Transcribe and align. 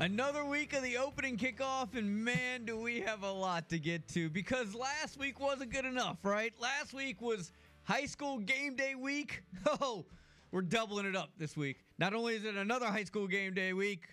Another 0.00 0.44
week 0.44 0.74
of 0.74 0.84
the 0.84 0.96
opening 0.96 1.36
kickoff, 1.36 1.96
and 1.96 2.24
man, 2.24 2.64
do 2.64 2.78
we 2.78 3.00
have 3.00 3.24
a 3.24 3.32
lot 3.32 3.68
to 3.70 3.80
get 3.80 4.06
to 4.10 4.30
because 4.30 4.72
last 4.72 5.18
week 5.18 5.40
wasn't 5.40 5.72
good 5.72 5.84
enough, 5.84 6.18
right? 6.22 6.52
Last 6.60 6.94
week 6.94 7.20
was 7.20 7.50
high 7.82 8.06
school 8.06 8.38
game 8.38 8.76
day 8.76 8.94
week. 8.94 9.42
Oh, 9.80 10.06
we're 10.52 10.62
doubling 10.62 11.04
it 11.04 11.16
up 11.16 11.30
this 11.36 11.56
week. 11.56 11.78
Not 11.98 12.14
only 12.14 12.36
is 12.36 12.44
it 12.44 12.54
another 12.54 12.86
high 12.86 13.02
school 13.04 13.26
game 13.26 13.54
day 13.54 13.72
week, 13.72 14.04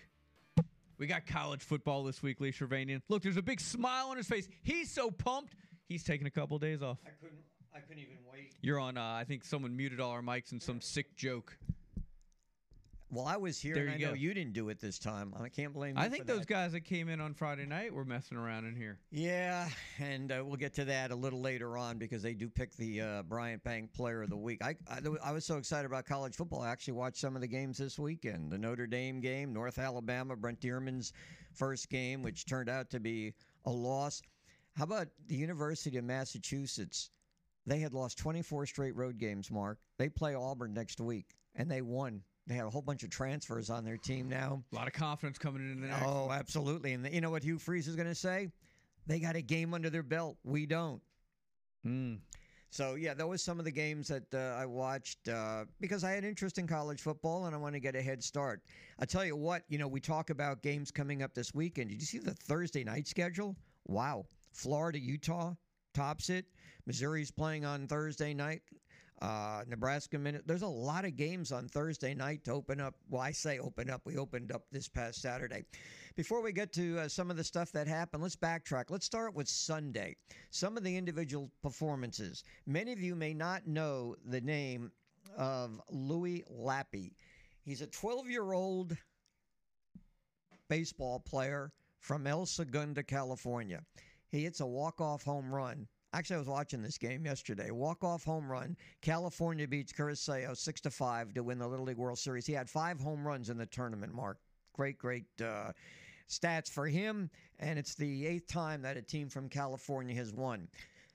we 0.98 1.06
got 1.06 1.24
college 1.24 1.62
football 1.62 2.02
this 2.02 2.20
week, 2.20 2.40
Lee 2.40 2.50
Shervanian. 2.50 3.00
Look, 3.08 3.22
there's 3.22 3.36
a 3.36 3.42
big 3.42 3.60
smile 3.60 4.08
on 4.08 4.16
his 4.16 4.26
face. 4.26 4.48
He's 4.64 4.90
so 4.90 5.12
pumped, 5.12 5.54
he's 5.88 6.02
taking 6.02 6.26
a 6.26 6.30
couple 6.30 6.58
days 6.58 6.82
off. 6.82 6.98
I 7.06 7.10
couldn't. 7.20 7.38
I 7.74 7.78
couldn't 7.78 8.02
even 8.02 8.16
wait. 8.32 8.54
You're 8.60 8.80
on, 8.80 8.98
uh, 8.98 9.02
I 9.02 9.24
think 9.24 9.44
someone 9.44 9.76
muted 9.76 10.00
all 10.00 10.10
our 10.10 10.22
mics 10.22 10.50
and 10.50 10.60
some 10.60 10.80
sick 10.80 11.14
joke. 11.16 11.56
Well, 13.08 13.24
I 13.24 13.36
was 13.36 13.60
here, 13.60 13.74
There 13.74 13.86
and 13.86 14.00
you 14.00 14.06
I 14.06 14.10
know 14.10 14.14
go. 14.16 14.20
you 14.20 14.34
didn't 14.34 14.52
do 14.52 14.68
it 14.68 14.80
this 14.80 14.98
time. 14.98 15.32
I 15.40 15.48
can't 15.48 15.72
blame 15.72 15.96
you. 15.96 16.02
I 16.02 16.08
think 16.08 16.26
those 16.26 16.40
that. 16.40 16.48
guys 16.48 16.72
that 16.72 16.80
came 16.80 17.08
in 17.08 17.20
on 17.20 17.34
Friday 17.34 17.64
night 17.64 17.94
were 17.94 18.04
messing 18.04 18.36
around 18.36 18.64
in 18.66 18.74
here. 18.74 18.98
Yeah, 19.12 19.68
and 20.00 20.32
uh, 20.32 20.42
we'll 20.44 20.56
get 20.56 20.74
to 20.74 20.84
that 20.86 21.12
a 21.12 21.14
little 21.14 21.40
later 21.40 21.78
on 21.78 21.98
because 21.98 22.20
they 22.20 22.34
do 22.34 22.48
pick 22.48 22.74
the 22.76 23.00
uh, 23.00 23.22
Bryant 23.22 23.62
Bank 23.62 23.92
Player 23.92 24.22
of 24.22 24.30
the 24.30 24.36
Week. 24.36 24.60
I, 24.62 24.74
I 24.90 24.98
I 25.24 25.30
was 25.32 25.44
so 25.44 25.56
excited 25.56 25.86
about 25.86 26.04
college 26.04 26.34
football. 26.34 26.62
I 26.62 26.68
actually 26.70 26.94
watched 26.94 27.18
some 27.18 27.36
of 27.36 27.42
the 27.42 27.46
games 27.48 27.78
this 27.78 27.96
weekend. 27.96 28.50
The 28.50 28.58
Notre 28.58 28.88
Dame 28.88 29.20
game, 29.20 29.52
North 29.52 29.78
Alabama, 29.78 30.34
Brent 30.34 30.60
Dearmon's 30.60 31.12
first 31.52 31.88
game, 31.88 32.22
which 32.22 32.44
turned 32.44 32.68
out 32.68 32.90
to 32.90 32.98
be 32.98 33.34
a 33.66 33.70
loss. 33.70 34.20
How 34.74 34.82
about 34.84 35.06
the 35.28 35.36
University 35.36 35.96
of 35.96 36.04
Massachusetts? 36.04 37.10
They 37.66 37.78
had 37.78 37.94
lost 37.94 38.18
24 38.18 38.66
straight 38.66 38.94
road 38.96 39.18
games. 39.18 39.50
Mark, 39.50 39.78
they 39.96 40.08
play 40.08 40.34
Auburn 40.34 40.74
next 40.74 41.00
week, 41.00 41.36
and 41.54 41.70
they 41.70 41.82
won. 41.82 42.22
They 42.46 42.54
have 42.54 42.66
a 42.66 42.70
whole 42.70 42.82
bunch 42.82 43.02
of 43.02 43.10
transfers 43.10 43.70
on 43.70 43.84
their 43.84 43.96
team 43.96 44.28
now. 44.28 44.62
A 44.72 44.76
lot 44.76 44.86
of 44.86 44.92
confidence 44.92 45.36
coming 45.38 45.68
into 45.68 45.80
the 45.80 45.88
next. 45.88 46.04
Oh, 46.06 46.30
absolutely. 46.30 46.92
And 46.92 47.04
the, 47.04 47.12
you 47.12 47.20
know 47.20 47.30
what 47.30 47.42
Hugh 47.42 47.58
Freeze 47.58 47.88
is 47.88 47.96
going 47.96 48.08
to 48.08 48.14
say? 48.14 48.48
They 49.06 49.18
got 49.18 49.34
a 49.36 49.42
game 49.42 49.74
under 49.74 49.90
their 49.90 50.02
belt. 50.02 50.36
We 50.44 50.66
don't. 50.66 51.02
Mm. 51.84 52.18
So 52.70 52.94
yeah, 52.94 53.14
that 53.14 53.26
was 53.26 53.42
some 53.42 53.58
of 53.58 53.64
the 53.64 53.70
games 53.70 54.08
that 54.08 54.34
uh, 54.34 54.60
I 54.60 54.66
watched 54.66 55.28
uh, 55.28 55.64
because 55.80 56.04
I 56.04 56.10
had 56.10 56.24
interest 56.24 56.58
in 56.58 56.66
college 56.66 57.00
football 57.00 57.46
and 57.46 57.54
I 57.54 57.58
want 57.58 57.74
to 57.74 57.80
get 57.80 57.96
a 57.96 58.02
head 58.02 58.22
start. 58.22 58.62
I 58.98 59.06
tell 59.06 59.24
you 59.24 59.36
what, 59.36 59.62
you 59.68 59.78
know, 59.78 59.88
we 59.88 60.00
talk 60.00 60.30
about 60.30 60.62
games 60.62 60.90
coming 60.90 61.22
up 61.22 61.34
this 61.34 61.54
weekend. 61.54 61.90
Did 61.90 62.00
you 62.00 62.06
see 62.06 62.18
the 62.18 62.34
Thursday 62.34 62.84
night 62.84 63.08
schedule? 63.08 63.56
Wow, 63.86 64.26
Florida, 64.52 64.98
Utah 64.98 65.54
tops 65.94 66.28
it. 66.28 66.44
Missouri's 66.86 67.30
playing 67.30 67.64
on 67.64 67.86
Thursday 67.86 68.34
night. 68.34 68.62
Uh, 69.22 69.62
Nebraska 69.66 70.18
minute. 70.18 70.42
There's 70.46 70.62
a 70.62 70.68
lot 70.68 71.06
of 71.06 71.16
games 71.16 71.50
on 71.50 71.68
Thursday 71.68 72.14
night 72.14 72.44
to 72.44 72.52
open 72.52 72.80
up. 72.80 72.96
Well, 73.08 73.22
I 73.22 73.32
say 73.32 73.58
open 73.58 73.88
up. 73.88 74.02
We 74.04 74.18
opened 74.18 74.52
up 74.52 74.64
this 74.70 74.88
past 74.88 75.22
Saturday. 75.22 75.64
Before 76.16 76.42
we 76.42 76.52
get 76.52 76.72
to 76.74 76.98
uh, 76.98 77.08
some 77.08 77.30
of 77.30 77.38
the 77.38 77.44
stuff 77.44 77.72
that 77.72 77.86
happened, 77.86 78.22
let's 78.22 78.36
backtrack. 78.36 78.84
Let's 78.90 79.06
start 79.06 79.34
with 79.34 79.48
Sunday. 79.48 80.16
Some 80.50 80.76
of 80.76 80.84
the 80.84 80.94
individual 80.94 81.50
performances. 81.62 82.44
Many 82.66 82.92
of 82.92 83.00
you 83.00 83.14
may 83.14 83.32
not 83.32 83.66
know 83.66 84.16
the 84.26 84.40
name 84.42 84.92
of 85.36 85.80
Louis 85.90 86.44
Lappy. 86.50 87.12
He's 87.64 87.80
a 87.80 87.86
12 87.86 88.28
year 88.28 88.52
old 88.52 88.96
baseball 90.68 91.20
player 91.20 91.72
from 92.00 92.26
El 92.26 92.46
Segundo, 92.46 93.02
California. 93.02 93.80
He 94.28 94.44
hits 94.44 94.60
a 94.60 94.66
walk 94.66 95.00
off 95.00 95.24
home 95.24 95.54
run. 95.54 95.88
Actually, 96.16 96.36
I 96.36 96.38
was 96.38 96.48
watching 96.48 96.80
this 96.80 96.96
game 96.96 97.26
yesterday. 97.26 97.70
Walk 97.70 98.02
off 98.02 98.24
home 98.24 98.50
run. 98.50 98.74
California 99.02 99.68
beats 99.68 99.92
Curacao 99.92 100.54
six 100.54 100.80
to 100.80 100.90
five 100.90 101.34
to 101.34 101.42
win 101.42 101.58
the 101.58 101.68
Little 101.68 101.84
League 101.84 101.98
World 101.98 102.18
Series. 102.18 102.46
He 102.46 102.54
had 102.54 102.70
five 102.70 102.98
home 102.98 103.26
runs 103.26 103.50
in 103.50 103.58
the 103.58 103.66
tournament. 103.66 104.14
Mark, 104.14 104.38
great, 104.72 104.96
great 104.96 105.26
uh, 105.42 105.72
stats 106.26 106.70
for 106.70 106.86
him, 106.86 107.28
and 107.58 107.78
it's 107.78 107.94
the 107.94 108.26
eighth 108.26 108.46
time 108.46 108.80
that 108.80 108.96
a 108.96 109.02
team 109.02 109.28
from 109.28 109.50
California 109.50 110.16
has 110.16 110.32
won. 110.32 110.68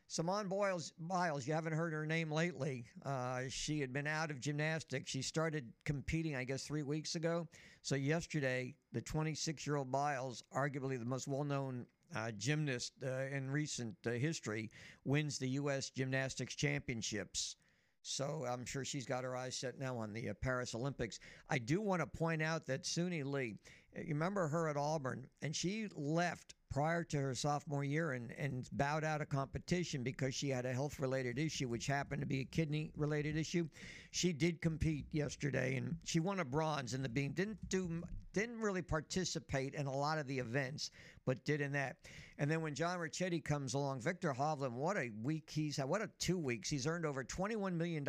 Simone 0.06 0.48
Biles, 0.48 0.94
Biles, 1.00 1.48
you 1.48 1.54
haven't 1.56 1.74
heard 1.74 1.94
her 1.94 2.06
name 2.06 2.32
lately. 2.32 2.86
Uh, 3.04 3.42
she 3.50 3.80
had 3.80 3.92
been 3.92 4.06
out 4.06 4.30
of 4.30 4.40
gymnastics. 4.40 5.10
She 5.10 5.24
started 5.24 5.74
competing, 5.84 6.36
I 6.36 6.44
guess, 6.44 6.64
three 6.64 6.84
weeks 6.84 7.16
ago. 7.16 7.48
So 7.82 7.96
yesterday, 7.96 8.76
the 8.94 9.02
26 9.02 9.66
year 9.66 9.78
old 9.78 9.92
Biles, 9.92 10.44
arguably 10.56 11.00
the 11.00 11.06
most 11.06 11.28
well 11.28 11.44
known 11.44 11.88
uh, 12.16 12.32
gymnast 12.32 12.94
uh, 13.06 13.26
in 13.32 13.50
recent 13.50 13.96
uh, 14.06 14.12
history, 14.12 14.70
wins 15.06 15.38
the 15.38 15.50
U.S. 15.50 15.90
Gymnastics 15.90 16.56
Championships. 16.56 17.56
So 18.04 18.46
I'm 18.50 18.66
sure 18.66 18.84
she's 18.84 19.06
got 19.06 19.24
her 19.24 19.36
eyes 19.36 19.56
set 19.56 19.80
now 19.80 19.98
on 19.98 20.12
the 20.12 20.30
uh, 20.30 20.34
Paris 20.42 20.74
Olympics. 20.74 21.20
I 21.50 21.60
do 21.60 21.82
want 21.82 22.02
to 22.02 22.08
point 22.08 22.42
out 22.42 22.66
that 22.66 22.84
Suni 22.84 23.24
Lee, 23.24 23.58
you 23.96 24.10
remember 24.10 24.48
her 24.48 24.68
at 24.68 24.78
Auburn, 24.78 25.28
and 25.42 25.56
she 25.56 25.88
left 25.96 26.56
prior 26.72 27.04
to 27.04 27.18
her 27.18 27.36
sophomore 27.36 27.84
year 27.84 28.14
and, 28.14 28.32
and 28.38 28.68
bowed 28.72 29.04
out 29.04 29.22
of 29.22 29.30
competition 29.30 30.04
because 30.04 30.34
she 30.34 30.50
had 30.50 30.66
a 30.66 30.74
health 30.74 31.00
related 31.00 31.38
issue, 31.38 31.68
which 31.68 31.86
happened 31.86 32.22
to 32.22 32.28
be 32.28 32.40
a 32.40 32.46
kidney 32.46 32.92
related 32.96 33.36
issue. 33.36 33.68
She 34.12 34.32
did 34.32 34.62
compete 34.62 35.06
yesterday 35.12 35.76
and 35.76 35.98
she 36.06 36.20
won 36.20 36.40
a 36.40 36.46
bronze 36.46 36.94
in 36.94 37.04
the 37.04 37.10
beam. 37.10 37.34
Didn't 37.34 37.58
do 37.70 38.02
didn't 38.34 38.62
really 38.62 38.82
participate 38.82 39.74
in 39.74 39.88
a 39.88 39.94
lot 39.94 40.18
of 40.18 40.26
the 40.28 40.40
events, 40.40 40.92
but 41.26 41.44
did 41.44 41.60
in 41.60 41.74
that. 41.74 41.98
And 42.40 42.50
then 42.50 42.62
when 42.62 42.74
John 42.74 42.98
Ricchetti 42.98 43.44
comes 43.44 43.74
along, 43.74 44.02
Viktor 44.02 44.34
Hovland, 44.34 44.72
what 44.72 44.96
a 44.98 45.12
week 45.22 45.50
he's 45.50 45.76
had. 45.76 45.90
What 45.90 46.02
a 46.02 46.10
two 46.18 46.38
weeks. 46.38 46.70
He's 46.70 46.88
earned 46.88 47.06
over 47.06 47.26
$21 47.26 47.74
million. 47.74 48.08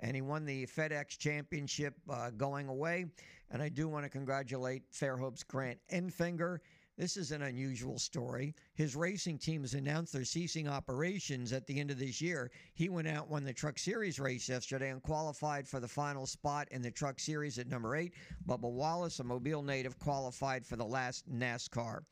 And 0.00 0.14
he 0.14 0.20
won 0.20 0.44
the 0.44 0.66
FedEx 0.66 1.16
Championship 1.16 1.94
uh, 2.10 2.30
going 2.30 2.68
away. 2.68 3.06
And 3.50 3.62
I 3.62 3.68
do 3.68 3.88
want 3.88 4.04
to 4.04 4.10
congratulate 4.10 4.82
Fairhope's 4.92 5.44
Grant 5.44 5.78
Enfinger. 5.92 6.58
This 6.96 7.16
is 7.16 7.32
an 7.32 7.42
unusual 7.42 7.98
story. 7.98 8.54
His 8.74 8.94
racing 8.94 9.38
team 9.38 9.62
has 9.62 9.74
announced 9.74 10.12
they're 10.12 10.24
ceasing 10.24 10.68
operations 10.68 11.52
at 11.52 11.66
the 11.66 11.80
end 11.80 11.90
of 11.90 11.98
this 11.98 12.20
year. 12.20 12.52
He 12.74 12.88
went 12.88 13.08
out, 13.08 13.28
won 13.28 13.42
the 13.42 13.52
Truck 13.52 13.80
Series 13.80 14.20
race 14.20 14.48
yesterday, 14.48 14.90
and 14.90 15.02
qualified 15.02 15.66
for 15.66 15.80
the 15.80 15.88
final 15.88 16.24
spot 16.24 16.68
in 16.70 16.82
the 16.82 16.92
Truck 16.92 17.18
Series 17.18 17.58
at 17.58 17.66
number 17.66 17.96
eight. 17.96 18.14
Bubba 18.46 18.70
Wallace, 18.70 19.18
a 19.18 19.24
Mobile 19.24 19.62
native, 19.62 19.98
qualified 19.98 20.64
for 20.64 20.76
the 20.76 20.84
last 20.84 21.28
NASCAR. 21.28 22.02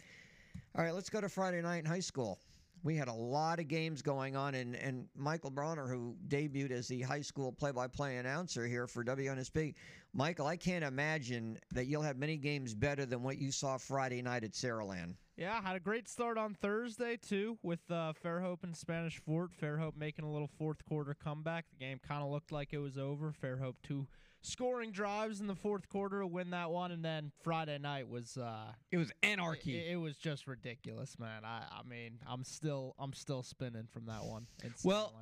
All 0.74 0.84
right, 0.84 0.94
let's 0.94 1.10
go 1.10 1.20
to 1.20 1.28
Friday 1.28 1.62
night 1.62 1.78
in 1.78 1.84
high 1.84 2.00
school. 2.00 2.40
We 2.84 2.96
had 2.96 3.08
a 3.08 3.12
lot 3.12 3.60
of 3.60 3.68
games 3.68 4.02
going 4.02 4.34
on, 4.34 4.54
and, 4.54 4.74
and 4.74 5.06
Michael 5.16 5.50
Bronner, 5.50 5.86
who 5.86 6.16
debuted 6.28 6.72
as 6.72 6.88
the 6.88 7.02
high 7.02 7.20
school 7.20 7.52
play 7.52 7.70
by 7.70 7.86
play 7.86 8.16
announcer 8.16 8.66
here 8.66 8.86
for 8.86 9.04
WNSP. 9.04 9.74
Michael, 10.12 10.46
I 10.46 10.56
can't 10.56 10.84
imagine 10.84 11.58
that 11.72 11.86
you'll 11.86 12.02
have 12.02 12.16
many 12.16 12.36
games 12.36 12.74
better 12.74 13.06
than 13.06 13.22
what 13.22 13.38
you 13.38 13.52
saw 13.52 13.78
Friday 13.78 14.20
night 14.20 14.44
at 14.44 14.52
Saraland. 14.52 15.14
Yeah, 15.36 15.62
had 15.62 15.76
a 15.76 15.80
great 15.80 16.08
start 16.08 16.36
on 16.36 16.54
Thursday 16.54 17.16
too 17.16 17.56
with 17.62 17.80
uh, 17.90 18.12
Fairhope 18.22 18.64
and 18.64 18.76
Spanish 18.76 19.18
Fort. 19.18 19.50
Fairhope 19.58 19.96
making 19.96 20.24
a 20.24 20.30
little 20.30 20.50
fourth 20.58 20.84
quarter 20.84 21.14
comeback. 21.14 21.64
The 21.70 21.84
game 21.84 22.00
kind 22.06 22.22
of 22.22 22.30
looked 22.30 22.52
like 22.52 22.72
it 22.72 22.78
was 22.78 22.98
over. 22.98 23.32
Fairhope 23.42 23.76
two 23.82 24.06
scoring 24.42 24.90
drives 24.92 25.40
in 25.40 25.46
the 25.46 25.54
fourth 25.54 25.88
quarter 25.88 26.20
to 26.20 26.26
win 26.26 26.50
that 26.50 26.70
one, 26.70 26.90
and 26.92 27.04
then 27.04 27.32
Friday 27.42 27.78
night 27.78 28.08
was 28.08 28.36
uh, 28.36 28.72
It 28.90 28.98
was 28.98 29.10
anarchy. 29.22 29.78
it, 29.78 29.92
it 29.92 29.96
was 29.96 30.16
just 30.16 30.46
ridiculous, 30.46 31.18
man. 31.18 31.44
I 31.44 31.62
I 31.70 31.82
mean 31.88 32.18
I'm 32.26 32.44
still 32.44 32.94
I'm 32.98 33.12
still 33.12 33.42
spinning 33.42 33.86
from 33.92 34.06
that 34.06 34.24
one. 34.24 34.46
Well, 34.84 35.14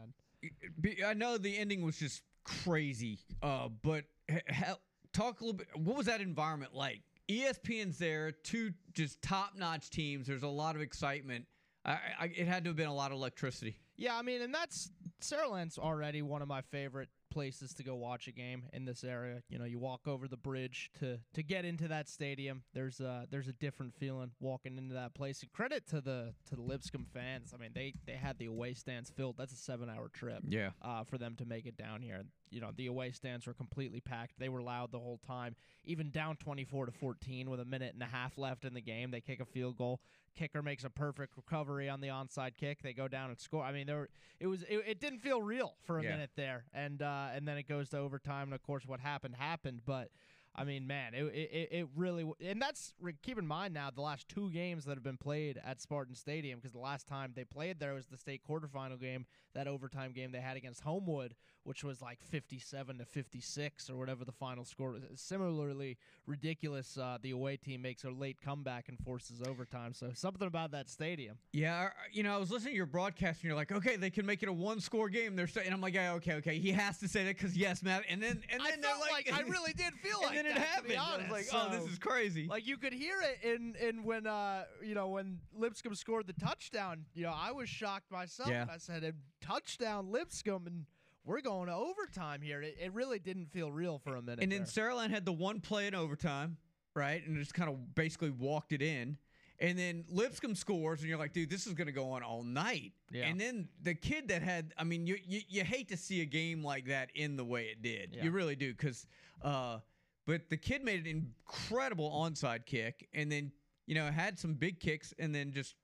I 1.07 1.15
know 1.15 1.37
the 1.39 1.57
ending 1.57 1.83
was 1.83 1.97
just 1.99 2.23
crazy, 2.45 3.19
uh, 3.43 3.69
but 3.83 4.05
h- 4.31 4.43
hell, 4.47 4.81
talk 5.13 5.41
a 5.41 5.45
little 5.45 5.59
bit. 5.59 5.69
What 5.77 5.97
was 5.97 6.07
that 6.07 6.21
environment 6.21 6.75
like? 6.75 7.03
ESPN's 7.29 7.97
there, 7.99 8.33
two 8.33 8.73
just 8.93 9.23
top-notch 9.23 9.91
teams. 9.91 10.27
There's 10.27 10.43
a 10.43 10.49
lot 10.49 10.75
of 10.75 10.83
excitement. 10.83 11.47
I, 11.85 11.99
I, 12.19 12.25
it 12.35 12.49
had 12.49 12.65
to 12.65 12.71
have 12.71 12.77
been 12.77 12.89
a 12.89 12.95
lot 12.95 13.13
of 13.13 13.19
electricity. 13.19 13.77
Yeah, 13.97 14.17
I 14.17 14.23
mean, 14.23 14.43
and 14.43 14.53
that's 14.53 14.91
Saraland's 15.23 15.79
already 15.79 16.23
one 16.23 16.43
of 16.43 16.49
my 16.49 16.63
favorite 16.63 17.09
places 17.31 17.73
to 17.75 17.83
go 17.83 17.95
watch 17.95 18.29
a 18.29 18.33
game 18.33 18.65
in 18.73 18.85
this 18.85 19.05
area. 19.05 19.43
You 19.49 19.59
know, 19.59 19.65
you 19.65 19.79
walk 19.79 20.07
over 20.07 20.29
the 20.29 20.37
bridge 20.37 20.91
to 21.01 21.19
to 21.35 21.43
get 21.43 21.65
into 21.65 21.89
that 21.89 22.09
stadium. 22.09 22.63
There's 22.75 23.01
a 23.01 23.27
there's 23.31 23.49
a 23.49 23.53
different 23.53 23.95
feeling 23.95 24.33
walking 24.41 24.77
into 24.77 24.95
that 24.95 25.15
place. 25.15 25.43
And 25.43 25.53
credit 25.53 25.87
to 25.89 26.01
the 26.01 26.35
to 26.49 26.57
the 26.57 26.63
Lipscomb 26.63 27.07
fans. 27.13 27.53
I 27.55 27.61
mean, 27.61 27.71
they 27.75 27.95
they 28.07 28.15
had 28.15 28.39
the 28.39 28.47
away 28.47 28.75
stands 28.75 29.11
filled. 29.11 29.37
That's 29.39 29.53
a 29.53 29.57
seven 29.57 29.89
hour 29.89 30.09
trip. 30.09 30.43
Yeah. 30.47 30.71
Uh, 30.83 31.05
for 31.05 31.19
them 31.19 31.37
to 31.37 31.45
make 31.45 31.67
it 31.67 31.77
down 31.77 32.03
here. 32.03 32.25
You 32.51 32.61
know, 32.61 32.71
the 32.77 32.87
away 32.87 33.13
stands 33.13 33.47
were 33.47 33.55
completely 33.55 34.01
packed. 34.01 34.39
They 34.39 34.49
were 34.49 34.63
loud 34.63 34.93
the 34.93 34.99
whole 34.99 35.19
time. 35.27 35.55
Even 35.85 36.11
down 36.11 36.37
24 36.37 36.87
to 36.87 36.93
14 36.93 37.49
with 37.49 37.61
a 37.61 37.65
minute 37.65 37.95
and 37.95 38.03
a 38.03 38.07
half 38.07 38.37
left 38.39 38.65
in 38.65 38.75
the 38.75 38.81
game, 38.81 39.11
they 39.11 39.21
kick 39.21 39.41
a 39.41 39.45
field 39.45 39.77
goal. 39.77 40.01
Kicker 40.37 40.63
makes 40.63 40.85
a 40.85 40.91
perfect 40.91 41.37
recovery 41.37 41.89
on 41.89 42.01
the 42.01 42.09
onside 42.09 42.57
kick. 42.57 42.83
They 42.83 42.93
go 42.93 43.09
down 43.09 43.31
and 43.31 43.39
score. 43.41 43.63
I 43.65 43.73
mean, 43.73 43.87
there 43.87 43.97
were, 43.99 44.09
it 44.39 44.47
was 44.47 44.63
it, 44.65 44.83
it 44.87 45.01
didn't 45.01 45.21
feel 45.21 45.43
real 45.43 45.75
for 45.83 45.99
a 45.99 46.03
Yeah. 46.03 46.11
minute 46.11 46.31
there, 46.37 46.65
and 46.73 47.03
uh, 47.03 47.29
and 47.35 47.47
then 47.49 47.57
it 47.59 47.69
goes 47.69 47.89
to 47.91 47.99
overtime. 47.99 48.45
And 48.45 48.55
of 48.55 48.63
course, 48.63 48.85
what 48.87 49.01
happened 49.01 49.35
happened. 49.37 49.81
But 49.85 50.09
I 50.55 50.65
mean, 50.65 50.87
man, 50.87 51.15
it 51.15 51.25
it, 51.35 51.69
it 51.73 51.89
really 51.97 52.23
w- 52.23 52.37
and 52.49 52.63
that's 52.63 52.95
keep 53.23 53.39
in 53.39 53.47
mind 53.47 53.75
now 53.75 53.91
the 53.91 54.03
last 54.03 54.29
two 54.29 54.51
games 54.51 54.85
that 54.85 54.95
have 54.95 55.03
been 55.03 55.17
played 55.19 55.61
at 55.65 55.81
Spartan 55.81 56.15
Stadium 56.15 56.59
because 56.61 56.73
the 56.73 56.79
last 56.79 57.07
time 57.09 57.33
they 57.35 57.45
played 57.45 57.81
there 57.81 57.95
was 57.95 58.07
the 58.07 58.17
state 58.17 58.43
quarterfinal 58.49 59.01
game, 59.01 59.27
that 59.55 59.67
overtime 59.67 60.13
game 60.13 60.31
they 60.33 60.41
had 60.41 60.57
against 60.57 60.83
Homewood, 60.83 61.35
which 61.65 61.85
was 61.85 62.01
like 62.01 62.19
57 62.23 62.99
to 62.99 63.05
56 63.05 63.91
or 63.91 63.97
whatever 63.97 64.25
the 64.25 64.33
final 64.33 64.65
score 64.65 64.93
was. 64.93 65.03
Similarly 65.17 65.99
ridiculous. 66.27 66.97
Uh, 66.97 67.19
the 67.21 67.33
away 67.33 67.57
team 67.57 67.83
makes 67.83 68.05
a 68.05 68.11
late 68.11 68.41
comeback 68.41 68.89
and 68.89 68.99
forces 68.99 69.43
overtime. 69.47 69.93
So 69.93 70.11
something 70.15 70.47
about 70.47 70.71
that 70.73 70.89
stadium. 70.89 71.37
Yeah, 71.53 71.91
you 72.13 72.23
know, 72.23 72.35
I 72.35 72.39
was 72.39 72.51
listening 72.51 72.73
to 72.73 72.77
your 72.77 72.87
broadcast, 72.87 73.41
and 73.41 73.45
you're 73.45 73.57
like, 73.57 73.73
okay, 73.73 73.97
they 73.97 74.11
can 74.11 74.27
make 74.27 74.43
it 74.43 74.49
a 74.49 74.53
one-score 74.53 75.09
game. 75.09 75.37
They're 75.37 75.47
saying, 75.47 75.67
and 75.67 75.75
I'm 75.75 75.81
like, 75.81 75.95
yeah, 75.95 76.15
okay, 76.15 76.35
okay. 76.35 76.59
He 76.59 76.73
has 76.73 76.99
to 76.99 77.09
say 77.09 77.25
that 77.25 77.37
because 77.37 77.57
yes, 77.57 77.83
Matt. 77.83 78.05
And 78.09 78.23
then, 78.23 78.43
and 78.51 78.61
then 78.61 78.81
they're 78.81 78.91
felt 78.91 79.11
like, 79.11 79.33
I 79.33 79.41
really 79.49 79.73
did 79.73 79.95
feel 79.95 80.19
like. 80.23 80.37
and 80.37 80.47
like 80.47 80.47
then 80.47 80.47
it 80.47 80.55
that, 80.55 80.85
to 80.85 80.95
happened. 80.95 80.99
I 80.99 81.17
was 81.23 81.31
like, 81.31 81.47
oh, 81.53 81.69
this 81.71 81.91
is 81.91 81.99
crazy. 81.99 82.47
Like 82.47 82.67
you 82.67 82.77
could 82.77 82.93
hear 82.93 83.17
it 83.21 83.47
in 83.47 83.75
in 83.77 84.05
when 84.05 84.27
uh 84.27 84.65
you 84.83 84.95
know 84.95 85.09
when 85.09 85.39
Lipscomb 85.57 85.95
scored 85.95 86.27
the 86.27 86.33
touchdown. 86.33 87.05
You 87.15 87.25
know 87.25 87.35
I 87.35 87.53
was 87.53 87.69
shocked 87.69 88.11
myself. 88.11 88.51
Yeah. 88.51 88.67
I 88.73 88.79
said 88.79 89.05
"A 89.05 89.13
touchdown 89.45 90.11
Lipscomb 90.11 90.67
and 90.67 90.85
we're 91.25 91.41
going 91.41 91.67
to 91.67 91.75
overtime 91.75 92.41
here. 92.43 92.63
It, 92.63 92.77
it 92.83 92.93
really 92.95 93.19
didn't 93.19 93.53
feel 93.53 93.71
real 93.71 93.99
for 93.99 94.17
a 94.17 94.23
minute. 94.23 94.43
And 94.43 94.51
then 94.51 94.67
there. 94.73 94.91
Saraland 94.91 95.11
had 95.11 95.25
the 95.25 95.33
one 95.33 95.61
play 95.61 95.87
in 95.87 95.95
overtime, 95.95 96.57
right? 96.95 97.25
And 97.27 97.37
just 97.37 97.55
kind 97.55 97.71
of 97.71 97.95
basically 97.95 98.31
walked 98.31 98.73
it 98.73 98.83
in. 98.83 99.19
And 99.63 99.79
then 99.79 100.05
Lipscomb 100.09 100.55
scores, 100.55 101.01
and 101.01 101.09
you're 101.11 101.19
like, 101.19 101.35
dude, 101.35 101.51
this 101.51 101.67
is 101.67 101.75
going 101.75 101.87
to 101.87 101.93
go 101.93 102.13
on 102.13 102.23
all 102.23 102.43
night. 102.43 102.93
Yeah. 103.13 103.27
And 103.27 103.39
then 103.39 103.69
the 103.83 103.95
kid 103.95 104.29
that 104.29 104.41
had, 104.41 104.73
I 104.79 104.85
mean, 104.85 105.07
you, 105.07 105.19
you 105.23 105.43
you 105.49 105.65
hate 105.65 105.91
to 105.91 105.99
see 105.99 106.23
a 106.23 106.25
game 106.25 106.65
like 106.65 106.87
that 106.87 107.11
in 107.15 107.37
the 107.37 107.45
way 107.45 107.65
it 107.65 107.83
did. 107.83 108.15
Yeah. 108.17 108.25
You 108.25 108.31
really 108.31 108.57
do, 108.57 108.73
because, 108.73 109.07
uh, 109.43 109.81
but 110.27 110.49
the 110.49 110.57
kid 110.57 110.83
made 110.83 111.01
an 111.01 111.07
incredible 111.07 112.11
onside 112.11 112.65
kick, 112.65 113.07
and 113.13 113.31
then 113.31 113.53
you 113.87 113.95
know 113.95 114.11
had 114.11 114.39
some 114.39 114.55
big 114.55 114.81
kicks, 114.81 115.13
and 115.19 115.35
then 115.35 115.53
just 115.53 115.75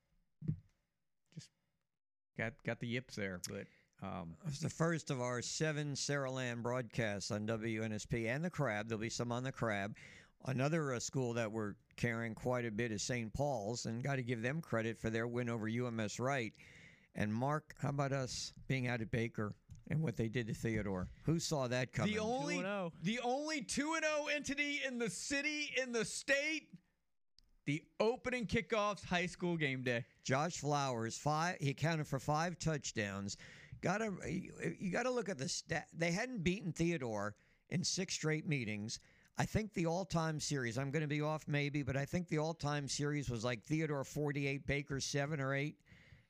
just 1.35 1.49
got 2.35 2.53
got 2.65 2.79
the 2.79 2.87
yips 2.87 3.15
there. 3.15 3.39
But 3.47 3.67
um, 4.03 4.35
It 4.43 4.49
was 4.49 4.59
the 4.59 4.69
first 4.69 5.09
of 5.09 5.21
our 5.21 5.41
seven 5.41 5.93
Saraland 5.93 6.61
broadcasts 6.61 7.31
on 7.31 7.47
WNSP 7.47 8.27
and 8.27 8.43
the 8.43 8.49
Crab. 8.49 8.87
There'll 8.87 9.01
be 9.01 9.09
some 9.09 9.31
on 9.31 9.43
the 9.43 9.51
Crab. 9.51 9.95
Another 10.45 10.93
uh, 10.93 10.99
school 10.99 11.33
that 11.33 11.51
we're 11.51 11.73
carrying 11.95 12.35
quite 12.35 12.65
a 12.65 12.71
bit 12.71 12.91
is 12.91 13.01
St. 13.01 13.33
Paul's, 13.33 13.85
and 13.85 14.03
got 14.03 14.17
to 14.17 14.23
give 14.23 14.41
them 14.41 14.61
credit 14.61 14.99
for 14.99 15.09
their 15.09 15.27
win 15.27 15.49
over 15.49 15.67
UMS 15.67 16.19
Wright. 16.19 16.53
And 17.15 17.33
Mark, 17.33 17.73
how 17.81 17.89
about 17.89 18.11
us 18.11 18.53
being 18.67 18.87
out 18.87 19.01
at 19.01 19.09
Baker 19.09 19.55
and 19.89 20.01
what 20.03 20.15
they 20.15 20.27
did 20.27 20.47
to 20.47 20.53
Theodore? 20.53 21.07
Who 21.23 21.39
saw 21.39 21.67
that 21.67 21.91
coming? 21.91 22.13
the 22.13 22.19
only 22.19 22.57
2-0. 22.57 22.91
the 23.01 23.19
only 23.23 23.61
two 23.61 23.95
and 23.95 24.05
zero 24.05 24.27
entity 24.33 24.81
in 24.87 24.99
the 24.99 25.09
city 25.09 25.71
in 25.81 25.91
the 25.91 26.05
state. 26.05 26.67
The 27.65 27.83
opening 27.99 28.45
kickoffs 28.45 29.03
high 29.03 29.25
school 29.25 29.57
game 29.57 29.83
day. 29.83 30.05
Josh 30.23 30.59
Flowers, 30.59 31.17
five. 31.17 31.57
He 31.59 31.71
accounted 31.71 32.07
for 32.07 32.19
five 32.19 32.57
touchdowns. 32.59 33.35
Got 33.81 33.99
to 33.99 34.11
you 34.79 34.91
got 34.91 35.03
to 35.03 35.11
look 35.11 35.29
at 35.29 35.37
the 35.37 35.49
stat. 35.49 35.87
They 35.93 36.11
hadn't 36.11 36.43
beaten 36.43 36.71
Theodore 36.71 37.35
in 37.69 37.83
six 37.83 38.13
straight 38.13 38.47
meetings. 38.47 38.99
I 39.37 39.45
think 39.45 39.73
the 39.73 39.85
all-time 39.85 40.39
series. 40.39 40.79
I'm 40.79 40.89
going 40.89 41.03
to 41.03 41.07
be 41.07 41.21
off 41.21 41.47
maybe, 41.47 41.83
but 41.83 41.95
I 41.95 42.05
think 42.05 42.27
the 42.27 42.39
all-time 42.39 42.87
series 42.87 43.29
was 43.29 43.45
like 43.45 43.63
Theodore 43.63 44.03
48, 44.03 44.65
Baker 44.65 44.99
seven 44.99 45.39
or 45.39 45.53
eight, 45.53 45.75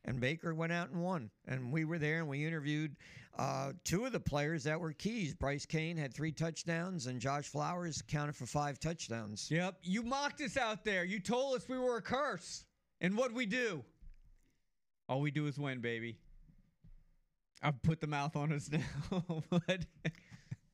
and 0.03 0.19
Baker 0.19 0.53
went 0.53 0.73
out 0.73 0.89
and 0.89 1.01
won. 1.01 1.29
And 1.47 1.71
we 1.71 1.85
were 1.85 1.99
there 1.99 2.19
and 2.19 2.27
we 2.27 2.45
interviewed 2.45 2.97
uh, 3.37 3.71
two 3.85 4.03
of 4.05 4.11
the 4.11 4.19
players 4.19 4.63
that 4.63 4.79
were 4.79 4.91
keys. 4.91 5.33
Bryce 5.33 5.65
Kane 5.65 5.95
had 5.95 6.13
three 6.13 6.31
touchdowns, 6.31 7.07
and 7.07 7.21
Josh 7.21 7.45
Flowers 7.45 8.01
counted 8.01 8.35
for 8.35 8.45
five 8.45 8.79
touchdowns. 8.79 9.49
Yep, 9.49 9.77
you 9.83 10.03
mocked 10.03 10.41
us 10.41 10.57
out 10.57 10.83
there. 10.83 11.05
You 11.05 11.19
told 11.19 11.55
us 11.55 11.69
we 11.69 11.77
were 11.77 11.97
a 11.97 12.01
curse, 12.01 12.65
and 12.99 13.15
what 13.15 13.31
we 13.31 13.45
do? 13.45 13.83
All 15.07 15.21
we 15.21 15.31
do 15.31 15.45
is 15.47 15.57
win, 15.57 15.79
baby. 15.79 16.17
I've 17.63 17.81
put 17.81 17.99
the 17.99 18.07
mouth 18.07 18.35
on 18.35 18.51
us 18.51 18.69
now, 19.11 19.43
but 19.49 19.85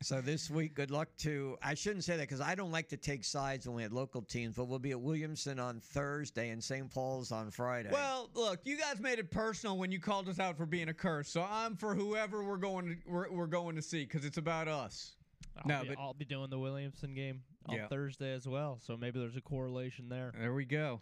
So 0.02 0.20
this 0.20 0.50
week, 0.50 0.76
good 0.76 0.92
luck 0.92 1.08
to. 1.20 1.58
I 1.64 1.76
shouldn't 1.76 2.04
say 2.04 2.18
that 2.18 2.24
because 2.24 2.42
I 2.42 2.56
don't 2.56 2.72
like 2.74 2.90
to 2.90 2.98
take 2.98 3.24
sides 3.24 3.66
when 3.66 3.76
we 3.78 3.84
had 3.84 3.94
local 3.94 4.22
teams, 4.22 4.56
but 4.56 4.66
we'll 4.66 4.80
be 4.80 4.92
at 4.92 5.00
Williamson 5.00 5.60
on 5.60 5.80
Thursday 5.80 6.50
and 6.50 6.62
St. 6.62 6.92
Paul's 6.94 7.32
on 7.32 7.52
Friday. 7.52 7.90
well, 7.90 8.30
look, 8.34 8.60
you 8.66 8.78
guys 8.78 9.00
made 9.00 9.18
it 9.20 9.32
personal 9.32 9.78
when 9.78 9.94
you 9.94 10.02
called 10.02 10.28
us 10.28 10.40
out 10.40 10.58
for 10.58 10.66
being 10.66 10.90
a 10.90 10.94
curse. 10.94 11.30
So 11.30 11.48
I'm 11.50 11.78
for 11.78 11.96
whoever 11.96 12.44
we're 12.44 12.58
going 12.58 12.88
to 12.90 12.96
we're, 13.10 13.32
we're 13.32 13.48
going 13.48 13.78
to 13.78 13.82
see 13.82 14.04
because 14.04 14.26
it's 14.26 14.38
about 14.38 14.68
us. 14.68 15.14
I'll, 15.58 15.68
no, 15.68 15.82
be, 15.84 15.90
but- 15.90 15.98
I'll 16.00 16.14
be 16.14 16.26
doing 16.26 16.50
the 16.50 16.60
Williamson 16.60 17.14
game 17.14 17.42
on 17.70 17.76
Yeah. 17.78 17.88
Thursday 17.88 18.34
as 18.34 18.46
well. 18.46 18.80
So 18.86 18.98
maybe 18.98 19.20
there's 19.22 19.38
a 19.38 19.42
correlation 19.42 20.10
there. 20.10 20.34
There 20.38 20.54
we 20.54 20.66
go. 20.66 21.00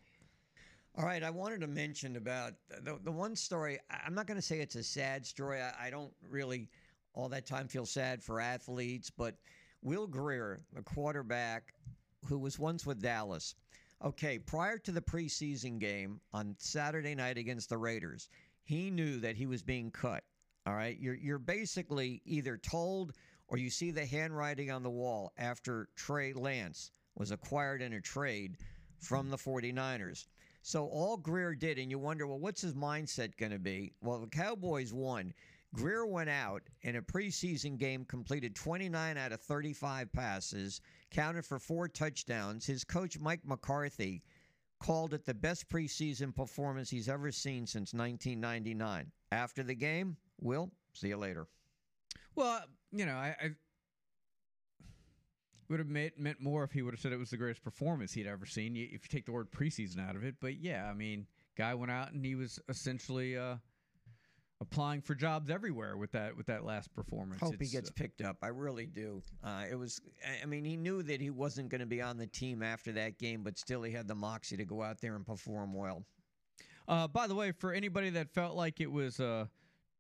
All 0.98 1.06
right. 1.06 1.24
I 1.24 1.30
wanted 1.30 1.62
to 1.62 1.68
mention 1.68 2.18
about 2.18 2.54
the 2.84 3.00
the 3.04 3.12
one 3.12 3.36
story. 3.36 3.80
I'm 4.06 4.14
not 4.14 4.28
going 4.28 4.40
to 4.40 4.42
say 4.42 4.60
it's 4.60 4.76
a 4.76 4.84
sad 4.84 5.26
story. 5.26 5.62
I, 5.62 5.88
I 5.88 5.90
don't 5.90 6.14
really 6.30 6.70
all 7.14 7.30
that 7.30 7.46
time 7.46 7.68
feel 7.68 7.86
sad 7.86 8.22
for 8.22 8.40
athletes, 8.42 9.10
but 9.10 9.36
Will 9.82 10.08
Grier, 10.08 10.60
the 10.74 10.82
quarterback 10.82 11.74
who 12.28 12.38
was 12.38 12.60
once 12.60 12.86
with 12.86 13.02
Dallas. 13.02 13.56
Okay, 14.04 14.40
prior 14.40 14.78
to 14.80 14.92
the 14.92 15.02
preseason 15.02 15.80
game 15.80 16.20
on 16.34 16.56
Saturday 16.58 17.16
night 17.16 17.38
against 17.38 17.70
the 17.70 17.78
Raiders, 17.78 18.30
he 18.64 18.90
knew 18.90 19.20
that 19.20 19.36
he 19.36 19.46
was 19.46 19.62
being 19.62 19.92
cut. 19.92 20.24
All 20.66 20.74
right, 20.74 20.98
you're 21.00 21.16
you're 21.16 21.40
basically 21.40 22.22
either 22.26 22.58
told 22.58 23.14
or 23.48 23.58
you 23.58 23.70
see 23.70 23.92
the 23.92 24.06
handwriting 24.06 24.72
on 24.72 24.84
the 24.84 24.90
wall 24.90 25.32
after 25.38 25.88
Trey 25.96 26.34
Lance 26.34 26.92
was 27.16 27.32
acquired 27.32 27.82
in 27.82 27.94
a 27.94 28.02
trade 28.02 28.58
from 29.00 29.30
the 29.30 29.38
49ers. 29.38 30.28
So 30.62 30.86
all 30.86 31.18
Grier 31.18 31.56
did, 31.56 31.80
and 31.80 31.90
you 31.90 31.98
wonder, 31.98 32.28
well, 32.28 32.40
what's 32.40 32.62
his 32.62 32.74
mindset 32.74 33.38
going 33.38 33.52
to 33.52 33.60
be? 33.60 33.94
Well, 34.02 34.20
the 34.20 34.28
Cowboys 34.28 34.94
won. 34.94 35.34
Grier 35.74 36.06
went 36.06 36.30
out 36.30 36.64
in 36.82 36.98
a 36.98 37.02
preseason 37.02 37.78
game, 37.78 38.06
completed 38.06 38.56
29 38.56 39.18
out 39.18 39.32
of 39.32 39.42
35 39.42 40.12
passes, 40.12 40.82
counted 41.10 41.46
for 41.46 41.60
four 41.60 41.88
touchdowns. 41.88 42.66
His 42.66 42.84
coach, 42.84 43.18
Mike 43.18 43.42
McCarthy, 43.46 44.22
called 44.80 45.14
it 45.14 45.26
the 45.26 45.34
best 45.34 45.70
preseason 45.70 46.36
performance 46.36 46.90
he's 46.90 47.08
ever 47.08 47.32
seen 47.32 47.66
since 47.66 47.94
1999. 47.94 49.12
After 49.32 49.64
the 49.64 49.76
game, 49.76 50.18
Will, 50.42 50.72
see 50.94 51.08
you 51.08 51.18
later. 51.18 51.48
Well, 52.36 52.62
you 52.92 53.06
know, 53.06 53.16
I, 53.16 53.36
I 53.42 53.50
would 55.72 55.80
have 55.80 55.88
meant, 55.90 56.20
meant 56.20 56.40
more 56.40 56.64
if 56.64 56.72
he 56.72 56.82
would 56.84 56.94
have 56.94 57.02
said 57.02 57.12
it 57.12 57.18
was 57.18 57.32
the 57.32 57.38
greatest 57.38 57.64
performance 57.64 58.14
he'd 58.14 58.28
ever 58.28 58.46
seen. 58.46 58.76
If 58.76 58.92
you 58.92 59.00
take 59.10 59.26
the 59.26 59.32
word 59.32 59.50
preseason 59.52 60.08
out 60.08 60.16
of 60.16 60.24
it, 60.24 60.36
but 60.40 60.58
yeah, 60.60 60.88
I 60.90 60.94
mean, 60.94 61.26
guy 61.58 61.74
went 61.74 61.92
out 61.92 62.12
and 62.12 62.24
he 62.26 62.36
was 62.36 62.60
essentially 62.70 63.38
uh, 63.38 63.56
applying 64.60 65.02
for 65.02 65.16
jobs 65.16 65.50
everywhere 65.50 65.98
with 65.98 66.12
that 66.12 66.38
with 66.38 66.46
that 66.48 66.64
last 66.64 66.94
performance. 66.94 67.42
Hope 67.42 67.56
he 67.60 67.68
gets 67.68 67.90
uh, 67.90 67.94
picked 67.96 68.22
up. 68.22 68.38
I 68.44 68.48
really 68.48 68.86
do. 68.86 69.22
Uh, 69.44 69.64
it 69.70 69.76
was. 69.76 70.00
I- 70.28 70.44
I 70.44 70.46
mean, 70.46 70.64
he 70.66 70.78
knew 70.78 71.02
that 71.04 71.20
he 71.22 71.30
wasn't 71.30 71.70
going 71.70 71.80
to 71.82 71.88
be 71.88 72.02
on 72.02 72.18
the 72.18 72.28
team 72.28 72.62
after 72.62 72.92
that 72.94 73.18
game, 73.18 73.42
but 73.44 73.58
still, 73.58 73.82
he 73.84 73.92
had 73.92 74.08
the 74.08 74.16
moxie 74.16 74.58
to 74.58 74.66
go 74.66 74.82
out 74.84 75.02
there 75.02 75.16
and 75.16 75.26
perform 75.26 75.74
well. 75.74 76.04
Uh, 76.88 77.08
by 77.08 77.28
the 77.28 77.36
way, 77.36 77.52
for 77.52 77.72
anybody 77.74 78.10
that 78.12 78.30
felt 78.34 78.56
like 78.56 78.82
it 78.82 78.92
was 78.92 79.20
uh, 79.20 79.46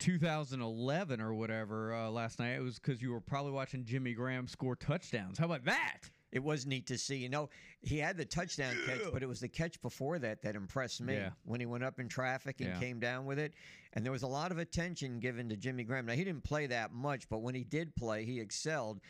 2011 0.01 1.21
or 1.21 1.33
whatever 1.35 1.93
uh, 1.93 2.09
last 2.09 2.39
night, 2.39 2.53
it 2.55 2.61
was 2.63 2.79
because 2.79 3.01
you 3.01 3.11
were 3.11 3.21
probably 3.21 3.51
watching 3.51 3.85
Jimmy 3.85 4.13
Graham 4.13 4.47
score 4.47 4.75
touchdowns. 4.75 5.37
How 5.37 5.45
about 5.45 5.63
that? 5.65 5.99
It 6.31 6.41
was 6.43 6.65
neat 6.65 6.87
to 6.87 6.97
see. 6.97 7.17
You 7.17 7.29
know, 7.29 7.49
he 7.81 7.97
had 7.99 8.17
the 8.17 8.25
touchdown 8.25 8.73
catch, 8.87 9.01
but 9.13 9.21
it 9.21 9.27
was 9.27 9.39
the 9.41 9.47
catch 9.47 9.79
before 9.81 10.17
that 10.19 10.41
that 10.41 10.55
impressed 10.55 11.01
me 11.01 11.13
Yeah. 11.15 11.29
when 11.43 11.59
he 11.59 11.65
went 11.65 11.83
up 11.83 11.99
in 11.99 12.07
traffic 12.09 12.61
and 12.61 12.69
Yeah. 12.69 12.79
came 12.79 12.99
down 12.99 13.25
with 13.25 13.37
it. 13.37 13.53
And 13.93 14.03
there 14.03 14.11
was 14.11 14.23
a 14.23 14.27
lot 14.27 14.51
of 14.51 14.57
attention 14.57 15.19
given 15.19 15.49
to 15.49 15.55
Jimmy 15.57 15.83
Graham. 15.83 16.05
Now, 16.07 16.13
he 16.13 16.23
didn't 16.23 16.43
play 16.43 16.65
that 16.67 16.91
much, 16.93 17.29
but 17.29 17.39
when 17.39 17.53
he 17.53 17.63
did 17.63 17.95
play, 17.95 18.25
he 18.25 18.39
excelled. 18.39 19.01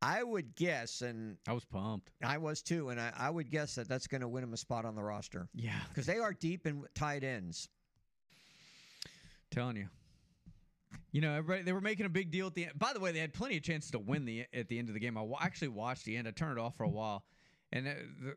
I 0.00 0.22
would 0.22 0.54
guess, 0.54 1.02
and 1.02 1.36
I 1.48 1.52
was 1.54 1.64
pumped. 1.64 2.10
I 2.22 2.38
was 2.38 2.62
too, 2.62 2.90
and 2.90 3.00
I, 3.00 3.12
I 3.16 3.30
would 3.30 3.50
guess 3.50 3.74
that 3.74 3.88
that's 3.88 4.06
going 4.06 4.20
to 4.20 4.28
win 4.28 4.44
him 4.44 4.52
a 4.52 4.56
spot 4.56 4.84
on 4.84 4.94
the 4.94 5.02
roster 5.02 5.48
Yeah, 5.54 5.80
because 5.88 6.06
they 6.06 6.18
are 6.18 6.32
deep 6.32 6.66
in 6.66 6.84
tight 6.94 7.24
ends. 7.24 7.68
telling 9.50 9.76
you. 9.76 9.88
You 11.12 11.20
know, 11.20 11.34
everybody 11.34 11.62
they 11.62 11.72
were 11.72 11.80
making 11.80 12.06
a 12.06 12.10
big 12.10 12.30
deal 12.30 12.46
at 12.46 12.54
the 12.54 12.64
end. 12.64 12.78
By 12.78 12.92
the 12.92 13.00
way, 13.00 13.12
they 13.12 13.20
had 13.20 13.32
plenty 13.32 13.56
of 13.56 13.62
chances 13.62 13.90
to 13.92 13.98
win 13.98 14.24
the 14.24 14.46
at 14.52 14.68
the 14.68 14.78
end 14.78 14.88
of 14.88 14.94
the 14.94 15.00
game. 15.00 15.16
I 15.16 15.24
actually 15.40 15.68
watched 15.68 16.04
the 16.04 16.16
end. 16.16 16.26
I 16.26 16.32
turned 16.32 16.58
it 16.58 16.60
off 16.60 16.76
for 16.76 16.84
a 16.84 16.88
while, 16.88 17.24
and 17.72 17.86
uh, 17.86 17.92
the, 18.22 18.36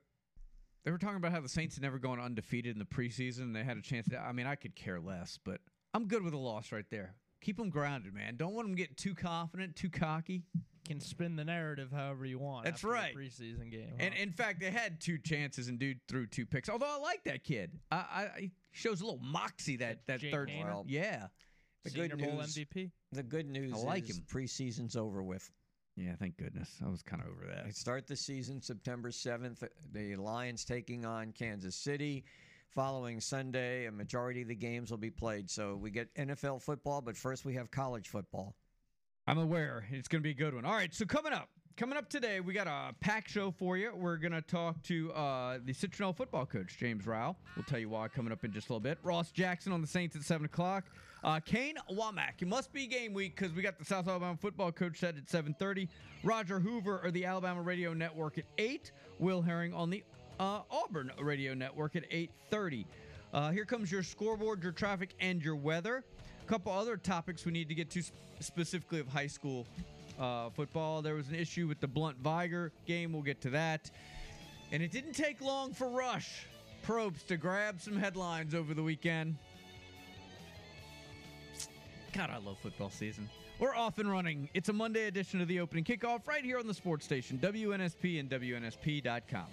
they 0.83 0.91
were 0.91 0.97
talking 0.97 1.17
about 1.17 1.31
how 1.31 1.41
the 1.41 1.49
Saints 1.49 1.75
had 1.75 1.83
never 1.83 1.99
gone 1.99 2.19
undefeated 2.19 2.73
in 2.73 2.79
the 2.79 2.85
preseason. 2.85 3.41
And 3.41 3.55
They 3.55 3.63
had 3.63 3.77
a 3.77 3.81
chance. 3.81 4.07
To, 4.09 4.19
I 4.19 4.31
mean, 4.31 4.47
I 4.47 4.55
could 4.55 4.75
care 4.75 4.99
less, 4.99 5.37
but 5.43 5.59
I'm 5.93 6.07
good 6.07 6.23
with 6.23 6.33
a 6.33 6.37
loss 6.37 6.71
right 6.71 6.85
there. 6.89 7.15
Keep 7.41 7.57
them 7.57 7.69
grounded, 7.69 8.13
man. 8.13 8.35
Don't 8.35 8.53
want 8.53 8.67
them 8.67 8.75
getting 8.75 8.95
too 8.95 9.13
confident, 9.13 9.75
too 9.75 9.89
cocky. 9.89 10.43
Can 10.87 11.01
spin 11.01 11.35
the 11.35 11.43
narrative 11.43 11.91
however 11.91 12.25
you 12.25 12.39
want. 12.39 12.63
That's 12.63 12.85
right. 12.85 13.13
preseason 13.13 13.69
game. 13.69 13.95
And 13.99 14.13
in 14.13 14.31
fact, 14.31 14.61
they 14.61 14.71
had 14.71 15.01
two 15.01 15.17
chances, 15.17 15.67
and 15.67 15.77
dude 15.77 15.99
threw 16.07 16.25
two 16.25 16.45
picks. 16.45 16.69
Although 16.69 16.87
I 16.89 16.99
like 16.99 17.25
that 17.25 17.43
kid. 17.43 17.71
I, 17.91 17.95
I 17.95 18.29
he 18.39 18.51
shows 18.71 19.01
a 19.01 19.03
little 19.03 19.19
moxie 19.21 19.75
that 19.77 20.07
that 20.07 20.21
Jake 20.21 20.31
third. 20.31 20.49
Well, 20.57 20.85
Yeah, 20.87 21.27
The 21.83 21.89
Senior 21.91 22.09
good 22.09 22.19
Bowl 22.25 22.37
news, 22.37 22.55
MVP. 22.57 22.91
the 23.11 23.23
good 23.23 23.49
news 23.49 23.73
I 23.73 23.77
like 23.77 24.09
is 24.09 24.17
him. 24.17 24.25
preseason's 24.31 24.95
over 24.95 25.23
with. 25.23 25.49
yeah. 25.95 26.15
Thank 26.19 26.37
goodness. 26.37 26.69
I 26.85 26.89
was 26.89 27.01
kind 27.01 27.21
of 27.21 27.29
over 27.29 27.45
They 27.47 27.63
that. 27.67 27.75
start 27.75 28.07
the 28.07 28.15
season 28.15 28.61
September 28.61 29.09
7th. 29.09 29.67
The 29.93 30.15
Lions 30.17 30.65
taking 30.65 31.05
on 31.05 31.31
Kansas 31.31 31.75
City. 31.75 32.23
Following 32.75 33.19
Sunday, 33.21 33.85
a 33.85 33.91
majority 33.91 34.41
of 34.41 34.49
the 34.49 34.55
games 34.55 34.91
will 34.91 34.97
be 34.97 35.09
played. 35.09 35.49
So 35.49 35.75
we 35.77 35.89
get 35.89 36.13
NFL 36.15 36.61
football, 36.61 37.01
but 37.01 37.15
first 37.17 37.45
we 37.45 37.53
have 37.55 37.71
college 37.71 38.09
football. 38.09 38.55
I'm 39.25 39.37
aware 39.39 39.85
it's 39.91 40.07
going 40.07 40.21
to 40.21 40.23
be 40.23 40.31
a 40.31 40.33
good 40.35 40.53
one. 40.53 40.63
All 40.65 40.73
right, 40.75 40.93
so 40.93 41.05
coming 41.05 41.33
up, 41.33 41.49
coming 41.75 41.97
up 41.97 42.09
today, 42.09 42.39
we 42.39 42.53
got 42.53 42.67
a 42.67 42.93
pack 42.99 43.27
show 43.27 43.51
for 43.51 43.77
you. 43.77 43.93
We're 43.95 44.17
going 44.17 44.33
to 44.33 44.41
talk 44.41 44.83
to 44.83 45.11
uh, 45.13 45.59
the 45.65 45.73
Citronelle 45.73 46.15
football 46.15 46.45
coach, 46.45 46.77
James 46.77 47.07
Rowell. 47.07 47.37
We'll 47.55 47.65
tell 47.65 47.79
you 47.79 47.89
why 47.89 48.09
coming 48.09 48.31
up 48.31 48.43
in 48.43 48.51
just 48.51 48.69
a 48.69 48.73
little 48.73 48.81
bit. 48.81 48.99
Ross 49.01 49.31
Jackson 49.31 49.71
on 49.71 49.81
the 49.81 49.87
Saints 49.87 50.15
at 50.15 50.21
7 50.23 50.45
o'clock. 50.45 50.85
Uh, 51.27 51.41
Kane 51.41 51.75
Wommack. 51.91 52.41
It 52.41 52.47
must 52.47 52.71
be 52.71 52.87
game 52.87 53.13
week 53.13 53.35
because 53.35 53.53
we 53.53 53.61
got 53.61 53.77
the 53.77 53.83
South 53.83 54.07
Alabama 54.07 54.37
football 54.39 54.71
coach 54.71 54.99
set 54.99 55.17
at 55.17 55.25
7.30. 55.25 55.89
Roger 56.23 56.57
Hoover 56.57 57.01
or 57.03 57.11
the 57.11 57.25
Alabama 57.25 57.61
Radio 57.61 57.93
Network 57.93 58.37
at 58.37 58.45
8. 58.57 58.93
Will 59.19 59.41
Herring 59.41 59.73
on 59.73 59.89
the 59.89 60.05
uh, 60.39 60.61
Auburn 60.71 61.11
Radio 61.19 61.53
Network 61.53 61.97
at 61.97 62.09
8.30. 62.09 62.85
Uh, 63.33 63.51
here 63.51 63.65
comes 63.65 63.91
your 63.91 64.03
scoreboard, 64.03 64.63
your 64.63 64.71
traffic, 64.71 65.15
and 65.19 65.43
your 65.43 65.57
weather. 65.57 66.05
A 66.41 66.47
couple 66.47 66.71
other 66.71 66.95
topics 66.95 67.45
we 67.45 67.51
need 67.51 67.67
to 67.67 67.75
get 67.75 67.89
to 67.89 68.03
specifically 68.39 69.01
of 69.01 69.09
high 69.09 69.27
school 69.27 69.67
uh, 70.17 70.49
football. 70.51 71.01
There 71.01 71.15
was 71.15 71.27
an 71.27 71.35
issue 71.35 71.67
with 71.67 71.81
the 71.81 71.89
Blount 71.89 72.19
Vigor 72.19 72.71
game. 72.85 73.11
We'll 73.11 73.21
get 73.21 73.41
to 73.41 73.49
that. 73.49 73.91
And 74.71 74.81
it 74.81 74.93
didn't 74.93 75.11
take 75.11 75.41
long 75.41 75.73
for 75.73 75.89
Rush 75.89 76.45
Probst 76.85 77.27
to 77.27 77.35
grab 77.35 77.81
some 77.81 77.97
headlines 77.97 78.55
over 78.55 78.73
the 78.73 78.83
weekend. 78.83 79.35
God, 82.17 82.31
I 82.31 82.37
love 82.37 82.57
football 82.57 82.89
season. 82.89 83.29
We're 83.59 83.75
off 83.75 83.99
and 83.99 84.09
running. 84.09 84.49
It's 84.55 84.69
a 84.69 84.73
Monday 84.73 85.05
edition 85.05 85.39
of 85.39 85.47
the 85.47 85.59
opening 85.59 85.83
kickoff 85.83 86.27
right 86.27 86.43
here 86.43 86.57
on 86.57 86.65
the 86.65 86.73
sports 86.73 87.05
station, 87.05 87.37
WNSP 87.37 88.19
and 88.19 88.27
WNSP.com. 88.27 89.45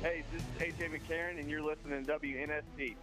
Hey, 0.00 0.24
this 0.32 0.40
is 0.40 0.74
AJ 0.74 0.98
McCarron, 0.98 1.38
and 1.38 1.50
you're 1.50 1.60
listening 1.60 2.02
to 2.02 2.18
WNSP. 2.18 2.96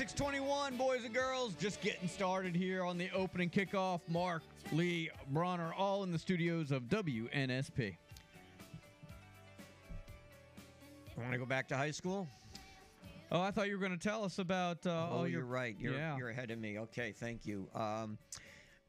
621, 0.00 0.78
boys 0.78 1.04
and 1.04 1.12
girls, 1.12 1.52
just 1.60 1.78
getting 1.82 2.08
started 2.08 2.56
here 2.56 2.86
on 2.86 2.96
the 2.96 3.10
opening 3.14 3.50
kickoff. 3.50 4.00
Mark, 4.08 4.42
Lee, 4.72 5.10
Bronner, 5.28 5.74
all 5.76 6.04
in 6.04 6.10
the 6.10 6.18
studios 6.18 6.70
of 6.70 6.84
WNSP. 6.84 7.94
I 11.14 11.20
want 11.20 11.32
to 11.32 11.38
go 11.38 11.44
back 11.44 11.68
to 11.68 11.76
high 11.76 11.90
school? 11.90 12.26
Oh, 13.30 13.42
I 13.42 13.50
thought 13.50 13.68
you 13.68 13.74
were 13.74 13.86
going 13.86 13.98
to 13.98 14.02
tell 14.02 14.24
us 14.24 14.38
about 14.38 14.86
uh, 14.86 14.90
oh, 14.90 15.16
all 15.18 15.28
you're 15.28 15.40
your. 15.40 15.44
right. 15.44 15.76
You're, 15.78 15.92
yeah. 15.92 16.16
you're 16.16 16.30
ahead 16.30 16.50
of 16.50 16.58
me. 16.58 16.78
Okay, 16.78 17.12
thank 17.12 17.44
you. 17.44 17.68
Um, 17.74 18.16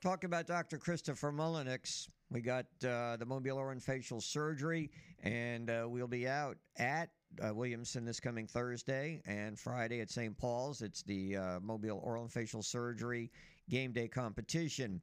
talk 0.01 0.23
about 0.23 0.47
Dr. 0.47 0.77
Christopher 0.77 1.33
Mullenix. 1.33 2.07
We 2.29 2.39
got 2.39 2.67
uh, 2.87 3.17
the 3.17 3.25
mobile 3.25 3.57
oral 3.57 3.71
and 3.71 3.83
facial 3.83 4.21
surgery, 4.21 4.89
and 5.23 5.69
uh, 5.69 5.87
we'll 5.89 6.07
be 6.07 6.25
out 6.25 6.55
at 6.77 7.09
uh, 7.45 7.53
Williamson 7.53 8.05
this 8.05 8.19
coming 8.19 8.47
Thursday 8.47 9.21
and 9.25 9.57
Friday 9.57 10.01
at 10.01 10.09
St. 10.09 10.37
Paul's. 10.37 10.81
It's 10.81 11.01
the 11.03 11.37
uh, 11.37 11.59
mobile 11.61 12.01
oral 12.03 12.23
and 12.23 12.31
facial 12.31 12.61
surgery 12.61 13.31
game 13.69 13.91
day 13.91 14.07
competition. 14.07 15.01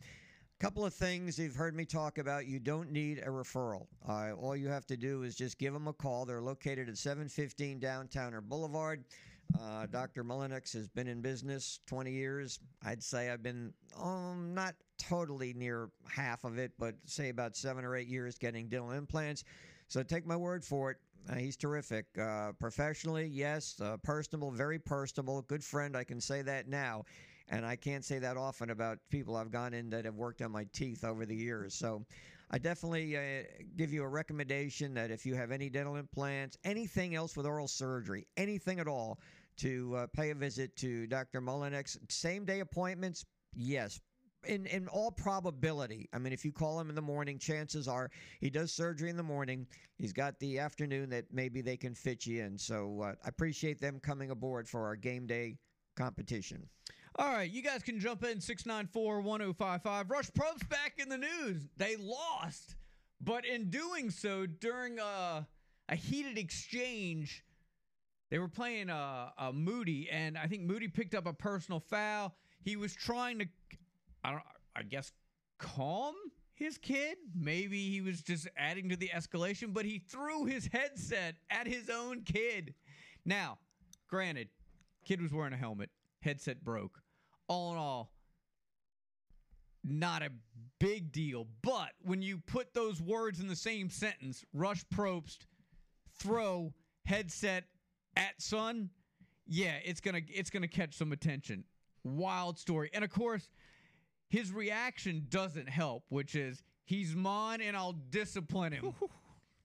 A 0.61 0.65
couple 0.65 0.85
of 0.85 0.93
things 0.93 1.39
you've 1.39 1.55
heard 1.55 1.75
me 1.75 1.85
talk 1.85 2.19
about. 2.19 2.47
You 2.47 2.59
don't 2.59 2.91
need 2.91 3.19
a 3.19 3.29
referral. 3.29 3.87
Uh, 4.09 4.33
all 4.33 4.57
you 4.57 4.69
have 4.69 4.87
to 4.87 4.97
do 4.97 5.23
is 5.23 5.37
just 5.37 5.59
give 5.59 5.73
them 5.73 5.87
a 5.87 5.93
call. 5.93 6.25
They're 6.25 6.43
located 6.43 6.89
at 6.89 6.99
715 6.99 7.79
Downtowner 7.81 8.43
Boulevard. 8.43 9.05
Uh, 9.59 9.87
Dr. 9.87 10.25
Mullenix 10.25 10.73
has 10.75 10.89
been 10.89 11.07
in 11.07 11.23
business 11.23 11.81
20 11.87 12.11
years. 12.11 12.61
I'd 12.85 13.03
say 13.03 13.31
I've 13.31 13.43
been 13.43 13.73
um, 13.99 14.53
not 14.53 14.75
totally 14.99 15.55
near 15.55 15.91
half 16.09 16.45
of 16.45 16.59
it, 16.59 16.73
but 16.79 16.95
say 17.07 17.31
about 17.31 17.57
seven 17.57 17.85
or 17.85 17.97
eight 17.97 18.09
years 18.09 18.37
getting 18.37 18.69
dental 18.69 18.91
implants. 18.91 19.45
So 19.87 20.03
take 20.03 20.27
my 20.27 20.37
word 20.37 20.65
for 20.65 20.91
it. 20.91 20.99
Uh, 21.29 21.37
he's 21.37 21.57
terrific. 21.57 22.07
Uh, 22.19 22.53
professionally, 22.59 23.27
yes. 23.27 23.81
Uh, 23.81 23.97
personable, 24.03 24.51
very 24.51 24.79
personable. 24.79 25.43
Good 25.43 25.63
friend. 25.63 25.97
I 25.97 26.05
can 26.05 26.21
say 26.21 26.43
that 26.43 26.69
now. 26.69 27.05
And 27.51 27.65
I 27.65 27.77
can't 27.77 28.05
say 28.05 28.19
that 28.19 28.37
often 28.37 28.71
about 28.71 28.99
people 29.11 29.37
I've 29.37 29.51
gone 29.51 29.73
in 29.73 29.91
that 29.91 30.05
have 30.05 30.15
worked 30.15 30.43
on 30.43 30.51
my 30.53 30.67
teeth 30.73 31.05
over 31.05 31.25
the 31.25 31.35
years. 31.35 31.75
So 31.75 32.05
I 32.51 32.59
definitely 32.59 33.17
uh, 33.17 33.43
give 33.77 33.93
you 33.93 34.03
a 34.05 34.09
recommendation 34.09 34.95
that 34.95 35.11
if 35.11 35.25
you 35.25 35.35
have 35.35 35.51
any 35.51 35.71
dental 35.71 35.97
implants, 35.97 36.57
anything 36.65 37.15
else 37.15 37.37
with 37.37 37.47
oral 37.47 37.69
surgery, 37.69 38.27
anything 38.37 38.81
at 38.81 38.89
all, 38.89 39.19
to 39.59 39.95
uh, 39.97 40.07
pay 40.13 40.31
a 40.31 40.35
visit 40.35 40.77
to 40.77 41.07
Dr. 41.07 41.41
Mullenix. 41.41 41.99
Same 42.11 42.45
day 42.45 42.61
appointments, 42.61 43.25
yes. 43.55 43.99
In, 44.47 44.67
in 44.67 44.87
all 44.89 45.11
probability, 45.11 46.09
I 46.13 46.19
mean, 46.19 46.33
if 46.33 46.45
you 46.45 46.53
call 46.53 46.79
him 46.79 46.89
in 46.89 46.95
the 46.95 47.03
morning, 47.03 47.39
chances 47.39 47.89
are 47.89 48.11
he 48.41 48.51
does 48.51 48.73
surgery 48.73 49.11
in 49.11 49.17
the 49.17 49.23
morning. 49.23 49.67
He's 49.97 50.13
got 50.13 50.39
the 50.39 50.61
afternoon 50.61 51.11
that 51.11 51.25
maybe 51.33 51.61
they 51.61 51.77
can 51.77 51.95
fit 51.95 52.25
you 52.25 52.45
in. 52.45 52.57
So 52.57 53.03
uh, 53.03 53.13
I 53.25 53.29
appreciate 53.29 53.81
them 53.81 53.99
coming 54.01 54.31
aboard 54.31 54.69
for 54.69 54.87
our 54.87 54.95
game 54.95 55.27
day 55.27 55.57
competition. 55.97 56.69
All 57.17 57.33
right, 57.33 57.51
you 57.51 57.63
guys 57.63 57.83
can 57.83 57.99
jump 57.99 58.23
in 58.23 58.41
694 58.41 59.21
1055. 59.23 60.11
Rush 60.11 60.31
Probst 60.31 60.69
back 60.69 60.95
in 60.99 61.09
the 61.09 61.19
news. 61.19 61.67
They 61.77 61.97
lost, 61.97 62.77
but 63.21 63.45
in 63.45 63.71
doing 63.71 64.11
so, 64.11 64.47
during 64.47 65.01
a, 65.01 65.45
a 65.89 65.97
heated 65.97 66.39
exchange, 66.39 67.45
they 68.31 68.39
were 68.39 68.49
playing 68.49 68.91
a, 68.91 69.33
uh, 69.37 69.53
Moody, 69.53 70.09
and 70.11 70.39
I 70.39 70.47
think 70.47 70.63
Moody 70.63 70.87
picked 70.87 71.15
up 71.15 71.27
a 71.27 71.33
personal 71.33 71.81
foul. 71.81 72.37
He 72.63 72.77
was 72.77 72.95
trying 72.95 73.39
to, 73.41 73.47
I 74.25 74.31
don't, 74.31 74.43
I 74.77 74.83
guess, 74.83 75.13
calm 75.59 76.15
his 76.55 76.79
kid. 76.79 77.17
Maybe 77.35 77.91
he 77.91 78.01
was 78.01 78.23
just 78.23 78.49
adding 78.57 78.89
to 78.89 78.97
the 78.97 79.09
escalation, 79.09 79.73
but 79.73 79.85
he 79.85 79.99
threw 79.99 80.45
his 80.45 80.69
headset 80.73 81.37
at 81.51 81.67
his 81.67 81.89
own 81.89 82.23
kid. 82.23 82.75
Now, 83.25 83.59
granted, 84.09 84.49
kid 85.05 85.23
was 85.23 85.33
wearing 85.33 85.53
a 85.53 85.57
helmet, 85.57 85.91
headset 86.21 86.65
broke. 86.65 87.01
All 87.49 87.73
in 87.73 87.79
all, 87.79 88.13
not 89.85 90.23
a 90.23 90.31
big 90.79 91.13
deal. 91.13 91.47
But 91.63 91.91
when 92.03 92.23
you 92.23 92.39
put 92.39 92.75
those 92.75 93.01
words 93.01 93.41
in 93.41 93.49
the 93.49 93.57
same 93.57 93.91
sentence, 93.91 94.45
Rush 94.53 94.85
Probst, 94.95 95.47
throw 96.19 96.73
headset 97.05 97.65
at 98.17 98.41
son, 98.41 98.91
yeah, 99.47 99.77
it's 99.85 100.01
gonna 100.01 100.21
it's 100.29 100.51
gonna 100.51 100.69
catch 100.69 100.95
some 100.95 101.13
attention. 101.13 101.65
Wild 102.05 102.59
story, 102.59 102.91
and 102.93 103.05
of 103.05 103.11
course, 103.11 103.49
his 104.29 104.53
reaction 104.53 105.27
doesn't 105.29 105.69
help, 105.69 106.05
which 106.09 106.35
is 106.35 106.63
he's 106.85 107.15
mine 107.15 107.61
and 107.61 107.77
I'll 107.77 107.97
discipline 108.11 108.73
him. 108.73 108.95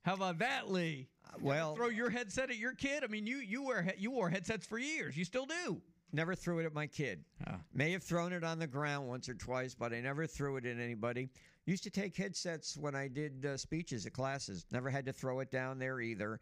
How 0.03 0.15
about 0.15 0.39
that, 0.39 0.71
Lee? 0.71 1.07
well- 1.41 1.75
throw 1.75 1.89
your 1.89 2.09
headset 2.09 2.49
at 2.49 2.57
your 2.57 2.73
kid. 2.73 3.03
I 3.03 3.07
mean, 3.07 3.25
you 3.25 3.37
you 3.37 3.63
wear 3.63 3.93
you 3.97 4.11
wore 4.11 4.29
headsets 4.29 4.65
for 4.65 4.77
years. 4.77 5.17
You 5.17 5.25
still 5.25 5.45
do. 5.45 5.81
Never 6.15 6.35
threw 6.35 6.59
it 6.59 6.65
at 6.65 6.73
my 6.73 6.85
kid. 6.85 7.23
Ah. 7.47 7.59
May 7.73 7.91
have 7.91 8.03
thrown 8.03 8.33
it 8.33 8.43
on 8.43 8.59
the 8.59 8.67
ground 8.67 9.07
once 9.07 9.27
or 9.27 9.33
twice, 9.33 9.73
but 9.73 9.93
I 9.93 9.99
never 9.99 10.27
threw 10.27 10.57
it 10.57 10.65
at 10.65 10.77
anybody. 10.77 11.29
Used 11.65 11.83
to 11.85 11.89
take 11.89 12.15
headsets 12.15 12.77
when 12.77 12.93
I 12.93 13.07
did 13.07 13.45
uh, 13.45 13.57
speeches 13.57 14.05
at 14.05 14.13
classes. 14.13 14.65
Never 14.71 14.91
had 14.91 15.05
to 15.07 15.13
throw 15.13 15.39
it 15.39 15.49
down 15.49 15.79
there 15.79 16.01
either. 16.01 16.39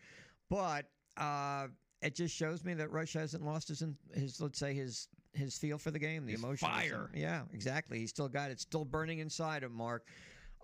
But 0.49 0.87
uh, 1.15 1.67
it 2.01 2.15
just 2.15 2.35
shows 2.35 2.65
me 2.65 2.73
that 2.73 2.91
Rush 2.91 3.13
hasn't 3.13 3.45
lost 3.45 3.69
his, 3.69 3.81
his 4.13 4.41
let's 4.41 4.59
say, 4.59 4.73
his 4.73 5.07
his 5.33 5.57
feel 5.57 5.77
for 5.77 5.91
the 5.91 5.99
game, 5.99 6.25
the 6.25 6.33
emotion. 6.33 6.67
fire. 6.67 7.09
Yeah, 7.13 7.43
exactly. 7.53 7.99
He's 7.99 8.09
still 8.09 8.29
got 8.29 8.51
it, 8.51 8.59
still 8.59 8.85
burning 8.85 9.19
inside 9.19 9.63
him, 9.63 9.73
Mark. 9.73 10.05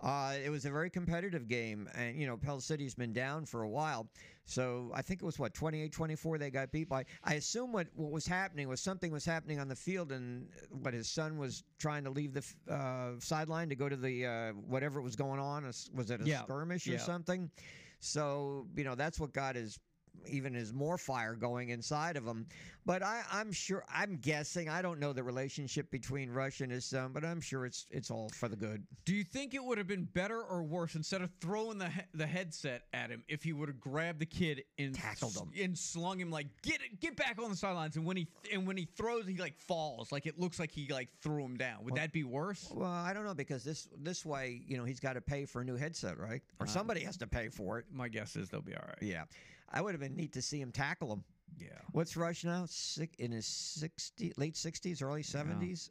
Uh, 0.00 0.34
it 0.44 0.48
was 0.48 0.64
a 0.64 0.70
very 0.70 0.88
competitive 0.90 1.48
game, 1.48 1.88
and 1.96 2.16
you 2.16 2.24
know 2.24 2.36
Pell 2.36 2.60
City's 2.60 2.94
been 2.94 3.12
down 3.12 3.44
for 3.44 3.62
a 3.62 3.68
while, 3.68 4.08
so 4.44 4.92
I 4.94 5.02
think 5.02 5.20
it 5.20 5.24
was 5.24 5.40
what 5.40 5.52
28-24 5.54 6.38
they 6.38 6.50
got 6.50 6.70
beat 6.70 6.88
by. 6.88 7.04
I 7.24 7.34
assume 7.34 7.72
what 7.72 7.88
what 7.96 8.12
was 8.12 8.24
happening 8.24 8.68
was 8.68 8.80
something 8.80 9.10
was 9.10 9.24
happening 9.24 9.58
on 9.58 9.66
the 9.66 9.74
field, 9.74 10.12
and 10.12 10.50
what 10.70 10.94
his 10.94 11.08
son 11.08 11.36
was 11.36 11.64
trying 11.80 12.04
to 12.04 12.10
leave 12.10 12.32
the 12.32 12.44
uh, 12.72 13.18
sideline 13.18 13.68
to 13.70 13.74
go 13.74 13.88
to 13.88 13.96
the 13.96 14.24
uh, 14.24 14.52
whatever 14.52 15.02
was 15.02 15.16
going 15.16 15.40
on. 15.40 15.66
Was 15.66 15.90
was 15.92 16.12
it 16.12 16.20
a 16.20 16.24
Yeah. 16.24 16.44
skirmish 16.44 16.86
or 16.86 16.92
Yeah. 16.92 16.98
something? 16.98 17.50
So 17.98 18.68
you 18.76 18.84
know 18.84 18.94
that's 18.94 19.18
what 19.18 19.32
got 19.32 19.56
his 19.56 19.80
even 20.26 20.54
his 20.54 20.72
more 20.72 20.98
fire 20.98 21.34
going 21.34 21.70
inside 21.70 22.16
of 22.16 22.24
him. 22.26 22.46
But 22.86 23.02
I, 23.02 23.20
I'm 23.30 23.52
sure 23.52 23.84
I'm 23.94 24.16
guessing 24.16 24.70
I 24.70 24.80
don't 24.80 24.98
know 24.98 25.12
the 25.12 25.22
relationship 25.22 25.90
between 25.90 26.30
Rush 26.30 26.60
and 26.62 26.72
his 26.72 26.86
son, 26.86 27.10
but 27.12 27.22
I'm 27.22 27.40
sure 27.40 27.66
it's 27.66 27.86
it's 27.90 28.10
all 28.10 28.30
for 28.30 28.48
the 28.48 28.56
good. 28.56 28.82
Do 29.04 29.14
you 29.14 29.24
think 29.24 29.52
it 29.52 29.62
would 29.62 29.76
have 29.76 29.86
been 29.86 30.04
better 30.14 30.40
or 30.42 30.62
worse 30.62 30.94
instead 30.94 31.20
of 31.20 31.30
throwing 31.40 31.76
the 31.76 31.90
he- 31.90 32.00
the 32.14 32.26
headset 32.26 32.84
at 32.94 33.10
him 33.10 33.22
if 33.28 33.42
he 33.42 33.52
would 33.52 33.68
have 33.68 33.78
grabbed 33.78 34.20
the 34.20 34.26
kid 34.26 34.64
and 34.78 34.94
Tackled 34.94 35.36
him. 35.36 35.50
and 35.62 35.76
slung 35.76 36.18
him 36.18 36.30
like 36.30 36.46
get 36.62 36.76
it, 36.76 36.98
get 37.00 37.14
back 37.14 37.38
on 37.42 37.50
the 37.50 37.56
sidelines 37.56 37.96
and 37.96 38.06
when 38.06 38.16
he 38.16 38.26
and 38.52 38.66
when 38.66 38.78
he 38.78 38.88
throws 38.96 39.26
he 39.26 39.36
like 39.36 39.58
falls 39.58 40.10
like 40.10 40.24
it 40.26 40.38
looks 40.38 40.58
like 40.58 40.70
he 40.70 40.88
like 40.90 41.08
threw 41.20 41.44
him 41.44 41.58
down. 41.58 41.84
Would 41.84 41.96
that 41.96 42.12
be 42.12 42.24
worse? 42.24 42.70
Well, 42.74 42.88
I 42.90 43.12
don't 43.12 43.24
know 43.26 43.34
because 43.34 43.64
this 43.64 43.86
this 43.98 44.24
way, 44.24 44.62
you 44.66 44.78
know, 44.78 44.84
he's 44.84 45.00
got 45.00 45.12
to 45.12 45.20
pay 45.20 45.44
for 45.44 45.60
a 45.60 45.64
new 45.64 45.76
headset, 45.76 46.18
right? 46.18 46.40
Or 46.58 46.64
uh, 46.64 46.70
somebody 46.70 47.00
has 47.00 47.18
to 47.18 47.26
pay 47.26 47.50
for 47.50 47.78
it. 47.78 47.84
My 47.92 48.08
guess 48.08 48.34
is 48.34 48.48
they'll 48.48 48.62
be 48.62 48.74
all 48.74 48.84
right. 48.86 48.96
Yeah, 49.02 49.24
I 49.72 49.80
would 49.80 49.92
have 49.92 50.00
been 50.00 50.16
neat 50.16 50.32
to 50.34 50.42
see 50.42 50.60
him 50.60 50.72
tackle 50.72 51.12
him. 51.12 51.24
Yeah. 51.58 51.68
What's 51.92 52.16
Rush 52.16 52.44
now? 52.44 52.64
Sick 52.68 53.14
in 53.18 53.32
his 53.32 53.46
60, 53.46 54.32
late 54.36 54.56
sixties, 54.56 55.02
early 55.02 55.22
seventies. 55.22 55.90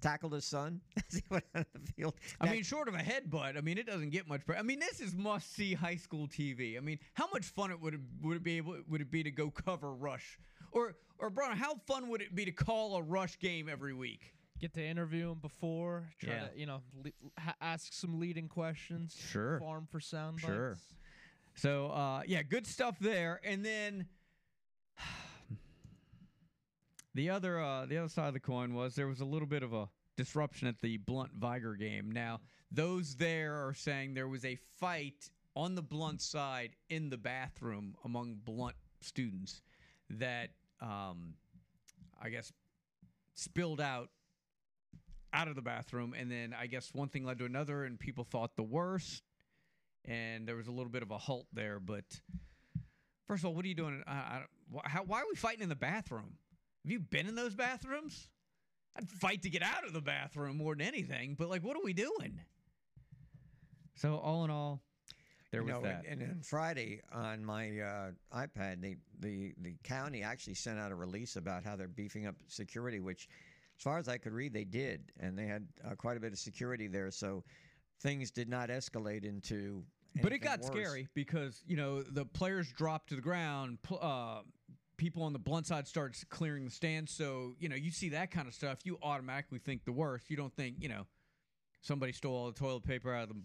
Tackled 0.00 0.34
his 0.34 0.44
son 0.44 0.82
as 0.96 1.14
he 1.16 1.22
went 1.30 1.44
on 1.54 1.64
the 1.72 1.92
field. 1.92 2.14
I 2.40 2.50
mean, 2.50 2.62
short 2.62 2.88
of 2.88 2.94
a 2.94 2.98
headbutt, 2.98 3.56
I 3.56 3.62
mean, 3.62 3.78
it 3.78 3.86
doesn't 3.86 4.10
get 4.10 4.28
much 4.28 4.44
better. 4.46 4.58
I 4.58 4.62
mean, 4.62 4.78
this 4.78 5.00
is 5.00 5.14
must 5.14 5.54
see 5.54 5.72
high 5.72 5.96
school 5.96 6.28
TV. 6.28 6.76
I 6.76 6.80
mean, 6.80 6.98
how 7.14 7.26
much 7.32 7.46
fun 7.46 7.70
it 7.70 7.80
would 7.80 7.94
it, 7.94 8.00
would 8.22 8.36
it 8.36 8.42
be 8.42 8.58
able 8.58 8.76
would 8.88 9.00
it 9.00 9.10
be 9.10 9.22
to 9.22 9.30
go 9.30 9.50
cover 9.50 9.94
Rush, 9.94 10.38
or 10.72 10.94
or 11.18 11.30
Bruno, 11.30 11.54
how 11.54 11.76
fun 11.86 12.08
would 12.10 12.20
it 12.20 12.34
be 12.34 12.44
to 12.44 12.52
call 12.52 12.96
a 12.96 13.02
Rush 13.02 13.38
game 13.38 13.66
every 13.68 13.94
week? 13.94 14.34
Get 14.60 14.74
to 14.74 14.84
interview 14.84 15.30
him 15.32 15.38
before. 15.40 16.06
Try 16.20 16.34
Yeah. 16.34 16.46
to 16.48 16.58
you 16.58 16.66
know 16.66 16.82
le- 17.02 17.10
ha- 17.38 17.54
ask 17.62 17.92
some 17.94 18.20
leading 18.20 18.46
questions. 18.48 19.16
Sure. 19.30 19.58
Farm 19.58 19.86
for 19.90 20.00
sound 20.00 20.38
Sure. 20.40 20.76
So 21.54 21.88
uh, 21.88 22.22
yeah, 22.26 22.42
good 22.42 22.66
stuff 22.66 22.98
there. 22.98 23.40
And 23.44 23.64
then 23.64 24.06
the 27.14 27.30
other 27.30 27.60
uh, 27.60 27.86
the 27.86 27.98
other 27.98 28.08
side 28.08 28.28
of 28.28 28.34
the 28.34 28.40
coin 28.40 28.74
was 28.74 28.94
there 28.94 29.06
was 29.06 29.20
a 29.20 29.24
little 29.24 29.48
bit 29.48 29.62
of 29.62 29.72
a 29.72 29.88
disruption 30.16 30.68
at 30.68 30.80
the 30.80 30.98
Blount 30.98 31.32
Vigor 31.32 31.74
game. 31.74 32.10
Now 32.10 32.40
those 32.70 33.16
there 33.16 33.66
are 33.66 33.74
saying 33.74 34.14
there 34.14 34.28
was 34.28 34.44
a 34.44 34.56
fight 34.78 35.30
on 35.56 35.74
the 35.74 35.82
Blount 35.82 36.20
side 36.20 36.70
in 36.90 37.10
the 37.10 37.16
bathroom 37.16 37.94
among 38.04 38.36
Blount 38.44 38.74
students 39.00 39.62
that 40.10 40.50
um, 40.80 41.34
I 42.20 42.30
guess 42.30 42.52
spilled 43.34 43.80
out 43.80 44.10
out 45.32 45.48
of 45.48 45.56
the 45.56 45.62
bathroom 45.62 46.14
and 46.16 46.30
then 46.30 46.54
I 46.58 46.66
guess 46.66 46.94
one 46.94 47.08
thing 47.08 47.24
led 47.24 47.38
to 47.40 47.44
another 47.44 47.84
and 47.84 47.98
people 47.98 48.22
thought 48.22 48.54
the 48.54 48.62
worst 48.62 49.24
and 50.04 50.46
there 50.46 50.56
was 50.56 50.66
a 50.66 50.72
little 50.72 50.90
bit 50.90 51.02
of 51.02 51.10
a 51.10 51.18
halt 51.18 51.46
there. 51.52 51.80
But 51.80 52.04
first 53.26 53.42
of 53.42 53.46
all, 53.46 53.54
what 53.54 53.64
are 53.64 53.68
you 53.68 53.74
doing? 53.74 54.02
I, 54.06 54.12
I, 54.12 54.42
how, 54.84 55.02
why 55.04 55.20
are 55.20 55.26
we 55.28 55.36
fighting 55.36 55.62
in 55.62 55.68
the 55.68 55.76
bathroom? 55.76 56.38
Have 56.84 56.92
you 56.92 57.00
been 57.00 57.26
in 57.26 57.34
those 57.34 57.54
bathrooms? 57.54 58.28
I'd 58.96 59.08
fight 59.08 59.42
to 59.42 59.50
get 59.50 59.62
out 59.62 59.84
of 59.84 59.92
the 59.92 60.00
bathroom 60.00 60.58
more 60.58 60.74
than 60.74 60.86
anything. 60.86 61.34
But 61.38 61.48
like, 61.48 61.64
what 61.64 61.76
are 61.76 61.82
we 61.82 61.92
doing? 61.92 62.40
So 63.96 64.18
all 64.18 64.44
in 64.44 64.50
all, 64.50 64.82
there 65.50 65.62
you 65.62 65.66
was 65.66 65.74
know, 65.76 65.82
that. 65.82 66.04
And, 66.08 66.20
and 66.20 66.30
then 66.30 66.40
Friday 66.42 67.00
on 67.12 67.44
my 67.44 67.80
uh, 67.80 68.10
iPad, 68.32 68.82
they, 68.82 68.96
the 69.20 69.54
the 69.62 69.74
county 69.82 70.22
actually 70.22 70.54
sent 70.54 70.78
out 70.78 70.92
a 70.92 70.94
release 70.94 71.36
about 71.36 71.64
how 71.64 71.76
they're 71.76 71.88
beefing 71.88 72.26
up 72.26 72.34
security, 72.48 73.00
which, 73.00 73.28
as 73.78 73.82
far 73.82 73.98
as 73.98 74.08
I 74.08 74.18
could 74.18 74.32
read, 74.32 74.52
they 74.52 74.64
did, 74.64 75.12
and 75.20 75.38
they 75.38 75.46
had 75.46 75.66
uh, 75.84 75.94
quite 75.94 76.16
a 76.16 76.20
bit 76.20 76.32
of 76.32 76.38
security 76.38 76.86
there. 76.86 77.10
So 77.10 77.44
things 78.00 78.30
did 78.30 78.48
not 78.48 78.68
escalate 78.68 79.24
into. 79.24 79.84
But 80.22 80.32
it 80.32 80.38
got 80.38 80.60
worse. 80.60 80.68
scary 80.68 81.08
because 81.14 81.62
you 81.66 81.76
know 81.76 82.02
the 82.02 82.24
players 82.24 82.70
dropped 82.72 83.08
to 83.10 83.16
the 83.16 83.20
ground. 83.22 83.78
pl- 83.82 83.98
Uh, 84.00 84.42
people 84.96 85.24
on 85.24 85.32
the 85.32 85.38
Blount 85.40 85.66
side 85.66 85.88
starts 85.88 86.22
clearing 86.24 86.64
the 86.64 86.70
stands. 86.70 87.10
So 87.12 87.56
you 87.58 87.68
know 87.68 87.74
you 87.76 87.90
see 87.90 88.10
that 88.10 88.30
kind 88.30 88.46
of 88.46 88.54
stuff, 88.54 88.78
you 88.84 88.98
automatically 89.02 89.58
think 89.58 89.84
the 89.84 89.92
worst. 89.92 90.30
You 90.30 90.36
don't 90.36 90.54
think 90.54 90.76
you 90.80 90.88
know 90.88 91.06
somebody 91.80 92.12
stole 92.12 92.34
all 92.36 92.46
the 92.46 92.52
toilet 92.58 92.84
paper 92.84 93.12
out 93.12 93.24
of 93.24 93.28
the, 93.30 93.42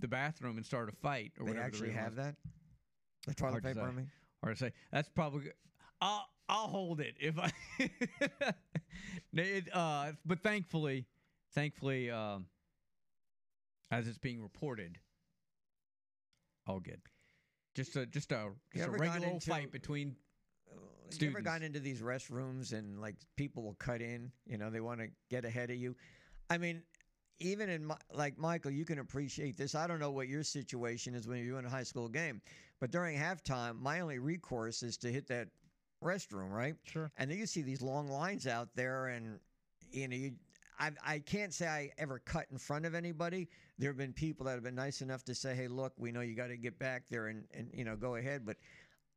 the 0.00 0.08
bathroom 0.08 0.56
and 0.56 0.64
started 0.66 0.92
a 0.94 0.96
fight 0.98 1.32
or 1.40 1.44
They 1.46 1.50
whatever. 1.52 1.60
the 1.62 1.66
actually 1.66 1.88
reason 1.88 2.02
have 2.02 2.16
was. 2.16 2.24
that. 2.26 2.36
The 3.26 3.34
toilet 3.34 3.50
Hard 3.52 3.62
to 3.62 3.68
paper. 3.70 3.80
I 3.86 3.90
say. 3.90 3.96
mean, 3.96 4.10
Hard 4.44 4.56
to 4.56 4.64
say. 4.66 4.72
That's 4.92 5.08
probably. 5.08 5.50
I'll 6.00 6.26
I'll 6.48 6.68
hold 6.68 7.00
it 7.00 7.14
if 7.20 7.38
I. 7.38 7.50
it, 9.32 9.68
uh, 9.74 10.12
but 10.26 10.42
thankfully, 10.42 11.06
thankfully, 11.54 12.10
um, 12.10 12.46
as 13.90 14.06
it's 14.08 14.18
being 14.18 14.42
reported, 14.42 14.98
all 16.66 16.80
good. 16.80 17.00
Just 17.74 17.96
a 17.96 18.06
just 18.06 18.32
a 18.32 18.50
just 18.74 18.88
a 18.88 18.90
regular 18.90 19.26
old 19.26 19.34
into- 19.34 19.50
fight 19.50 19.72
between. 19.72 20.16
Uh, 20.70 20.76
you 21.18 21.28
ever 21.28 21.40
gone 21.40 21.62
into 21.62 21.80
these 21.80 22.00
restrooms 22.00 22.72
and 22.72 23.00
like 23.00 23.16
people 23.36 23.62
will 23.62 23.74
cut 23.74 24.00
in? 24.00 24.30
You 24.46 24.58
know, 24.58 24.70
they 24.70 24.80
want 24.80 25.00
to 25.00 25.08
get 25.30 25.44
ahead 25.44 25.70
of 25.70 25.76
you. 25.76 25.94
I 26.48 26.58
mean, 26.58 26.82
even 27.38 27.68
in 27.68 27.84
my, 27.84 27.96
like 28.12 28.38
Michael, 28.38 28.70
you 28.70 28.84
can 28.84 28.98
appreciate 28.98 29.56
this. 29.56 29.74
I 29.74 29.86
don't 29.86 29.98
know 29.98 30.10
what 30.10 30.28
your 30.28 30.42
situation 30.42 31.14
is 31.14 31.26
when 31.26 31.44
you're 31.44 31.58
in 31.58 31.66
a 31.66 31.70
high 31.70 31.82
school 31.82 32.08
game, 32.08 32.40
but 32.80 32.90
during 32.90 33.18
halftime, 33.18 33.80
my 33.80 34.00
only 34.00 34.18
recourse 34.18 34.82
is 34.82 34.96
to 34.98 35.12
hit 35.12 35.26
that 35.28 35.48
restroom, 36.02 36.50
right? 36.50 36.74
Sure. 36.84 37.10
And 37.16 37.30
then 37.30 37.38
you 37.38 37.46
see 37.46 37.62
these 37.62 37.82
long 37.82 38.08
lines 38.08 38.46
out 38.46 38.68
there, 38.74 39.06
and 39.06 39.38
you 39.90 40.08
know, 40.08 40.16
you, 40.16 40.32
I 40.82 40.90
I 41.14 41.18
can't 41.20 41.54
say 41.54 41.66
I 41.68 41.90
ever 41.96 42.18
cut 42.18 42.46
in 42.50 42.58
front 42.58 42.84
of 42.86 42.94
anybody. 42.94 43.48
There 43.78 43.88
have 43.90 43.96
been 43.96 44.12
people 44.12 44.46
that 44.46 44.54
have 44.54 44.64
been 44.64 44.74
nice 44.74 45.00
enough 45.00 45.24
to 45.24 45.34
say, 45.34 45.54
"Hey, 45.54 45.68
look, 45.68 45.92
we 45.96 46.10
know 46.10 46.20
you 46.20 46.34
got 46.34 46.48
to 46.48 46.56
get 46.56 46.78
back 46.78 47.04
there 47.08 47.28
and 47.28 47.44
and 47.54 47.70
you 47.72 47.84
know 47.84 47.96
go 47.96 48.16
ahead," 48.16 48.44
but. 48.44 48.56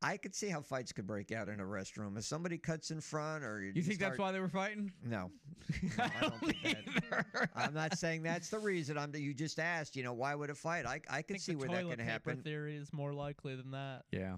I 0.01 0.17
could 0.17 0.35
see 0.35 0.49
how 0.49 0.61
fights 0.61 0.91
could 0.91 1.07
break 1.07 1.31
out 1.31 1.47
in 1.47 1.59
a 1.61 1.63
restroom. 1.63 2.17
If 2.17 2.25
somebody 2.25 2.57
cuts 2.57 2.91
in 2.91 2.99
front, 2.99 3.43
or 3.45 3.63
You 3.63 3.81
think 3.81 3.97
that's 3.97 4.19
why 4.19 4.33
they 4.33 4.41
were 4.41 4.49
fighting? 4.49 4.91
No, 5.01 5.31
No, 5.97 6.03
I 6.03 6.11
don't 6.19 6.39
think 6.61 7.09
that. 7.09 7.49
I'm 7.55 7.73
not 7.73 7.97
saying 7.97 8.21
that's 8.21 8.49
the 8.49 8.59
reason. 8.59 8.97
I'm. 8.97 9.15
You 9.15 9.33
just 9.33 9.57
asked. 9.57 9.95
You 9.95 10.03
know, 10.03 10.13
why 10.13 10.35
would 10.35 10.49
a 10.49 10.53
fight? 10.53 10.85
I 10.85 10.95
I 11.09 11.19
I 11.19 11.21
could 11.21 11.37
think 11.37 11.41
see 11.41 11.55
where 11.55 11.69
that 11.69 11.81
toilet 11.81 11.97
can 11.97 12.05
happen. 12.05 12.41
theory 12.41 12.75
is 12.75 12.91
more 12.91 13.13
likely 13.13 13.55
than 13.55 13.71
that. 13.71 14.03
Yeah, 14.11 14.35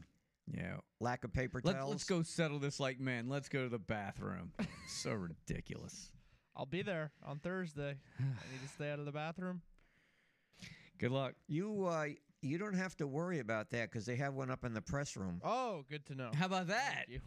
yeah. 0.54 0.78
Lack 1.02 1.24
of 1.24 1.34
paper 1.34 1.60
Let's 1.62 1.76
towels. 1.76 1.90
let's 1.92 2.04
go 2.06 2.22
settle 2.22 2.60
this 2.60 2.80
like 2.80 3.00
men. 3.00 3.28
Let's 3.28 3.50
go 3.50 3.64
to 3.64 3.70
the 3.70 3.80
bathroom. 3.80 4.54
so 4.88 5.12
ridiculous. 5.12 6.12
I'll 6.58 6.66
be 6.66 6.82
there 6.82 7.12
on 7.24 7.38
Thursday. 7.40 7.96
I 8.20 8.24
need 8.52 8.62
to 8.64 8.68
stay 8.74 8.92
out 8.92 9.00
of 9.00 9.06
the 9.06 9.12
bathroom. 9.12 9.62
Good 11.00 11.12
luck. 11.12 11.34
You 11.48 11.86
uh, 11.86 12.08
you 12.42 12.58
don't 12.58 12.74
have 12.74 12.96
to 12.98 13.08
worry 13.08 13.40
about 13.40 13.70
that 13.72 13.92
because 13.92 14.06
they 14.06 14.16
have 14.16 14.34
one 14.34 14.50
up 14.50 14.64
in 14.66 14.74
the 14.74 14.82
press 14.82 15.16
room. 15.16 15.40
Oh, 15.44 15.84
good 15.90 16.06
to 16.08 16.16
know. 16.16 16.32
How 16.34 16.48
about 16.48 16.68
that? 16.68 16.96
Thank 17.08 17.10
you. 17.10 17.20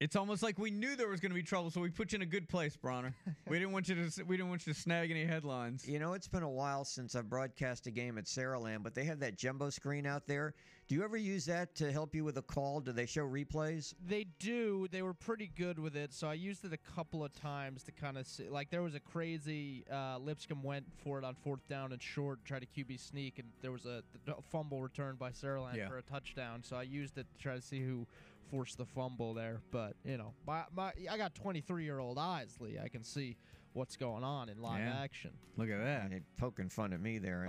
It's 0.00 0.16
almost 0.16 0.42
like 0.42 0.58
we 0.58 0.70
knew 0.70 0.96
there 0.96 1.08
was 1.08 1.20
going 1.20 1.30
to 1.30 1.36
be 1.36 1.42
trouble, 1.42 1.70
so 1.70 1.80
we 1.80 1.88
put 1.88 2.12
you 2.12 2.16
in 2.16 2.22
a 2.22 2.26
good 2.26 2.48
place, 2.48 2.76
Bronner. 2.76 3.14
we 3.48 3.58
didn't 3.58 3.72
want 3.72 3.88
you 3.88 3.94
to. 3.94 4.04
s- 4.06 4.20
We 4.26 4.36
didn't 4.36 4.48
want 4.50 4.66
you 4.66 4.72
to 4.74 4.78
snag 4.78 5.10
any 5.10 5.24
headlines. 5.24 5.88
You 5.88 5.98
know, 5.98 6.12
it's 6.14 6.28
been 6.28 6.42
a 6.42 6.50
while 6.50 6.84
since 6.84 7.14
I've 7.14 7.28
broadcast 7.30 7.86
a 7.86 7.90
game 7.90 8.18
at 8.18 8.24
Saraland, 8.24 8.82
but 8.82 8.94
they 8.94 9.04
have 9.04 9.20
that 9.20 9.36
jumbo 9.36 9.70
screen 9.70 10.04
out 10.06 10.26
there. 10.26 10.54
Do 10.86 10.94
you 10.94 11.02
ever 11.02 11.16
use 11.16 11.46
that 11.46 11.74
to 11.76 11.90
help 11.90 12.14
you 12.14 12.24
with 12.24 12.36
a 12.36 12.42
call? 12.42 12.80
Do 12.80 12.92
they 12.92 13.06
show 13.06 13.26
replays? 13.26 13.94
They 14.06 14.26
do. 14.38 14.86
They 14.90 15.00
were 15.00 15.14
pretty 15.14 15.50
good 15.56 15.78
with 15.78 15.96
it, 15.96 16.12
so 16.12 16.28
I 16.28 16.34
used 16.34 16.62
it 16.66 16.74
a 16.74 16.92
couple 16.94 17.24
of 17.24 17.32
times 17.32 17.82
to 17.84 17.92
kind 17.92 18.18
of 18.18 18.26
see. 18.26 18.50
Like 18.50 18.68
there 18.70 18.82
was 18.82 18.94
a 18.94 19.00
crazy 19.00 19.84
uh, 19.90 20.18
Lipscomb 20.18 20.62
went 20.62 20.84
for 21.02 21.18
it 21.18 21.24
on 21.24 21.36
fourth 21.36 21.66
down 21.68 21.92
and 21.92 22.02
short, 22.02 22.44
tried 22.44 22.60
to 22.60 22.66
QB 22.66 23.00
sneak, 23.00 23.38
and 23.38 23.48
there 23.62 23.72
was 23.72 23.86
a, 23.86 24.02
th- 24.26 24.36
fumble 24.50 24.82
returned 24.82 25.18
by 25.18 25.30
Saraland 25.30 25.76
Yeah. 25.76 25.88
for 25.88 25.96
a 25.96 26.02
touchdown. 26.02 26.62
So 26.62 26.76
I 26.76 26.82
used 26.82 27.16
it 27.16 27.26
to 27.34 27.42
try 27.42 27.54
to 27.54 27.62
see 27.62 27.80
who 27.80 28.06
forced 28.50 28.76
the 28.76 28.84
fumble 28.84 29.32
there. 29.32 29.62
But 29.70 29.94
you 30.04 30.18
know, 30.18 30.34
my, 30.46 30.64
my 30.76 30.92
I 31.10 31.16
got 31.16 31.34
23 31.34 31.84
year 31.84 31.98
old 31.98 32.18
eyes, 32.18 32.56
Lee. 32.60 32.78
I 32.78 32.88
can 32.88 33.02
see 33.04 33.38
what's 33.72 33.96
going 33.96 34.22
on 34.22 34.50
in 34.50 34.60
live 34.60 34.80
Yeah. 34.80 35.00
action. 35.02 35.30
Look 35.56 35.70
at 35.70 35.78
that. 35.82 36.04
And 36.04 36.12
it 36.12 36.24
poking 36.36 36.68
fun 36.68 36.92
at 36.92 37.00
me 37.00 37.16
there. 37.16 37.48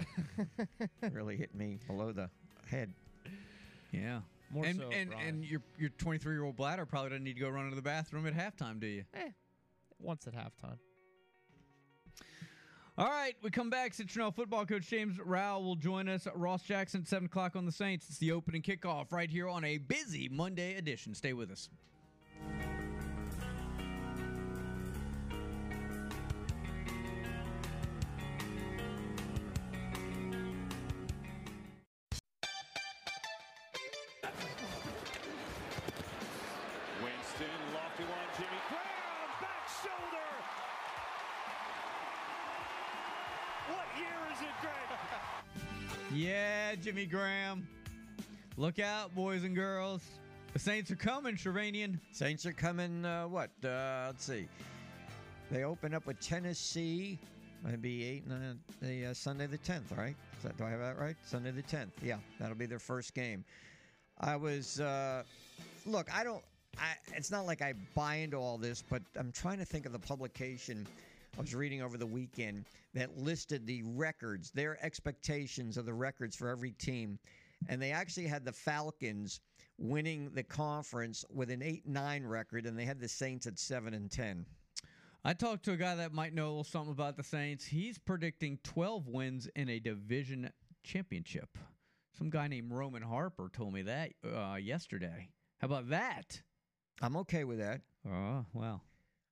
Really 1.11 1.35
hit 1.35 1.53
me 1.53 1.79
below 1.85 2.11
the 2.13 2.29
head. 2.67 2.93
Yeah. 4.01 4.19
More 4.51 4.65
and 4.65 4.77
so, 4.79 4.89
and 4.91 5.09
Brian. 5.09 5.27
and 5.27 5.45
your 5.45 5.61
your 5.77 5.89
23 5.89 6.33
year 6.33 6.43
old 6.43 6.55
bladder 6.55 6.85
probably 6.85 7.09
doesn't 7.09 7.23
need 7.23 7.33
to 7.33 7.39
go 7.39 7.49
run 7.49 7.69
to 7.69 7.75
the 7.75 7.81
bathroom 7.81 8.27
at 8.27 8.33
halftime, 8.33 8.79
do 8.79 8.87
you? 8.87 9.03
Eh, 9.13 9.29
once 9.99 10.27
at 10.27 10.33
halftime. 10.33 10.77
All 12.97 13.09
right, 13.09 13.35
we 13.41 13.49
come 13.49 13.69
back. 13.69 13.91
Citronelle 13.91 14.33
football 14.33 14.65
coach 14.65 14.87
James 14.87 15.19
Rowell 15.19 15.63
will 15.63 15.75
join 15.75 16.07
us. 16.07 16.27
Ross 16.33 16.63
Jackson 16.63 17.01
at 17.01 17.09
7 17.09 17.25
o'clock 17.25 17.57
on 17.57 17.65
the 17.65 17.71
Saints. 17.71 18.07
It's 18.07 18.19
the 18.19 18.31
opening 18.31 18.61
kickoff 18.61 19.11
right 19.11 19.29
here 19.29 19.49
on 19.49 19.65
a 19.65 19.79
busy 19.79 20.29
Monday 20.29 20.75
edition. 20.75 21.13
Stay 21.13 21.33
with 21.33 21.51
us. 21.51 21.69
Jimmy 46.95 47.07
Graham. 47.07 47.67
Look 48.55 48.79
out, 48.79 49.13
boys 49.13 49.43
and 49.43 49.53
girls. 49.53 50.01
The 50.53 50.59
Saints 50.59 50.89
are 50.91 50.95
coming, 50.95 51.35
Shervanian. 51.35 51.99
Saints 52.13 52.45
are 52.45 52.53
coming. 52.53 53.03
Uh, 53.03 53.27
what? 53.27 53.49
Uh, 53.61 54.05
let's 54.07 54.23
see. 54.23 54.47
They 55.51 55.65
open 55.65 55.93
up 55.93 56.05
with 56.07 56.21
Tennessee. 56.21 57.19
Maybe 57.65 58.05
eight, 58.05 58.25
nine, 58.29 58.61
the 58.81 59.07
uh, 59.07 59.13
Sunday 59.13 59.45
the 59.45 59.57
tenth, 59.57 59.91
right? 59.97 60.15
Is 60.37 60.43
that, 60.43 60.57
do 60.57 60.63
I 60.63 60.69
have 60.69 60.79
that 60.79 60.97
right? 60.97 61.17
Sunday 61.25 61.51
the 61.51 61.63
tenth. 61.63 61.91
Yeah, 62.01 62.15
that'll 62.39 62.55
be 62.55 62.65
their 62.65 62.79
first 62.79 63.13
game. 63.13 63.43
I 64.21 64.37
was. 64.37 64.79
Uh, 64.79 65.23
look, 65.85 66.07
I 66.15 66.23
don't. 66.23 66.45
I, 66.77 66.93
it's 67.13 67.29
not 67.29 67.45
like 67.45 67.61
I 67.61 67.73
buy 67.93 68.15
into 68.15 68.37
all 68.37 68.57
this, 68.57 68.81
but 68.89 69.01
I'm 69.19 69.33
trying 69.33 69.57
to 69.57 69.65
think 69.65 69.85
of 69.85 69.91
the 69.91 69.99
publication 69.99 70.87
I 71.37 71.41
was 71.41 71.53
reading 71.53 71.81
over 71.81 71.97
the 71.97 72.05
weekend 72.05 72.65
that 72.93 73.17
listed 73.17 73.67
the 73.67 73.83
records, 73.83 74.51
their 74.51 74.83
expectations 74.83 75.77
of 75.77 75.85
the 75.85 75.93
records 75.93 76.35
for 76.35 76.47
every 76.49 76.71
team, 76.71 77.19
and 77.67 77.81
they 77.81 77.91
actually 77.91 78.27
had 78.27 78.45
the 78.45 78.53
Falcons 78.53 79.41
winning 79.77 80.31
the 80.33 80.43
conference 80.43 81.25
with 81.29 81.51
an 81.51 81.61
eight 81.61 81.85
nine 81.85 82.25
record, 82.25 82.65
and 82.65 82.79
they 82.79 82.85
had 82.85 82.99
the 82.99 83.09
Saints 83.09 83.47
at 83.47 83.59
seven 83.59 83.93
and 83.93 84.09
ten. 84.09 84.45
I 85.25 85.33
talked 85.33 85.65
to 85.65 85.73
a 85.73 85.77
guy 85.77 85.95
that 85.95 86.13
might 86.13 86.33
know 86.33 86.45
a 86.45 86.49
little 86.49 86.63
something 86.63 86.91
about 86.91 87.17
the 87.17 87.23
Saints. 87.23 87.65
He's 87.65 87.97
predicting 87.97 88.59
12 88.63 89.07
wins 89.07 89.49
in 89.55 89.69
a 89.69 89.79
division 89.79 90.51
championship. 90.83 91.57
Some 92.17 92.29
guy 92.29 92.47
named 92.47 92.71
Roman 92.71 93.01
Harper 93.01 93.49
told 93.51 93.73
me 93.73 93.81
that 93.81 94.11
uh, 94.23 94.55
yesterday. 94.55 95.29
How 95.59 95.65
about 95.65 95.89
that? 95.89 96.41
I'm 97.01 97.17
okay 97.17 97.43
with 97.43 97.57
that. 97.57 97.81
Oh, 98.07 98.45
well. 98.53 98.83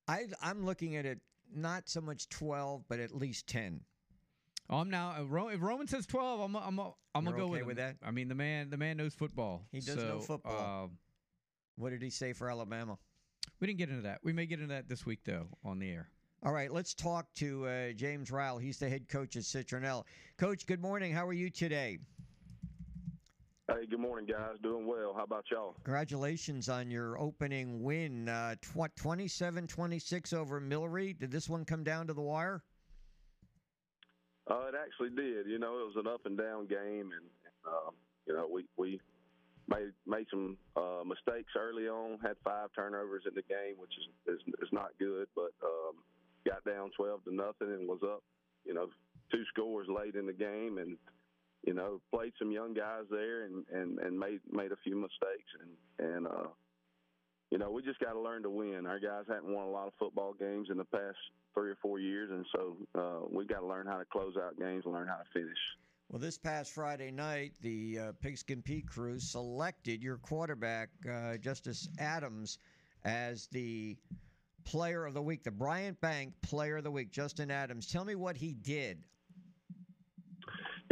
I 0.07 0.25
I'm 0.41 0.65
looking 0.65 0.95
at 0.97 1.05
it 1.05 1.19
not 1.55 1.89
so 1.89 2.01
much 2.01 2.29
twelve, 2.29 2.83
but 2.87 2.99
at 2.99 3.15
least 3.15 3.47
ten. 3.47 3.81
Oh, 4.69 4.77
I'm 4.77 4.89
now. 4.89 5.15
If 5.19 5.61
Roman 5.61 5.87
says 5.87 6.05
12, 6.07 6.39
I'm 6.39 6.55
I'm 6.55 6.79
I'm 7.13 7.25
gonna 7.25 7.35
go 7.37 7.43
okay 7.45 7.57
with, 7.59 7.65
with 7.65 7.77
that? 7.77 7.97
I 8.01 8.11
mean, 8.11 8.27
the 8.29 8.35
man 8.35 8.69
the 8.69 8.77
man 8.77 8.97
knows 8.97 9.13
football. 9.13 9.65
He 9.71 9.79
does 9.81 9.97
know 9.97 10.19
football. 10.19 10.85
uh, 10.85 10.87
What 11.75 11.89
did 11.89 12.01
he 12.01 12.09
say 12.09 12.33
for 12.33 12.49
Alabama? 12.49 12.97
we 13.59 13.67
didn't 13.67 13.79
get 13.79 13.89
into 13.89 14.03
that. 14.03 14.19
We 14.23 14.31
may 14.33 14.45
get 14.45 14.59
into 14.61 14.73
that 14.73 14.87
this 14.87 15.05
week 15.05 15.19
though 15.25 15.47
on 15.65 15.79
the 15.79 15.89
air. 15.91 16.09
All 16.45 16.51
right, 16.53 16.71
let's 16.71 16.93
talk 16.93 17.33
to 17.35 17.65
uh, 17.67 17.91
James 17.93 18.31
Ryle. 18.31 18.57
He's 18.57 18.77
the 18.77 18.89
head 18.89 19.07
coach 19.07 19.35
at 19.37 19.43
Citronelle. 19.43 20.03
Coach, 20.37 20.65
good 20.65 20.81
morning. 20.81 21.13
How 21.13 21.25
are 21.27 21.33
you 21.33 21.49
today? 21.49 21.99
Hey, 23.73 23.87
good 23.87 23.99
morning, 23.99 24.27
guys. 24.27 24.57
Doing 24.61 24.85
well. 24.85 25.13
How 25.15 25.23
about 25.23 25.45
y'all? 25.51 25.73
Congratulations 25.83 26.69
on 26.69 26.91
your 26.91 27.17
opening 27.17 27.81
win, 27.81 28.29
uh, 28.29 28.53
tw- 28.61 28.93
27-26 28.95 30.31
over 30.33 30.61
Millry. 30.61 31.17
Did 31.17 31.31
this 31.31 31.49
one 31.49 31.65
come 31.65 31.83
down 31.83 32.05
to 32.05 32.13
the 32.13 32.21
wire? 32.21 32.61
Uh, 34.45 34.65
it 34.67 34.75
actually 34.79 35.09
did. 35.09 35.47
You 35.47 35.57
know, 35.57 35.79
it 35.79 35.87
was 35.87 35.95
an 35.95 36.07
up 36.07 36.21
and 36.25 36.37
down 36.37 36.67
game, 36.67 37.09
and 37.17 37.25
uh, 37.65 37.89
you 38.27 38.35
know, 38.35 38.47
we 38.51 38.65
we 38.77 38.99
made 39.67 39.93
made 40.05 40.27
some 40.29 40.57
uh, 40.75 41.03
mistakes 41.03 41.53
early 41.57 41.87
on. 41.87 42.19
Had 42.21 42.35
five 42.43 42.69
turnovers 42.75 43.23
in 43.25 43.33
the 43.33 43.41
game, 43.41 43.75
which 43.77 43.93
is 43.97 44.35
is, 44.35 44.53
is 44.61 44.69
not 44.71 44.89
good. 44.99 45.27
But 45.33 45.53
um, 45.63 45.95
got 46.45 46.63
down 46.65 46.91
twelve 46.95 47.23
to 47.23 47.33
nothing 47.33 47.73
and 47.73 47.87
was 47.87 48.01
up. 48.03 48.21
You 48.65 48.73
know, 48.73 48.87
two 49.31 49.43
scores 49.49 49.87
late 49.87 50.15
in 50.15 50.27
the 50.27 50.33
game, 50.33 50.77
and 50.77 50.97
you 51.63 51.73
know, 51.73 52.01
played 52.13 52.33
some 52.37 52.51
young 52.51 52.73
guys 52.73 53.03
there 53.09 53.43
and 53.45 53.65
and 53.71 53.99
and 53.99 54.19
made 54.19 54.39
made 54.51 54.71
a 54.71 54.77
few 54.83 54.95
mistakes, 54.95 55.49
and 55.59 56.07
and 56.07 56.27
uh, 56.27 56.47
you 57.51 57.57
know, 57.57 57.69
we 57.69 57.83
just 57.83 57.99
got 57.99 58.13
to 58.13 58.19
learn 58.19 58.43
to 58.43 58.49
win. 58.49 58.85
Our 58.85 58.99
guys 58.99 59.25
hadn't 59.27 59.45
won 59.53 59.67
a 59.67 59.69
lot 59.69 59.87
of 59.87 59.93
football 59.99 60.33
games 60.33 60.69
in 60.71 60.77
the 60.77 60.85
past 60.85 61.17
three 61.53 61.69
or 61.69 61.77
four 61.81 61.99
years, 61.99 62.31
and 62.31 62.45
so 62.53 62.77
uh, 62.95 63.27
we 63.29 63.45
got 63.45 63.59
to 63.59 63.67
learn 63.67 63.85
how 63.85 63.97
to 63.97 64.05
close 64.05 64.33
out 64.43 64.57
games 64.57 64.83
and 64.85 64.93
learn 64.93 65.07
how 65.07 65.17
to 65.17 65.25
finish. 65.33 65.57
Well, 66.09 66.19
this 66.19 66.37
past 66.37 66.73
Friday 66.73 67.11
night, 67.11 67.53
the 67.61 67.99
uh, 67.99 68.11
Pigskin 68.21 68.61
Pete 68.61 68.87
crew 68.87 69.19
selected 69.19 70.03
your 70.03 70.17
quarterback, 70.17 70.89
uh, 71.09 71.37
Justice 71.37 71.89
Adams, 71.99 72.59
as 73.05 73.47
the 73.47 73.97
player 74.63 75.05
of 75.05 75.13
the 75.13 75.21
week, 75.21 75.43
the 75.43 75.51
Bryant 75.51 75.99
Bank 76.01 76.33
player 76.41 76.77
of 76.77 76.83
the 76.83 76.91
week, 76.91 77.11
Justin 77.11 77.51
Adams. 77.51 77.87
Tell 77.87 78.05
me 78.05 78.15
what 78.15 78.35
he 78.35 78.53
did. 78.53 79.03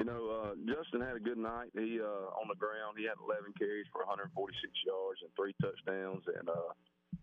You 0.01 0.09
know, 0.09 0.33
uh, 0.33 0.57
Justin 0.65 1.05
had 1.05 1.13
a 1.13 1.21
good 1.21 1.37
night. 1.37 1.69
He 1.77 2.01
uh, 2.01 2.33
on 2.33 2.49
the 2.49 2.57
ground, 2.57 2.97
he 2.97 3.05
had 3.05 3.21
11 3.21 3.53
carries 3.53 3.85
for 3.93 4.01
146 4.01 4.33
yards 4.81 5.21
and 5.21 5.29
three 5.37 5.53
touchdowns. 5.61 6.25
And 6.25 6.49
uh, 6.49 6.73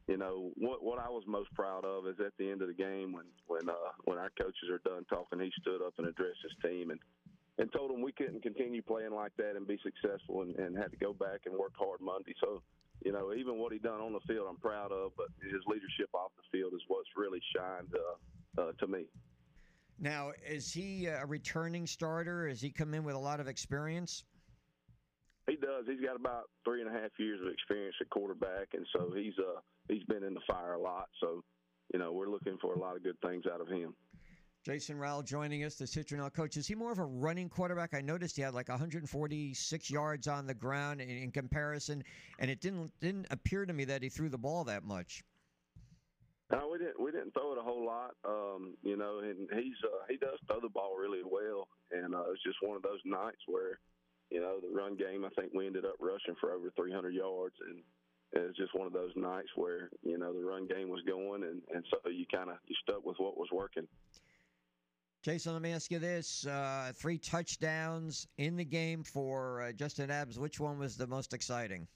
you 0.07 0.15
know 0.15 0.55
what 0.55 0.79
what 0.87 1.03
I 1.03 1.11
was 1.11 1.27
most 1.27 1.51
proud 1.59 1.83
of 1.83 2.07
is 2.07 2.23
at 2.23 2.39
the 2.39 2.47
end 2.47 2.63
of 2.63 2.71
the 2.71 2.79
game 2.79 3.11
when 3.11 3.27
when 3.51 3.67
uh, 3.67 3.91
when 4.07 4.15
our 4.15 4.31
coaches 4.39 4.71
are 4.71 4.79
done 4.87 5.03
talking, 5.11 5.43
he 5.43 5.51
stood 5.59 5.83
up 5.83 5.99
and 5.99 6.07
addressed 6.07 6.39
his 6.39 6.55
team 6.63 6.95
and 6.95 7.03
and 7.59 7.67
told 7.75 7.91
them 7.91 7.99
we 7.99 8.15
couldn't 8.15 8.47
continue 8.47 8.79
playing 8.81 9.11
like 9.11 9.35
that 9.43 9.59
and 9.59 9.67
be 9.67 9.83
successful 9.83 10.47
and, 10.47 10.55
and 10.63 10.79
had 10.79 10.95
to 10.95 11.03
go 11.03 11.11
back 11.11 11.51
and 11.51 11.59
work 11.59 11.75
hard 11.75 11.99
Monday. 11.99 12.35
So. 12.39 12.63
You 13.07 13.13
know, 13.13 13.33
even 13.33 13.59
what 13.63 13.71
he 13.73 13.79
done 13.79 14.01
on 14.01 14.13
the 14.13 14.19
field, 14.27 14.49
I'm 14.51 14.59
proud 14.59 14.91
of, 14.91 15.13
but 15.17 15.29
his 15.41 15.63
leadership 15.69 16.11
off 16.15 16.33
the 16.35 16.43
field 16.51 16.75
is 16.75 16.83
what's 16.89 17.07
really 17.15 17.39
shined 17.55 17.95
uh, 17.95 18.61
uh, 18.61 18.73
to 18.81 18.87
me. 18.89 19.07
Now, 19.99 20.33
is 20.49 20.73
he 20.73 21.07
a 21.07 21.27
returning 21.27 21.87
starter? 21.87 22.49
Has 22.49 22.61
he 22.61 22.71
come 22.71 22.95
in 22.95 23.03
with 23.03 23.17
a 23.17 23.19
lot 23.19 23.41
of 23.41 23.49
experience? 23.49 24.25
He 25.49 25.57
does. 25.57 25.87
He's 25.89 26.01
got 26.01 26.15
about 26.15 26.45
three 26.65 26.83
and 26.83 26.91
a 26.91 26.93
half 26.93 27.11
years 27.19 27.41
of 27.41 27.49
experience 27.49 27.97
at 28.01 28.11
quarterback, 28.11 28.69
and 28.75 28.87
so 28.93 29.11
he's 29.17 29.33
uh 29.39 29.61
he's 29.89 30.05
been 30.05 30.23
in 30.23 30.35
the 30.35 30.41
fire 30.47 30.75
a 30.75 30.81
lot. 30.81 31.09
So, 31.21 31.43
you 31.93 31.99
know, 31.99 32.13
we're 32.13 32.29
looking 32.29 32.59
for 32.61 32.75
a 32.75 32.79
lot 32.79 32.97
of 32.97 33.03
good 33.03 33.17
things 33.25 33.45
out 33.53 33.61
of 33.61 33.69
him. 33.69 33.95
Jason 34.65 34.99
Rowell 34.99 35.23
joining 35.23 35.65
us, 35.65 35.77
the 35.77 35.87
Citronelle 35.87 36.33
coach. 36.33 36.57
Is 36.59 36.67
he 36.67 36.75
more 36.75 36.93
of 36.93 36.99
a 36.99 37.05
running 37.05 37.49
quarterback? 37.49 37.95
I 37.95 38.03
noticed 38.03 38.37
he 38.37 38.43
had 38.43 38.53
like 38.53 38.69
146 38.69 39.91
yards 39.91 40.29
on 40.29 40.47
the 40.47 40.55
ground 40.55 41.01
in, 41.01 41.09
in 41.09 41.31
comparison, 41.31 42.05
and 42.39 42.51
it 42.51 42.61
didn't 42.61 42.93
didn't 43.01 43.27
appear 43.31 43.65
to 43.65 43.73
me 43.73 43.85
that 43.87 44.03
he 44.03 44.11
threw 44.11 44.29
the 44.29 44.39
ball 44.39 44.65
that 44.65 44.85
much. 44.85 45.25
No, 46.51 46.71
we 46.73 46.79
didn't. 46.79 47.01
We 47.01 47.13
didn't 47.13 47.33
throw 47.33 47.53
it 47.53 47.59
a 47.59 47.63
whole 47.63 47.85
lot. 47.85 48.17
Um, 48.25 48.75
you 48.83 48.97
know, 48.97 49.19
and 49.19 49.49
he's 49.53 49.77
uh, 49.85 50.05
he 50.09 50.17
does 50.17 50.39
throw 50.47 50.61
the 50.61 50.71
ball 50.71 50.97
really 50.97 51.21
well, 51.23 51.69
and 51.93 52.15
uh, 52.15 52.25
it's 52.33 52.43
just 52.43 52.57
one 52.63 52.77
of 52.77 52.83
those 52.83 53.01
nights 53.05 53.45
where, 53.47 53.79
you 54.31 54.41
know, 54.41 54.59
the 54.61 54.75
run 54.75 54.97
game. 54.97 55.27
I 55.27 55.31
think 55.39 55.53
we 55.53 55.67
ended 55.67 55.85
up 55.85 55.97
rushing 56.01 56.35
for 56.41 56.53
over 56.53 56.73
300 56.75 57.13
yards, 57.13 57.55
and 57.69 57.83
it's 58.33 58.57
just 58.57 58.75
one 58.75 58.87
of 58.87 58.93
those 58.93 59.13
nights 59.17 59.49
where 59.57 59.91
you 60.03 60.19
know 60.19 60.33
the 60.33 60.45
run 60.45 60.67
game 60.67 60.89
was 60.89 61.03
going, 61.07 61.43
and 61.43 61.61
and 61.75 61.85
so 61.91 62.09
you 62.09 62.25
kind 62.33 62.51
of 62.51 62.57
you 62.67 62.75
stuck 62.83 63.05
with 63.05 63.17
what 63.19 63.37
was 63.37 63.49
working. 63.53 63.87
Jason, 65.23 65.53
let 65.53 65.63
me 65.63 65.73
ask 65.73 65.91
you 65.91 65.99
this: 65.99 66.47
uh, 66.47 66.93
three 66.95 67.19
touchdowns 67.19 68.27
in 68.39 68.57
the 68.57 68.65
game 68.65 69.03
for 69.03 69.63
uh, 69.63 69.73
Justin 69.73 70.11
Adams. 70.11 70.39
Which 70.39 70.61
one 70.61 70.79
was 70.79 70.97
the 70.97 71.07
most 71.07 71.35
exciting? 71.35 71.87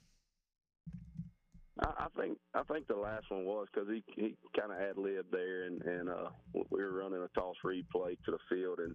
I, 1.80 2.04
I 2.04 2.06
think 2.20 2.38
I 2.54 2.62
think 2.64 2.87
the 2.87 2.96
last 2.96 3.30
one 3.30 3.44
was 3.44 3.66
because 3.72 3.88
he 3.88 4.02
he 4.14 4.37
kind 4.58 4.72
of 4.72 4.78
ad 4.78 4.96
libbed 4.96 5.32
there, 5.32 5.64
and 5.64 5.82
and 5.82 6.08
uh, 6.08 6.30
we 6.54 6.82
were 6.82 6.92
running 6.92 7.22
a 7.22 7.28
toss 7.38 7.56
read 7.64 7.88
play 7.90 8.16
to 8.24 8.30
the 8.30 8.38
field, 8.48 8.78
and 8.78 8.94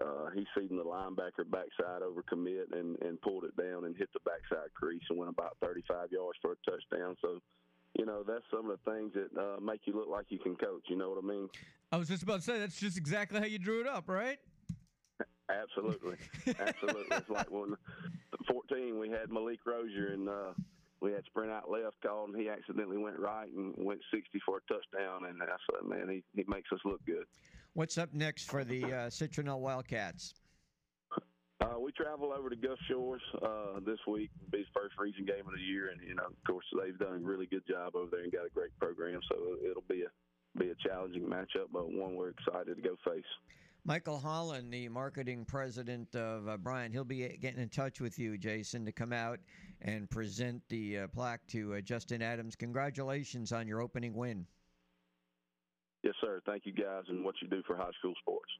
uh, 0.00 0.30
he 0.34 0.46
feeding 0.54 0.76
the 0.76 0.84
linebacker 0.84 1.48
backside 1.50 2.02
over 2.02 2.22
commit 2.22 2.68
and 2.72 3.00
and 3.02 3.20
pulled 3.22 3.44
it 3.44 3.56
down 3.56 3.84
and 3.84 3.96
hit 3.96 4.10
the 4.12 4.20
backside 4.24 4.72
crease 4.74 5.02
and 5.08 5.18
went 5.18 5.30
about 5.30 5.56
35 5.62 6.12
yards 6.12 6.38
for 6.40 6.52
a 6.52 6.70
touchdown. 6.70 7.16
So. 7.20 7.40
You 7.98 8.06
know 8.06 8.22
that's 8.26 8.44
some 8.50 8.70
of 8.70 8.78
the 8.82 8.90
things 8.90 9.12
that 9.12 9.38
uh, 9.38 9.60
make 9.60 9.82
you 9.84 9.92
look 9.94 10.08
like 10.08 10.24
you 10.30 10.38
can 10.38 10.56
coach. 10.56 10.84
You 10.88 10.96
know 10.96 11.10
what 11.10 11.22
I 11.22 11.26
mean? 11.26 11.50
I 11.92 11.98
was 11.98 12.08
just 12.08 12.22
about 12.22 12.36
to 12.36 12.40
say 12.40 12.58
that's 12.58 12.80
just 12.80 12.96
exactly 12.96 13.38
how 13.38 13.44
you 13.44 13.58
drew 13.58 13.82
it 13.82 13.86
up, 13.86 14.08
right? 14.08 14.38
Absolutely, 15.50 16.16
absolutely. 16.58 17.04
it's 17.10 17.28
like 17.28 17.50
when 17.50 17.76
14 18.48 18.98
we 18.98 19.10
had 19.10 19.30
Malik 19.30 19.58
Rozier 19.66 20.14
and 20.14 20.26
uh, 20.26 20.52
we 21.02 21.12
had 21.12 21.24
sprint 21.26 21.50
out 21.50 21.68
left 21.68 21.96
called 22.00 22.30
and 22.30 22.40
he 22.40 22.48
accidentally 22.48 22.96
went 22.96 23.18
right 23.18 23.50
and 23.50 23.74
went 23.76 24.00
60 24.14 24.40
for 24.46 24.58
a 24.58 24.72
touchdown 24.72 25.28
and 25.28 25.42
I 25.42 25.46
said, 25.68 25.88
man, 25.88 26.08
he, 26.08 26.22
he 26.34 26.44
makes 26.46 26.70
us 26.72 26.78
look 26.84 27.04
good. 27.04 27.24
What's 27.74 27.98
up 27.98 28.14
next 28.14 28.48
for 28.48 28.64
the 28.64 28.84
uh, 28.84 28.88
Citronelle 29.10 29.58
Wildcats? 29.58 30.34
Uh, 31.60 31.78
we 31.78 31.92
travel 31.92 32.32
over 32.32 32.50
to 32.50 32.56
Gulf 32.56 32.78
Shores 32.88 33.22
uh, 33.42 33.80
this 33.86 33.98
week. 34.06 34.30
It'll 34.38 34.50
be 34.50 34.58
his 34.58 34.72
first 34.74 34.94
region 34.98 35.24
game 35.24 35.46
of 35.46 35.54
the 35.54 35.62
year, 35.62 35.90
and 35.90 36.00
you 36.02 36.14
know, 36.14 36.26
of 36.26 36.34
course, 36.44 36.66
they've 36.74 36.98
done 36.98 37.22
a 37.22 37.26
really 37.26 37.46
good 37.46 37.62
job 37.70 37.94
over 37.94 38.10
there 38.10 38.24
and 38.24 38.32
got 38.32 38.46
a 38.46 38.50
great 38.50 38.76
program. 38.80 39.20
So 39.30 39.62
it'll 39.62 39.86
be 39.88 40.02
a 40.02 40.10
be 40.58 40.70
a 40.70 40.88
challenging 40.88 41.22
matchup, 41.22 41.70
but 41.72 41.86
one 41.86 42.16
we're 42.16 42.34
excited 42.34 42.76
to 42.76 42.82
go 42.82 42.96
face. 43.06 43.30
Michael 43.84 44.18
Holland, 44.18 44.72
the 44.72 44.88
marketing 44.88 45.44
president 45.44 46.14
of 46.14 46.48
uh, 46.48 46.56
Bryant, 46.56 46.92
he'll 46.94 47.04
be 47.04 47.36
getting 47.40 47.60
in 47.60 47.68
touch 47.68 48.00
with 48.00 48.16
you, 48.16 48.38
Jason, 48.38 48.84
to 48.84 48.92
come 48.92 49.12
out 49.12 49.40
and 49.80 50.08
present 50.08 50.62
the 50.68 50.98
uh, 50.98 51.06
plaque 51.08 51.44
to 51.48 51.74
uh, 51.74 51.80
Justin 51.80 52.22
Adams. 52.22 52.54
Congratulations 52.54 53.50
on 53.50 53.66
your 53.66 53.80
opening 53.80 54.14
win. 54.14 54.46
Yes, 56.04 56.14
sir. 56.20 56.40
Thank 56.46 56.64
you, 56.64 56.72
guys, 56.72 57.04
and 57.08 57.24
what 57.24 57.34
you 57.42 57.48
do 57.48 57.62
for 57.66 57.76
high 57.76 57.90
school 57.98 58.14
sports. 58.20 58.50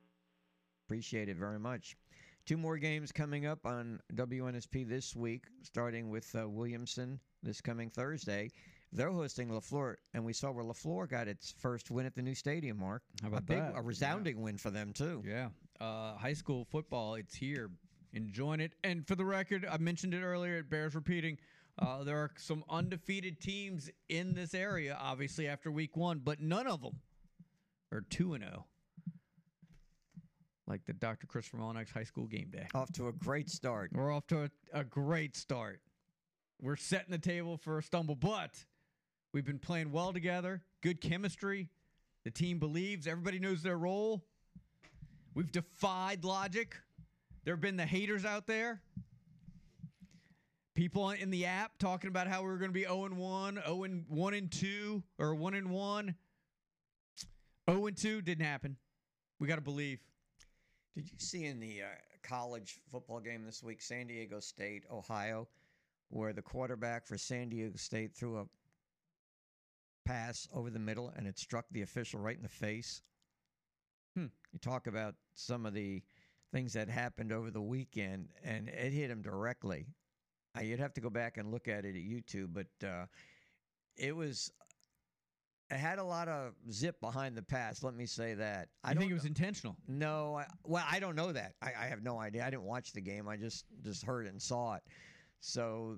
Appreciate 0.88 1.28
it 1.28 1.37
very 1.37 1.58
much. 1.58 1.96
Two 2.44 2.56
more 2.56 2.76
games 2.76 3.12
coming 3.12 3.46
up 3.46 3.64
on 3.64 4.00
WNSP 4.14 4.88
this 4.88 5.14
week, 5.14 5.44
starting 5.62 6.11
with 6.11 6.35
uh, 6.35 6.48
Williamson 6.48 7.20
this 7.44 7.61
coming 7.61 7.90
Thursday. 7.90 8.50
They're 8.92 9.11
hosting 9.11 9.48
LeFlore, 9.48 9.96
and 10.12 10.24
we 10.24 10.33
saw 10.35 10.50
where 10.50 10.64
LeFlore 10.64 11.09
got 11.09 11.26
its 11.26 11.55
first 11.59 11.90
win 11.90 12.05
at 12.05 12.14
the 12.14 12.20
new 12.22 12.35
stadium, 12.35 12.78
Mark. 12.78 13.02
How 13.22 13.28
a 13.28 13.31
about 13.31 13.46
big, 13.46 13.59
that? 13.59 13.72
a 13.74 13.81
resounding 13.81 14.42
win 14.42 14.59
for 14.59 14.70
them, 14.70 14.92
too. 14.92 15.22
Yeah. 15.26 15.48
Uh, 15.81 16.14
high 16.16 16.35
school 16.35 16.66
football, 16.70 17.14
it's 17.14 17.35
here. 17.35 17.70
enjoying 18.12 18.61
it. 18.61 18.74
And 18.85 19.07
for 19.09 19.14
the 19.14 19.24
record, 19.24 19.66
I 19.70 19.78
mentioned 19.78 20.12
it 20.12 20.22
earlier. 20.22 20.59
It 20.59 20.68
bears 20.68 20.94
repeating. 20.94 21.38
Uh, 21.78 22.05
there 22.05 22.18
are 22.18 22.31
some 22.37 22.62
undefeated 22.68 23.40
teams 23.40 23.88
in 24.11 24.35
this 24.35 24.52
area, 24.52 24.96
obviously 25.00 25.48
after 25.48 25.70
week 25.70 25.96
one, 25.96 26.20
but 26.22 26.38
none 26.38 26.66
of 26.66 26.83
them 26.83 27.00
are 27.90 28.02
two 28.02 28.35
and 28.35 28.44
zero. 28.44 28.66
Like 30.66 30.85
the 30.85 30.92
Dr. 30.92 31.26
Christopher 31.26 31.59
Mullinax 31.59 31.92
High 31.92 32.05
School 32.05 32.26
game 32.26 32.48
day. 32.50 32.66
Off 32.74 32.92
to 32.92 33.09
a 33.09 33.12
great 33.12 33.48
start. 33.50 33.90
We're 33.94 34.12
off 34.12 34.26
to 34.28 34.44
a, 34.44 34.50
a 34.81 34.85
great 34.85 35.35
start. 35.35 35.81
We're 36.61 36.76
setting 36.76 37.11
the 37.11 37.18
table 37.18 37.57
for 37.57 37.78
a 37.78 37.83
stumble, 37.83 38.14
but 38.14 38.64
we've 39.32 39.44
been 39.44 39.58
playing 39.58 39.92
well 39.92 40.12
together. 40.12 40.62
Good 40.80 41.00
chemistry. 41.00 41.68
The 42.24 42.30
team 42.30 42.58
believes. 42.58 43.06
Everybody 43.06 43.38
knows 43.38 43.62
their 43.62 43.76
role. 43.76 44.24
We've 45.34 45.50
defied 45.50 46.24
logic. 46.24 46.76
There 47.44 47.54
have 47.54 47.60
been 47.60 47.76
the 47.76 47.86
haters 47.86 48.24
out 48.24 48.46
there. 48.46 48.80
People 50.74 51.10
in 51.10 51.30
the 51.30 51.46
app 51.46 51.72
talking 51.78 52.08
about 52.08 52.28
how 52.28 52.42
we 52.42 52.48
were 52.48 52.56
going 52.56 52.70
to 52.70 52.74
be 52.74 52.84
0 52.84 53.04
and 53.04 53.16
1, 53.16 53.60
0 53.64 53.82
and 53.84 54.04
1 54.08 54.34
and 54.34 54.50
2, 54.50 55.02
or 55.18 55.34
1 55.34 55.54
and 55.54 55.70
1. 55.70 56.14
0 57.70 57.86
and 57.86 57.96
2 57.96 58.22
didn't 58.22 58.44
happen. 58.44 58.76
We 59.38 59.48
got 59.48 59.56
to 59.56 59.60
believe. 59.60 59.98
Did 60.94 61.10
you 61.10 61.18
see 61.18 61.44
in 61.46 61.60
the 61.60 61.82
uh, 61.82 61.86
college 62.22 62.78
football 62.90 63.20
game 63.20 63.44
this 63.44 63.62
week, 63.62 63.82
San 63.82 64.06
Diego 64.06 64.40
State, 64.40 64.84
Ohio, 64.90 65.48
where 66.08 66.32
the 66.32 66.42
quarterback 66.42 67.06
for 67.06 67.18
San 67.18 67.48
Diego 67.48 67.76
State 67.76 68.14
threw 68.14 68.38
a 68.38 68.44
pass 70.04 70.48
over 70.52 70.70
the 70.70 70.78
middle 70.78 71.12
and 71.16 71.26
it 71.26 71.38
struck 71.38 71.66
the 71.70 71.82
official 71.82 72.20
right 72.20 72.36
in 72.36 72.42
the 72.42 72.48
face? 72.48 73.02
Hmm. 74.16 74.26
You 74.52 74.58
talk 74.60 74.86
about 74.86 75.14
some 75.34 75.64
of 75.66 75.74
the 75.74 76.02
things 76.52 76.74
that 76.74 76.88
happened 76.88 77.32
over 77.32 77.50
the 77.50 77.62
weekend, 77.62 78.28
and 78.44 78.68
it 78.68 78.92
hit 78.92 79.10
him 79.10 79.22
directly. 79.22 79.86
Uh, 80.56 80.60
you'd 80.60 80.80
have 80.80 80.92
to 80.94 81.00
go 81.00 81.08
back 81.08 81.38
and 81.38 81.50
look 81.50 81.66
at 81.66 81.86
it 81.86 81.96
at 81.96 82.02
YouTube, 82.02 82.48
but 82.52 82.86
uh, 82.86 83.06
it 83.96 84.14
was. 84.14 84.50
It 85.70 85.78
had 85.78 85.98
a 85.98 86.04
lot 86.04 86.28
of 86.28 86.52
zip 86.70 87.00
behind 87.00 87.34
the 87.34 87.40
pass. 87.42 87.82
Let 87.82 87.94
me 87.94 88.04
say 88.04 88.34
that. 88.34 88.68
I 88.84 88.90
I 88.90 88.94
think 88.94 89.10
it 89.10 89.14
was 89.14 89.24
know- 89.24 89.28
intentional. 89.28 89.76
no, 89.88 90.34
I, 90.36 90.46
well, 90.64 90.84
I 90.90 91.00
don't 91.00 91.16
know 91.16 91.32
that. 91.32 91.54
I, 91.62 91.72
I 91.80 91.86
have 91.86 92.02
no 92.02 92.18
idea. 92.20 92.44
I 92.46 92.50
didn't 92.50 92.64
watch 92.64 92.92
the 92.92 93.00
game. 93.00 93.26
I 93.26 93.38
just 93.38 93.64
just 93.82 94.04
heard 94.04 94.26
and 94.26 94.40
saw 94.42 94.74
it. 94.74 94.82
So 95.40 95.96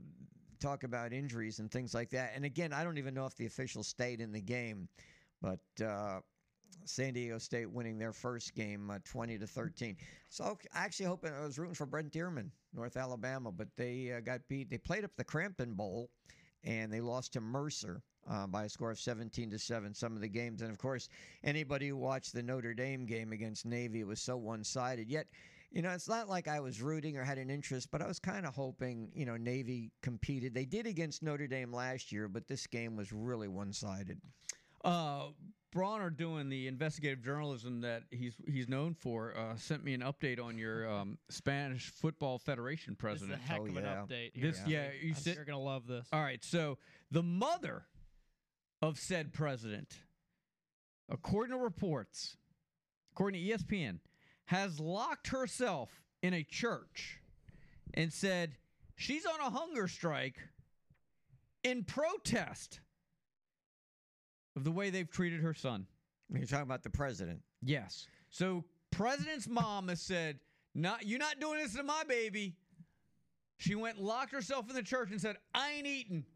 talk 0.64 0.82
about 0.82 1.12
injuries 1.12 1.58
and 1.58 1.70
things 1.70 1.94
like 1.94 2.10
that. 2.10 2.32
And 2.34 2.44
again, 2.44 2.72
I 2.72 2.84
don't 2.84 2.96
even 2.96 3.14
know 3.14 3.26
if 3.26 3.36
the 3.36 3.46
official 3.46 3.82
stayed 3.82 4.20
in 4.20 4.32
the 4.32 4.40
game, 4.40 4.88
but 5.42 5.60
uh, 5.84 6.20
San 6.86 7.12
Diego 7.12 7.38
State 7.38 7.70
winning 7.70 7.98
their 7.98 8.12
first 8.12 8.54
game, 8.54 8.90
uh, 8.90 8.98
twenty 9.04 9.38
to 9.38 9.46
thirteen. 9.46 9.96
So 10.30 10.58
I 10.74 10.84
actually 10.84 11.06
hoping 11.06 11.32
I 11.32 11.44
was 11.44 11.58
rooting 11.58 11.74
for 11.74 11.86
Brent 11.86 12.12
Dearmon, 12.12 12.50
North 12.72 12.96
Alabama, 12.96 13.52
but 13.52 13.68
they 13.76 14.12
uh, 14.16 14.20
got 14.20 14.40
beat. 14.48 14.70
They 14.70 14.78
played 14.78 15.04
up 15.04 15.10
the 15.16 15.24
Crampton 15.24 15.74
Bowl, 15.74 16.08
and 16.64 16.92
they 16.92 17.00
lost 17.00 17.34
to 17.34 17.40
Mercer. 17.40 18.02
Uh, 18.26 18.46
by 18.46 18.64
a 18.64 18.68
score 18.70 18.90
of 18.90 18.98
17 18.98 19.50
to 19.50 19.58
7 19.58 19.92
some 19.92 20.14
of 20.14 20.22
the 20.22 20.28
games 20.28 20.62
and 20.62 20.70
of 20.70 20.78
course 20.78 21.10
anybody 21.42 21.88
who 21.88 21.96
watched 21.98 22.32
the 22.32 22.42
notre 22.42 22.72
dame 22.72 23.04
game 23.04 23.32
against 23.32 23.66
navy 23.66 24.00
it 24.00 24.06
was 24.06 24.18
so 24.18 24.34
one-sided 24.34 25.10
yet 25.10 25.26
you 25.74 25.82
know 25.82 25.90
it's 25.90 26.08
not 26.08 26.28
like 26.28 26.48
i 26.48 26.60
was 26.60 26.80
rooting 26.80 27.16
or 27.18 27.24
had 27.24 27.36
an 27.36 27.50
interest 27.50 27.90
but 27.90 28.00
i 28.00 28.06
was 28.06 28.18
kind 28.18 28.46
of 28.46 28.54
hoping 28.54 29.10
you 29.14 29.26
know 29.26 29.36
navy 29.36 29.90
competed 30.02 30.54
they 30.54 30.64
did 30.64 30.86
against 30.86 31.22
notre 31.22 31.46
dame 31.46 31.72
last 31.72 32.10
year 32.12 32.28
but 32.28 32.46
this 32.48 32.66
game 32.66 32.96
was 32.96 33.12
really 33.12 33.48
one-sided 33.48 34.18
Uh, 34.84 35.28
Bronner 35.72 36.08
doing 36.10 36.48
the 36.48 36.68
investigative 36.68 37.20
journalism 37.24 37.80
that 37.80 38.04
he's 38.12 38.34
he's 38.46 38.68
known 38.68 38.94
for 38.94 39.36
uh, 39.36 39.56
sent 39.56 39.82
me 39.82 39.92
an 39.94 40.02
update 40.02 40.38
on 40.40 40.56
your 40.56 40.88
um, 40.88 41.18
Spanish 41.30 41.88
Football 41.90 42.38
Federation 42.38 42.96
This 43.00 43.22
is 43.22 43.22
a 43.22 43.26
president. 43.34 43.42
heck 43.42 43.60
Oh, 43.60 43.66
of 43.66 43.76
an 43.78 43.82
yeah. 43.84 43.96
update. 44.06 44.30
Here. 44.34 44.50
This 44.52 44.60
yeah, 44.68 44.90
you 45.02 45.08
I'm 45.08 45.14
said 45.16 45.34
you're 45.34 45.44
gonna 45.44 45.58
love 45.58 45.88
this. 45.88 46.06
all 46.12 46.22
right. 46.22 46.44
So 46.44 46.78
the 47.10 47.24
mother 47.24 47.86
of 48.82 48.98
said 49.00 49.32
president, 49.32 49.98
according 51.08 51.56
to 51.56 51.60
reports, 51.62 52.36
according 53.12 53.40
to 53.44 53.48
ESPN, 53.58 53.98
has 54.46 54.78
locked 54.78 55.28
herself 55.28 56.02
in 56.22 56.34
a 56.34 56.42
church 56.42 57.20
and 57.94 58.12
said 58.12 58.56
she's 58.96 59.26
on 59.26 59.40
a 59.40 59.50
hunger 59.50 59.88
strike 59.88 60.36
in 61.62 61.84
protest 61.84 62.80
of 64.56 64.64
the 64.64 64.70
way 64.70 64.90
they've 64.90 65.10
treated 65.10 65.40
her 65.40 65.54
son. 65.54 65.86
you're 66.30 66.46
talking 66.46 66.62
about 66.62 66.82
the 66.82 66.90
president 66.90 67.40
Yes. 67.64 68.06
So 68.30 68.64
president's 68.90 69.48
mom 69.48 69.88
has 69.88 70.00
said, 70.00 70.38
"Not 70.74 71.06
you're 71.06 71.18
not 71.18 71.40
doing 71.40 71.58
this 71.58 71.74
to 71.74 71.82
my 71.82 72.04
baby." 72.04 72.56
She 73.56 73.74
went 73.74 74.00
locked 74.00 74.32
herself 74.32 74.68
in 74.68 74.74
the 74.74 74.82
church 74.82 75.10
and 75.10 75.20
said, 75.20 75.38
"I 75.54 75.70
ain't 75.72 75.86
eating 75.86 76.26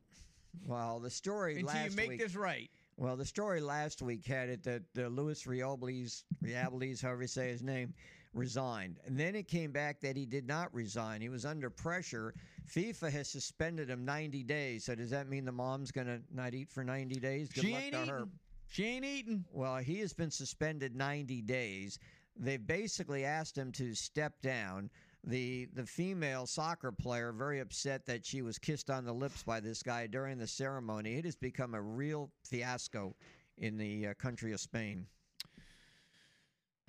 well 0.65 1.01
the 1.01 1.11
story 1.11 1.59
until 1.59 1.75
last 1.75 1.91
you 1.91 1.97
make 1.97 2.09
week 2.11 2.21
this 2.21 2.35
right." 2.35 2.71
Well, 2.99 3.17
the 3.17 3.25
story 3.25 3.61
last 3.61 4.03
week 4.03 4.27
had 4.27 4.49
it 4.49 4.65
that 4.65 4.83
uh, 4.99 5.07
Louis 5.07 5.41
Rioblis, 5.45 6.25
Rioblis, 6.45 7.01
however 7.01 7.23
you 7.23 7.29
say 7.29 7.49
his 7.49 7.63
name, 7.63 7.95
resigned. 8.35 8.99
And 9.07 9.17
then 9.17 9.37
it 9.37 9.47
came 9.47 9.71
back 9.71 10.01
that 10.01 10.17
he 10.17 10.27
did 10.27 10.49
not 10.49 10.75
resign. 10.75 11.21
He 11.21 11.29
was 11.29 11.47
under 11.47 11.71
pressure. 11.71 12.35
FIFA 12.75 13.13
has 13.13 13.29
suspended 13.29 13.89
him 13.89 14.05
90 14.05 14.43
days. 14.43 14.85
So 14.85 14.97
does 14.97 15.11
that 15.11 15.29
mean 15.29 15.45
the 15.45 15.53
mom's 15.53 15.93
going 15.93 16.09
to 16.09 16.21
not 16.35 16.55
eat 16.55 16.71
for 16.71 16.83
90 16.83 17.21
days? 17.21 17.49
Good 17.51 17.63
she 17.63 17.73
luck 17.73 17.83
ain't 17.83 17.93
to 17.93 18.03
eating. 18.03 18.11
her. 18.11 18.29
She 18.67 18.85
ain't 18.85 19.05
eating. 19.05 19.45
Well, 19.53 19.77
he 19.77 20.01
has 20.01 20.13
been 20.13 20.33
suspended 20.33 20.97
90 20.97 21.41
days. 21.43 22.01
They've 22.37 22.65
basically 22.65 23.25
asked 23.25 23.57
him 23.57 23.71
to 23.73 23.95
step 23.95 24.43
down. 24.43 24.91
The 25.25 25.67
the 25.75 25.85
female 25.85 26.47
soccer 26.47 26.93
player 26.93 27.33
very 27.33 27.61
upset 27.61 28.07
that 28.07 28.25
she 28.25 28.41
was 28.43 28.59
kissed 28.59 28.89
on 28.89 29.05
the 29.05 29.13
lips 29.13 29.43
by 29.43 29.61
this 29.61 29.83
guy 29.83 30.07
during 30.07 30.39
the 30.39 30.47
ceremony. 30.47 31.17
It 31.17 31.25
has 31.25 31.37
become 31.37 31.75
a 31.75 31.83
real 31.83 32.31
fiasco 32.45 33.15
in 33.59 33.77
the 33.77 34.09
uh, 34.09 34.15
country 34.15 34.53
of 34.53 34.61
Spain. 34.61 35.07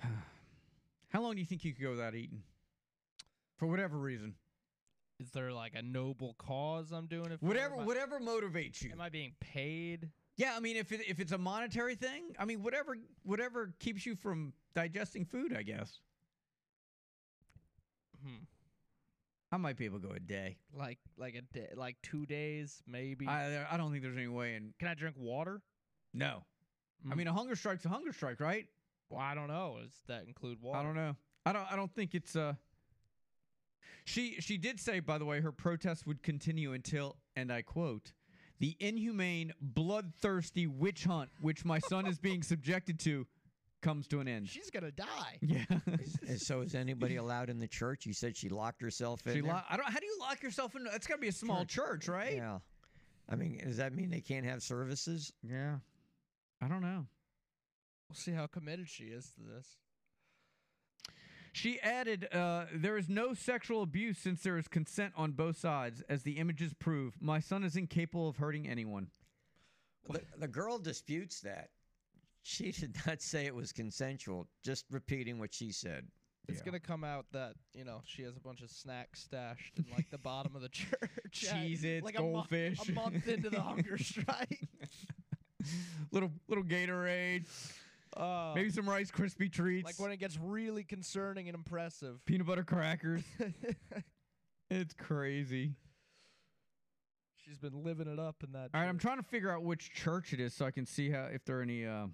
How 1.08 1.20
long 1.20 1.34
do 1.34 1.40
you 1.40 1.46
think 1.46 1.64
you 1.64 1.72
could 1.74 1.82
go 1.82 1.90
without 1.90 2.14
eating? 2.14 2.42
For 3.56 3.66
whatever 3.66 3.98
reason, 3.98 4.34
Is 5.18 5.30
there 5.32 5.52
like 5.52 5.74
a 5.74 5.82
noble 5.82 6.34
cause 6.38 6.92
I'm 6.92 7.06
doing 7.06 7.32
it 7.32 7.40
for? 7.40 7.46
whatever 7.46 7.74
I, 7.76 7.84
whatever 7.84 8.20
motivates 8.20 8.82
you. 8.82 8.92
am 8.92 9.00
I 9.00 9.08
being 9.10 9.32
paid? 9.40 10.08
Yeah, 10.36 10.54
I 10.56 10.60
mean, 10.60 10.76
if 10.76 10.92
it, 10.92 11.00
if 11.06 11.20
it's 11.20 11.32
a 11.32 11.38
monetary 11.38 11.94
thing, 11.96 12.34
I 12.38 12.44
mean, 12.46 12.62
whatever 12.62 12.96
whatever 13.24 13.74
keeps 13.80 14.06
you 14.06 14.14
from 14.14 14.54
digesting 14.74 15.26
food, 15.26 15.54
I 15.54 15.62
guess. 15.62 15.98
Hmm. 18.22 18.44
I 19.52 19.56
might 19.56 19.76
be 19.76 19.84
able 19.84 19.98
to 20.00 20.06
go 20.08 20.14
a 20.14 20.20
day. 20.20 20.58
Like 20.76 20.98
like 21.16 21.34
a 21.34 21.42
day, 21.42 21.68
like 21.74 21.96
two 22.02 22.24
days 22.26 22.82
maybe. 22.86 23.26
I 23.26 23.66
I 23.70 23.76
don't 23.76 23.90
think 23.90 24.02
there's 24.02 24.16
any 24.16 24.28
way 24.28 24.54
in. 24.54 24.72
Can 24.78 24.88
I 24.88 24.94
drink 24.94 25.16
water? 25.18 25.60
No, 26.14 26.44
I 27.08 27.14
Mm. 27.14 27.16
mean 27.16 27.26
a 27.28 27.32
hunger 27.32 27.56
strike's 27.56 27.84
a 27.84 27.88
hunger 27.88 28.12
strike, 28.12 28.40
right? 28.40 28.66
Well, 29.08 29.20
I 29.20 29.34
don't 29.34 29.48
know. 29.48 29.78
Does 29.82 29.92
that 30.06 30.24
include 30.26 30.60
water? 30.62 30.78
I 30.78 30.82
don't 30.84 30.94
know. 30.94 31.16
I 31.46 31.52
don't. 31.52 31.72
I 31.72 31.76
don't 31.76 31.92
think 31.92 32.14
it's. 32.14 32.36
Uh. 32.36 32.54
She 34.04 34.36
she 34.40 34.56
did 34.56 34.80
say, 34.80 35.00
by 35.00 35.18
the 35.18 35.24
way, 35.24 35.40
her 35.40 35.52
protest 35.52 36.06
would 36.06 36.22
continue 36.22 36.72
until, 36.72 37.16
and 37.36 37.52
I 37.52 37.62
quote, 37.62 38.12
"the 38.58 38.76
inhumane, 38.80 39.52
bloodthirsty 39.60 40.66
witch 40.66 41.04
hunt 41.04 41.30
which 41.40 41.64
my 41.64 41.78
son 41.78 42.06
is 42.06 42.18
being 42.18 42.42
subjected 42.42 42.98
to, 43.00 43.26
comes 43.80 44.06
to 44.08 44.20
an 44.20 44.28
end." 44.28 44.48
She's 44.48 44.70
gonna 44.70 44.90
die. 44.90 45.38
yeah. 45.40 45.64
And 46.26 46.40
so 46.40 46.60
is 46.60 46.74
anybody 46.74 47.16
allowed 47.16 47.50
in 47.50 47.58
the 47.58 47.68
church? 47.68 48.06
You 48.06 48.12
said 48.12 48.36
she 48.36 48.48
locked 48.48 48.82
herself 48.82 49.26
in. 49.26 49.34
She 49.34 49.40
there? 49.40 49.52
lo- 49.52 49.62
I 49.68 49.76
don't. 49.76 49.90
How 49.90 49.98
do 49.98 50.06
you 50.06 50.16
lock 50.20 50.42
yourself 50.42 50.74
in? 50.76 50.86
It's 50.92 51.06
got 51.06 51.16
to 51.16 51.20
be 51.20 51.28
a 51.28 51.32
small 51.32 51.64
church, 51.64 52.08
right? 52.08 52.36
Yeah. 52.36 52.58
I 53.28 53.36
mean, 53.36 53.60
does 53.64 53.76
that 53.76 53.94
mean 53.94 54.10
they 54.10 54.20
can't 54.20 54.44
have 54.44 54.62
services? 54.62 55.32
Yeah. 55.42 55.76
I 56.60 56.68
don't 56.68 56.82
know. 56.82 57.06
We'll 58.08 58.16
see 58.16 58.32
how 58.32 58.46
committed 58.46 58.88
she 58.88 59.04
is 59.04 59.30
to 59.36 59.40
this. 59.40 59.76
She 61.52 61.80
added, 61.80 62.28
uh, 62.32 62.66
"There 62.74 62.96
is 62.96 63.08
no 63.08 63.34
sexual 63.34 63.82
abuse 63.82 64.18
since 64.18 64.42
there 64.42 64.58
is 64.58 64.68
consent 64.68 65.14
on 65.16 65.32
both 65.32 65.58
sides, 65.58 66.02
as 66.08 66.22
the 66.22 66.38
images 66.38 66.74
prove. 66.74 67.20
My 67.20 67.40
son 67.40 67.64
is 67.64 67.76
incapable 67.76 68.28
of 68.28 68.36
hurting 68.36 68.68
anyone." 68.68 69.10
The, 70.08 70.22
the 70.38 70.48
girl 70.48 70.78
disputes 70.78 71.40
that. 71.40 71.70
She 72.42 72.72
did 72.72 72.96
not 73.06 73.20
say 73.20 73.46
it 73.46 73.54
was 73.54 73.72
consensual, 73.72 74.46
just 74.64 74.86
repeating 74.90 75.38
what 75.38 75.52
she 75.52 75.72
said. 75.72 76.06
It's 76.48 76.58
Yeah. 76.58 76.64
gonna 76.64 76.80
come 76.80 77.04
out 77.04 77.26
that 77.32 77.54
you 77.74 77.84
know 77.84 78.00
she 78.06 78.22
has 78.22 78.36
a 78.36 78.40
bunch 78.40 78.62
of 78.62 78.70
snacks 78.70 79.20
stashed 79.22 79.78
in 79.78 79.84
like 79.94 80.10
the 80.10 80.18
bottom 80.18 80.56
of 80.56 80.62
the 80.62 80.68
church. 80.70 80.90
at, 81.24 81.30
Cheez-Its, 81.32 82.04
like 82.04 82.18
a 82.18 82.22
mo- 82.22 82.32
goldfish. 82.32 82.88
a 82.88 82.92
month 82.92 83.28
into 83.28 83.50
the 83.50 83.60
hunger 83.60 83.98
strike. 84.02 84.68
little 86.10 86.32
little 86.48 86.64
Gatorade, 86.64 87.46
Uh, 88.16 88.52
maybe 88.56 88.70
some 88.70 88.88
Rice 88.88 89.10
Krispie 89.10 89.52
treats, 89.52 89.84
like 89.84 90.00
when 90.00 90.10
it 90.10 90.16
gets 90.16 90.38
really 90.38 90.82
concerning 90.82 91.46
and 91.48 91.54
impressive. 91.54 92.24
peanut 92.24 92.46
butter 92.46 92.64
crackers. 92.64 93.22
it's 94.70 94.94
crazy. 94.94 95.74
She's 97.36 97.58
been 97.58 97.84
living 97.84 98.06
it 98.08 98.18
up 98.18 98.42
in 98.44 98.52
that. 98.52 98.70
All 98.74 98.80
right, 98.80 98.88
I'm 98.88 98.98
trying 98.98 99.16
to 99.18 99.22
figure 99.24 99.50
out 99.50 99.62
which 99.62 99.92
church 99.92 100.32
it 100.32 100.40
is 100.40 100.54
so 100.54 100.64
I 100.66 100.70
can 100.70 100.86
see 100.86 101.10
how 101.10 101.24
if 101.32 101.44
there 101.44 101.58
are 101.58 101.62
any. 101.62 101.84
Uh, 101.86 102.06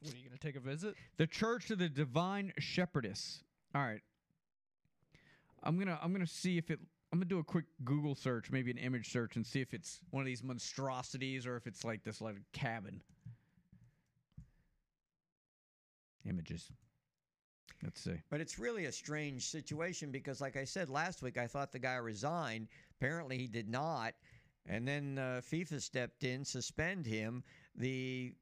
What, 0.00 0.14
are 0.14 0.16
you 0.16 0.24
gonna 0.24 0.38
take 0.38 0.56
a 0.56 0.60
visit? 0.60 0.94
the 1.16 1.26
Church 1.26 1.70
of 1.70 1.78
the 1.78 1.88
Divine 1.88 2.52
Shepherdess. 2.58 3.42
All 3.74 3.82
right. 3.82 4.00
I'm 5.62 5.78
gonna 5.78 5.98
I'm 6.02 6.12
gonna 6.12 6.26
see 6.26 6.58
if 6.58 6.70
it. 6.70 6.78
I'm 7.12 7.18
gonna 7.18 7.28
do 7.28 7.38
a 7.38 7.44
quick 7.44 7.64
Google 7.84 8.14
search, 8.14 8.50
maybe 8.50 8.70
an 8.70 8.78
image 8.78 9.10
search, 9.10 9.36
and 9.36 9.46
see 9.46 9.60
if 9.60 9.74
it's 9.74 10.00
one 10.10 10.20
of 10.20 10.26
these 10.26 10.42
monstrosities 10.42 11.46
or 11.46 11.56
if 11.56 11.66
it's 11.66 11.84
like 11.84 12.04
this 12.04 12.20
like 12.20 12.36
cabin. 12.52 13.02
Images. 16.28 16.70
Let's 17.82 18.00
see. 18.00 18.20
But 18.28 18.40
it's 18.40 18.58
really 18.58 18.86
a 18.86 18.92
strange 18.92 19.46
situation 19.46 20.10
because, 20.10 20.40
like 20.40 20.56
I 20.56 20.64
said 20.64 20.88
last 20.88 21.22
week, 21.22 21.38
I 21.38 21.46
thought 21.46 21.72
the 21.72 21.78
guy 21.78 21.94
resigned. 21.94 22.68
Apparently, 22.98 23.38
he 23.38 23.46
did 23.46 23.68
not. 23.68 24.14
And 24.66 24.86
then 24.86 25.18
uh, 25.18 25.40
FIFA 25.50 25.80
stepped 25.80 26.24
in, 26.24 26.44
suspend 26.44 27.06
him. 27.06 27.42
The 27.76 28.34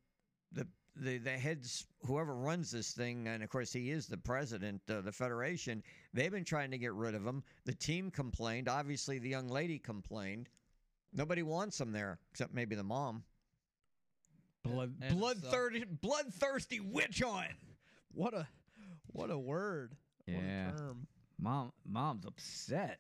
the 0.53 0.67
the 0.97 1.19
the 1.19 1.31
heads, 1.31 1.87
whoever 2.07 2.35
runs 2.35 2.71
this 2.71 2.93
thing, 2.93 3.29
and 3.29 3.43
of 3.43 3.49
course 3.51 3.73
he 3.73 3.91
is 3.91 4.07
the 4.07 4.17
president 4.17 4.81
of 4.89 5.05
the 5.05 5.13
federation. 5.13 5.83
They've 6.15 6.31
been 6.31 6.45
trying 6.45 6.71
to 6.71 6.79
get 6.79 6.93
rid 6.95 7.15
of 7.15 7.25
him. 7.27 7.43
The 7.65 7.75
team 7.75 8.11
complained. 8.11 8.69
Obviously, 8.69 9.19
the 9.19 9.29
young 9.29 9.49
lady 9.49 9.79
complained. 9.79 10.49
Nobody 11.13 11.43
wants 11.43 11.81
him 11.81 11.93
there 11.93 12.19
except 12.31 12.55
maybe 12.55 12.75
the 12.75 12.85
mom. 12.85 13.25
Blood 14.63 14.95
And 15.01 15.05
it's, 15.05 15.13
uh, 15.13 15.17
bloodthirsty 15.17 15.85
bloodthirsty 15.85 16.81
witch 16.81 17.21
hunt. 17.21 17.53
What 18.13 18.35
a 18.35 18.47
what 19.13 19.31
a 19.31 19.39
word. 19.39 19.97
What 20.27 20.37
Yeah. 20.43 20.75
a 20.75 20.77
term. 20.79 21.07
Mom, 21.39 21.73
mom's 21.85 22.25
upset. 22.27 22.99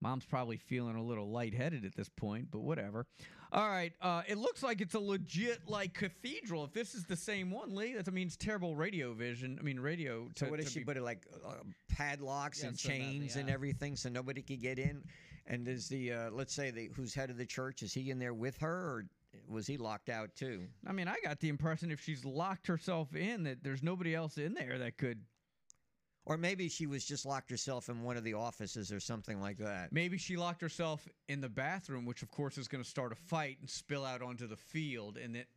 Mom's 0.00 0.24
probably 0.24 0.56
feeling 0.56 0.96
a 0.96 1.02
little 1.02 1.30
lightheaded 1.30 1.84
at 1.84 1.94
this 1.94 2.08
point, 2.08 2.50
but 2.50 2.60
whatever. 2.60 3.06
All 3.52 3.68
right, 3.68 3.92
uh, 4.00 4.22
it 4.26 4.38
looks 4.38 4.62
like 4.62 4.80
it's 4.80 4.94
a 4.94 4.98
legit 5.00 5.68
like 5.68 5.92
cathedral. 5.92 6.64
If 6.64 6.72
this 6.72 6.94
is 6.94 7.04
the 7.04 7.16
same 7.16 7.50
one, 7.50 7.74
Lee, 7.74 7.92
that 7.94 8.10
means 8.10 8.34
terrible 8.34 8.74
radio 8.74 9.12
vision. 9.12 9.58
I 9.60 9.62
mean, 9.62 9.78
radio. 9.78 10.28
So 10.36 10.46
to- 10.46 10.50
what 10.50 10.56
to 10.56 10.62
does 10.64 10.72
she 10.72 10.78
be- 10.80 10.84
put 10.86 10.96
it 10.96 11.02
like 11.02 11.26
uh, 11.46 11.56
padlocks 11.90 12.62
Yeah, 12.62 12.68
and 12.68 12.78
so 12.78 12.88
not 12.88 12.94
in 12.94 13.00
the 13.02 13.06
chains 13.18 13.36
and 13.36 13.50
everything, 13.50 13.94
so 13.96 14.08
nobody 14.08 14.40
could 14.40 14.62
get 14.62 14.78
in? 14.78 15.02
And 15.46 15.68
is 15.68 15.86
the 15.88 16.12
uh, 16.12 16.30
let's 16.30 16.54
say 16.54 16.70
the 16.70 16.90
who's 16.96 17.12
head 17.14 17.28
of 17.28 17.36
the 17.36 17.44
church 17.44 17.82
is 17.82 17.92
he 17.92 18.10
in 18.10 18.18
there 18.18 18.32
with 18.32 18.56
her 18.58 18.72
or 18.74 19.06
was 19.48 19.66
he 19.66 19.76
locked 19.76 20.08
out 20.08 20.34
too? 20.34 20.62
I 20.86 20.92
mean, 20.92 21.08
I 21.08 21.16
got 21.22 21.40
the 21.40 21.48
impression 21.50 21.90
if 21.90 22.00
she's 22.00 22.24
locked 22.24 22.66
herself 22.66 23.14
in, 23.14 23.42
that 23.44 23.62
there's 23.62 23.82
nobody 23.82 24.14
else 24.14 24.38
in 24.38 24.54
there 24.54 24.78
that 24.78 24.96
could. 24.96 25.20
Or 26.24 26.36
maybe 26.36 26.68
she 26.68 26.86
was 26.86 27.04
just 27.04 27.26
locked 27.26 27.50
herself 27.50 27.88
in 27.88 28.02
one 28.02 28.16
of 28.16 28.22
the 28.22 28.34
offices 28.34 28.92
or 28.92 29.00
something 29.00 29.40
like 29.40 29.58
that. 29.58 29.92
Maybe 29.92 30.18
she 30.18 30.36
locked 30.36 30.60
herself 30.62 31.08
in 31.28 31.40
the 31.40 31.48
bathroom, 31.48 32.04
which 32.04 32.22
of 32.22 32.30
course 32.30 32.56
is 32.58 32.68
going 32.68 32.82
to 32.82 32.88
start 32.88 33.10
a 33.10 33.16
fight 33.16 33.58
and 33.60 33.68
spill 33.68 34.04
out 34.04 34.22
onto 34.22 34.46
the 34.46 34.56
field, 34.56 35.16
and 35.18 35.36
it. 35.36 35.48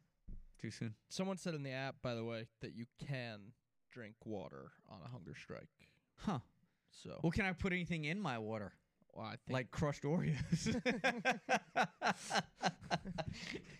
Too 0.59 0.71
soon. 0.71 0.95
Someone 1.09 1.37
said 1.37 1.53
in 1.53 1.61
the 1.63 1.71
app, 1.71 1.95
by 2.01 2.15
the 2.15 2.23
way, 2.23 2.47
that 2.61 2.73
you 2.75 2.85
can 3.07 3.51
drink 3.91 4.15
water 4.25 4.71
on 4.89 4.99
a 5.05 5.07
hunger 5.09 5.35
strike. 5.39 5.67
Huh. 6.17 6.39
So 6.89 7.19
Well, 7.21 7.31
can 7.31 7.45
I 7.45 7.51
put 7.53 7.71
anything 7.73 8.05
in 8.05 8.19
my 8.19 8.39
water? 8.39 8.73
well, 9.13 9.25
I 9.27 9.35
think 9.45 9.53
Like 9.53 9.69
crushed 9.71 10.03
Oreos. 10.03 10.81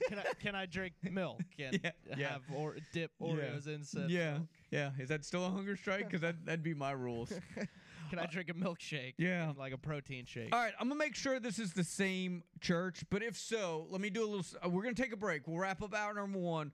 can 0.08 0.19
I 0.19 0.24
can 0.39 0.56
I 0.56 0.65
drink 0.65 0.93
milk 1.10 1.41
and 1.60 1.80
Yeah, 1.84 1.91
yeah. 2.17 2.30
have 2.30 2.41
or 2.54 2.76
dip 2.93 3.12
Yeah. 3.19 3.28
Oreos 3.28 3.67
in 3.67 3.84
said 3.84 4.10
yeah, 4.10 4.34
milk? 4.34 4.48
Yeah. 4.75 4.91
Is 4.99 5.09
that 5.09 5.25
still 5.25 5.45
a 5.45 5.49
hunger 5.49 5.75
strike? 5.75 6.05
Because 6.05 6.21
that 6.21 6.45
that'd 6.45 6.63
be 6.63 6.73
my 6.73 6.91
rules. 6.91 7.31
Can 8.11 8.19
I 8.19 8.27
drink 8.27 8.49
a 8.49 8.53
milkshake? 8.53 9.13
yeah. 9.17 9.51
like 9.57 9.73
a 9.73 9.77
protein 9.79 10.25
shake. 10.25 10.53
All 10.53 10.59
right, 10.59 10.73
I'm 10.79 10.88
gonna 10.88 10.99
make 10.99 11.15
sure 11.15 11.39
this 11.39 11.57
is 11.57 11.73
the 11.73 11.83
same 11.83 12.43
church, 12.61 13.03
but 13.09 13.23
if 13.23 13.35
so, 13.35 13.88
let 13.89 13.99
me 13.99 14.09
do 14.11 14.21
a 14.21 14.27
little. 14.27 14.39
s- 14.39 14.55
uh, 14.63 14.69
We're 14.69 14.83
gonna 14.83 14.93
take 14.93 15.11
a 15.13 15.17
break. 15.17 15.47
We'll 15.47 15.57
wrap 15.57 15.81
up 15.81 15.93
hour 15.95 16.13
number 16.13 16.38
one. 16.38 16.71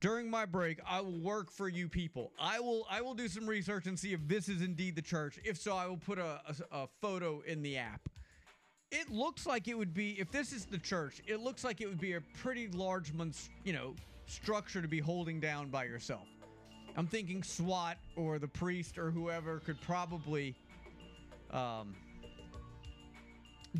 During 0.00 0.28
my 0.28 0.44
break, 0.44 0.80
I 0.86 1.00
will 1.00 1.20
work 1.20 1.50
for 1.50 1.68
you 1.68 1.88
people. 1.88 2.32
I 2.40 2.58
will. 2.60 2.86
I 2.90 3.00
will 3.02 3.14
do 3.14 3.28
some 3.28 3.46
research 3.46 3.86
and 3.86 3.96
see 3.98 4.12
if 4.12 4.20
this 4.26 4.48
is 4.48 4.60
indeed 4.62 4.96
the 4.96 5.02
church. 5.02 5.38
If 5.44 5.56
so, 5.58 5.76
I 5.76 5.86
will 5.86 5.96
put 5.96 6.18
a, 6.18 6.40
a 6.46 6.50
s- 6.50 6.62
a 6.72 6.88
photo 7.00 7.40
in 7.46 7.62
the 7.62 7.76
app. 7.78 8.08
It 8.90 9.10
looks 9.10 9.46
like 9.46 9.66
it 9.68 9.78
would 9.78 9.94
be. 9.94 10.18
If 10.20 10.30
this 10.32 10.52
is 10.52 10.66
the 10.66 10.78
church, 10.78 11.22
it 11.26 11.40
looks 11.40 11.62
like 11.64 11.80
it 11.80 11.86
would 11.86 12.00
be 12.00 12.14
a 12.14 12.20
pretty 12.20 12.68
large, 12.68 13.12
you 13.64 13.72
know, 13.72 13.94
structure 14.26 14.82
to 14.82 14.88
be 14.88 14.98
holding 15.00 15.40
down 15.40 15.68
by 15.70 15.84
yourself. 15.84 16.26
I'm 16.96 17.06
thinking 17.06 17.42
SWAT 17.42 17.98
or 18.16 18.38
the 18.38 18.48
priest 18.48 18.98
or 18.98 19.10
whoever 19.10 19.58
could 19.60 19.80
probably 19.80 20.54
um, 21.50 21.94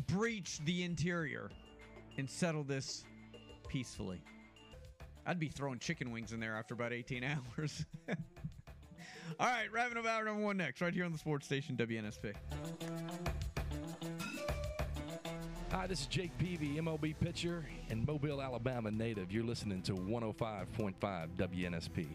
breach 0.07 0.59
the 0.65 0.83
interior 0.83 1.49
and 2.17 2.29
settle 2.29 2.63
this 2.63 3.05
peacefully. 3.67 4.21
I'd 5.25 5.39
be 5.39 5.47
throwing 5.47 5.79
chicken 5.79 6.11
wings 6.11 6.33
in 6.33 6.39
there 6.39 6.55
after 6.55 6.73
about 6.73 6.93
18 6.93 7.23
hours. 7.57 7.85
All 9.39 9.47
right, 9.47 9.71
wrapping 9.71 9.97
up 9.97 10.05
hour 10.05 10.25
number 10.25 10.43
one 10.43 10.57
next, 10.57 10.81
right 10.81 10.93
here 10.93 11.05
on 11.05 11.11
the 11.11 11.17
sports 11.17 11.45
station 11.45 11.75
WNSP. 11.77 12.33
Hi, 15.71 15.87
this 15.87 16.01
is 16.01 16.07
Jake 16.07 16.37
Peavy, 16.37 16.75
MLB 16.75 17.15
pitcher 17.19 17.65
and 17.89 18.05
Mobile, 18.05 18.41
Alabama 18.41 18.91
native. 18.91 19.31
You're 19.31 19.43
listening 19.43 19.81
to 19.83 19.93
105.5 19.93 20.95
WNSP. 21.37 22.07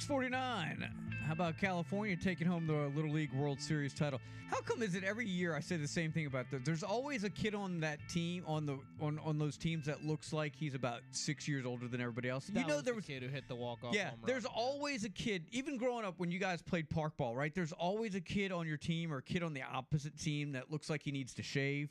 649. 0.00 0.88
How 1.26 1.32
about 1.32 1.58
California 1.58 2.16
taking 2.16 2.46
home 2.46 2.68
the 2.68 2.88
Little 2.94 3.10
League 3.10 3.32
World 3.32 3.60
Series 3.60 3.92
title? 3.92 4.20
How 4.48 4.60
come 4.60 4.80
is 4.80 4.94
it 4.94 5.02
every 5.02 5.26
year 5.26 5.56
I 5.56 5.60
say 5.60 5.76
the 5.76 5.88
same 5.88 6.12
thing 6.12 6.26
about 6.26 6.48
that? 6.52 6.64
There's 6.64 6.84
always 6.84 7.24
a 7.24 7.30
kid 7.30 7.52
on 7.52 7.80
that 7.80 7.98
team 8.08 8.44
on 8.46 8.64
the 8.64 8.78
on 9.00 9.18
on 9.24 9.38
those 9.40 9.56
teams 9.56 9.86
that 9.86 10.04
looks 10.04 10.32
like 10.32 10.54
he's 10.54 10.74
about 10.74 11.00
six 11.10 11.48
years 11.48 11.66
older 11.66 11.88
than 11.88 12.00
everybody 12.00 12.28
else. 12.28 12.46
That 12.46 12.60
you 12.60 12.66
know 12.66 12.76
was 12.76 12.84
there 12.84 12.92
the 12.94 12.98
was 12.98 13.06
kid 13.06 13.24
who 13.24 13.28
hit 13.28 13.48
the 13.48 13.56
walk 13.56 13.82
off. 13.82 13.92
yeah, 13.92 14.10
there's 14.24 14.44
always 14.44 15.04
a 15.04 15.10
kid. 15.10 15.46
Even 15.50 15.76
growing 15.76 16.04
up, 16.04 16.14
when 16.18 16.30
you 16.30 16.38
guys 16.38 16.62
played 16.62 16.88
park 16.88 17.16
ball, 17.16 17.34
right? 17.34 17.52
There's 17.52 17.72
always 17.72 18.14
a 18.14 18.20
kid 18.20 18.52
on 18.52 18.68
your 18.68 18.78
team 18.78 19.12
or 19.12 19.16
a 19.18 19.22
kid 19.22 19.42
on 19.42 19.52
the 19.52 19.62
opposite 19.62 20.16
team 20.16 20.52
that 20.52 20.70
looks 20.70 20.88
like 20.88 21.02
he 21.02 21.10
needs 21.10 21.34
to 21.34 21.42
shave, 21.42 21.90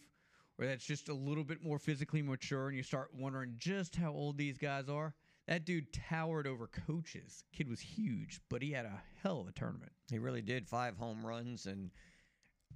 or 0.58 0.66
that's 0.66 0.86
just 0.86 1.10
a 1.10 1.14
little 1.14 1.44
bit 1.44 1.62
more 1.62 1.78
physically 1.78 2.22
mature, 2.22 2.70
and 2.70 2.78
you 2.78 2.84
start 2.84 3.10
wondering 3.14 3.56
just 3.60 3.98
how 3.98 4.12
old 4.14 4.38
these 4.38 4.58
guys 4.58 4.88
are. 4.88 5.14
That 5.48 5.66
dude 5.66 5.94
towered 5.94 6.46
over 6.46 6.68
coaches. 6.68 7.46
Kid 7.54 7.70
was 7.70 7.80
huge, 7.80 8.42
but 8.50 8.62
he 8.62 8.72
had 8.72 8.86
a 8.86 9.02
hell 9.24 9.40
of 9.40 9.48
a 9.48 9.54
tournament. 9.54 9.94
He 10.10 10.20
really 10.20 10.42
did 10.42 10.68
five 10.68 10.98
home 10.98 11.26
runs, 11.26 11.68
and 11.68 11.92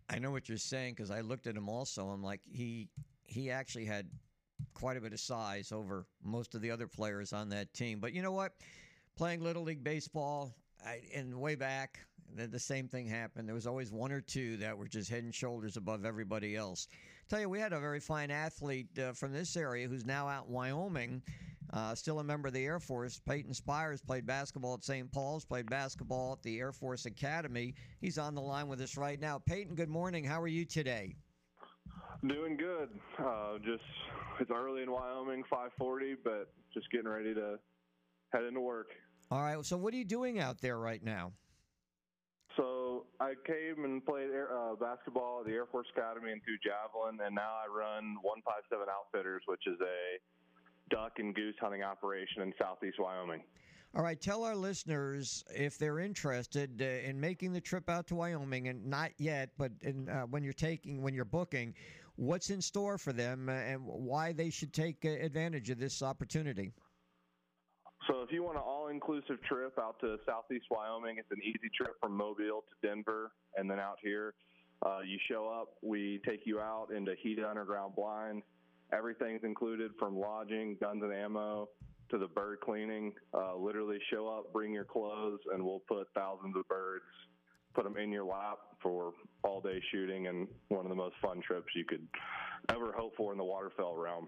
I 0.09 0.19
know 0.19 0.31
what 0.31 0.47
you're 0.47 0.57
saying 0.57 0.93
because 0.95 1.11
I 1.11 1.21
looked 1.21 1.47
at 1.47 1.55
him 1.55 1.67
also. 1.67 2.07
I'm 2.07 2.23
like 2.23 2.41
he 2.49 2.89
he 3.23 3.51
actually 3.51 3.85
had 3.85 4.09
quite 4.73 4.95
a 4.95 5.01
bit 5.01 5.11
of 5.13 5.19
size 5.19 5.71
over 5.71 6.05
most 6.23 6.55
of 6.55 6.61
the 6.61 6.71
other 6.71 6.87
players 6.87 7.33
on 7.33 7.49
that 7.49 7.73
team. 7.73 7.99
But 7.99 8.13
you 8.13 8.21
know 8.21 8.31
what? 8.31 8.53
Playing 9.17 9.41
little 9.41 9.63
league 9.63 9.83
baseball, 9.83 10.53
I, 10.85 11.01
and 11.13 11.35
way 11.39 11.55
back, 11.55 11.99
the, 12.35 12.47
the 12.47 12.59
same 12.59 12.87
thing 12.87 13.07
happened. 13.07 13.47
There 13.47 13.55
was 13.55 13.67
always 13.67 13.91
one 13.91 14.11
or 14.11 14.21
two 14.21 14.57
that 14.57 14.77
were 14.77 14.87
just 14.87 15.09
head 15.09 15.23
and 15.23 15.35
shoulders 15.35 15.77
above 15.77 16.05
everybody 16.05 16.55
else. 16.55 16.87
Tell 17.29 17.39
you, 17.39 17.49
we 17.49 17.59
had 17.59 17.73
a 17.73 17.79
very 17.79 17.99
fine 17.99 18.31
athlete 18.31 18.97
uh, 18.99 19.13
from 19.13 19.33
this 19.33 19.55
area 19.55 19.87
who's 19.87 20.05
now 20.05 20.27
out 20.27 20.47
in 20.47 20.53
Wyoming. 20.53 21.21
Uh, 21.73 21.95
still 21.95 22.19
a 22.19 22.23
member 22.23 22.47
of 22.47 22.53
the 22.53 22.65
Air 22.65 22.79
Force. 22.79 23.21
Peyton 23.25 23.53
Spires 23.53 24.01
played 24.01 24.25
basketball 24.25 24.73
at 24.73 24.83
St. 24.83 25.09
Paul's, 25.11 25.45
played 25.45 25.69
basketball 25.69 26.33
at 26.33 26.43
the 26.43 26.59
Air 26.59 26.71
Force 26.71 27.05
Academy. 27.05 27.73
He's 28.01 28.17
on 28.17 28.35
the 28.35 28.41
line 28.41 28.67
with 28.67 28.81
us 28.81 28.97
right 28.97 29.19
now. 29.19 29.39
Peyton, 29.39 29.75
good 29.75 29.89
morning. 29.89 30.23
How 30.25 30.41
are 30.41 30.47
you 30.47 30.65
today? 30.65 31.15
Doing 32.27 32.57
good. 32.57 32.89
Uh, 33.17 33.57
just 33.59 33.83
it's 34.39 34.51
early 34.51 34.83
in 34.83 34.91
Wyoming, 34.91 35.43
5:40, 35.51 36.17
but 36.23 36.53
just 36.73 36.91
getting 36.91 37.07
ready 37.07 37.33
to 37.33 37.57
head 38.31 38.43
into 38.43 38.61
work. 38.61 38.87
All 39.31 39.41
right. 39.41 39.63
So, 39.65 39.77
what 39.77 39.93
are 39.93 39.97
you 39.97 40.05
doing 40.05 40.39
out 40.39 40.61
there 40.61 40.77
right 40.77 41.03
now? 41.03 41.31
So 42.57 43.05
I 43.19 43.33
came 43.47 43.85
and 43.85 44.05
played 44.05 44.29
air, 44.29 44.51
uh, 44.51 44.75
basketball 44.75 45.39
at 45.39 45.45
the 45.47 45.53
Air 45.53 45.65
Force 45.65 45.87
Academy 45.95 46.31
and 46.31 46.43
threw 46.43 46.57
javelin, 46.59 47.17
and 47.25 47.33
now 47.33 47.55
I 47.55 47.65
run 47.71 48.19
157 48.21 48.91
Outfitters, 48.91 49.41
which 49.47 49.63
is 49.67 49.79
a 49.79 50.19
duck 50.91 51.13
and 51.17 51.33
goose 51.33 51.55
hunting 51.59 51.83
operation 51.83 52.43
in 52.43 52.53
southeast 52.59 52.97
Wyoming. 52.99 53.41
All 53.93 54.03
right. 54.03 54.21
Tell 54.21 54.43
our 54.45 54.55
listeners 54.55 55.43
if 55.53 55.77
they're 55.77 55.99
interested 55.99 56.81
uh, 56.81 57.09
in 57.09 57.19
making 57.19 57.51
the 57.51 57.59
trip 57.59 57.89
out 57.89 58.07
to 58.07 58.15
Wyoming, 58.15 58.69
and 58.69 58.85
not 58.85 59.11
yet, 59.17 59.49
but 59.57 59.71
in, 59.81 60.07
uh, 60.07 60.21
when 60.21 60.43
you're 60.43 60.53
taking, 60.53 61.01
when 61.01 61.13
you're 61.13 61.25
booking, 61.25 61.73
what's 62.15 62.51
in 62.51 62.61
store 62.61 62.97
for 62.97 63.11
them 63.11 63.49
uh, 63.49 63.53
and 63.53 63.81
why 63.83 64.31
they 64.31 64.49
should 64.49 64.73
take 64.73 65.03
uh, 65.03 65.09
advantage 65.09 65.69
of 65.69 65.77
this 65.77 66.01
opportunity. 66.01 66.71
So 68.07 68.21
if 68.21 68.31
you 68.31 68.43
want 68.43 68.57
an 68.57 68.63
all-inclusive 68.65 69.43
trip 69.43 69.77
out 69.77 69.99
to 69.99 70.17
southeast 70.25 70.65
Wyoming, 70.71 71.17
it's 71.17 71.31
an 71.31 71.41
easy 71.43 71.69
trip 71.75 71.93
from 71.99 72.15
Mobile 72.15 72.63
to 72.69 72.87
Denver, 72.87 73.31
and 73.57 73.69
then 73.69 73.79
out 73.79 73.97
here. 74.01 74.33
Uh, 74.83 74.99
you 75.05 75.19
show 75.29 75.47
up, 75.47 75.75
we 75.83 76.19
take 76.25 76.41
you 76.45 76.59
out 76.59 76.87
into 76.95 77.13
heated 77.21 77.45
underground 77.45 77.93
blinds. 77.95 78.43
Everything's 78.93 79.43
included 79.43 79.91
from 79.97 80.17
lodging, 80.17 80.77
guns 80.81 81.01
and 81.03 81.13
ammo, 81.13 81.69
to 82.09 82.17
the 82.17 82.27
bird 82.27 82.59
cleaning. 82.61 83.13
Uh, 83.33 83.55
literally, 83.55 83.99
show 84.11 84.27
up, 84.27 84.51
bring 84.51 84.73
your 84.73 84.83
clothes, 84.83 85.39
and 85.53 85.63
we'll 85.63 85.81
put 85.87 86.07
thousands 86.13 86.57
of 86.57 86.67
birds, 86.67 87.05
put 87.73 87.85
them 87.85 87.95
in 87.97 88.11
your 88.11 88.25
lap 88.25 88.57
for 88.81 89.13
all 89.43 89.61
day 89.61 89.81
shooting, 89.91 90.27
and 90.27 90.47
one 90.67 90.85
of 90.85 90.89
the 90.89 90.95
most 90.95 91.15
fun 91.21 91.41
trips 91.41 91.67
you 91.75 91.85
could 91.85 92.05
ever 92.69 92.91
hope 92.91 93.15
for 93.15 93.31
in 93.31 93.37
the 93.37 93.43
waterfowl 93.43 93.95
realm. 93.95 94.27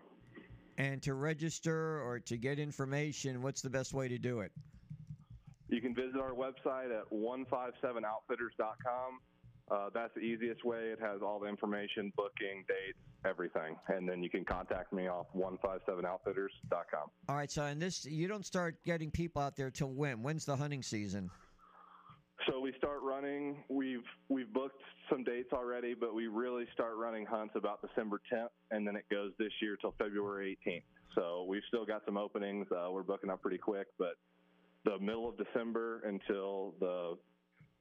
And 0.77 1.01
to 1.03 1.13
register 1.13 2.01
or 2.01 2.19
to 2.21 2.37
get 2.37 2.57
information, 2.57 3.41
what's 3.41 3.61
the 3.61 3.69
best 3.69 3.93
way 3.93 4.07
to 4.07 4.17
do 4.17 4.39
it? 4.39 4.53
You 5.69 5.81
can 5.81 5.93
visit 5.93 6.19
our 6.19 6.31
website 6.31 6.95
at 6.95 7.11
157outfitters.com. 7.11 9.19
Uh, 9.71 9.89
that's 9.93 10.13
the 10.13 10.21
easiest 10.21 10.63
way. 10.65 10.91
It 10.91 10.99
has 10.99 11.21
all 11.21 11.39
the 11.39 11.47
information, 11.47 12.11
booking, 12.15 12.65
dates, 12.67 12.97
everything. 13.25 13.77
And 13.87 14.07
then 14.07 14.21
you 14.21 14.29
can 14.29 14.43
contact 14.43 14.91
me 14.91 15.07
off 15.07 15.27
157outfitters.com. 15.35 17.09
All 17.29 17.35
right, 17.35 17.49
so 17.49 17.63
and 17.63 17.81
this 17.81 18.05
you 18.05 18.27
don't 18.27 18.45
start 18.45 18.75
getting 18.83 19.09
people 19.09 19.41
out 19.41 19.55
there 19.55 19.71
till 19.71 19.91
when? 19.91 20.21
When's 20.21 20.45
the 20.45 20.55
hunting 20.55 20.83
season? 20.83 21.29
So 22.49 22.59
we 22.59 22.73
start 22.77 22.99
running. 23.03 23.63
We've 23.69 24.03
we've 24.27 24.51
booked 24.51 24.81
some 25.09 25.23
dates 25.23 25.53
already, 25.53 25.93
but 25.93 26.13
we 26.13 26.27
really 26.27 26.65
start 26.73 26.95
running 26.97 27.25
hunts 27.25 27.53
about 27.55 27.79
December 27.81 28.19
10th, 28.31 28.49
and 28.71 28.85
then 28.85 28.95
it 28.95 29.05
goes 29.09 29.31
this 29.39 29.51
year 29.61 29.77
till 29.79 29.93
February 29.97 30.57
18th. 30.67 30.83
So 31.15 31.45
we've 31.47 31.61
still 31.69 31.85
got 31.85 32.01
some 32.05 32.17
openings. 32.17 32.67
Uh, 32.71 32.91
we're 32.91 33.03
booking 33.03 33.29
up 33.29 33.41
pretty 33.41 33.59
quick, 33.59 33.87
but 33.97 34.15
the 34.83 34.99
middle 34.99 35.29
of 35.29 35.37
December 35.37 36.01
until 36.05 36.73
the 36.79 37.17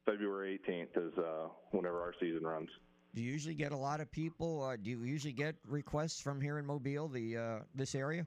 February 0.06 0.60
18th 0.68 1.08
is 1.08 1.18
uh, 1.18 1.48
whenever 1.70 2.00
our 2.00 2.14
season 2.20 2.44
runs. 2.44 2.68
Do 3.14 3.22
you 3.22 3.30
usually 3.30 3.54
get 3.54 3.72
a 3.72 3.76
lot 3.76 4.00
of 4.00 4.10
people? 4.10 4.60
Or 4.60 4.76
do 4.76 4.90
you 4.90 5.04
usually 5.04 5.34
get 5.34 5.54
requests 5.66 6.20
from 6.20 6.40
here 6.40 6.58
in 6.58 6.66
Mobile, 6.66 7.08
the 7.08 7.36
uh, 7.36 7.58
this 7.74 7.94
area? 7.94 8.26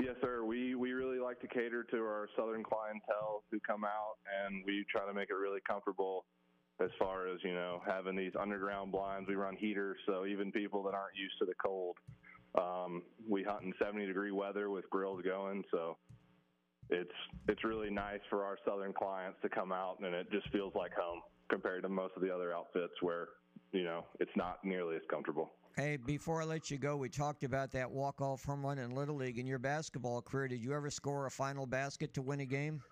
Yes, 0.00 0.16
sir. 0.20 0.44
We 0.44 0.74
we 0.74 0.92
really 0.92 1.18
like 1.18 1.40
to 1.40 1.48
cater 1.48 1.84
to 1.84 1.96
our 1.98 2.28
southern 2.36 2.64
clientele 2.64 3.44
who 3.50 3.60
come 3.60 3.84
out, 3.84 4.16
and 4.44 4.62
we 4.66 4.84
try 4.90 5.06
to 5.06 5.12
make 5.12 5.30
it 5.30 5.34
really 5.34 5.60
comfortable. 5.68 6.24
As 6.82 6.90
far 6.98 7.28
as 7.28 7.38
you 7.44 7.52
know, 7.52 7.82
having 7.86 8.16
these 8.16 8.32
underground 8.40 8.90
blinds, 8.92 9.28
we 9.28 9.34
run 9.34 9.54
heaters, 9.56 9.98
so 10.06 10.24
even 10.24 10.50
people 10.50 10.82
that 10.84 10.94
aren't 10.94 11.14
used 11.14 11.34
to 11.38 11.44
the 11.44 11.52
cold, 11.62 11.98
um, 12.54 13.02
we 13.28 13.42
hunt 13.42 13.64
in 13.64 13.74
70 13.78 14.06
degree 14.06 14.32
weather 14.32 14.70
with 14.70 14.88
grills 14.88 15.20
going. 15.22 15.62
So 15.70 15.98
it's 16.90 17.10
it's 17.48 17.64
really 17.64 17.90
nice 17.90 18.20
for 18.28 18.44
our 18.44 18.58
southern 18.64 18.92
clients 18.92 19.38
to 19.42 19.48
come 19.48 19.72
out, 19.72 19.98
and 20.00 20.14
it 20.14 20.30
just 20.30 20.48
feels 20.50 20.74
like 20.74 20.92
home 20.92 21.20
compared 21.48 21.82
to 21.82 21.88
most 21.88 22.12
of 22.16 22.22
the 22.22 22.34
other 22.34 22.52
outfits 22.52 22.92
where 23.00 23.28
you 23.72 23.84
know 23.84 24.04
it's 24.18 24.30
not 24.36 24.64
nearly 24.64 24.96
as 24.96 25.02
comfortable. 25.10 25.52
Hey, 25.76 25.96
before 25.96 26.42
I 26.42 26.44
let 26.44 26.70
you 26.70 26.78
go, 26.78 26.96
we 26.96 27.08
talked 27.08 27.44
about 27.44 27.70
that 27.72 27.90
walk-off 27.90 28.44
home 28.44 28.66
run 28.66 28.78
in 28.78 28.90
Little 28.90 29.14
League. 29.16 29.38
In 29.38 29.46
your 29.46 29.60
basketball 29.60 30.20
career, 30.20 30.48
did 30.48 30.60
you 30.60 30.74
ever 30.74 30.90
score 30.90 31.26
a 31.26 31.30
final 31.30 31.64
basket 31.64 32.12
to 32.14 32.22
win 32.22 32.40
a 32.40 32.44
game? 32.44 32.82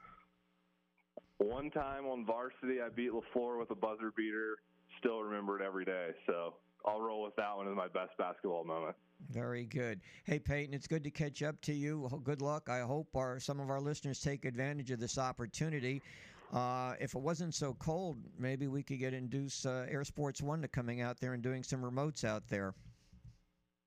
One 1.38 1.70
time 1.70 2.06
on 2.06 2.24
varsity, 2.24 2.80
I 2.80 2.88
beat 2.88 3.10
LeFlore 3.10 3.58
with 3.58 3.70
a 3.70 3.74
buzzer 3.74 4.12
beater. 4.16 4.56
Still 5.00 5.20
remember 5.22 5.60
it 5.60 5.64
every 5.64 5.84
day. 5.84 6.10
So 6.26 6.54
I'll 6.86 7.00
roll 7.00 7.24
with 7.24 7.34
that 7.36 7.56
one 7.56 7.68
as 7.68 7.76
my 7.76 7.88
best 7.88 8.16
basketball 8.16 8.64
moment. 8.64 8.96
Very 9.30 9.66
good. 9.66 10.00
Hey, 10.24 10.38
Peyton, 10.38 10.72
it's 10.72 10.86
good 10.86 11.04
to 11.04 11.10
catch 11.10 11.42
up 11.42 11.60
to 11.62 11.72
you. 11.72 12.08
Good 12.24 12.40
luck. 12.40 12.68
I 12.68 12.80
hope 12.80 13.08
our 13.14 13.40
some 13.40 13.60
of 13.60 13.68
our 13.68 13.80
listeners 13.80 14.20
take 14.20 14.44
advantage 14.44 14.90
of 14.90 15.00
this 15.00 15.18
opportunity. 15.18 16.02
Uh, 16.52 16.94
if 16.98 17.14
it 17.14 17.20
wasn't 17.20 17.54
so 17.54 17.74
cold, 17.74 18.16
maybe 18.38 18.68
we 18.68 18.82
could 18.82 18.98
get 18.98 19.12
induce 19.12 19.66
uh, 19.66 19.86
Air 19.90 20.04
Sports 20.04 20.40
One 20.40 20.62
to 20.62 20.68
coming 20.68 21.02
out 21.02 21.20
there 21.20 21.34
and 21.34 21.42
doing 21.42 21.62
some 21.62 21.82
remotes 21.82 22.24
out 22.24 22.48
there. 22.48 22.74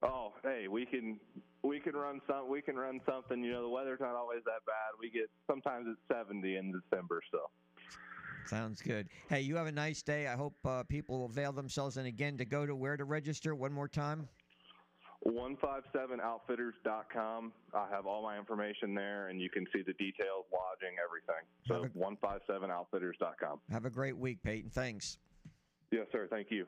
Oh, 0.03 0.33
hey, 0.43 0.67
we 0.67 0.85
can 0.85 1.19
we 1.63 1.79
can 1.79 1.93
run 1.95 2.21
some 2.27 2.49
we 2.49 2.61
can 2.61 2.75
run 2.75 2.99
something. 3.09 3.43
You 3.43 3.53
know, 3.53 3.61
the 3.63 3.69
weather's 3.69 3.99
not 3.99 4.15
always 4.15 4.43
that 4.45 4.65
bad. 4.65 4.99
We 4.99 5.09
get 5.09 5.29
sometimes 5.49 5.87
it's 5.89 5.99
70 6.11 6.55
in 6.55 6.71
December, 6.71 7.21
so. 7.31 7.39
Sounds 8.47 8.81
good. 8.81 9.07
Hey, 9.29 9.41
you 9.41 9.55
have 9.55 9.67
a 9.67 9.71
nice 9.71 10.01
day. 10.01 10.27
I 10.27 10.35
hope 10.35 10.55
uh, 10.65 10.83
people 10.83 11.19
will 11.19 11.25
avail 11.27 11.51
themselves. 11.51 11.97
And 11.97 12.07
again, 12.07 12.37
to 12.37 12.45
go 12.45 12.65
to 12.65 12.75
where 12.75 12.97
to 12.97 13.05
register 13.05 13.55
one 13.55 13.71
more 13.71 13.87
time. 13.87 14.27
157outfitters.com. 15.27 17.51
I 17.73 17.87
have 17.91 18.07
all 18.07 18.23
my 18.23 18.37
information 18.37 18.93
there, 18.95 19.27
and 19.27 19.39
you 19.39 19.49
can 19.49 19.65
see 19.73 19.81
the 19.85 19.93
details, 19.93 20.45
lodging, 20.51 20.97
everything. 21.03 21.45
So 21.67 21.87
157outfitters.com. 21.97 23.61
Have 23.71 23.85
a 23.85 23.89
great 23.89 24.17
week, 24.17 24.43
Peyton. 24.43 24.69
Thanks. 24.69 25.17
Yes, 25.91 26.07
sir. 26.11 26.27
Thank 26.29 26.47
you. 26.49 26.65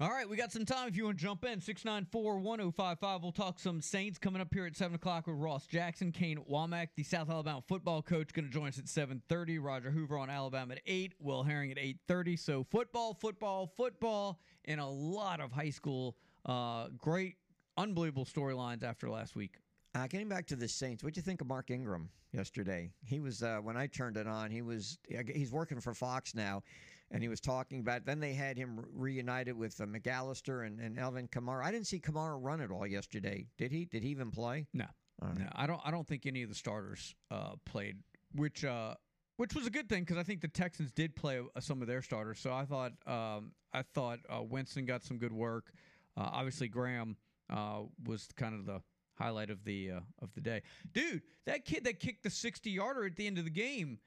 All 0.00 0.10
right, 0.10 0.28
we 0.28 0.36
got 0.36 0.50
some 0.50 0.64
time 0.64 0.88
if 0.88 0.96
you 0.96 1.04
want 1.04 1.18
to 1.18 1.22
jump 1.22 1.44
in. 1.44 1.60
694 1.60 2.38
1055. 2.38 3.22
We'll 3.22 3.30
talk 3.30 3.60
some 3.60 3.80
Saints 3.80 4.18
coming 4.18 4.40
up 4.40 4.48
here 4.52 4.66
at 4.66 4.74
7 4.74 4.94
o'clock 4.94 5.26
with 5.26 5.36
Ross 5.36 5.66
Jackson. 5.66 6.10
Kane 6.10 6.38
Wommack, 6.50 6.88
the 6.96 7.04
South 7.04 7.30
Alabama 7.30 7.62
football 7.68 8.02
coach, 8.02 8.32
going 8.32 8.46
to 8.46 8.50
join 8.50 8.68
us 8.68 8.78
at 8.78 8.86
7.30. 8.86 9.58
Roger 9.60 9.90
Hoover 9.90 10.18
on 10.18 10.30
Alabama 10.30 10.74
at 10.74 10.80
8. 10.86 11.12
Will 11.20 11.42
Herring 11.42 11.70
at 11.70 11.76
8.30. 11.76 12.38
So 12.38 12.66
football, 12.70 13.14
football, 13.14 13.70
football, 13.76 14.40
and 14.64 14.80
a 14.80 14.86
lot 14.86 15.40
of 15.40 15.52
high 15.52 15.70
school. 15.70 16.16
Uh, 16.44 16.88
great, 16.98 17.36
unbelievable 17.76 18.24
storylines 18.24 18.82
after 18.82 19.08
last 19.08 19.36
week. 19.36 19.58
Uh, 19.94 20.06
getting 20.06 20.28
back 20.28 20.46
to 20.46 20.56
the 20.56 20.68
Saints, 20.68 21.02
what'd 21.02 21.16
you 21.16 21.22
think 21.22 21.40
of 21.40 21.46
Mark 21.46 21.70
Ingram 21.70 22.08
yesterday? 22.32 22.90
He 23.04 23.20
was 23.20 23.42
uh, 23.42 23.58
when 23.62 23.76
I 23.76 23.86
turned 23.86 24.16
it 24.16 24.26
on. 24.26 24.50
He 24.50 24.62
was 24.62 24.98
he's 25.06 25.52
working 25.52 25.80
for 25.80 25.92
Fox 25.92 26.34
now, 26.34 26.62
and 27.10 27.22
he 27.22 27.28
was 27.28 27.40
talking 27.40 27.80
about. 27.80 28.06
Then 28.06 28.18
they 28.18 28.32
had 28.32 28.56
him 28.56 28.80
reunited 28.94 29.56
with 29.56 29.78
uh, 29.80 29.84
McAllister 29.84 30.66
and, 30.66 30.80
and 30.80 30.98
Alvin 30.98 31.28
Kamara. 31.28 31.62
I 31.62 31.70
didn't 31.70 31.86
see 31.86 32.00
Kamara 32.00 32.38
run 32.40 32.62
at 32.62 32.70
all 32.70 32.86
yesterday. 32.86 33.46
Did 33.58 33.70
he? 33.70 33.84
Did 33.84 34.02
he 34.02 34.08
even 34.08 34.30
play? 34.30 34.66
No, 34.72 34.86
no, 35.20 35.46
I 35.52 35.66
don't. 35.66 35.80
I 35.84 35.90
don't 35.90 36.06
think 36.06 36.24
any 36.24 36.42
of 36.42 36.48
the 36.48 36.54
starters 36.54 37.14
uh, 37.30 37.52
played, 37.66 37.98
which 38.34 38.64
uh, 38.64 38.94
which 39.36 39.54
was 39.54 39.66
a 39.66 39.70
good 39.70 39.88
thing 39.88 40.04
because 40.04 40.16
I 40.18 40.22
think 40.22 40.40
the 40.40 40.48
Texans 40.48 40.90
did 40.90 41.14
play 41.14 41.38
uh, 41.38 41.60
some 41.60 41.82
of 41.82 41.88
their 41.88 42.00
starters. 42.00 42.38
So 42.38 42.52
I 42.52 42.64
thought 42.64 42.92
um, 43.06 43.52
I 43.74 43.82
thought 43.82 44.20
uh, 44.28 44.42
Winston 44.42 44.86
got 44.86 45.04
some 45.04 45.18
good 45.18 45.32
work. 45.32 45.72
Uh, 46.16 46.28
obviously, 46.32 46.68
Graham 46.68 47.16
uh, 47.50 47.80
was 48.06 48.28
kind 48.36 48.54
of 48.54 48.66
the 48.66 48.80
highlight 49.14 49.50
of 49.50 49.64
the 49.64 49.92
uh, 49.92 50.00
of 50.20 50.32
the 50.34 50.40
day. 50.40 50.62
Dude, 50.92 51.22
that 51.46 51.64
kid 51.64 51.84
that 51.84 52.00
kicked 52.00 52.22
the 52.22 52.30
sixty 52.30 52.70
yarder 52.70 53.04
at 53.04 53.16
the 53.16 53.26
end 53.26 53.38
of 53.38 53.44
the 53.44 53.50
game. 53.50 53.98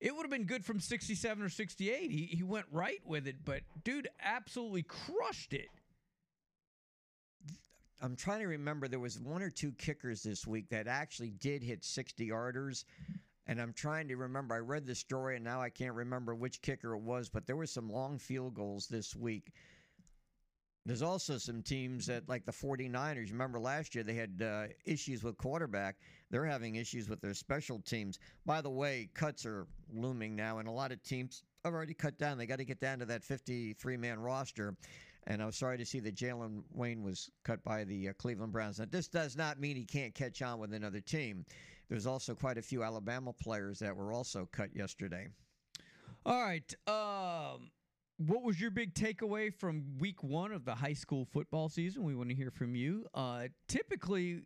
It 0.00 0.14
would 0.14 0.22
have 0.22 0.30
been 0.30 0.44
good 0.44 0.64
from 0.64 0.78
67 0.78 1.42
or 1.42 1.48
68. 1.48 2.10
He 2.12 2.26
he 2.26 2.42
went 2.44 2.66
right 2.70 3.00
with 3.04 3.26
it, 3.26 3.44
but 3.44 3.62
dude 3.82 4.08
absolutely 4.22 4.84
crushed 4.84 5.52
it. 5.52 5.68
I'm 8.00 8.14
trying 8.14 8.40
to 8.40 8.46
remember. 8.46 8.86
There 8.86 9.00
was 9.00 9.18
one 9.18 9.42
or 9.42 9.50
two 9.50 9.72
kickers 9.72 10.22
this 10.22 10.46
week 10.46 10.68
that 10.70 10.86
actually 10.86 11.30
did 11.30 11.64
hit 11.64 11.84
60 11.84 12.28
yarders. 12.28 12.84
And 13.46 13.60
I'm 13.60 13.72
trying 13.72 14.08
to 14.08 14.16
remember. 14.16 14.54
I 14.54 14.58
read 14.58 14.86
the 14.86 14.94
story, 14.94 15.36
and 15.36 15.44
now 15.44 15.60
I 15.60 15.70
can't 15.70 15.94
remember 15.94 16.34
which 16.34 16.60
kicker 16.60 16.94
it 16.94 17.00
was, 17.00 17.28
but 17.30 17.46
there 17.46 17.56
were 17.56 17.66
some 17.66 17.90
long 17.90 18.18
field 18.18 18.54
goals 18.54 18.86
this 18.86 19.16
week. 19.16 19.52
There's 20.88 21.02
also 21.02 21.36
some 21.36 21.60
teams 21.60 22.06
that, 22.06 22.26
like 22.30 22.46
the 22.46 22.50
49ers, 22.52 23.30
remember 23.30 23.60
last 23.60 23.94
year 23.94 24.02
they 24.02 24.14
had 24.14 24.42
uh, 24.42 24.68
issues 24.86 25.22
with 25.22 25.36
quarterback. 25.36 25.96
They're 26.30 26.46
having 26.46 26.76
issues 26.76 27.10
with 27.10 27.20
their 27.20 27.34
special 27.34 27.78
teams. 27.80 28.18
By 28.46 28.62
the 28.62 28.70
way, 28.70 29.10
cuts 29.12 29.44
are 29.44 29.66
looming 29.92 30.34
now, 30.34 30.60
and 30.60 30.66
a 30.66 30.70
lot 30.70 30.90
of 30.90 31.02
teams 31.02 31.42
have 31.62 31.74
already 31.74 31.92
cut 31.92 32.16
down. 32.16 32.38
They 32.38 32.46
got 32.46 32.56
to 32.56 32.64
get 32.64 32.80
down 32.80 33.00
to 33.00 33.04
that 33.04 33.22
53 33.22 33.98
man 33.98 34.18
roster. 34.18 34.78
And 35.26 35.42
I 35.42 35.44
was 35.44 35.56
sorry 35.56 35.76
to 35.76 35.84
see 35.84 36.00
that 36.00 36.14
Jalen 36.14 36.62
Wayne 36.72 37.02
was 37.02 37.30
cut 37.44 37.62
by 37.62 37.84
the 37.84 38.08
uh, 38.08 38.12
Cleveland 38.14 38.54
Browns. 38.54 38.78
Now, 38.78 38.86
this 38.90 39.08
does 39.08 39.36
not 39.36 39.60
mean 39.60 39.76
he 39.76 39.84
can't 39.84 40.14
catch 40.14 40.40
on 40.40 40.58
with 40.58 40.72
another 40.72 41.00
team. 41.00 41.44
There's 41.90 42.06
also 42.06 42.34
quite 42.34 42.56
a 42.56 42.62
few 42.62 42.82
Alabama 42.82 43.34
players 43.34 43.78
that 43.80 43.94
were 43.94 44.10
also 44.10 44.48
cut 44.52 44.74
yesterday. 44.74 45.28
All 46.24 46.42
right. 46.42 46.74
Um, 46.86 47.70
what 48.18 48.42
was 48.42 48.60
your 48.60 48.70
big 48.70 48.94
takeaway 48.94 49.52
from 49.54 49.84
week 49.98 50.22
one 50.22 50.52
of 50.52 50.64
the 50.64 50.74
high 50.74 50.92
school 50.92 51.24
football 51.32 51.68
season? 51.68 52.02
We 52.02 52.14
want 52.14 52.30
to 52.30 52.34
hear 52.34 52.50
from 52.50 52.74
you. 52.74 53.06
Uh, 53.14 53.44
typically, 53.68 54.42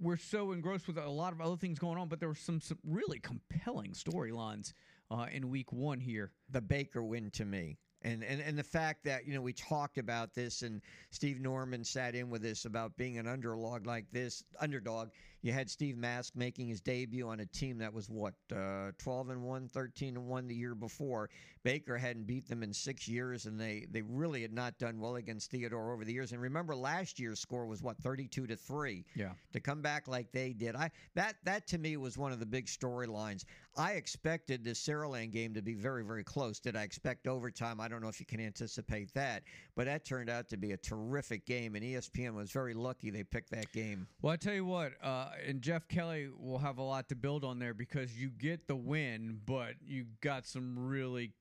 we're 0.00 0.16
so 0.16 0.52
engrossed 0.52 0.86
with 0.86 0.98
a 0.98 1.08
lot 1.08 1.32
of 1.32 1.40
other 1.40 1.56
things 1.56 1.78
going 1.78 1.98
on, 1.98 2.08
but 2.08 2.18
there 2.18 2.28
were 2.28 2.34
some, 2.34 2.60
some 2.60 2.78
really 2.82 3.18
compelling 3.18 3.92
storylines 3.92 4.72
uh, 5.10 5.26
in 5.30 5.50
week 5.50 5.70
one 5.72 6.00
here. 6.00 6.32
The 6.50 6.62
Baker 6.62 7.02
win 7.02 7.30
to 7.32 7.44
me. 7.44 7.78
And, 8.02 8.22
and 8.22 8.38
and 8.42 8.58
the 8.58 8.62
fact 8.62 9.04
that 9.04 9.26
you 9.26 9.32
know 9.32 9.40
we 9.40 9.54
talked 9.54 9.96
about 9.96 10.34
this 10.34 10.60
and 10.60 10.82
Steve 11.10 11.40
Norman 11.40 11.82
sat 11.82 12.14
in 12.14 12.28
with 12.28 12.44
us 12.44 12.66
about 12.66 12.98
being 12.98 13.16
an 13.16 13.26
underdog 13.26 13.86
like 13.86 14.04
this 14.12 14.44
underdog. 14.60 15.08
You 15.44 15.52
had 15.52 15.68
Steve 15.68 15.98
Mask 15.98 16.32
making 16.34 16.68
his 16.68 16.80
debut 16.80 17.28
on 17.28 17.40
a 17.40 17.44
team 17.44 17.76
that 17.76 17.92
was 17.92 18.08
what 18.08 18.32
uh, 18.50 18.92
12 18.96 19.28
and 19.28 19.42
1, 19.42 19.68
13 19.68 20.16
and 20.16 20.26
1 20.26 20.48
the 20.48 20.54
year 20.54 20.74
before. 20.74 21.28
Baker 21.62 21.98
hadn't 21.98 22.26
beat 22.26 22.48
them 22.48 22.62
in 22.62 22.72
6 22.72 23.08
years 23.08 23.44
and 23.44 23.60
they 23.60 23.86
they 23.90 24.00
really 24.00 24.40
had 24.40 24.54
not 24.54 24.78
done 24.78 24.98
well 24.98 25.16
against 25.16 25.50
Theodore 25.50 25.92
over 25.92 26.02
the 26.02 26.14
years. 26.14 26.32
And 26.32 26.40
remember 26.40 26.74
last 26.74 27.20
year's 27.20 27.40
score 27.40 27.66
was 27.66 27.82
what 27.82 27.98
32 27.98 28.46
to 28.46 28.56
3. 28.56 29.04
Yeah. 29.14 29.32
To 29.52 29.60
come 29.60 29.82
back 29.82 30.08
like 30.08 30.32
they 30.32 30.54
did. 30.54 30.76
I 30.76 30.90
that 31.14 31.34
that 31.44 31.66
to 31.68 31.78
me 31.78 31.98
was 31.98 32.16
one 32.16 32.32
of 32.32 32.40
the 32.40 32.46
big 32.46 32.64
storylines. 32.64 33.44
I 33.76 33.92
expected 33.92 34.62
the 34.62 34.70
Saraland 34.70 35.32
game 35.32 35.52
to 35.54 35.62
be 35.62 35.74
very, 35.74 36.04
very 36.04 36.22
close. 36.22 36.60
Did 36.60 36.76
I 36.76 36.82
expect 36.82 37.26
overtime? 37.26 37.80
I 37.80 37.88
don't 37.88 38.00
know 38.00 38.08
if 38.08 38.20
you 38.20 38.26
can 38.26 38.40
anticipate 38.40 39.12
that, 39.14 39.42
but 39.74 39.86
that 39.86 40.04
turned 40.04 40.30
out 40.30 40.48
to 40.50 40.56
be 40.56 40.72
a 40.72 40.76
terrific 40.76 41.44
game, 41.44 41.74
and 41.74 41.84
ESPN 41.84 42.34
was 42.34 42.52
very 42.52 42.72
lucky 42.72 43.10
they 43.10 43.24
picked 43.24 43.50
that 43.50 43.72
game. 43.72 44.06
Well, 44.22 44.32
I 44.32 44.36
tell 44.36 44.54
you 44.54 44.64
what, 44.64 44.92
uh, 45.02 45.30
and 45.46 45.62
Jeff 45.62 45.88
Kelly 45.88 46.28
will 46.36 46.58
have 46.58 46.78
a 46.78 46.82
lot 46.82 47.08
to 47.08 47.16
build 47.16 47.44
on 47.44 47.58
there 47.58 47.74
because 47.74 48.16
you 48.16 48.30
get 48.30 48.66
the 48.66 48.76
win, 48.76 49.40
but 49.46 49.74
you 49.84 50.06
got 50.20 50.46
some 50.46 50.78
really 50.78 51.32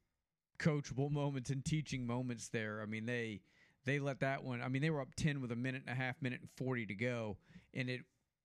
coachable 0.59 1.11
moments 1.11 1.49
and 1.49 1.63
teaching 1.63 2.05
moments 2.05 2.49
there. 2.49 2.81
I 2.81 2.85
mean, 2.85 3.05
they 3.05 3.41
they 3.85 3.99
let 3.99 4.21
that 4.21 4.43
one. 4.43 4.61
I 4.61 4.67
mean, 4.69 4.81
they 4.81 4.89
were 4.89 5.01
up 5.01 5.15
ten 5.15 5.41
with 5.41 5.51
a 5.51 5.55
minute 5.55 5.83
and 5.85 5.97
a 5.97 6.01
half, 6.01 6.21
minute 6.21 6.41
and 6.41 6.49
forty 6.55 6.85
to 6.85 6.95
go, 6.95 7.37
and 7.73 7.89
it 7.89 8.01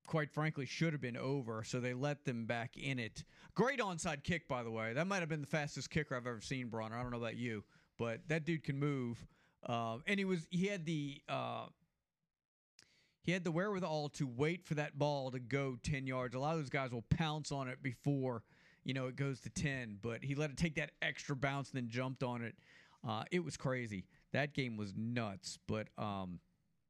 quite 0.07 0.31
frankly 0.31 0.67
should 0.67 0.93
have 0.93 1.03
been 1.03 1.17
over. 1.17 1.63
So 1.65 1.81
they 1.81 1.95
let 1.95 2.25
them 2.25 2.47
back 2.47 2.77
in 2.77 2.99
it. 2.99 3.25
Great 3.55 3.79
onside 3.79 4.25
kick, 4.25 4.49
by 4.49 4.63
the 4.63 4.71
way. 4.71 4.93
That 4.93 5.07
might 5.07 5.21
have 5.21 5.29
been 5.29 5.43
the 5.43 5.47
fastest 5.47 5.91
kicker 5.91 6.17
I've 6.17 6.27
ever 6.27 6.41
seen, 6.41 6.69
Bronner. 6.69 6.97
I 6.97 7.03
don't 7.03 7.11
know 7.11 7.19
about 7.19 7.37
you, 7.37 7.63
but 7.99 8.21
that 8.29 8.45
dude 8.45 8.65
can 8.65 8.79
move. 8.79 9.25
Um, 9.67 10.03
and 10.07 10.19
he 10.19 10.25
was 10.25 10.47
he 10.51 10.67
had 10.67 10.87
the 10.87 11.21
uh, 11.29 11.67
he 13.29 13.33
had 13.33 13.45
the 13.45 13.53
wherewithal 13.53 14.09
to 14.09 14.27
wait 14.27 14.65
for 14.65 14.73
that 14.73 14.99
ball 14.99 15.31
to 15.31 15.39
go 15.39 15.77
10 15.83 16.07
yards. 16.07 16.35
A 16.35 16.39
lot 16.39 16.55
of 16.55 16.61
those 16.61 16.71
guys 16.71 16.93
will 16.93 17.05
pounce 17.11 17.53
on 17.53 17.69
it 17.69 17.83
before, 17.83 18.43
you 18.85 18.95
know, 18.95 19.07
it 19.07 19.17
goes 19.17 19.39
to 19.41 19.51
10, 19.51 19.99
but 20.01 20.25
he 20.25 20.35
let 20.35 20.49
it 20.49 20.57
take 20.57 20.77
that 20.77 20.93
extra 21.03 21.37
bounce 21.37 21.71
and 21.71 21.77
then 21.77 21.91
jumped 21.91 22.23
on 22.23 22.41
it. 22.41 22.55
Uh, 23.07 23.25
it 23.31 23.45
was 23.45 23.55
crazy. 23.59 24.07
That 24.33 24.55
game 24.55 24.79
was 24.79 24.95
nuts, 24.97 25.59
but 25.69 25.89
um, 25.99 26.41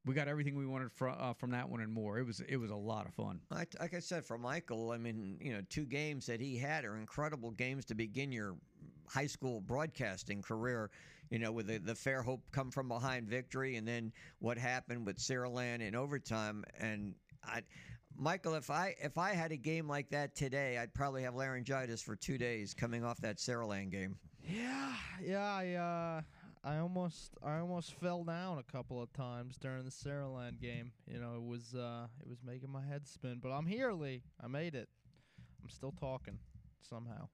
we 0.07 0.15
got 0.15 0.29
everything 0.29 0.55
we 0.55 0.65
wanted 0.65 0.93
from 0.93 1.17
uh, 1.19 1.33
from 1.33 1.51
that 1.51 1.69
one 1.69 1.81
and 1.81 1.93
more. 1.93 2.21
It 2.21 2.25
was 2.25 2.39
it 2.49 2.57
was 2.57 2.71
a 2.71 2.77
lot 2.77 3.07
of 3.07 3.15
fun. 3.15 3.41
Like, 3.51 3.75
like 3.81 3.95
I 3.95 3.99
said, 3.99 4.25
for 4.25 4.39
Michael, 4.39 4.93
I 4.93 4.97
mean, 4.99 5.39
you 5.41 5.53
know, 5.53 5.63
two 5.69 5.87
games 5.87 6.27
that 6.27 6.41
he 6.41 6.57
had 6.57 6.85
are 6.85 6.99
incredible 6.99 7.51
games 7.51 7.85
to 7.87 7.97
begin 7.97 8.31
your 8.31 8.55
high 9.09 9.27
school 9.27 9.61
broadcasting 9.61 10.43
career. 10.43 10.91
You 11.31 11.39
know, 11.39 11.53
with 11.53 11.67
the, 11.67 11.79
the 11.79 11.93
Fairhope 11.93 12.41
come 12.53 12.71
from 12.71 12.89
behind 12.89 13.29
victory, 13.29 13.77
and 13.77 13.87
then 13.87 14.13
what 14.39 14.57
happened 14.57 15.05
with 15.05 15.19
Saraland 15.19 15.87
in 15.87 15.95
overtime. 15.95 16.65
And 16.81 17.15
I, 17.45 17.63
Michael, 18.17 18.55
if 18.55 18.71
I 18.71 18.95
if 19.01 19.19
I 19.19 19.35
had 19.35 19.53
a 19.53 19.57
game 19.57 19.89
like 19.89 20.09
that 20.11 20.35
today, 20.35 20.79
I'd 20.79 20.95
probably 20.95 21.23
have 21.25 21.35
laryngitis 21.35 22.01
for 22.01 22.17
two 22.17 22.39
days 22.39 22.73
coming 22.73 23.05
off 23.05 23.21
that 23.21 23.37
Saraland 23.37 23.91
game. 23.91 24.17
Yeah, 24.43 24.95
yeah. 25.23 25.53
I 25.53 25.73
uh, 25.75 26.23
I 26.65 26.79
almost 26.79 27.33
I 27.45 27.59
almost 27.59 27.95
fell 27.95 28.25
down 28.25 28.59
a 28.59 28.63
couple 28.63 29.01
of 29.01 29.13
times 29.13 29.57
during 29.59 29.85
the 29.85 29.91
Saraland 29.91 30.61
game. 30.61 30.93
You 31.07 31.21
know, 31.21 31.35
it 31.37 31.45
was 31.45 31.75
uh, 31.75 32.07
it 32.21 32.29
was 32.29 32.39
making 32.45 32.71
my 32.71 32.83
head 32.83 33.07
spin. 33.07 33.39
But 33.43 33.51
I'm 33.51 33.67
here, 33.67 33.93
Lee. 33.93 34.23
I 34.43 34.49
made 34.49 34.75
it. 34.75 34.89
I'm 35.63 35.69
still 35.69 35.93
talking 35.93 36.39
somehow. 36.81 37.29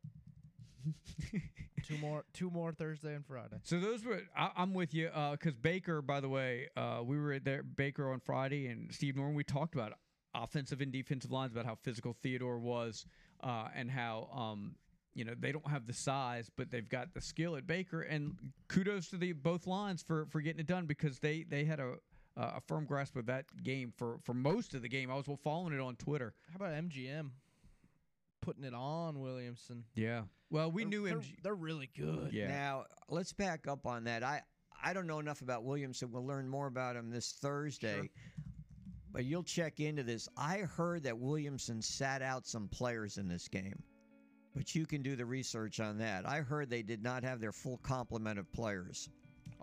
Two 1.86 1.98
more, 1.98 2.24
two 2.32 2.50
more 2.50 2.72
Thursday 2.72 3.14
and 3.14 3.24
Friday. 3.26 3.56
So 3.62 3.78
those 3.78 4.04
were 4.04 4.22
I, 4.36 4.50
I'm 4.56 4.74
with 4.74 4.94
you 4.94 5.10
because 5.32 5.54
Baker, 5.54 6.02
by 6.02 6.20
the 6.20 6.28
way, 6.28 6.68
uh, 6.76 7.00
we 7.04 7.18
were 7.18 7.32
at 7.32 7.44
there 7.44 7.62
Baker 7.62 8.12
on 8.12 8.20
Friday 8.20 8.66
and 8.66 8.92
Steve 8.92 9.16
Norman. 9.16 9.34
We 9.34 9.44
talked 9.44 9.74
about 9.74 9.92
offensive 10.34 10.80
and 10.80 10.92
defensive 10.92 11.30
lines 11.30 11.52
about 11.52 11.66
how 11.66 11.76
physical 11.82 12.16
Theodore 12.22 12.58
was 12.58 13.06
uh, 13.42 13.68
and 13.74 13.90
how 13.90 14.28
um, 14.34 14.74
you 15.14 15.24
know 15.24 15.34
they 15.38 15.52
don't 15.52 15.68
have 15.68 15.86
the 15.86 15.92
size, 15.92 16.50
but 16.56 16.70
they've 16.70 16.88
got 16.88 17.14
the 17.14 17.20
skill 17.20 17.56
at 17.56 17.66
Baker. 17.66 18.02
And 18.02 18.36
kudos 18.68 19.08
to 19.08 19.16
the 19.16 19.32
both 19.32 19.66
lines 19.66 20.02
for 20.02 20.26
for 20.26 20.40
getting 20.40 20.60
it 20.60 20.66
done 20.66 20.86
because 20.86 21.18
they 21.18 21.44
they 21.48 21.64
had 21.64 21.80
a 21.80 21.94
a 22.36 22.60
firm 22.60 22.84
grasp 22.84 23.16
of 23.16 23.26
that 23.26 23.44
game 23.62 23.92
for 23.96 24.18
for 24.22 24.34
most 24.34 24.74
of 24.74 24.82
the 24.82 24.88
game. 24.88 25.10
I 25.10 25.14
was 25.14 25.26
following 25.42 25.72
it 25.72 25.80
on 25.80 25.96
Twitter. 25.96 26.34
How 26.50 26.56
about 26.56 26.72
MGM 26.72 27.30
putting 28.40 28.64
it 28.64 28.74
on 28.74 29.20
Williamson? 29.20 29.84
Yeah. 29.94 30.22
Well, 30.54 30.70
we 30.70 30.84
They're- 30.84 30.88
knew 30.88 31.08
they're, 31.08 31.22
they're 31.42 31.54
really 31.56 31.90
good. 31.96 32.32
Yeah. 32.32 32.46
Now 32.46 32.84
let's 33.08 33.32
back 33.32 33.66
up 33.66 33.86
on 33.86 34.04
that. 34.04 34.22
I 34.22 34.40
I 34.80 34.92
don't 34.92 35.08
know 35.08 35.18
enough 35.18 35.40
about 35.40 35.64
Williamson. 35.64 36.12
We'll 36.12 36.24
learn 36.26 36.48
more 36.48 36.68
about 36.68 36.94
him 36.94 37.10
this 37.10 37.32
Thursday. 37.32 38.08
But 39.10 39.24
you'll 39.24 39.42
check 39.42 39.80
into 39.80 40.04
this. 40.04 40.28
I 40.36 40.58
heard 40.58 41.02
that 41.04 41.18
Williamson 41.18 41.82
sat 41.82 42.22
out 42.22 42.46
some 42.46 42.68
players 42.68 43.18
in 43.18 43.26
this 43.26 43.48
game. 43.48 43.82
But 44.54 44.76
you 44.76 44.86
can 44.86 45.02
do 45.02 45.16
the 45.16 45.26
research 45.26 45.80
on 45.80 45.98
that. 45.98 46.28
I 46.28 46.40
heard 46.40 46.70
they 46.70 46.82
did 46.82 47.02
not 47.02 47.24
have 47.24 47.40
their 47.40 47.52
full 47.52 47.78
complement 47.78 48.38
of 48.38 48.52
players. 48.52 49.08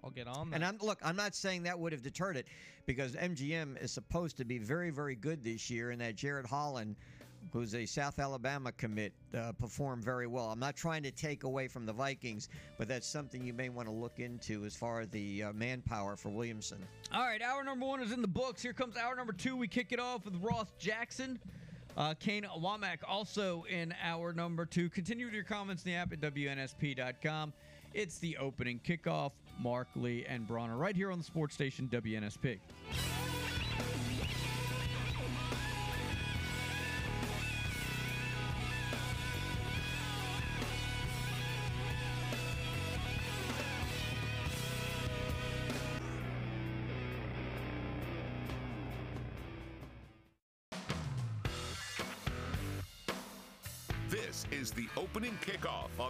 I'll 0.04 0.10
get 0.10 0.28
on 0.28 0.50
that. 0.50 0.56
And 0.58 0.66
I'm 0.66 0.78
look, 0.82 1.00
I'm 1.04 1.16
not 1.16 1.36
saying 1.36 1.64
that 1.64 1.80
would 1.80 1.94
have 1.94 2.02
deterred 2.02 2.36
it 2.36 2.48
because 2.86 3.16
MGM 3.16 3.82
is 3.82 3.94
supposed 3.94 4.36
to 4.38 4.46
be 4.46 4.58
very, 4.58 4.90
very 4.90 5.16
good 5.16 5.42
this 5.42 5.70
year, 5.70 5.92
and 5.92 6.02
that 6.02 6.16
Jared 6.16 6.46
Holland, 6.46 6.98
who's 7.52 7.76
a 7.76 7.86
South 7.86 8.20
Alabama 8.20 8.72
commit, 8.72 9.14
uh, 9.38 9.52
performed 9.54 10.04
very 10.04 10.28
well. 10.28 10.46
I'm 10.46 10.60
not 10.60 10.76
trying 10.76 11.04
to 11.04 11.12
take 11.12 11.44
away 11.44 11.68
from 11.68 11.86
the 11.86 11.94
Vikings, 11.94 12.50
but 12.78 12.88
that's 12.88 13.08
something 13.08 13.44
you 13.44 13.54
may 13.54 13.70
want 13.70 13.88
to 13.88 13.94
look 13.94 14.20
into 14.20 14.66
as 14.66 14.76
far 14.76 15.02
as 15.02 15.10
the 15.10 15.44
uh, 15.44 15.54
manpower 15.54 16.16
for 16.16 16.30
Williamson. 16.30 16.78
All 17.14 17.24
right, 17.24 17.42
hour 17.42 17.64
number 17.64 17.86
one 17.86 18.02
is 18.02 18.12
in 18.12 18.22
the 18.22 18.28
books. 18.28 18.62
Here 18.62 18.74
comes 18.74 18.98
hour 18.98 19.16
number 19.16 19.34
two. 19.34 19.56
We 19.56 19.68
kick 19.68 19.92
it 19.92 20.00
off 20.00 20.26
with 20.26 20.36
Ross 20.42 20.68
Jackson. 20.80 21.40
Uh, 21.98 22.14
Kane 22.14 22.46
Wommack 22.58 23.00
also 23.08 23.66
in 23.70 23.94
hour 24.02 24.34
number 24.34 24.66
two. 24.66 24.90
Continue 24.90 25.26
with 25.26 25.34
your 25.34 25.44
comments 25.44 25.84
in 25.84 25.92
the 25.92 25.98
app 25.98 26.14
at 26.14 26.22
WNSP.com. 26.22 27.54
It's 27.94 28.20
the 28.20 28.38
opening 28.38 28.80
kickoff. 28.80 29.32
Mark 29.60 29.88
Lee 29.96 30.26
and 30.28 30.48
Bronner 30.48 30.78
right 30.78 30.96
here 30.96 31.12
on 31.12 31.18
the 31.18 31.24
sports 31.24 31.54
station 31.54 31.88
WNSP. 31.92 32.60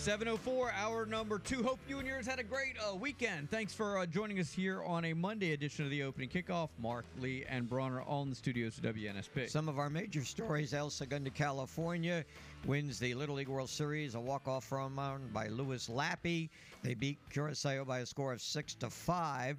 704, 0.00 0.72
hour 0.72 1.04
number 1.04 1.38
two. 1.38 1.62
Hope 1.62 1.78
you 1.86 1.98
and 1.98 2.08
yours 2.08 2.26
had 2.26 2.38
a 2.38 2.42
great 2.42 2.74
uh, 2.80 2.94
weekend. 2.94 3.50
Thanks 3.50 3.74
for 3.74 3.98
uh, 3.98 4.06
joining 4.06 4.40
us 4.40 4.50
here 4.50 4.82
on 4.82 5.04
a 5.04 5.12
Monday 5.12 5.52
edition 5.52 5.84
of 5.84 5.90
the 5.90 6.02
opening 6.02 6.30
kickoff. 6.30 6.70
Mark, 6.78 7.04
Lee, 7.18 7.44
and 7.46 7.68
Bronner 7.68 8.00
all 8.00 8.22
in 8.22 8.30
the 8.30 8.34
studios 8.34 8.78
of 8.78 8.84
WNSP. 8.84 9.50
Some 9.50 9.68
of 9.68 9.78
our 9.78 9.90
major 9.90 10.24
stories: 10.24 10.72
El 10.72 10.88
Segundo, 10.88 11.30
California, 11.30 12.24
wins 12.64 12.98
the 12.98 13.12
Little 13.12 13.34
League 13.34 13.48
World 13.48 13.68
Series. 13.68 14.14
A 14.14 14.20
walk-off 14.20 14.70
home 14.70 14.96
run 14.96 15.28
by 15.34 15.48
Louis 15.48 15.86
Lappe. 15.90 16.48
They 16.82 16.94
beat 16.94 17.18
Curacao 17.28 17.84
by 17.84 17.98
a 17.98 18.06
score 18.06 18.32
of 18.32 18.40
six 18.40 18.74
to 18.76 18.88
five. 18.88 19.58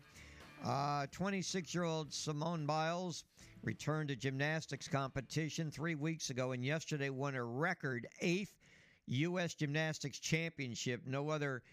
26-year-old 0.65 2.11
Simone 2.11 2.65
Biles 2.65 3.25
returned 3.63 4.09
to 4.09 4.15
gymnastics 4.15 4.87
competition 4.87 5.69
three 5.69 5.93
weeks 5.93 6.31
ago, 6.31 6.53
and 6.53 6.65
yesterday 6.65 7.11
won 7.11 7.35
a 7.35 7.43
record 7.43 8.07
eighth 8.21 8.60
U.S. 9.11 9.53
Gymnastics 9.53 10.19
Championship. 10.19 11.01
No 11.05 11.29
other 11.29 11.63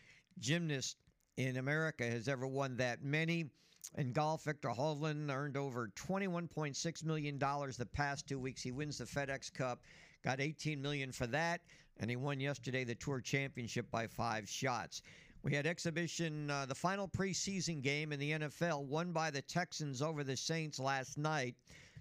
gymnast 0.40 0.96
in 1.36 1.56
America 1.56 2.04
has 2.04 2.28
ever 2.28 2.46
won 2.46 2.76
that 2.76 3.02
many. 3.02 3.50
In 3.96 4.12
golf, 4.12 4.44
Viktor 4.44 4.70
Hovland 4.70 5.30
earned 5.32 5.56
over 5.56 5.88
$21.6 5.96 7.04
million 7.04 7.38
the 7.38 7.88
past 7.92 8.26
two 8.26 8.38
weeks. 8.38 8.62
He 8.62 8.72
wins 8.72 8.98
the 8.98 9.04
FedEx 9.04 9.52
Cup, 9.52 9.80
got 10.24 10.40
18 10.40 10.82
million 10.82 11.12
for 11.12 11.28
that, 11.28 11.60
and 11.98 12.10
he 12.10 12.16
won 12.16 12.40
yesterday 12.40 12.82
the 12.84 12.96
Tour 12.96 13.20
Championship 13.20 13.88
by 13.90 14.08
five 14.08 14.48
shots. 14.48 15.02
We 15.42 15.54
had 15.54 15.66
exhibition, 15.66 16.50
uh, 16.50 16.66
the 16.66 16.74
final 16.74 17.06
preseason 17.06 17.80
game 17.80 18.12
in 18.12 18.18
the 18.18 18.32
NFL, 18.32 18.84
won 18.86 19.12
by 19.12 19.30
the 19.30 19.42
Texans 19.42 20.02
over 20.02 20.24
the 20.24 20.36
Saints 20.36 20.80
last 20.80 21.16
night. 21.16 21.54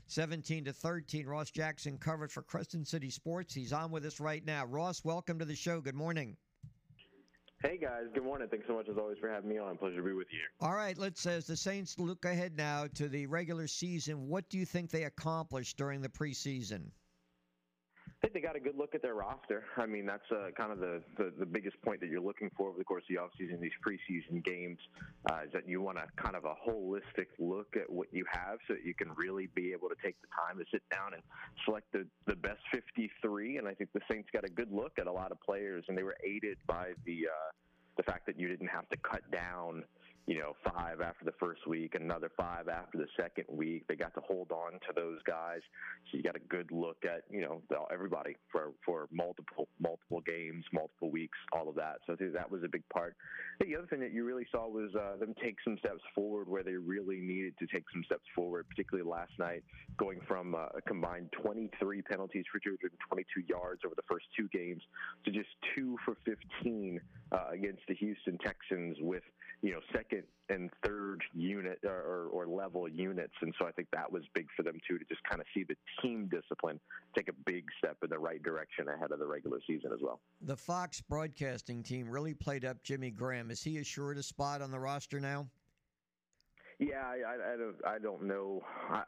17 0.08 0.66
to 0.66 0.74
13. 0.74 1.28
Ross 1.28 1.52
Jackson 1.52 1.98
covered 1.98 2.32
for 2.32 2.42
Crescent 2.42 2.88
City 2.88 3.10
Sports. 3.10 3.54
He's 3.54 3.74
on 3.74 3.92
with 3.92 4.06
us 4.06 4.20
right 4.20 4.46
now. 4.46 4.66
Ross, 4.66 5.04
welcome 5.04 5.40
to 5.40 5.46
the 5.46 5.56
show. 5.56 5.82
Good 5.82 5.96
morning. 5.96 6.38
Hey 7.64 7.78
guys, 7.78 8.04
good 8.14 8.24
morning. 8.24 8.48
Thanks 8.50 8.68
so 8.68 8.76
much 8.76 8.88
as 8.88 8.98
always 8.98 9.18
for 9.18 9.30
having 9.30 9.50
me 9.50 9.58
on. 9.58 9.78
Pleasure 9.78 9.98
to 9.98 10.04
be 10.04 10.14
with 10.14 10.28
you. 10.32 10.42
All 10.62 10.76
right, 10.76 10.96
let's 10.96 11.26
as 11.26 11.48
the 11.48 11.58
Saints 11.58 11.98
look 11.98 12.24
ahead 12.24 12.56
now 12.56 12.86
to 12.94 13.10
the 13.10 13.26
regular 13.26 13.66
season. 13.66 14.28
What 14.28 14.48
do 14.50 14.60
you 14.60 14.66
think 14.66 14.92
they 14.92 15.06
accomplished 15.06 15.76
during 15.76 16.02
the 16.02 16.10
preseason? 16.10 16.92
I 18.18 18.28
think 18.28 18.34
they 18.34 18.42
got 18.42 18.56
a 18.56 18.60
good 18.60 18.76
look 18.76 18.96
at 18.96 19.04
their 19.04 19.14
roster. 19.14 19.64
I 19.78 19.86
mean, 19.86 20.08
that's 20.08 20.26
uh, 20.32 20.50
kind 20.58 20.72
of 20.72 20.80
the, 20.80 21.04
the, 21.18 21.32
the 21.38 21.46
biggest 21.46 21.80
point 21.84 22.00
that 22.02 22.10
you're 22.10 22.22
looking 22.22 22.50
for 22.58 22.70
over 22.70 22.78
the 22.80 22.84
course 22.84 23.04
of 23.04 23.16
the 23.16 23.22
offseason, 23.22 23.60
these 23.60 23.78
preseason 23.86 24.44
games, 24.44 24.80
uh, 25.30 25.42
is 25.46 25.54
that 25.54 25.70
you 25.70 25.82
want 25.82 26.00
a 26.00 26.08
kind 26.20 26.36
of 26.36 26.44
a 26.44 26.56
holistic 26.68 27.28
look 27.38 27.76
at 27.76 27.88
what 27.88 28.08
you 28.12 28.26
have 28.32 28.58
so 28.68 28.74
that 28.74 28.84
you 28.84 28.96
can 28.96 29.10
really 29.16 29.50
be 29.54 29.72
able 29.72 29.88
to 29.88 29.96
take 30.04 30.16
the 30.22 30.28
time 30.34 30.58
to 30.58 30.66
sit 30.72 30.82
down 30.92 31.14
and 31.14 31.22
select 31.64 31.86
the, 31.94 32.08
the 32.26 32.36
best 32.36 32.62
53. 32.74 33.58
And 33.58 33.68
I 33.68 33.76
think 33.76 33.92
the 33.94 34.02
Saints 34.12 34.30
got 34.34 34.44
a 34.44 34.50
good 34.50 34.72
look 34.72 34.94
at 35.00 35.06
a 35.06 35.12
lot 35.12 35.32
of 35.32 35.40
players, 35.42 35.86
and 35.88 35.96
they 35.96 36.04
were 36.04 36.18
aided 36.26 36.58
by 36.66 36.94
the 37.06 37.28
uh, 37.28 37.52
the 37.98 38.04
fact 38.04 38.26
that 38.28 38.40
you 38.40 38.48
didn't 38.48 38.68
have 38.68 38.88
to 38.90 38.98
cut 38.98 39.22
down 39.32 39.84
you 40.28 40.38
know, 40.40 40.56
five 40.62 41.00
after 41.00 41.24
the 41.24 41.32
first 41.40 41.66
week, 41.66 41.96
another 41.96 42.30
five 42.36 42.68
after 42.68 42.98
the 42.98 43.08
second 43.16 43.46
week. 43.50 43.86
They 43.88 43.96
got 43.96 44.14
to 44.16 44.20
hold 44.20 44.52
on 44.52 44.74
to 44.74 44.94
those 44.94 45.20
guys, 45.26 45.62
so 46.12 46.18
you 46.18 46.24
got 46.24 46.36
a 46.36 46.46
good 46.50 46.70
look 46.70 46.98
at 47.06 47.24
you 47.32 47.42
know 47.42 47.62
everybody 47.92 48.36
for 48.52 48.74
for 48.86 49.08
multiple 49.10 49.70
multiple 49.80 50.22
games, 50.22 50.66
multiple 50.74 51.10
weeks, 51.10 51.38
all 51.54 51.70
of 51.70 51.76
that. 51.76 52.00
So 52.06 52.14
I 52.14 52.16
think 52.18 52.34
that 52.34 52.52
was 52.52 52.64
a 52.64 52.68
big 52.68 52.84
part. 52.90 53.16
The 53.62 53.76
other 53.78 53.88
thing 53.88 54.02
that 54.02 54.12
you 54.12 54.26
really 54.26 54.46
saw 54.52 54.68
was 54.68 54.92
uh, 54.96 55.16
them 55.18 55.34
take 55.42 55.56
some 55.64 55.78
steps 55.80 56.02
forward 56.14 56.50
where 56.50 56.62
they 56.62 56.76
really 56.76 57.22
needed 57.22 57.58
to 57.60 57.68
take 57.68 57.86
some 57.94 58.04
steps 58.04 58.26
forward, 58.36 58.68
particularly 58.70 59.10
last 59.10 59.32
night, 59.40 59.64
going 59.98 60.20
from 60.28 60.56
uh, 60.56 60.68
a 60.76 60.82
combined 60.82 61.32
23 61.42 62.02
penalties 62.02 62.46
for 62.52 62.60
222 62.60 63.42
yards 63.48 63.82
over 63.86 63.96
the 63.96 64.04
first 64.10 64.26
two 64.38 64.50
games 64.50 64.82
to 65.24 65.32
just 65.32 65.50
two 65.74 65.98
for 66.04 66.18
15 66.26 67.00
uh, 67.32 67.38
against 67.52 67.82
the 67.88 67.96
Houston 67.96 68.38
Texans 68.40 68.98
with 69.00 69.24
you 69.62 69.72
know 69.72 69.80
second 69.92 70.17
and 70.50 70.70
third 70.86 71.22
unit 71.34 71.80
or, 71.84 72.30
or, 72.32 72.44
or 72.44 72.48
level 72.48 72.88
units, 72.88 73.34
and 73.42 73.54
so 73.60 73.68
I 73.68 73.72
think 73.72 73.90
that 73.92 74.12
was 74.12 74.24
big 74.34 74.48
for 74.56 74.64
them 74.64 74.80
too 74.88 74.98
to 74.98 75.06
just 75.06 75.22
kind 75.24 75.42
of 75.42 75.48
see 75.54 75.64
the 75.64 75.76
team 76.02 76.30
discipline 76.32 76.80
take 77.16 77.28
a 77.28 77.34
big 77.46 77.66
step 77.78 77.98
in 78.04 78.10
the 78.10 78.20
right 78.20 78.42
direction 78.42 78.88
ahead 78.88 79.12
of 79.12 79.20
the 79.20 79.26
regular 79.26 79.60
season 79.68 79.92
as 79.94 80.00
well. 80.02 80.20
The 80.42 80.56
Fox 80.56 81.02
broadcasting 81.02 81.84
team 81.84 82.10
really 82.10 82.34
played 82.34 82.66
up 82.66 82.84
Jimmy 82.84 83.12
Graham. 83.12 83.52
Is 83.52 83.62
he 83.62 83.80
assured 83.80 84.18
a 84.18 84.24
spot 84.24 84.62
on 84.62 84.72
the 84.72 84.80
roster 84.80 85.20
now? 85.20 85.48
Yeah, 86.80 87.02
I, 87.02 87.18
I, 87.26 87.54
I 87.54 87.58
don't, 87.58 87.76
I 87.88 87.98
don't 87.98 88.24
know, 88.28 88.62
I, 88.92 89.02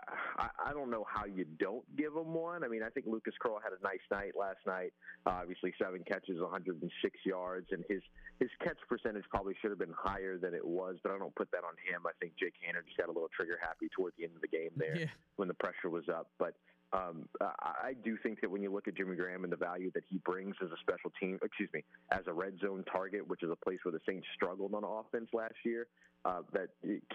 I, 0.70 0.74
don't 0.74 0.90
know 0.90 1.06
how 1.08 1.26
you 1.26 1.46
don't 1.60 1.86
give 1.96 2.16
him 2.16 2.34
one. 2.34 2.64
I 2.64 2.68
mean, 2.68 2.82
I 2.82 2.90
think 2.90 3.06
Lucas 3.06 3.36
Krull 3.40 3.62
had 3.62 3.74
a 3.74 3.84
nice 3.84 4.02
night 4.10 4.32
last 4.36 4.58
night. 4.66 4.92
Uh, 5.28 5.38
obviously, 5.42 5.74
seven 5.80 6.04
catches, 6.04 6.42
106 6.42 6.90
yards, 7.26 7.68
and 7.72 7.84
his 7.88 8.02
his 8.40 8.50
catch 8.64 8.78
percentage 8.88 9.26
probably 9.30 9.54
should 9.62 9.70
have 9.70 9.78
been 9.78 9.94
higher 9.96 10.40
than 10.40 10.56
it 10.56 10.66
was. 10.66 10.96
But 11.04 11.12
I 11.12 11.20
don't 11.20 11.36
put 11.36 11.52
that 11.52 11.64
on 11.64 11.74
him. 11.86 12.08
I 12.08 12.12
think 12.20 12.34
Jake 12.40 12.56
Haener 12.58 12.84
just 12.84 12.98
got 12.98 13.06
a 13.08 13.12
little 13.12 13.30
trigger 13.36 13.60
happy 13.62 13.88
toward 13.96 14.14
the 14.18 14.24
end 14.24 14.34
of 14.36 14.42
the 14.42 14.48
game 14.48 14.72
there 14.76 14.98
Yeah. 14.98 15.06
when 15.36 15.48
the 15.48 15.54
pressure 15.54 15.92
was 15.92 16.10
up. 16.10 16.32
But 16.40 16.56
um, 16.92 17.30
I 17.40 17.90
I 17.90 17.94
do 18.04 18.18
think 18.24 18.42
that 18.42 18.50
when 18.50 18.64
you 18.64 18.72
look 18.74 18.88
at 18.88 18.96
Jimmy 18.96 19.16
Graham 19.16 19.44
and 19.44 19.54
the 19.54 19.58
value 19.58 19.92
that 19.94 20.04
he 20.10 20.18
brings 20.18 20.56
as 20.64 20.72
a 20.72 20.78
special 20.82 21.12
team, 21.20 21.38
excuse 21.44 21.70
me, 21.72 21.84
as 22.12 22.22
a 22.26 22.34
red 22.34 22.58
zone 22.60 22.84
target, 22.92 23.28
which 23.28 23.44
is 23.44 23.52
a 23.52 23.56
place 23.56 23.78
where 23.84 23.92
the 23.92 24.02
Saints 24.08 24.26
struggled 24.34 24.74
on 24.74 24.84
offense 24.84 25.30
last 25.34 25.54
year, 25.64 25.86
uh, 26.26 26.42
that 26.54 26.70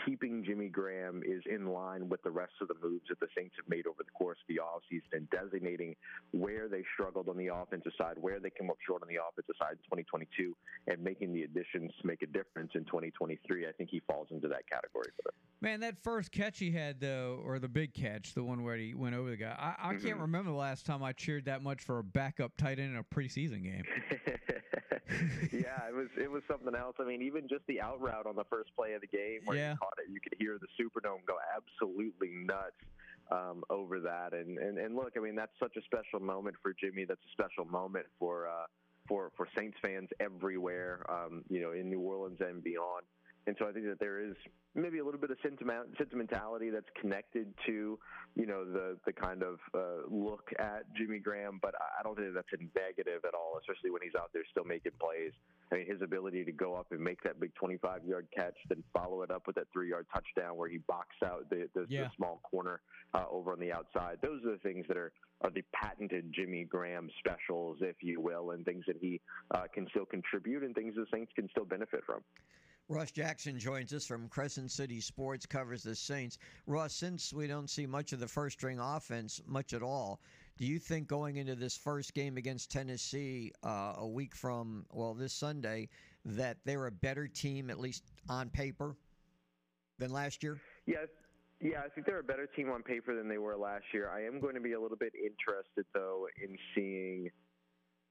keeping 0.06 0.42
Jimmy 0.44 0.68
Graham 0.68 1.22
is 1.26 1.42
in 1.50 1.66
line 1.66 2.08
with 2.08 2.22
the 2.22 2.30
rest 2.30 2.52
of 2.62 2.68
the 2.68 2.74
moves 2.82 3.04
that 3.10 3.20
the 3.20 3.26
Saints 3.36 3.54
have 3.56 3.68
made 3.68 3.86
over 3.86 4.02
the 4.02 4.10
course 4.12 4.38
of 4.40 4.48
the 4.54 4.60
offseason 4.62 5.12
and 5.12 5.28
designating 5.30 5.94
where 6.32 6.68
they 6.68 6.82
struggled 6.94 7.28
on 7.28 7.36
the 7.36 7.48
offensive 7.48 7.92
side, 7.98 8.14
where 8.20 8.40
they 8.40 8.50
came 8.50 8.70
up 8.70 8.76
short 8.86 9.02
on 9.02 9.08
the 9.08 9.16
offensive 9.20 9.54
side 9.58 9.72
in 9.72 9.84
2022, 9.84 10.56
and 10.88 11.02
making 11.02 11.32
the 11.34 11.42
additions 11.42 11.92
to 12.00 12.06
make 12.06 12.22
a 12.22 12.26
difference 12.26 12.72
in 12.74 12.84
2023. 12.86 13.66
I 13.66 13.72
think 13.72 13.90
he 13.90 14.00
falls 14.06 14.28
into 14.30 14.48
that 14.48 14.68
category 14.70 15.10
for 15.16 15.22
them. 15.24 15.34
Man, 15.60 15.80
that 15.80 15.96
first 16.02 16.32
catch 16.32 16.58
he 16.58 16.70
had 16.70 17.00
though, 17.00 17.40
or 17.44 17.58
the 17.58 17.68
big 17.68 17.94
catch, 17.94 18.34
the 18.34 18.42
one 18.44 18.62
where 18.64 18.76
he 18.76 18.94
went 18.94 19.14
over 19.14 19.30
the 19.30 19.36
guy. 19.36 19.54
I, 19.58 19.90
I 19.90 19.94
can't 19.94 20.18
Mhm. 20.18 20.22
remember 20.22 20.50
the 20.50 20.56
last 20.56 20.86
time 20.86 21.02
I 21.02 21.12
cheered 21.12 21.44
that 21.46 21.62
much 21.62 21.82
for 21.82 21.98
a 21.98 22.04
backup 22.04 22.56
tight 22.56 22.78
end 22.78 22.92
in 22.92 22.96
a 22.96 23.04
preseason 23.04 23.62
game. 23.62 23.84
yeah, 25.52 25.88
it 25.88 25.94
was 25.94 26.08
it 26.20 26.30
was 26.30 26.42
something 26.48 26.74
else. 26.74 26.96
I 26.98 27.04
mean, 27.04 27.22
even 27.22 27.48
just 27.48 27.66
the 27.66 27.80
out 27.80 28.00
route 28.00 28.26
on 28.26 28.36
the 28.36 28.44
first 28.50 28.70
play 28.76 28.93
of 28.94 29.00
the 29.00 29.06
game 29.06 29.40
where 29.44 29.56
Yeah. 29.56 29.72
he 29.72 29.76
caught 29.76 29.98
it, 29.98 30.10
you 30.10 30.20
could 30.20 30.34
hear 30.38 30.58
the 30.58 30.68
Superdome 30.78 31.24
go 31.26 31.36
absolutely 31.56 32.30
nuts 32.30 32.80
um, 33.30 33.64
over 33.70 34.00
that. 34.00 34.32
And, 34.32 34.58
and 34.58 34.78
and 34.78 34.94
look, 34.94 35.12
I 35.16 35.20
mean, 35.20 35.34
that's 35.34 35.52
such 35.58 35.76
a 35.76 35.82
special 35.82 36.20
moment 36.20 36.56
for 36.62 36.72
Jimmy. 36.78 37.04
That's 37.04 37.20
a 37.24 37.32
special 37.32 37.64
moment 37.64 38.06
for 38.18 38.48
uh, 38.48 38.66
for 39.08 39.30
for 39.36 39.46
Saints 39.56 39.76
fans 39.82 40.08
everywhere. 40.20 41.04
Um, 41.08 41.42
you 41.48 41.60
know, 41.60 41.72
in 41.72 41.88
New 41.90 42.00
Orleans 42.00 42.38
and 42.40 42.62
beyond. 42.62 43.04
And 43.46 43.54
so 43.58 43.68
I 43.68 43.72
think 43.72 43.84
that 43.86 44.00
there 44.00 44.20
is 44.24 44.34
maybe 44.74 44.98
a 45.00 45.04
little 45.04 45.20
bit 45.20 45.30
of 45.30 45.36
sentiment, 45.42 45.88
sentimentality 45.98 46.70
that's 46.70 46.88
connected 46.98 47.52
to, 47.66 47.98
you 48.34 48.46
know, 48.46 48.64
the 48.64 48.96
the 49.04 49.12
kind 49.12 49.42
of 49.42 49.58
uh, 49.74 50.08
look 50.08 50.48
at 50.58 50.84
Jimmy 50.96 51.18
Graham, 51.18 51.58
but 51.60 51.74
I- 51.74 52.02
don't 52.02 52.16
think 52.16 52.34
that's 52.34 52.52
a 52.52 52.78
negative 52.78 53.24
at 53.26 53.34
all, 53.34 53.58
especially 53.60 53.90
when 53.90 54.02
he's 54.02 54.14
out 54.14 54.30
there 54.32 54.42
still 54.50 54.64
making 54.64 54.92
plays. 55.00 55.32
I 55.72 55.76
mean, 55.76 55.86
his 55.86 56.00
ability 56.02 56.44
to 56.44 56.52
go 56.52 56.74
up 56.74 56.88
and 56.92 57.00
make 57.00 57.22
that 57.22 57.40
big 57.40 57.52
25-yard 57.54 58.28
catch, 58.36 58.54
then 58.68 58.82
follow 58.92 59.22
it 59.22 59.30
up 59.30 59.46
with 59.46 59.56
that 59.56 59.66
three-yard 59.72 60.06
touchdown 60.14 60.56
where 60.56 60.68
he 60.68 60.78
boxed 60.78 61.22
out 61.24 61.48
the, 61.50 61.68
the, 61.74 61.86
Yeah. 61.88 62.04
the 62.04 62.10
small 62.16 62.40
corner 62.44 62.80
uh, 63.14 63.24
over 63.30 63.52
on 63.52 63.58
the 63.60 63.72
outside. 63.72 64.18
Those 64.22 64.44
are 64.44 64.52
the 64.52 64.58
things 64.58 64.86
that 64.88 64.96
are 64.96 65.12
are 65.40 65.50
the 65.50 65.62
patented 65.74 66.32
Jimmy 66.32 66.64
Graham 66.64 67.10
specials, 67.18 67.78
if 67.80 67.96
you 68.02 68.20
will, 68.20 68.52
and 68.52 68.64
things 68.64 68.84
that 68.86 68.96
he 68.98 69.20
uh, 69.50 69.64
can 69.74 69.86
still 69.90 70.06
contribute 70.06 70.62
and 70.62 70.74
things 70.74 70.94
the 70.94 71.04
Saints 71.12 71.32
can 71.34 71.48
still 71.50 71.64
benefit 71.66 72.02
from. 72.06 72.22
Ross 72.88 73.10
Jackson 73.10 73.58
joins 73.58 73.94
us 73.94 74.04
from 74.06 74.28
Crescent 74.28 74.70
City 74.70 75.00
Sports, 75.00 75.46
covers 75.46 75.82
the 75.82 75.94
Saints. 75.94 76.36
Ross, 76.66 76.94
since 76.94 77.32
we 77.32 77.46
don't 77.46 77.70
see 77.70 77.86
much 77.86 78.12
of 78.12 78.20
the 78.20 78.28
first 78.28 78.58
string 78.58 78.78
offense, 78.78 79.40
much 79.46 79.72
at 79.72 79.82
all, 79.82 80.20
do 80.58 80.66
you 80.66 80.78
think 80.78 81.08
going 81.08 81.36
into 81.36 81.54
this 81.54 81.76
first 81.76 82.12
game 82.12 82.36
against 82.36 82.70
Tennessee 82.70 83.52
uh, 83.62 83.94
a 83.96 84.06
week 84.06 84.34
from, 84.34 84.84
well, 84.92 85.14
this 85.14 85.32
Sunday, 85.32 85.88
that 86.26 86.58
they're 86.66 86.86
a 86.86 86.92
better 86.92 87.26
team, 87.26 87.70
at 87.70 87.80
least 87.80 88.04
on 88.28 88.50
paper, 88.50 88.94
than 89.98 90.12
last 90.12 90.42
year? 90.42 90.60
Yes. 90.86 91.08
yeah, 91.62 91.80
I 91.84 91.88
think 91.88 92.06
they're 92.06 92.20
a 92.20 92.22
better 92.22 92.46
team 92.54 92.70
on 92.70 92.82
paper 92.82 93.16
than 93.16 93.28
they 93.28 93.38
were 93.38 93.56
last 93.56 93.84
year. 93.94 94.10
I 94.10 94.26
am 94.26 94.40
going 94.40 94.54
to 94.56 94.60
be 94.60 94.72
a 94.72 94.80
little 94.80 94.98
bit 94.98 95.14
interested 95.14 95.86
though 95.94 96.26
in 96.42 96.58
seeing 96.74 97.30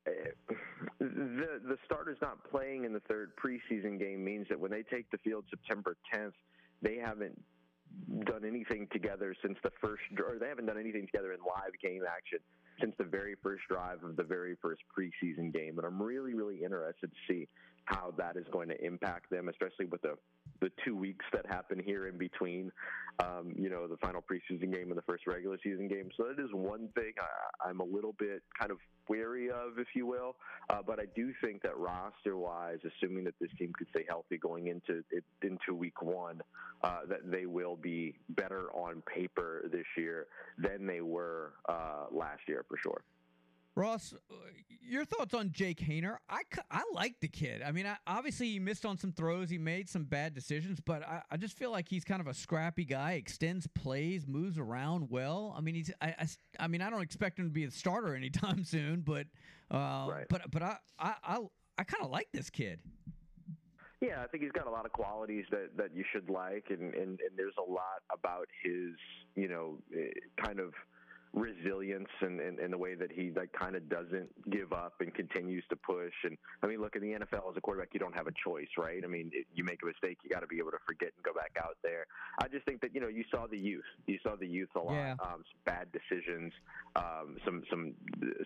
the 0.06 1.60
the 1.68 1.78
starters 1.86 2.18
not 2.22 2.50
playing 2.50 2.86
in 2.86 2.94
the 2.94 3.00
third 3.02 3.32
preseason 3.36 4.00
game 4.00 4.24
means 4.24 4.48
that 4.50 4.60
when 4.60 4.72
they 4.72 4.84
take 4.84 5.10
the 5.12 5.18
field 5.20 5.46
September 5.50 5.96
10th, 6.14 6.34
they 6.82 6.98
haven't 6.98 7.40
done 8.26 8.44
anything 8.46 8.88
together 8.92 9.36
since 9.42 9.58
the 9.64 9.72
first 9.80 10.02
or 10.18 10.38
they 10.40 10.48
haven't 10.48 10.66
done 10.66 10.80
anything 10.80 11.06
together 11.06 11.32
in 11.32 11.40
live 11.40 11.74
game 11.82 12.02
action 12.10 12.40
since 12.80 12.94
the 12.98 13.04
very 13.04 13.36
first 13.44 13.64
drive 13.70 14.04
of 14.04 14.16
the 14.16 14.24
very 14.24 14.56
first 14.62 14.82
preseason 14.98 15.54
game. 15.54 15.78
And 15.78 15.86
I'm 15.86 16.02
really 16.02 16.34
really 16.34 16.64
interested 16.64 17.12
to 17.12 17.34
see 17.34 17.48
how 17.86 18.14
that 18.18 18.38
is 18.38 18.46
going 18.52 18.70
to 18.70 18.86
impact 18.86 19.30
them 19.30 19.50
especially 19.50 19.86
with 19.86 20.02
the 20.02 20.16
the 20.62 20.70
two 20.86 20.96
weeks 20.96 21.26
that 21.34 21.46
happen 21.46 21.82
here 21.84 22.08
in 22.08 22.18
between 22.18 22.72
um, 23.20 23.54
you 23.58 23.70
know 23.70 23.88
the 23.88 23.98
final 23.98 24.22
preseason 24.22 24.74
game 24.74 24.90
and 24.90 24.98
the 24.98 25.04
first 25.04 25.28
regular 25.28 25.58
season 25.64 25.88
game 25.88 26.10
so 26.18 26.24
that 26.24 26.42
is 26.42 26.50
one 26.54 26.88
thing 26.96 27.14
I, 27.20 27.70
I'm 27.70 27.80
a 27.80 27.86
little 27.86 28.16
bit 28.18 28.42
kind 28.60 28.72
of 28.72 28.78
wary 29.10 29.50
of 29.50 29.78
if 29.78 29.88
you 29.96 30.06
will 30.06 30.36
uh, 30.70 30.80
but 30.86 31.00
I 31.00 31.06
do 31.16 31.34
think 31.44 31.62
that 31.64 31.78
roster 31.78 32.38
wise 32.38 32.80
assuming 32.86 33.26
that 33.26 33.36
this 33.40 33.50
team 33.60 33.74
could 33.78 33.88
stay 33.90 34.06
healthy 34.08 34.38
going 34.38 34.68
into 34.68 35.04
into 35.42 35.74
week 35.74 36.02
one 36.02 36.42
uh, 36.84 37.00
that 37.08 37.30
they 37.30 37.46
will 37.46 37.76
be 37.76 38.16
better 38.30 38.70
on 38.74 39.02
paper 39.14 39.70
this 39.72 39.86
year 39.98 40.28
than 40.58 40.86
they 40.86 41.02
were 41.02 41.54
uh, 41.70 42.06
last 42.12 42.42
year 42.48 42.66
for 42.68 42.78
sure. 42.78 43.02
Ross, 43.76 44.14
uh, 44.32 44.36
your 44.82 45.04
thoughts 45.06 45.34
on 45.34 45.52
Jake 45.52 45.80
Haener? 45.80 46.18
I, 46.30 46.42
I 46.70 46.84
like 46.94 47.16
the 47.22 47.28
kid. 47.28 47.62
I 47.64 47.72
mean, 47.72 47.88
I, 47.88 47.98
obviously 48.06 48.52
he 48.52 48.60
missed 48.60 48.86
on 48.86 48.98
some 48.98 49.12
throws, 49.12 49.50
he 49.50 49.58
made 49.58 49.90
some 49.90 50.04
bad 50.04 50.34
decisions, 50.36 50.80
but 50.80 51.02
I, 51.08 51.22
I 51.32 51.38
just 51.38 51.58
feel 51.58 51.72
like 51.72 51.88
he's 51.88 52.04
kind 52.04 52.22
of 52.22 52.28
a 52.28 52.34
scrappy 52.34 52.86
guy. 52.86 53.14
Extends 53.14 53.66
plays, 53.68 54.28
moves 54.28 54.60
around 54.60 55.10
well. 55.10 55.56
I 55.58 55.62
mean, 55.62 55.76
he's 55.76 55.92
I, 56.02 56.08
I 56.20 56.28
I 56.60 56.68
mean, 56.68 56.82
I 56.82 56.90
don't 56.90 57.02
expect 57.02 57.40
him 57.40 57.46
to 57.46 57.52
be 57.52 57.64
a 57.64 57.72
starter 57.72 58.16
anytime 58.16 58.64
soon, 58.64 59.02
but 59.02 59.28
uh, 59.72 60.08
but 60.30 60.52
but 60.52 60.62
I 60.62 60.78
I 61.00 61.14
I, 61.24 61.40
I 61.80 61.84
kind 61.84 62.04
of 62.04 62.12
like 62.12 62.28
this 62.32 62.50
kid. 62.50 62.80
Yeah, 64.02 64.22
I 64.22 64.28
think 64.28 64.44
he's 64.44 64.52
got 64.52 64.68
a 64.68 64.70
lot 64.70 64.86
of 64.86 64.92
qualities 64.92 65.46
that, 65.52 65.78
that 65.78 65.96
you 65.96 66.04
should 66.12 66.30
like, 66.30 66.66
and, 66.70 66.94
and, 66.94 67.20
and 67.22 67.38
there's 67.38 67.54
a 67.58 67.72
lot 67.72 68.04
about 68.14 68.50
his, 68.62 68.96
you 69.36 69.48
know, 69.48 69.78
eh, 69.96 70.10
kind 70.44 70.60
of 70.60 70.74
resilience 71.34 72.10
and, 72.22 72.40
and, 72.40 72.60
and 72.60 72.72
the 72.72 72.78
way 72.78 72.94
that 72.94 73.12
he 73.12 73.32
like 73.36 73.52
kind 73.54 73.76
of 73.76 73.90
doesn't 73.90 74.30
give 74.52 74.72
up 74.72 74.94
and 75.00 75.14
continues 75.14 75.64
to 75.70 75.76
push. 75.76 76.14
And 76.24 76.38
I 76.62 76.68
mean, 76.68 76.80
look 76.80 76.96
in 76.96 77.02
the 77.02 77.14
NFL 77.14 77.50
as 77.50 77.58
a 77.58 77.62
quarterback, 77.62 77.90
you 77.94 78.00
don't 78.00 78.16
have 78.16 78.28
a 78.28 78.34
choice, 78.44 78.68
right? 78.78 79.02
I 79.04 79.08
mean, 79.08 79.32
you 79.54 79.64
make 79.64 79.80
a 79.84 79.88
mistake, 79.88 80.20
you 80.24 80.30
got 80.30 80.42
to 80.42 80.48
be 80.48 80.60
able 80.60 80.72
to 80.72 80.78
forget 80.86 81.12
and 81.16 81.24
go 81.24 81.34
back 81.34 81.52
out 81.60 81.78
there. 81.82 82.06
I 82.40 82.48
just 82.48 82.66
think 82.66 82.82
that 82.82 82.94
you 82.94 83.02
know 83.02 83.08
you 83.08 83.24
saw 83.32 83.48
the 83.48 83.58
youth, 83.58 83.84
you 84.06 84.20
saw 84.22 84.36
the 84.36 84.48
youth 84.48 84.70
a 84.76 84.80
lot. 84.80 84.94
Yeah. 84.94 85.16
Um, 85.24 85.44
some 85.44 85.62
bad 85.66 85.88
decisions, 85.92 86.54
um, 86.96 87.38
some 87.46 87.64
some 87.70 87.94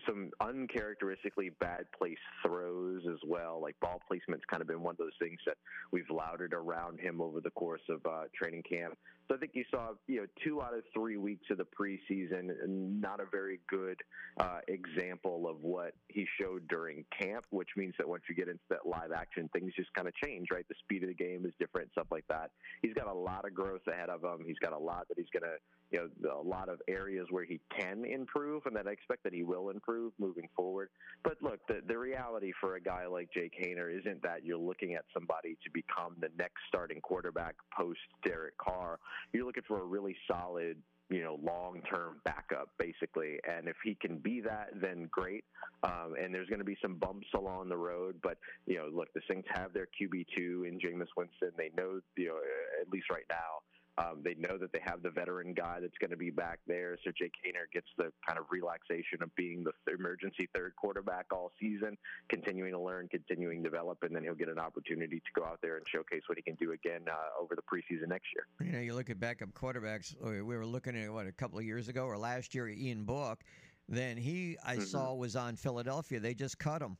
some 0.06 0.30
uncharacteristically 0.40 1.50
bad 1.60 1.86
place 1.96 2.18
throws 2.44 3.02
as 3.10 3.18
well. 3.26 3.60
Like 3.60 3.78
ball 3.80 4.00
placement's 4.08 4.44
kind 4.50 4.62
of 4.62 4.68
been 4.68 4.82
one 4.82 4.92
of 4.92 4.98
those 4.98 5.16
things 5.18 5.38
that 5.46 5.56
we've 5.92 6.08
lauded 6.10 6.54
around 6.54 7.00
him 7.00 7.20
over 7.20 7.40
the 7.40 7.50
course 7.50 7.82
of 7.90 8.04
uh, 8.06 8.24
training 8.34 8.62
camp. 8.68 8.96
So 9.28 9.34
I 9.34 9.38
think 9.38 9.52
you 9.54 9.64
saw 9.70 9.90
you 10.06 10.20
know 10.20 10.26
two 10.42 10.62
out 10.62 10.72
of 10.72 10.82
three 10.94 11.18
weeks 11.18 11.46
of 11.50 11.58
the 11.58 11.66
preseason, 11.66 12.50
not 12.66 13.20
a 13.20 13.26
very 13.30 13.60
good 13.68 13.98
uh, 14.40 14.60
example 14.68 15.46
of 15.46 15.62
what 15.62 15.92
he 16.08 16.26
showed 16.40 16.66
during 16.68 17.04
camp, 17.18 17.44
which 17.50 17.68
means 17.76 17.94
that 17.98 18.08
once 18.08 18.22
you 18.28 18.34
get 18.34 18.48
into 18.48 18.64
that 18.70 18.86
live 18.86 19.12
action, 19.14 19.50
things 19.52 19.72
just 19.76 19.92
kind 19.92 20.08
of 20.08 20.14
change, 20.14 20.48
right? 20.50 20.66
The 20.68 20.74
speed 20.82 21.02
of 21.02 21.08
the 21.08 21.14
game 21.14 21.44
is 21.44 21.52
different, 21.58 21.90
stuff 21.92 22.06
like 22.10 22.24
that. 22.28 22.50
He's 22.80 22.94
got 22.94 23.06
a 23.06 23.12
lot 23.12 23.44
of 23.44 23.54
growth 23.54 23.86
ahead 23.86 24.08
of 24.08 24.24
him. 24.24 24.46
He's 24.46 24.58
got 24.58 24.72
a 24.72 24.78
lot 24.78 25.06
that 25.08 25.18
he's 25.18 25.28
going 25.30 25.42
to, 25.42 25.58
you 25.90 26.10
know, 26.20 26.40
a 26.40 26.46
lot 26.46 26.68
of 26.68 26.80
areas 26.88 27.26
where 27.30 27.44
he 27.44 27.60
can 27.76 28.04
improve, 28.04 28.66
and 28.66 28.76
that 28.76 28.86
I 28.86 28.92
expect 28.92 29.24
that 29.24 29.32
he 29.32 29.42
will 29.42 29.70
improve 29.70 30.12
moving 30.18 30.48
forward. 30.54 30.90
But 31.24 31.36
look, 31.42 31.60
the, 31.68 31.80
the 31.86 31.98
reality 31.98 32.52
for 32.60 32.76
a 32.76 32.80
guy 32.80 33.06
like 33.06 33.30
Jake 33.32 33.52
Haener 33.62 33.96
isn't 33.98 34.22
that 34.22 34.44
you're 34.44 34.58
looking 34.58 34.94
at 34.94 35.04
somebody 35.14 35.56
to 35.64 35.70
become 35.72 36.16
the 36.20 36.28
next 36.38 36.58
starting 36.68 37.00
quarterback 37.00 37.54
post 37.76 38.00
Derek 38.24 38.56
Carr. 38.58 38.98
You're 39.32 39.46
looking 39.46 39.64
for 39.66 39.80
a 39.80 39.84
really 39.84 40.16
solid 40.30 40.76
you 41.10 41.22
know, 41.22 41.38
long 41.42 41.80
term 41.90 42.20
backup, 42.24 42.68
basically. 42.78 43.38
And 43.48 43.66
if 43.66 43.76
he 43.82 43.94
can 43.94 44.18
be 44.18 44.40
that, 44.42 44.68
then 44.74 45.08
great. 45.10 45.44
Um, 45.82 46.14
and 46.20 46.34
there's 46.34 46.48
going 46.48 46.58
to 46.58 46.66
be 46.66 46.76
some 46.82 46.96
bumps 46.96 47.28
along 47.34 47.70
the 47.70 47.76
road. 47.76 48.16
But, 48.22 48.36
you 48.66 48.76
know, 48.76 48.88
look, 48.92 49.08
the 49.14 49.22
Saints 49.28 49.48
have 49.54 49.72
their 49.72 49.86
QB2 49.86 50.68
in 50.68 50.78
Jameis 50.78 51.08
Winston. 51.16 51.52
They 51.56 51.70
know, 51.76 52.00
you 52.16 52.28
know, 52.28 52.38
at 52.82 52.92
least 52.92 53.06
right 53.10 53.24
now, 53.30 53.62
um, 53.98 54.22
they 54.22 54.34
know 54.34 54.56
that 54.58 54.72
they 54.72 54.80
have 54.84 55.02
the 55.02 55.10
veteran 55.10 55.52
guy 55.54 55.78
that's 55.80 55.96
going 55.98 56.10
to 56.10 56.16
be 56.16 56.30
back 56.30 56.60
there. 56.66 56.96
So 57.04 57.10
Jake 57.16 57.32
Haener 57.44 57.70
gets 57.72 57.88
the 57.96 58.12
kind 58.26 58.38
of 58.38 58.44
relaxation 58.50 59.22
of 59.22 59.34
being 59.34 59.64
the 59.64 59.72
th- 59.86 59.98
emergency 59.98 60.48
third 60.54 60.74
quarterback 60.76 61.26
all 61.32 61.50
season, 61.60 61.96
continuing 62.28 62.72
to 62.72 62.78
learn, 62.80 63.08
continuing 63.08 63.62
to 63.62 63.68
develop, 63.68 63.98
and 64.02 64.14
then 64.14 64.22
he'll 64.22 64.34
get 64.34 64.48
an 64.48 64.58
opportunity 64.58 65.16
to 65.20 65.40
go 65.40 65.44
out 65.46 65.58
there 65.62 65.76
and 65.76 65.86
showcase 65.88 66.22
what 66.26 66.38
he 66.38 66.42
can 66.42 66.54
do 66.54 66.72
again 66.72 67.00
uh, 67.10 67.42
over 67.42 67.54
the 67.56 67.62
preseason 67.62 68.08
next 68.08 68.26
year. 68.34 68.46
You 68.68 68.72
know, 68.72 68.80
you 68.80 68.94
look 68.94 69.10
at 69.10 69.18
backup 69.18 69.52
quarterbacks. 69.52 70.14
We 70.22 70.42
were 70.42 70.66
looking 70.66 70.96
at 70.96 71.12
what 71.12 71.26
a 71.26 71.32
couple 71.32 71.58
of 71.58 71.64
years 71.64 71.88
ago 71.88 72.04
or 72.04 72.16
last 72.16 72.54
year, 72.54 72.68
Ian 72.68 73.04
Book. 73.04 73.42
Then 73.88 74.16
he, 74.16 74.56
I 74.64 74.76
Mhm. 74.76 74.82
saw, 74.82 75.14
was 75.14 75.34
on 75.34 75.56
Philadelphia. 75.56 76.20
They 76.20 76.34
just 76.34 76.58
cut 76.58 76.82
him. 76.82 76.98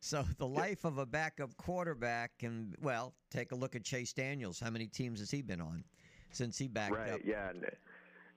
So 0.00 0.22
the 0.38 0.46
life 0.48 0.84
of 0.84 0.96
a 0.98 1.04
backup 1.06 1.54
quarterback 1.58 2.38
can, 2.38 2.74
well, 2.80 3.14
take 3.30 3.52
a 3.52 3.54
look 3.54 3.76
at 3.76 3.84
Chase 3.84 4.12
Daniels. 4.14 4.58
How 4.58 4.70
many 4.70 4.86
teams 4.86 5.20
has 5.20 5.30
he 5.30 5.42
been 5.42 5.60
on 5.60 5.84
since 6.32 6.58
he 6.58 6.68
backed 6.68 6.94
right? 6.96 7.12
up? 7.12 7.20
Yeah. 7.24 7.50
And, 7.50 7.64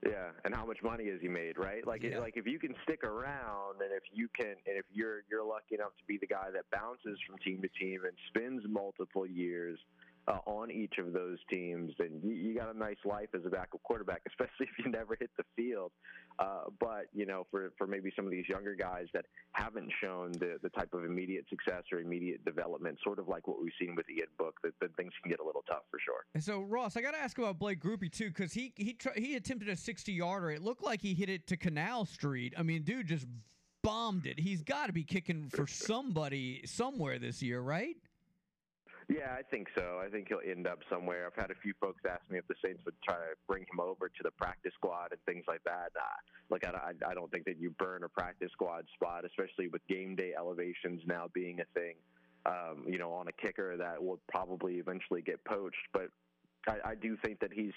yeah, 0.05 0.31
and 0.43 0.53
how 0.53 0.65
much 0.65 0.79
money 0.83 1.09
has 1.09 1.21
he 1.21 1.29
made, 1.29 1.57
right? 1.57 1.85
Like, 1.87 2.03
Yeah. 2.03 2.19
like 2.19 2.35
if 2.35 2.45
you 2.45 2.59
can 2.59 2.75
stick 2.83 3.05
around, 3.05 3.81
and 3.81 3.91
if 3.93 4.03
you 4.11 4.27
can, 4.35 4.55
and 4.67 4.77
if 4.77 4.85
you're 4.91 5.23
you're 5.31 5.45
lucky 5.45 5.75
enough 5.75 5.95
to 5.97 6.03
be 6.05 6.17
the 6.17 6.27
guy 6.27 6.51
that 6.51 6.69
bounces 6.71 7.17
from 7.25 7.37
team 7.39 7.61
to 7.61 7.69
team 7.69 8.01
and 8.03 8.13
spends 8.27 8.63
multiple 8.67 9.25
years 9.25 9.79
uh, 10.27 10.39
on 10.45 10.71
each 10.71 10.95
of 10.99 11.13
those 11.13 11.37
teams, 11.49 11.93
then 11.99 12.19
you, 12.23 12.33
you 12.33 12.55
got 12.55 12.73
a 12.73 12.77
nice 12.77 12.97
life 13.05 13.29
as 13.35 13.41
a 13.45 13.49
backup 13.49 13.81
quarterback, 13.83 14.21
especially 14.27 14.67
if 14.67 14.85
you 14.85 14.91
never 14.91 15.17
hit 15.19 15.29
the 15.37 15.43
field. 15.55 15.91
Uh, 16.39 16.63
but 16.79 17.05
you 17.13 17.25
know, 17.25 17.45
for 17.51 17.71
for 17.77 17.85
maybe 17.85 18.11
some 18.15 18.25
of 18.25 18.31
these 18.31 18.47
younger 18.49 18.75
guys 18.75 19.05
that 19.13 19.25
haven't 19.51 19.91
shown 20.01 20.31
the 20.33 20.57
the 20.63 20.69
type 20.69 20.93
of 20.93 21.03
immediate 21.05 21.45
success 21.49 21.83
or 21.91 21.99
immediate 21.99 22.43
development, 22.45 22.97
sort 23.03 23.19
of 23.19 23.27
like 23.27 23.47
what 23.47 23.61
we've 23.61 23.73
seen 23.79 23.95
with 23.95 24.09
Ian 24.09 24.27
Book, 24.37 24.59
that, 24.63 24.73
that 24.81 24.95
things 24.95 25.11
can 25.21 25.29
get 25.29 25.39
a 25.39 25.45
little 25.45 25.63
tough 25.67 25.83
for 25.91 25.99
sure. 26.03 26.25
And 26.33 26.43
so 26.43 26.61
Ross, 26.61 26.97
I 26.97 27.01
got 27.01 27.11
to 27.11 27.19
ask 27.19 27.37
about 27.37 27.59
Blake 27.59 27.81
Grupe 27.81 28.11
too, 28.11 28.29
because 28.29 28.53
he 28.53 28.73
he 28.75 28.93
tr- 28.93 29.09
he 29.15 29.35
attempted 29.35 29.69
a 29.69 29.75
60 29.75 30.11
yarder. 30.11 30.51
It 30.51 30.61
looked 30.61 30.83
like 30.83 31.01
he 31.01 31.13
hit 31.13 31.29
it 31.29 31.47
to 31.47 31.57
Canal 31.57 32.05
Street. 32.05 32.53
I 32.57 32.63
mean, 32.63 32.83
dude 32.83 33.07
just 33.07 33.27
bombed 33.83 34.25
it. 34.25 34.39
He's 34.39 34.63
got 34.63 34.87
to 34.87 34.93
be 34.93 35.03
kicking 35.03 35.49
for 35.49 35.67
somebody 35.67 36.61
somewhere 36.65 37.19
this 37.19 37.41
year, 37.43 37.61
right? 37.61 37.95
Yeah, 39.09 39.35
I 39.37 39.41
think 39.43 39.67
so. 39.75 40.01
I 40.03 40.09
think 40.09 40.27
he'll 40.29 40.39
end 40.45 40.67
up 40.67 40.79
somewhere. 40.89 41.25
I've 41.27 41.41
had 41.41 41.51
a 41.51 41.55
few 41.61 41.73
folks 41.79 42.01
ask 42.09 42.21
me 42.29 42.37
if 42.37 42.47
the 42.47 42.55
Saints 42.63 42.81
would 42.85 42.95
try 43.03 43.15
to 43.15 43.35
bring 43.47 43.63
him 43.63 43.79
over 43.79 44.07
to 44.07 44.23
the 44.23 44.31
practice 44.31 44.73
squad 44.75 45.11
and 45.11 45.19
things 45.25 45.45
like 45.47 45.63
that. 45.65 45.91
Uh, 45.95 46.55
I, 46.65 46.89
I 46.89 47.11
I 47.11 47.13
don't 47.13 47.31
think 47.31 47.45
that 47.45 47.59
you 47.59 47.71
burn 47.71 48.03
a 48.03 48.09
practice 48.09 48.51
squad 48.53 48.85
spot, 48.93 49.25
especially 49.25 49.67
with 49.67 49.85
game 49.87 50.15
day 50.15 50.33
elevations 50.37 51.01
now 51.05 51.27
being 51.33 51.59
a 51.59 51.65
thing. 51.77 51.95
Um, 52.45 52.83
you 52.87 52.97
know, 52.97 53.13
on 53.13 53.27
a 53.29 53.31
kicker 53.31 53.77
that 53.77 54.03
will 54.03 54.19
probably 54.29 54.75
eventually 54.75 55.21
get 55.21 55.43
poached, 55.45 55.87
but 55.93 56.09
I, 56.67 56.91
I 56.91 56.95
do 56.95 57.17
think 57.23 57.39
that 57.39 57.51
he's 57.53 57.73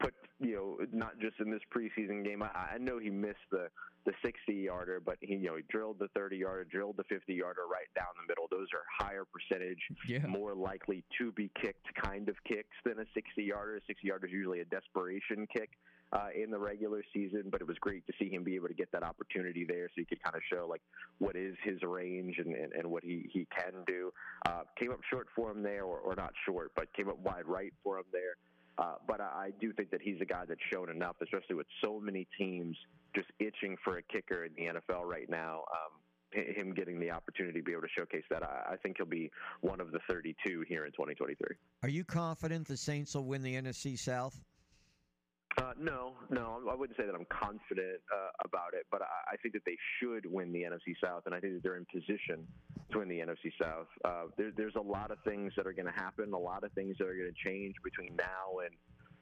put, 0.00 0.14
you 0.40 0.54
know, 0.54 0.86
not 0.92 1.18
just 1.20 1.40
in 1.40 1.50
this 1.50 1.60
preseason 1.74 2.24
game. 2.24 2.42
I, 2.42 2.74
I 2.74 2.78
know 2.78 2.98
he 2.98 3.10
missed 3.10 3.46
the 3.50 3.68
the 4.06 4.12
60 4.24 4.54
yarder, 4.54 5.00
but 5.04 5.16
he, 5.20 5.34
you 5.34 5.48
know, 5.48 5.56
he 5.56 5.64
drilled 5.68 5.98
the 5.98 6.08
30 6.14 6.38
yarder, 6.38 6.64
drilled 6.64 6.96
the 6.96 7.04
50 7.04 7.34
yarder 7.34 7.62
right 7.70 7.88
down 7.94 8.06
the 8.16 8.26
middle. 8.26 8.46
Those 8.50 8.68
are 8.72 8.84
higher 9.04 9.24
percentage, 9.26 9.80
Yeah. 10.06 10.24
more 10.26 10.54
likely 10.54 11.04
to 11.18 11.30
be 11.32 11.50
kicked 11.60 11.84
kind 12.02 12.28
of 12.30 12.36
kicks 12.44 12.76
than 12.86 13.00
a 13.00 13.04
60 13.12 13.42
yarder. 13.42 13.76
A 13.76 13.80
60 13.86 14.06
yarder 14.06 14.26
is 14.26 14.32
usually 14.32 14.60
a 14.60 14.64
desperation 14.64 15.46
kick 15.54 15.70
uh, 16.12 16.28
in 16.34 16.50
the 16.50 16.58
regular 16.58 17.02
season, 17.12 17.44
but 17.50 17.60
it 17.60 17.66
was 17.66 17.76
great 17.80 18.06
to 18.06 18.12
see 18.18 18.30
him 18.30 18.42
be 18.42 18.54
able 18.54 18.68
to 18.68 18.74
get 18.74 18.90
that 18.92 19.02
opportunity 19.02 19.64
there, 19.68 19.88
so 19.88 19.94
he 19.96 20.04
could 20.04 20.22
kind 20.22 20.36
of 20.36 20.42
show 20.50 20.66
like 20.68 20.80
what 21.18 21.36
is 21.36 21.54
his 21.62 21.82
range 21.82 22.36
and, 22.38 22.54
and, 22.54 22.72
and 22.72 22.90
what 22.90 23.04
he, 23.04 23.28
he 23.32 23.46
can 23.54 23.84
do. 23.86 24.12
Uh, 24.46 24.62
came 24.78 24.90
up 24.90 25.00
short 25.10 25.26
for 25.34 25.50
him 25.50 25.62
there, 25.62 25.84
or, 25.84 25.98
or 25.98 26.14
not 26.14 26.32
short, 26.46 26.72
but 26.76 26.92
came 26.94 27.08
up 27.08 27.18
wide 27.18 27.46
right 27.46 27.72
for 27.82 27.98
him 27.98 28.04
there. 28.12 28.36
Uh, 28.78 28.94
but 29.06 29.20
I, 29.20 29.24
I 29.24 29.50
do 29.60 29.72
think 29.72 29.90
that 29.90 30.00
he's 30.00 30.20
a 30.20 30.24
guy 30.24 30.44
that's 30.48 30.60
shown 30.72 30.88
enough, 30.88 31.16
especially 31.22 31.56
with 31.56 31.66
so 31.84 32.00
many 32.00 32.26
teams 32.38 32.76
just 33.14 33.28
itching 33.38 33.76
for 33.82 33.98
a 33.98 34.02
kicker 34.02 34.44
in 34.44 34.52
the 34.56 34.80
NFL 34.80 35.04
right 35.04 35.28
now. 35.28 35.62
Um, 35.70 35.98
him 36.32 36.74
getting 36.74 37.00
the 37.00 37.10
opportunity 37.10 37.58
to 37.58 37.64
be 37.64 37.72
able 37.72 37.82
to 37.82 37.88
showcase 37.96 38.24
that, 38.30 38.42
I, 38.42 38.72
I 38.72 38.76
think 38.76 38.98
he'll 38.98 39.06
be 39.06 39.30
one 39.62 39.80
of 39.80 39.92
the 39.92 39.98
32 40.10 40.64
here 40.68 40.84
in 40.84 40.92
2023. 40.92 41.56
Are 41.82 41.88
you 41.88 42.04
confident 42.04 42.68
the 42.68 42.76
Saints 42.76 43.14
will 43.14 43.24
win 43.24 43.42
the 43.42 43.54
NFC 43.54 43.98
South? 43.98 44.38
Uh, 45.58 45.72
no, 45.76 46.14
no, 46.30 46.60
I 46.70 46.74
wouldn't 46.76 46.96
say 46.96 47.04
that 47.04 47.14
I'm 47.16 47.26
confident 47.26 47.98
uh, 48.14 48.30
about 48.44 48.74
it, 48.74 48.86
but 48.92 49.02
I, 49.02 49.34
I 49.34 49.36
think 49.42 49.54
that 49.54 49.64
they 49.66 49.76
should 49.98 50.24
win 50.30 50.52
the 50.52 50.62
NFC 50.62 50.94
South, 51.02 51.22
and 51.26 51.34
I 51.34 51.40
think 51.40 51.54
that 51.54 51.62
they're 51.64 51.76
in 51.76 51.86
position 51.90 52.46
to 52.92 52.98
win 52.98 53.08
the 53.08 53.18
NFC 53.18 53.50
South. 53.60 53.88
Uh, 54.04 54.30
there, 54.36 54.52
there's 54.56 54.76
a 54.76 54.80
lot 54.80 55.10
of 55.10 55.18
things 55.26 55.52
that 55.56 55.66
are 55.66 55.72
going 55.72 55.90
to 55.90 55.98
happen, 55.98 56.32
a 56.32 56.38
lot 56.38 56.62
of 56.62 56.70
things 56.72 56.94
that 56.98 57.08
are 57.08 57.16
going 57.16 57.26
to 57.26 57.40
change 57.42 57.74
between 57.82 58.14
now 58.14 58.62
and, 58.64 58.70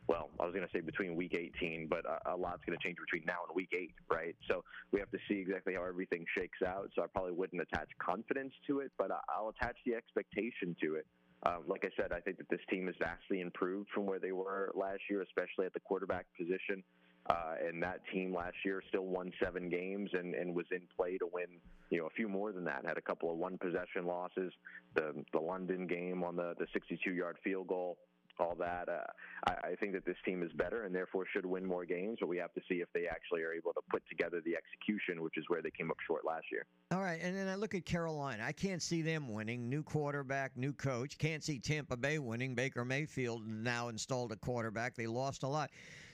well, 0.08 0.28
I 0.38 0.44
was 0.44 0.52
going 0.52 0.66
to 0.66 0.72
say 0.76 0.80
between 0.84 1.16
week 1.16 1.32
18, 1.32 1.88
but 1.88 2.04
a, 2.04 2.34
a 2.34 2.36
lot's 2.36 2.60
going 2.66 2.76
to 2.76 2.84
change 2.84 2.98
between 3.00 3.24
now 3.24 3.40
and 3.48 3.56
week 3.56 3.72
8, 3.72 3.90
right? 4.12 4.36
So 4.50 4.62
we 4.92 5.00
have 5.00 5.10
to 5.12 5.18
see 5.28 5.40
exactly 5.40 5.72
how 5.72 5.84
everything 5.88 6.26
shakes 6.36 6.60
out. 6.60 6.90
So 6.94 7.02
I 7.02 7.06
probably 7.06 7.32
wouldn't 7.32 7.62
attach 7.62 7.88
confidence 7.96 8.52
to 8.66 8.80
it, 8.80 8.92
but 8.98 9.08
I'll 9.32 9.54
attach 9.56 9.76
the 9.86 9.94
expectation 9.94 10.76
to 10.84 10.96
it. 10.96 11.06
Um, 11.46 11.62
like 11.68 11.84
I 11.84 11.90
said, 11.96 12.12
I 12.12 12.20
think 12.20 12.38
that 12.38 12.48
this 12.48 12.60
team 12.68 12.88
is 12.88 12.96
vastly 12.98 13.40
improved 13.40 13.88
from 13.94 14.04
where 14.04 14.18
they 14.18 14.32
were 14.32 14.72
last 14.74 15.00
year, 15.08 15.22
especially 15.22 15.66
at 15.66 15.72
the 15.72 15.80
quarterback 15.80 16.26
position. 16.36 16.82
Uh, 17.28 17.54
and 17.66 17.82
that 17.82 18.00
team 18.12 18.34
last 18.34 18.56
year 18.64 18.82
still 18.88 19.04
won 19.04 19.32
seven 19.42 19.68
games 19.68 20.10
and, 20.12 20.34
and 20.34 20.54
was 20.54 20.66
in 20.70 20.82
play 20.96 21.18
to 21.18 21.26
win, 21.32 21.46
you 21.90 21.98
know, 21.98 22.06
a 22.06 22.10
few 22.10 22.28
more 22.28 22.52
than 22.52 22.64
that. 22.64 22.84
Had 22.84 22.98
a 22.98 23.02
couple 23.02 23.30
of 23.30 23.36
one 23.36 23.58
possession 23.58 24.06
losses, 24.06 24.52
the 24.94 25.12
the 25.32 25.40
London 25.40 25.86
game 25.86 26.22
on 26.22 26.36
the 26.36 26.54
the 26.58 26.66
62 26.72 27.12
yard 27.12 27.36
field 27.42 27.66
goal, 27.66 27.98
all 28.40 28.54
that. 28.58 28.88
Uh, 28.88 29.04
I, 29.46 29.68
I 29.68 29.74
think 29.74 29.92
that 29.92 30.04
this 30.04 30.16
team 30.24 30.42
is 30.42 30.52
better 30.52 30.84
and 30.84 30.94
therefore 30.94 31.24
should 31.32 31.46
win 31.46 31.64
more 31.64 31.84
games. 31.84 32.18
But 32.20 32.28
we 32.28 32.38
have 32.38 32.52
to 32.54 32.60
see 32.68 32.76
if 32.76 32.88
they 32.92 33.06
actually 33.06 33.42
are 33.42 33.52
able 33.52 33.72
to 33.72 33.80
put 33.90 34.02
together 34.08 34.40
the 34.44 34.56
execution, 34.56 35.22
which 35.22 35.36
is 35.36 35.44
where 35.48 35.62
they 35.62 35.70
came 35.70 35.90
up 35.90 35.98
short 36.06 36.24
last 36.24 36.46
year. 36.50 36.66
All 36.92 37.00
right, 37.00 37.20
and 37.22 37.36
then 37.36 37.48
I 37.48 37.54
look 37.54 37.74
at 37.74 37.84
Carolina. 37.84 38.44
I 38.46 38.52
can't 38.52 38.82
see 38.82 39.02
them 39.02 39.32
winning. 39.32 39.68
New 39.68 39.82
quarterback, 39.82 40.56
new 40.56 40.72
coach. 40.72 41.18
Can't 41.18 41.42
see 41.42 41.58
Tampa 41.58 41.96
Bay 41.96 42.18
winning. 42.18 42.54
Baker 42.54 42.84
Mayfield 42.84 43.46
now 43.46 43.88
installed 43.88 44.32
a 44.32 44.36
quarterback. 44.36 44.94
They 44.94 45.06
lost 45.06 45.42
a 45.42 45.48
lot. 45.48 45.70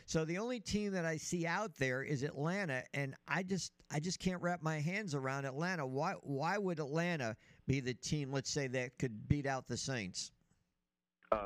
So 0.06 0.24
the 0.24 0.38
only 0.38 0.60
team 0.60 0.92
that 0.92 1.04
I 1.04 1.16
see 1.16 1.46
out 1.46 1.74
there 1.76 2.02
is 2.02 2.22
Atlanta, 2.22 2.82
and 2.92 3.14
I 3.28 3.42
just 3.42 3.72
I 3.90 4.00
just 4.00 4.18
can't 4.18 4.42
wrap 4.42 4.62
my 4.62 4.80
hands 4.80 5.14
around 5.14 5.44
Atlanta. 5.44 5.86
Why 5.86 6.14
why 6.22 6.58
would 6.58 6.80
Atlanta 6.80 7.36
be 7.66 7.80
the 7.80 7.94
team, 7.94 8.32
let's 8.32 8.50
say, 8.50 8.66
that 8.68 8.98
could 8.98 9.28
beat 9.28 9.46
out 9.46 9.66
the 9.66 9.76
Saints? 9.76 10.32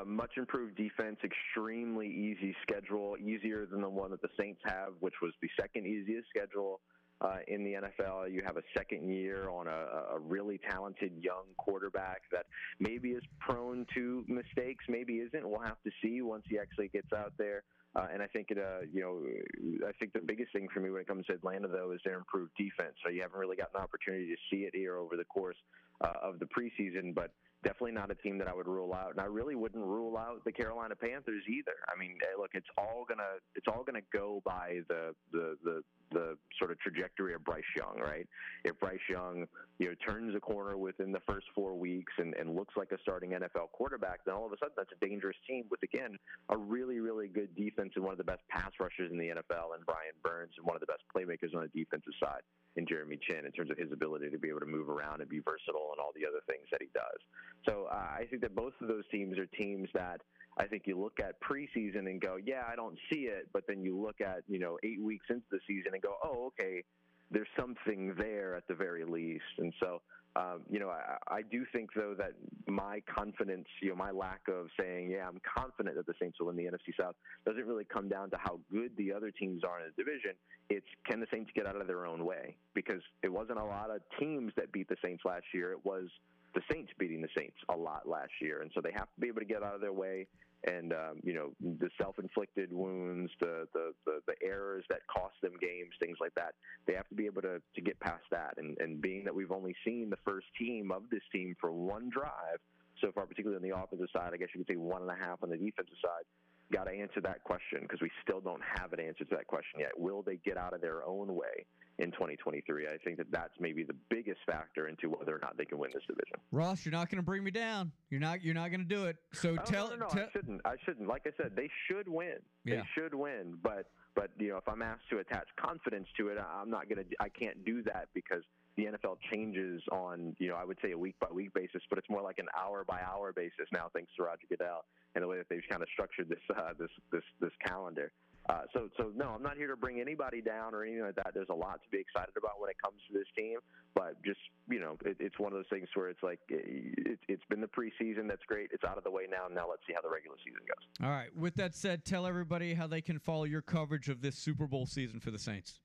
Much 0.05 0.31
improved 0.37 0.75
defense, 0.75 1.17
extremely 1.23 2.07
easy 2.07 2.55
schedule, 2.61 3.15
easier 3.17 3.65
than 3.65 3.81
the 3.81 3.89
one 3.89 4.11
that 4.11 4.21
the 4.21 4.29
Saints 4.39 4.61
have, 4.65 4.93
which 4.99 5.15
was 5.21 5.31
the 5.41 5.49
second 5.59 5.85
easiest 5.85 6.27
schedule 6.29 6.79
uh, 7.21 7.37
in 7.47 7.63
the 7.63 7.73
NFL. 7.73 8.31
You 8.31 8.41
have 8.45 8.57
a 8.57 8.63
second 8.75 9.09
year 9.09 9.49
on 9.49 9.67
a, 9.67 10.15
a 10.15 10.19
really 10.19 10.59
talented 10.69 11.11
young 11.19 11.45
quarterback 11.57 12.21
that 12.31 12.45
maybe 12.79 13.09
is 13.09 13.23
prone 13.39 13.85
to 13.95 14.23
mistakes, 14.27 14.85
maybe 14.87 15.15
isn't. 15.15 15.47
We'll 15.47 15.61
have 15.61 15.81
to 15.83 15.91
see 16.01 16.21
once 16.21 16.43
he 16.47 16.59
actually 16.59 16.89
gets 16.89 17.11
out 17.13 17.33
there. 17.37 17.63
Uh, 17.95 18.05
and 18.13 18.21
I 18.21 18.27
think 18.27 18.51
it, 18.51 18.59
uh, 18.59 18.85
you 18.93 19.01
know, 19.01 19.87
I 19.87 19.91
think 19.93 20.13
the 20.13 20.19
biggest 20.19 20.53
thing 20.53 20.67
for 20.71 20.79
me 20.79 20.91
when 20.91 21.01
it 21.01 21.07
comes 21.07 21.25
to 21.27 21.33
Atlanta 21.33 21.67
though 21.67 21.91
is 21.91 22.01
their 22.05 22.17
improved 22.17 22.51
defense. 22.57 22.93
So 23.03 23.09
you 23.09 23.21
haven't 23.21 23.39
really 23.39 23.55
gotten 23.55 23.75
an 23.75 23.81
opportunity 23.81 24.27
to 24.27 24.37
see 24.51 24.63
it 24.63 24.75
here 24.75 24.97
over 24.97 25.17
the 25.17 25.25
course 25.25 25.57
uh, 26.01 26.13
of 26.21 26.37
the 26.37 26.45
preseason, 26.45 27.15
but 27.15 27.31
definitely 27.67 27.91
not 27.91 28.11
a 28.11 28.15
team 28.15 28.37
that 28.37 28.47
I 28.47 28.53
would 28.53 28.67
rule 28.67 28.93
out. 28.93 29.11
And 29.11 29.19
I 29.19 29.25
really 29.25 29.55
wouldn't 29.55 29.83
rule 29.83 30.17
out 30.17 30.43
the 30.45 30.51
Carolina 30.51 30.95
Panthers 30.95 31.43
either. 31.49 31.75
I 31.93 31.99
mean, 31.99 32.15
eh, 32.23 32.39
look, 32.39 32.51
it's 32.53 32.67
all 32.77 33.05
gonna 33.07 33.37
it's 33.55 33.67
all 33.67 33.83
gonna 33.83 34.05
go 34.13 34.41
by 34.45 34.79
the 34.87 35.13
the 35.31 35.55
the 35.63 35.81
the 36.11 36.37
sort 36.57 36.71
of 36.71 36.79
trajectory 36.79 37.33
of 37.33 37.43
Bryce 37.43 37.63
Young, 37.75 37.99
right? 37.99 38.27
If 38.63 38.79
Bryce 38.79 38.99
Young, 39.09 39.45
you 39.79 39.87
know, 39.87 39.93
turns 40.07 40.35
a 40.35 40.39
corner 40.39 40.77
within 40.77 41.11
the 41.11 41.21
first 41.27 41.47
four 41.53 41.75
weeks 41.75 42.13
and, 42.17 42.33
and 42.35 42.55
looks 42.55 42.75
like 42.75 42.91
a 42.91 42.97
starting 43.01 43.31
NFL 43.31 43.71
quarterback, 43.71 44.19
then 44.25 44.35
all 44.35 44.45
of 44.45 44.51
a 44.51 44.57
sudden 44.57 44.73
that's 44.77 44.91
a 44.91 45.05
dangerous 45.05 45.37
team 45.47 45.65
with 45.69 45.83
again 45.83 46.17
a 46.49 46.57
really, 46.57 46.99
really 46.99 47.27
good 47.27 47.55
defense 47.55 47.93
and 47.95 48.03
one 48.03 48.13
of 48.13 48.17
the 48.17 48.23
best 48.23 48.41
pass 48.49 48.71
rushers 48.79 49.11
in 49.11 49.17
the 49.17 49.29
NFL 49.29 49.75
and 49.75 49.85
Brian 49.85 50.15
Burns 50.23 50.53
and 50.57 50.65
one 50.65 50.75
of 50.75 50.81
the 50.81 50.87
best 50.87 51.03
playmakers 51.13 51.55
on 51.55 51.67
the 51.67 51.83
defensive 51.83 52.13
side 52.19 52.41
in 52.75 52.85
Jeremy 52.87 53.17
Chinn 53.27 53.45
in 53.45 53.51
terms 53.51 53.71
of 53.71 53.77
his 53.77 53.91
ability 53.91 54.29
to 54.29 54.37
be 54.37 54.49
able 54.49 54.59
to 54.61 54.65
move 54.65 54.87
around 54.87 55.21
and 55.21 55.29
be 55.29 55.39
versatile 55.39 55.89
and 55.91 55.99
all 55.99 56.13
the 56.15 56.25
other 56.25 56.41
things 56.47 56.67
that 56.71 56.81
he 56.81 56.89
does. 56.93 57.19
So 57.67 57.87
uh, 57.91 57.95
I 57.95 58.25
think 58.29 58.41
that 58.43 58.55
both 58.55 58.73
of 58.81 58.87
those 58.87 59.03
teams 59.11 59.37
are 59.37 59.47
teams 59.57 59.89
that 59.93 60.21
I 60.59 60.65
think 60.65 60.83
you 60.85 60.99
look 60.99 61.19
at 61.19 61.35
preseason 61.41 62.09
and 62.09 62.19
go, 62.19 62.37
yeah, 62.43 62.63
I 62.71 62.75
don't 62.75 62.97
see 63.11 63.21
it, 63.21 63.47
but 63.53 63.63
then 63.67 63.81
you 63.81 63.99
look 63.99 64.21
at 64.21 64.43
you 64.47 64.59
know 64.59 64.77
eight 64.83 65.01
weeks 65.01 65.27
into 65.29 65.45
the 65.51 65.59
season 65.67 65.91
and 65.93 66.01
go, 66.01 66.15
oh, 66.23 66.47
okay, 66.47 66.83
there's 67.31 67.47
something 67.59 68.13
there 68.17 68.55
at 68.55 68.67
the 68.67 68.73
very 68.73 69.03
least. 69.03 69.43
And 69.57 69.73
so, 69.81 70.01
um, 70.35 70.61
you 70.69 70.79
know, 70.79 70.89
I, 70.89 71.17
I 71.27 71.41
do 71.41 71.65
think 71.73 71.89
though 71.95 72.15
that 72.17 72.31
my 72.67 73.01
confidence, 73.13 73.67
you 73.81 73.89
know, 73.89 73.95
my 73.95 74.11
lack 74.11 74.41
of 74.47 74.67
saying, 74.79 75.11
yeah, 75.11 75.27
I'm 75.27 75.41
confident 75.57 75.95
that 75.95 76.05
the 76.05 76.13
Saints 76.21 76.39
will 76.39 76.47
win 76.47 76.55
the 76.55 76.65
NFC 76.65 76.95
South 76.99 77.15
doesn't 77.45 77.65
really 77.65 77.85
come 77.85 78.07
down 78.07 78.29
to 78.31 78.37
how 78.37 78.59
good 78.71 78.91
the 78.97 79.11
other 79.11 79.31
teams 79.31 79.63
are 79.63 79.79
in 79.79 79.91
the 79.95 80.03
division. 80.03 80.31
It's 80.69 80.87
can 81.09 81.19
the 81.19 81.27
Saints 81.31 81.51
get 81.55 81.65
out 81.65 81.79
of 81.79 81.87
their 81.87 82.05
own 82.05 82.23
way? 82.23 82.55
Because 82.73 83.01
it 83.23 83.31
wasn't 83.31 83.59
a 83.59 83.65
lot 83.65 83.89
of 83.89 84.01
teams 84.19 84.53
that 84.57 84.71
beat 84.71 84.87
the 84.89 84.97
Saints 85.03 85.23
last 85.25 85.45
year. 85.53 85.71
It 85.71 85.83
was 85.83 86.07
the 86.53 86.61
Saints 86.71 86.91
beating 86.97 87.21
the 87.21 87.29
Saints 87.37 87.57
a 87.69 87.75
lot 87.75 88.07
last 88.07 88.31
year, 88.41 88.61
and 88.61 88.71
so 88.73 88.81
they 88.81 88.91
have 88.91 89.07
to 89.13 89.19
be 89.19 89.27
able 89.27 89.41
to 89.41 89.45
get 89.45 89.63
out 89.63 89.75
of 89.75 89.81
their 89.81 89.93
way. 89.93 90.27
And 90.65 90.91
um, 90.91 91.21
you 91.23 91.33
know 91.33 91.51
the 91.61 91.89
self-inflicted 92.01 92.73
wounds, 92.73 93.31
the, 93.39 93.67
the 93.73 93.91
the 94.05 94.19
the 94.27 94.33
errors 94.43 94.83
that 94.89 94.99
cost 95.07 95.35
them 95.41 95.53
games, 95.61 95.91
things 95.99 96.17
like 96.19 96.33
that. 96.35 96.55
They 96.87 96.93
have 96.93 97.07
to 97.09 97.15
be 97.15 97.25
able 97.25 97.43
to 97.43 97.61
to 97.75 97.81
get 97.81 97.99
past 97.99 98.23
that. 98.31 98.55
And 98.57 98.77
and 98.79 98.99
being 98.99 99.23
that 99.25 99.35
we've 99.35 99.51
only 99.51 99.75
seen 99.85 100.09
the 100.09 100.17
first 100.25 100.47
team 100.57 100.91
of 100.91 101.03
this 101.11 101.21
team 101.31 101.55
for 101.61 101.71
one 101.71 102.09
drive 102.09 102.59
so 103.01 103.11
far, 103.11 103.25
particularly 103.27 103.63
on 103.63 103.69
the 103.69 103.77
offensive 103.77 104.09
side, 104.11 104.31
I 104.33 104.37
guess 104.37 104.49
you 104.53 104.63
could 104.63 104.73
say 104.73 104.77
one 104.77 105.03
and 105.03 105.11
a 105.11 105.15
half 105.15 105.43
on 105.43 105.49
the 105.49 105.57
defensive 105.57 105.97
side. 106.01 106.25
Got 106.73 106.83
to 106.85 106.91
answer 106.91 107.21
that 107.21 107.43
question 107.45 107.79
because 107.83 108.01
we 108.01 108.11
still 108.23 108.41
don't 108.41 108.61
have 108.75 108.91
an 108.91 108.99
answer 108.99 109.23
to 109.23 109.35
that 109.35 109.47
question 109.47 109.79
yet. 109.79 109.91
Will 109.97 110.21
they 110.21 110.35
get 110.43 110.57
out 110.57 110.73
of 110.73 110.81
their 110.81 111.05
own 111.05 111.33
way 111.33 111.65
in 111.97 112.11
2023? 112.11 112.87
I 112.87 112.97
think 113.05 113.17
that 113.17 113.31
that's 113.31 113.53
maybe 113.57 113.83
the 113.83 113.95
biggest 114.09 114.39
factor 114.45 114.89
into 114.89 115.09
whether 115.09 115.33
or 115.33 115.39
not 115.41 115.55
they 115.57 115.63
can 115.63 115.77
win 115.77 115.91
this 115.93 116.03
division. 116.05 116.35
Ross, 116.51 116.83
you're 116.85 116.91
not 116.91 117.09
going 117.09 117.19
to 117.19 117.25
bring 117.25 117.41
me 117.43 117.51
down. 117.51 117.91
You're 118.09 118.19
not. 118.19 118.43
You're 118.43 118.53
not 118.53 118.69
going 118.69 118.81
to 118.81 118.95
do 118.95 119.05
it. 119.05 119.15
So 119.31 119.51
Oh, 119.57 119.63
tell. 119.63 119.89
no, 119.91 119.95
no, 119.95 120.07
no, 120.13 120.21
I 120.21 120.27
shouldn't. 120.33 120.61
I 120.65 120.75
shouldn't. 120.83 121.07
Like 121.07 121.25
I 121.25 121.31
said, 121.41 121.53
they 121.55 121.69
should 121.87 122.09
win. 122.09 122.35
Yeah. 122.65 122.75
They 122.77 122.83
should 122.95 123.13
win. 123.13 123.57
But 123.63 123.85
but 124.13 124.31
you 124.37 124.49
know, 124.49 124.57
if 124.57 124.67
I'm 124.67 124.81
asked 124.81 125.09
to 125.11 125.19
attach 125.19 125.47
confidence 125.57 126.07
to 126.17 126.27
it, 126.29 126.37
I'm 126.37 126.69
not 126.69 126.89
gonna. 126.89 127.03
I 127.21 127.29
can't 127.29 127.63
do 127.63 127.81
that 127.83 128.09
because 128.13 128.43
the 128.77 128.85
NFL 128.85 129.17
changes 129.31 129.81
on 129.91 130.35
you 130.39 130.49
know 130.49 130.55
I 130.55 130.63
would 130.63 130.77
say 130.81 130.91
a 130.91 130.97
week 130.97 131.15
by 131.19 131.27
week 131.31 131.53
basis, 131.53 131.81
but 131.89 131.97
it's 131.97 132.09
more 132.09 132.21
like 132.21 132.37
an 132.37 132.47
hour 132.57 132.85
by 132.85 133.01
hour 133.01 133.33
basis 133.33 133.67
now, 133.73 133.89
thanks 133.93 134.11
to 134.15 134.23
Roger 134.23 134.47
Goodell 134.49 134.85
and 135.15 135.23
the 135.23 135.27
way 135.27 135.37
that 135.37 135.49
they've 135.49 135.63
kind 135.69 135.81
of 135.81 135.89
structured 135.91 136.29
this 136.29 136.39
uh, 136.55 136.73
this 136.79 136.91
this 137.11 137.23
this 137.41 137.51
calendar. 137.65 138.11
Uh, 138.49 138.61
so, 138.73 138.87
so 138.95 139.11
no, 139.13 139.29
I'm 139.35 139.43
not 139.43 139.57
here 139.57 139.67
to 139.67 139.75
bring 139.75 139.99
anybody 139.99 140.41
down 140.41 140.73
or 140.73 140.83
anything 140.83 141.01
like 141.01 141.15
that. 141.15 141.31
There's 141.33 141.49
a 141.49 141.55
lot 141.55 141.81
to 141.83 141.89
be 141.91 141.97
excited 141.97 142.33
about 142.37 142.61
when 142.61 142.69
it 142.69 142.77
comes 142.81 142.95
to 143.07 143.13
this 143.13 143.27
team, 143.35 143.57
but 143.93 144.15
just 144.23 144.39
you 144.69 144.79
know, 144.79 144.95
it, 145.03 145.17
it's 145.19 145.37
one 145.37 145.51
of 145.51 145.57
those 145.57 145.69
things 145.69 145.89
where 145.95 146.07
it's 146.07 146.23
like 146.23 146.39
it, 146.47 147.19
it's 147.27 147.43
been 147.49 147.59
the 147.59 147.67
preseason. 147.67 148.27
That's 148.27 148.45
great. 148.47 148.69
It's 148.71 148.85
out 148.85 148.97
of 148.97 149.03
the 149.03 149.11
way 149.11 149.23
now. 149.29 149.47
Now 149.53 149.69
let's 149.69 149.81
see 149.85 149.93
how 149.93 150.01
the 150.01 150.09
regular 150.09 150.37
season 150.45 150.61
goes. 150.65 151.05
All 151.05 151.13
right. 151.13 151.35
With 151.35 151.55
that 151.55 151.75
said, 151.75 152.05
tell 152.05 152.25
everybody 152.25 152.73
how 152.73 152.87
they 152.87 153.01
can 153.01 153.19
follow 153.19 153.43
your 153.43 153.61
coverage 153.61 154.07
of 154.07 154.21
this 154.21 154.37
Super 154.37 154.67
Bowl 154.67 154.85
season 154.85 155.19
for 155.19 155.31
the 155.31 155.39
Saints. 155.39 155.79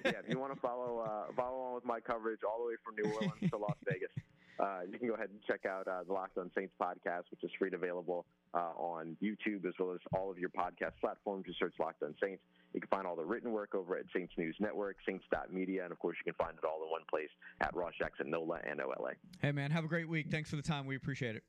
yeah, 0.04 0.20
if 0.22 0.28
you 0.28 0.38
want 0.38 0.54
to 0.54 0.60
follow 0.60 0.98
uh, 1.00 1.32
follow 1.34 1.58
on 1.60 1.74
with 1.74 1.84
my 1.84 2.00
coverage 2.00 2.40
all 2.48 2.58
the 2.58 2.68
way 2.68 2.74
from 2.84 2.94
New 2.96 3.10
Orleans 3.12 3.50
to 3.50 3.56
Las 3.56 3.76
Vegas, 3.86 4.10
uh, 4.58 4.80
you 4.90 4.98
can 4.98 5.08
go 5.08 5.14
ahead 5.14 5.30
and 5.30 5.40
check 5.46 5.66
out 5.66 5.86
uh, 5.86 6.02
the 6.06 6.12
Locked 6.12 6.36
On 6.38 6.50
Saints 6.56 6.74
podcast, 6.80 7.24
which 7.30 7.42
is 7.42 7.50
free 7.58 7.68
and 7.68 7.74
available 7.74 8.26
uh, 8.54 8.72
on 8.76 9.16
YouTube 9.22 9.66
as 9.66 9.74
well 9.78 9.92
as 9.92 10.00
all 10.16 10.30
of 10.30 10.38
your 10.38 10.50
podcast 10.50 10.92
platforms. 11.00 11.44
Just 11.46 11.58
search 11.58 11.74
Locked 11.78 12.02
On 12.02 12.14
Saints. 12.22 12.42
You 12.74 12.80
can 12.80 12.88
find 12.88 13.06
all 13.06 13.16
the 13.16 13.24
written 13.24 13.52
work 13.52 13.74
over 13.74 13.96
at 13.96 14.04
Saints 14.14 14.32
News 14.36 14.56
Network, 14.60 14.96
Saints.media, 15.06 15.84
and 15.84 15.92
of 15.92 15.98
course 15.98 16.16
you 16.24 16.32
can 16.32 16.44
find 16.44 16.56
it 16.56 16.64
all 16.66 16.82
in 16.84 16.90
one 16.90 17.02
place 17.08 17.30
at 17.60 17.74
Ross 17.74 17.92
Jackson 17.98 18.30
NOLA 18.30 18.60
and 18.68 18.80
OLA. 18.80 19.12
Hey 19.40 19.52
man, 19.52 19.70
have 19.70 19.84
a 19.84 19.88
great 19.88 20.08
week. 20.08 20.26
Thanks 20.30 20.50
for 20.50 20.56
the 20.56 20.62
time. 20.62 20.86
We 20.86 20.96
appreciate 20.96 21.36
it. 21.36 21.44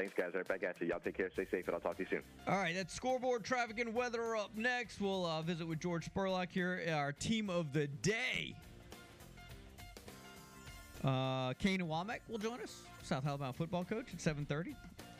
Thanks, 0.00 0.14
guys. 0.16 0.30
Right 0.34 0.48
back 0.48 0.62
at 0.62 0.80
you. 0.80 0.86
Y'all 0.86 0.98
take 0.98 1.18
care. 1.18 1.30
Stay 1.34 1.46
safe, 1.50 1.66
and 1.66 1.74
I'll 1.74 1.80
talk 1.80 1.98
to 1.98 2.02
you 2.02 2.08
soon. 2.08 2.22
All 2.48 2.56
right, 2.56 2.74
that's 2.74 2.94
scoreboard, 2.94 3.44
traffic, 3.44 3.78
and 3.80 3.94
weather 3.94 4.34
up 4.34 4.56
next. 4.56 4.98
We'll 4.98 5.26
uh, 5.26 5.42
visit 5.42 5.68
with 5.68 5.78
George 5.78 6.10
Spurlock 6.10 6.50
here, 6.50 6.82
our 6.90 7.12
team 7.12 7.50
of 7.50 7.74
the 7.74 7.86
day. 7.86 8.54
Uh, 11.04 11.52
Kane 11.52 11.80
Wommack 11.80 12.20
will 12.30 12.38
join 12.38 12.60
us, 12.60 12.80
South 13.02 13.26
Alabama 13.26 13.52
football 13.52 13.84
coach 13.84 14.06
at 14.14 14.20
7:30. 14.20 14.74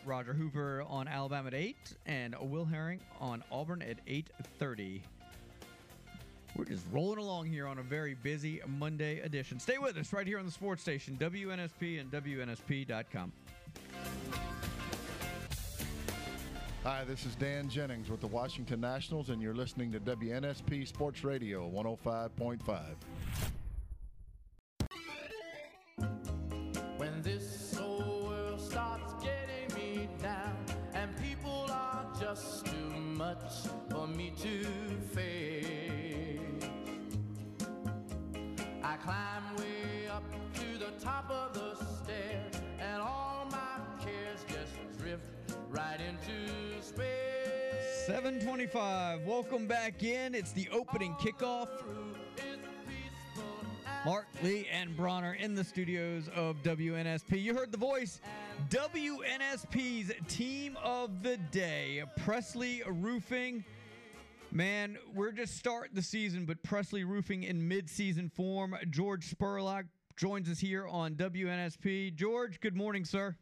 Roger 0.07 0.33
Hoover 0.33 0.83
on 0.89 1.09
Alabama 1.09 1.49
at 1.49 1.55
8, 1.55 1.77
and 2.07 2.35
Will 2.41 2.65
Herring 2.65 3.01
on 3.21 3.45
Auburn 3.53 3.83
at 3.83 3.99
8:30. 4.07 5.03
We're 6.57 6.65
just 6.65 6.87
rolling 6.91 7.19
along 7.19 7.49
here 7.49 7.67
on 7.67 7.81
a 7.81 7.83
very 7.83 8.15
busy 8.15 8.63
Monday 8.67 9.21
edition. 9.21 9.61
Stay 9.61 9.77
with 9.77 9.99
us 9.99 10.15
right 10.15 10.27
here 10.27 10.39
on 10.39 10.47
the 10.47 10.51
sports 10.51 10.81
station, 10.81 11.19
WNSP 11.21 12.01
and 12.01 12.11
WNSP.com. 12.11 13.31
Hi, 16.83 17.05
this 17.05 17.27
is 17.27 17.35
Dan 17.35 17.69
Jennings 17.69 18.09
with 18.09 18.23
the 18.23 18.27
Washington 18.27 18.81
Nationals, 18.81 19.29
and 19.29 19.43
you're 19.43 19.55
listening 19.55 19.93
to 19.93 20.01
WNSP 20.01 20.89
Sports 20.89 21.25
Radio 21.25 21.69
105.5. 21.69 22.97
When 26.97 27.21
this 27.21 27.77
whole 27.79 28.29
world 28.29 28.59
starts 28.59 29.13
getting 29.23 29.77
me 29.77 30.09
down 30.23 30.57
and 30.95 31.15
people 31.23 31.67
are 31.71 32.07
just 32.19 32.65
too 32.65 32.99
much 32.99 33.69
for 33.91 34.07
me 34.07 34.33
to 34.41 34.65
face, 35.13 36.41
I 38.83 38.97
climb 38.97 39.55
way 39.59 40.09
up 40.11 40.25
to 40.55 40.79
the 40.79 40.93
top 40.99 41.29
of 41.31 41.53
the 41.53 41.61
and 42.81 43.03
all 43.03 43.47
my 43.51 43.79
cares 44.03 44.43
just 44.49 44.73
drift 44.99 45.27
right 45.69 46.01
into. 46.01 46.60
725. 48.31 49.27
Welcome 49.27 49.67
back 49.67 50.05
in. 50.05 50.37
It's 50.37 50.53
the 50.53 50.69
opening 50.71 51.15
kickoff. 51.15 51.67
Mark 54.05 54.29
Lee 54.45 54.69
and 54.71 54.97
Bronner 54.97 55.35
in 55.35 55.57
the 55.57 55.65
studios 55.65 56.29
of 56.37 56.63
WNSP. 56.63 57.43
You 57.43 57.57
heard 57.57 57.73
the 57.73 57.79
voice. 57.79 58.21
WNSP's 58.69 60.13
team 60.29 60.79
of 60.81 61.25
the 61.25 61.39
day, 61.51 62.05
Presley 62.19 62.85
Roofing. 62.87 63.65
Man, 64.53 64.97
we're 65.13 65.33
just 65.33 65.57
starting 65.57 65.97
the 65.97 66.03
season, 66.03 66.45
but 66.45 66.63
Presley 66.63 67.03
Roofing 67.03 67.43
in 67.43 67.67
mid-season 67.67 68.29
form. 68.29 68.77
George 68.91 69.29
Spurlock 69.29 69.87
joins 70.17 70.49
us 70.49 70.61
here 70.61 70.87
on 70.87 71.17
WNSP. 71.17 72.15
George, 72.15 72.61
good 72.61 72.77
morning, 72.77 73.05
sir. 73.05 73.35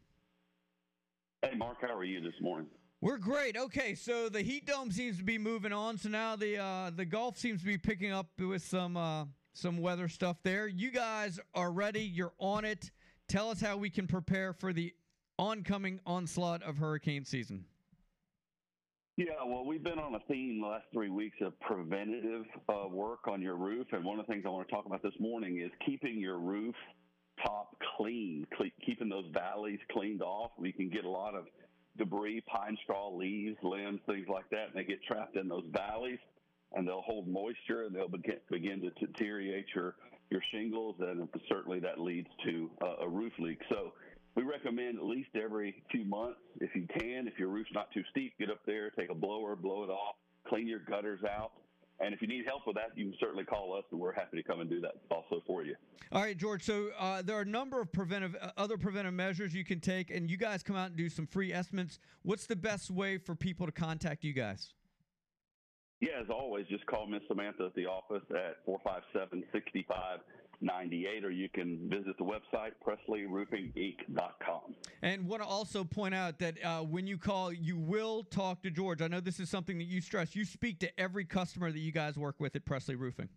Hey, 1.43 1.57
Mark, 1.57 1.77
how 1.83 1.95
are 1.95 2.05
you 2.05 2.23
this 2.23 2.41
morning? 2.41 2.69
We're 3.01 3.19
great. 3.19 3.57
Okay, 3.57 3.95
so 3.95 4.29
the 4.29 4.43
heat 4.43 4.67
dome 4.67 4.91
seems 4.91 5.19
to 5.19 5.23
be 5.23 5.39
moving 5.39 5.73
on. 5.73 5.99
So 5.99 6.09
now 6.09 6.35
the 6.35 6.59
uh, 6.59 6.91
the 6.95 7.05
Gulf 7.05 7.39
seems 7.39 7.61
to 7.61 7.67
be 7.67 7.79
picking 7.79 8.11
up 8.11 8.27
with 8.41 8.65
some 8.65 8.97
uh, 8.97 9.27
some 9.53 9.79
weather 9.79 10.09
stuff 10.09 10.39
there. 10.43 10.67
You 10.67 10.91
guys 10.91 11.39
are 11.55 11.71
ready. 11.71 12.03
You're 12.03 12.33
on 12.41 12.65
it. 12.65 12.91
Tell 13.29 13.51
us 13.51 13.61
how 13.61 13.77
we 13.77 13.89
can 13.89 14.09
prepare 14.09 14.53
for 14.53 14.73
the 14.73 14.93
oncoming 15.39 16.01
onslaught 16.07 16.65
of 16.65 16.79
hurricane 16.79 17.25
season. 17.25 17.65
Yeah, 19.17 19.27
well, 19.47 19.65
we've 19.65 19.83
been 19.83 19.99
on 19.99 20.15
a 20.15 20.21
theme 20.29 20.61
the 20.61 20.67
last 20.67 20.87
three 20.93 21.11
weeks 21.11 21.37
of 21.41 21.59
preventative 21.61 22.47
uh, 22.69 22.89
work 22.89 23.29
on 23.29 23.43
your 23.43 23.57
roof, 23.57 23.87
and 23.93 24.05
one 24.05 24.19
of 24.19 24.27
the 24.27 24.33
things 24.33 24.45
I 24.47 24.49
want 24.49 24.69
to 24.69 24.75
talk 24.75 24.87
about 24.87 25.03
this 25.03 25.15
morning 25.21 25.61
is 25.61 25.71
keeping 25.85 26.19
your 26.19 26.39
roof 26.39 26.75
top 27.45 27.77
clean, 27.97 28.47
cle- 28.57 28.71
keeping 28.85 29.09
those 29.09 29.27
valleys 29.33 29.79
cleaned 29.93 30.23
off. 30.23 30.53
We 30.59 30.73
can 30.73 30.89
get 30.89 31.05
a 31.05 31.11
lot 31.11 31.35
of 31.35 31.47
debris, 31.99 32.43
pine 32.47 32.77
straw, 32.83 33.11
leaves, 33.15 33.57
limbs, 33.63 34.01
things 34.07 34.27
like 34.29 34.49
that, 34.51 34.69
and 34.69 34.75
they 34.75 34.85
get 34.85 35.03
trapped 35.03 35.37
in 35.37 35.49
those 35.49 35.65
valleys, 35.71 36.19
and 36.73 36.87
they'll 36.87 37.03
hold 37.03 37.29
moisture, 37.29 37.85
and 37.85 37.95
they'll 37.95 38.09
begin, 38.09 38.39
begin 38.51 38.81
to 38.81 38.91
deteriorate 39.07 39.67
your 39.75 39.97
your 40.31 40.43
shingles, 40.53 40.95
and 41.01 41.27
certainly 41.49 41.81
that 41.81 41.99
leads 41.99 42.29
to 42.45 42.71
uh, 42.83 42.97
a 43.05 43.09
roof 43.09 43.33
leak. 43.39 43.59
So 43.71 43.95
we 44.35 44.43
recommend 44.43 44.99
at 44.99 45.05
least 45.05 45.31
every 45.35 45.83
few 45.91 46.05
months, 46.05 46.39
if 46.61 46.75
you 46.75 46.87
can, 46.99 47.27
if 47.27 47.39
your 47.39 47.49
roof's 47.49 47.71
not 47.73 47.91
too 47.93 48.03
steep, 48.11 48.35
get 48.39 48.51
up 48.51 48.61
there, 48.67 48.91
take 48.91 49.11
a 49.11 49.15
blower, 49.15 49.57
blow 49.57 49.85
it 49.85 49.91
off, 49.91 50.17
clean 50.47 50.69
your 50.69 50.81
gutters 50.81 51.21
out. 51.25 51.53
And 52.01 52.15
if 52.15 52.23
you 52.23 52.29
need 52.29 52.45
help 52.47 52.67
with 52.67 52.77
that, 52.77 52.97
you 52.97 53.07
can 53.07 53.15
certainly 53.19 53.45
call 53.45 53.77
us, 53.77 53.85
and 53.91 54.01
we're 54.01 54.13
happy 54.13 54.37
to 54.37 54.43
come 54.43 54.61
and 54.61 54.71
do 54.71 54.81
that 54.81 54.93
also 55.11 55.43
for 55.47 55.65
you. 55.65 55.75
All 56.13 56.23
right, 56.23 56.37
George. 56.37 56.63
So 56.63 56.91
uh, 56.99 57.23
there 57.23 57.37
are 57.37 57.43
a 57.43 57.47
number 57.47 57.81
of 57.81 57.93
preventive, 57.93 58.37
uh, 58.41 58.51
other 58.57 58.79
preventive 58.79 59.15
measures 59.15 59.53
you 59.53 59.65
can 59.65 59.81
take, 59.81 60.11
and 60.11 60.31
you 60.31 60.37
guys 60.37 60.63
come 60.63 60.77
out 60.77 60.89
and 60.89 60.97
do 60.97 61.09
some 61.09 61.27
free 61.27 61.53
estimates. 61.53 61.99
What's 62.23 62.47
the 62.47 62.57
best 62.57 62.91
way 62.91 63.19
for 63.19 63.35
people 63.35 63.67
to 63.67 63.73
contact 63.73 64.23
you 64.23 64.33
guys? 64.33 64.73
Yeah, 66.01 66.21
as 66.23 66.31
always, 66.31 66.67
just 66.69 66.87
call 66.87 67.09
Miss 67.09 67.23
Samantha 67.27 67.65
at 67.67 67.75
the 67.75 67.87
office 67.87 68.23
at 68.31 68.65
457 68.65 69.43
6598, 70.61 71.25
or 71.25 71.31
you 71.31 71.49
can 71.49 71.89
visit 71.89 72.17
the 72.19 72.25
website, 72.25 72.73
PresleyRoofingInc.com. 72.85 74.75
And 75.03 75.29
want 75.29 75.43
to 75.43 75.49
also 75.49 75.85
point 75.85 76.15
out 76.15 76.39
that 76.41 76.65
uh, 76.65 76.81
when 76.81 77.07
you 77.07 77.19
call, 77.19 77.53
you 77.53 77.79
will 77.79 78.25
talk 78.25 78.63
to 78.63 78.71
George. 78.71 79.03
I 79.03 79.09
know 79.09 79.21
this 79.21 79.41
is 79.41 79.49
something 79.49 79.79
that 79.79 79.85
you 79.85 80.01
stress. 80.01 80.35
You 80.35 80.45
speak 80.45 80.81
to 80.81 81.01
every 81.01 81.25
customer 81.25 81.71
that 81.71 81.79
you 81.79 81.93
guys 81.93 82.17
work 82.17 82.37
with 82.39 82.57
at 82.57 82.65
Presley 82.65 82.97
Roofing. 82.97 83.29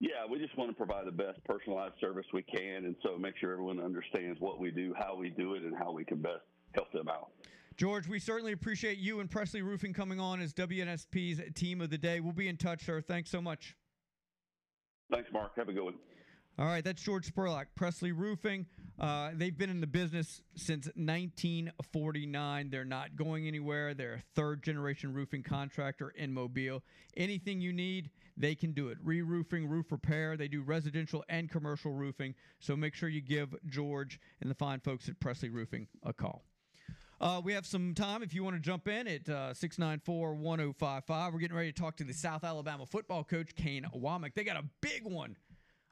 Yeah, 0.00 0.26
we 0.28 0.38
just 0.38 0.56
want 0.58 0.70
to 0.70 0.76
provide 0.76 1.06
the 1.06 1.12
best 1.12 1.42
personalized 1.44 1.94
service 2.00 2.26
we 2.32 2.42
can, 2.42 2.84
and 2.84 2.96
so 3.02 3.16
make 3.16 3.36
sure 3.38 3.52
everyone 3.52 3.80
understands 3.80 4.38
what 4.40 4.60
we 4.60 4.70
do, 4.70 4.92
how 4.98 5.16
we 5.16 5.30
do 5.30 5.54
it, 5.54 5.62
and 5.62 5.74
how 5.76 5.92
we 5.92 6.04
can 6.04 6.20
best 6.20 6.42
help 6.74 6.92
them 6.92 7.08
out. 7.08 7.30
George, 7.76 8.06
we 8.06 8.18
certainly 8.18 8.52
appreciate 8.52 8.98
you 8.98 9.20
and 9.20 9.30
Presley 9.30 9.62
Roofing 9.62 9.92
coming 9.92 10.20
on 10.20 10.40
as 10.40 10.52
WNSP's 10.52 11.40
team 11.54 11.80
of 11.80 11.90
the 11.90 11.98
day. 11.98 12.20
We'll 12.20 12.32
be 12.32 12.48
in 12.48 12.56
touch, 12.56 12.84
sir. 12.84 13.00
Thanks 13.00 13.30
so 13.30 13.40
much. 13.40 13.76
Thanks, 15.10 15.30
Mark. 15.32 15.56
Have 15.56 15.68
a 15.68 15.72
good 15.72 15.84
one. 15.84 15.94
All 16.56 16.66
right, 16.66 16.84
that's 16.84 17.02
George 17.02 17.32
Spurlock, 17.32 17.66
Presley 17.74 18.12
Roofing. 18.12 18.66
Uh, 19.00 19.30
they've 19.34 19.58
been 19.58 19.70
in 19.70 19.80
the 19.80 19.88
business 19.88 20.40
since 20.54 20.86
1949. 20.94 22.70
They're 22.70 22.84
not 22.84 23.16
going 23.16 23.48
anywhere. 23.48 23.92
They're 23.92 24.14
a 24.14 24.22
third 24.36 24.62
generation 24.62 25.12
roofing 25.12 25.42
contractor 25.42 26.10
in 26.10 26.32
Mobile. 26.32 26.84
Anything 27.16 27.60
you 27.60 27.72
need, 27.72 28.10
they 28.36 28.54
can 28.54 28.70
do 28.70 28.88
it. 28.88 28.98
Re 29.02 29.20
roofing, 29.20 29.66
roof 29.66 29.90
repair. 29.90 30.36
They 30.36 30.46
do 30.46 30.62
residential 30.62 31.24
and 31.28 31.50
commercial 31.50 31.90
roofing. 31.90 32.36
So 32.60 32.76
make 32.76 32.94
sure 32.94 33.08
you 33.08 33.20
give 33.20 33.52
George 33.66 34.20
and 34.40 34.48
the 34.48 34.54
fine 34.54 34.78
folks 34.78 35.08
at 35.08 35.18
Presley 35.18 35.48
Roofing 35.48 35.88
a 36.04 36.12
call. 36.12 36.44
Uh, 37.24 37.40
we 37.42 37.54
have 37.54 37.64
some 37.64 37.94
time 37.94 38.22
if 38.22 38.34
you 38.34 38.44
want 38.44 38.54
to 38.54 38.60
jump 38.60 38.86
in 38.86 39.08
at 39.08 39.26
uh, 39.30 39.54
694 39.54 40.34
1055. 40.34 41.32
We're 41.32 41.38
getting 41.38 41.56
ready 41.56 41.72
to 41.72 41.80
talk 41.80 41.96
to 41.96 42.04
the 42.04 42.12
South 42.12 42.44
Alabama 42.44 42.84
football 42.84 43.24
coach, 43.24 43.54
Kane 43.56 43.88
Wommack. 43.96 44.34
They 44.34 44.44
got 44.44 44.58
a 44.58 44.64
big 44.82 45.06
one 45.06 45.34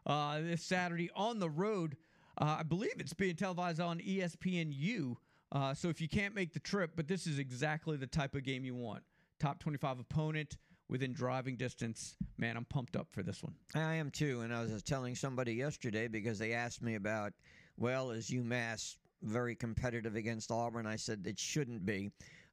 uh, 0.05 0.41
this 0.41 0.63
Saturday 0.63 1.11
on 1.17 1.39
the 1.39 1.49
road. 1.49 1.97
Uh, 2.37 2.57
I 2.59 2.65
believe 2.65 2.93
it's 2.99 3.15
being 3.15 3.35
televised 3.35 3.81
on 3.81 3.99
ESPNU. 4.01 5.17
Uh, 5.51 5.73
so 5.73 5.89
if 5.89 6.03
you 6.03 6.09
can't 6.09 6.35
make 6.35 6.53
the 6.53 6.61
trip, 6.61 6.91
but 6.97 7.09
this 7.09 7.27
is 7.27 7.39
exactly 7.39 7.97
the 7.97 8.07
type 8.07 8.35
of 8.35 8.45
game 8.45 8.63
you 8.63 8.75
want. 8.75 9.03
Top 9.41 9.59
25 9.59 10.01
opponent 10.01 10.59
within 10.91 11.15
driving 11.15 11.57
distance. 11.57 12.15
Man, 12.37 12.59
I'm 12.59 12.67
pumped 12.67 12.95
up 12.95 13.07
for 13.11 13.23
this 13.23 13.43
one. 13.43 13.55
I 13.75 13.95
am 13.95 14.11
too, 14.11 14.43
and 14.43 14.53
I 14.53 14.61
was 14.61 14.83
telling 14.83 15.15
somebody 15.15 15.55
yesterday 15.55 16.09
because 16.09 16.39
they 16.39 16.53
asked 16.53 16.83
me 16.83 16.95
about, 16.95 17.33
well, 17.79 18.11
is 18.11 18.29
UMass 18.29 18.97
very 19.23 19.55
competitive 19.55 20.17
against 20.17 20.51
Auburn? 20.51 20.87
I 20.87 20.97
said 20.97 21.23
it 21.27 21.39
shouldn't 21.39 21.85
be. 21.85 22.11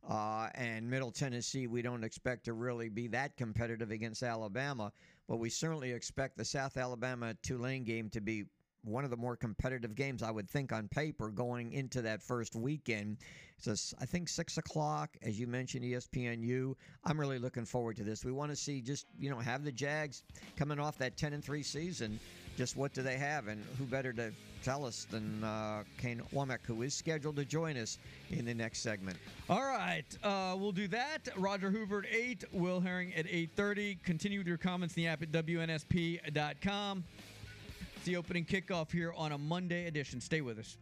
Uh, 0.08 0.50
and 0.56 0.90
Middle 0.90 1.12
Tennessee, 1.12 1.68
we 1.68 1.82
don't 1.82 2.04
expect 2.04 2.46
to 2.46 2.54
really 2.54 2.90
be 2.90 3.08
that 3.08 3.36
competitive 3.36 3.92
against 3.92 4.24
Alabama, 4.24 4.92
but 5.28 5.38
we 5.38 5.50
certainly 5.50 5.92
expect 5.92 6.38
the 6.38 6.46
South 6.46 6.78
Alabama 6.78 7.36
Tulane 7.44 7.84
game 7.84 8.10
to 8.10 8.22
be 8.22 8.46
one 8.84 9.04
of 9.04 9.10
the 9.10 9.18
more 9.18 9.36
competitive 9.36 9.96
games 9.96 10.24
I 10.24 10.32
would 10.32 10.50
think 10.50 10.72
on 10.72 10.88
paper 10.88 11.30
going 11.30 11.74
into 11.74 12.02
that 12.04 12.24
first 12.24 12.56
weekend. 12.56 13.18
It's 13.58 13.68
a 13.68 14.02
I 14.02 14.06
think 14.06 14.30
six 14.30 14.58
o'clock, 14.58 15.18
as 15.22 15.40
you 15.40 15.48
mentioned, 15.48 15.84
ESPNU. 15.84 16.76
I'm 17.04 17.20
really 17.20 17.40
looking 17.40 17.66
forward 17.66 17.98
to 17.98 18.04
this. 18.04 18.24
We 18.24 18.32
want 18.32 18.52
to 18.52 18.56
see 18.56 18.82
just 18.82 19.06
you 19.20 19.30
know 19.30 19.40
have 19.40 19.64
the 19.64 19.72
Jags 19.72 20.24
coming 20.56 20.80
off 20.80 20.98
that 21.00 21.18
ten 21.18 21.34
and 21.34 21.44
three 21.44 21.64
season. 21.64 22.20
Just 22.60 22.76
what 22.76 22.92
do 22.92 23.02
they 23.02 23.16
have, 23.16 23.48
and 23.48 23.64
who 23.78 23.86
better 23.86 24.12
to 24.12 24.34
tell 24.66 24.86
us 24.86 25.08
than 25.10 25.46
uh, 25.46 25.84
Kane 25.98 26.22
Wommack, 26.34 26.58
who 26.64 26.82
is 26.82 26.94
scheduled 26.94 27.38
to 27.38 27.46
join 27.46 27.78
us 27.78 27.98
in 28.32 28.44
the 28.44 28.54
next 28.54 28.80
segment. 28.80 29.16
All 29.50 29.64
right, 29.64 30.04
uh, 30.26 30.58
we'll 30.60 30.74
do 30.74 30.90
that. 30.90 31.30
Roger 31.38 31.72
Hoover 31.72 32.00
at 32.00 32.14
8, 32.14 32.44
Will 32.52 32.82
Herring 32.82 33.14
at 33.16 33.28
8.30. 33.28 34.04
Continue 34.04 34.40
with 34.40 34.48
your 34.48 34.58
comments 34.58 34.98
in 34.98 35.04
the 35.04 35.08
app 35.08 35.22
at 35.22 35.32
WNSP.com. 35.32 37.06
It's 37.96 38.06
the 38.06 38.18
opening 38.18 38.44
kickoff 38.44 38.92
here 38.92 39.14
on 39.16 39.32
a 39.32 39.38
Monday 39.38 39.88
edition. 39.88 40.20
Stay 40.20 40.42
with 40.42 40.60
us. 40.60 40.76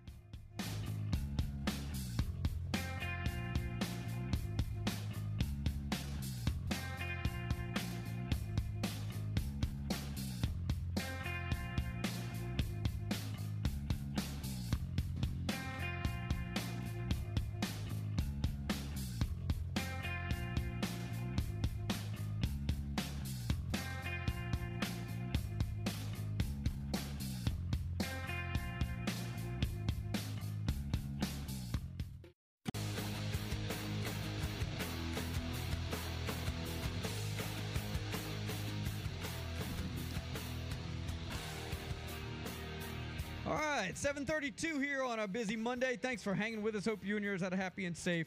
732 44.18 44.80
here 44.80 45.04
on 45.04 45.20
a 45.20 45.28
busy 45.28 45.56
Monday. 45.56 45.96
Thanks 45.96 46.24
for 46.24 46.34
hanging 46.34 46.64
with 46.64 46.74
us. 46.74 46.86
Hope 46.86 47.06
you 47.06 47.18
and 47.18 47.24
yours 47.24 47.40
had 47.40 47.54
a 47.54 47.56
happy 47.56 47.86
and 47.86 47.96
safe 47.96 48.26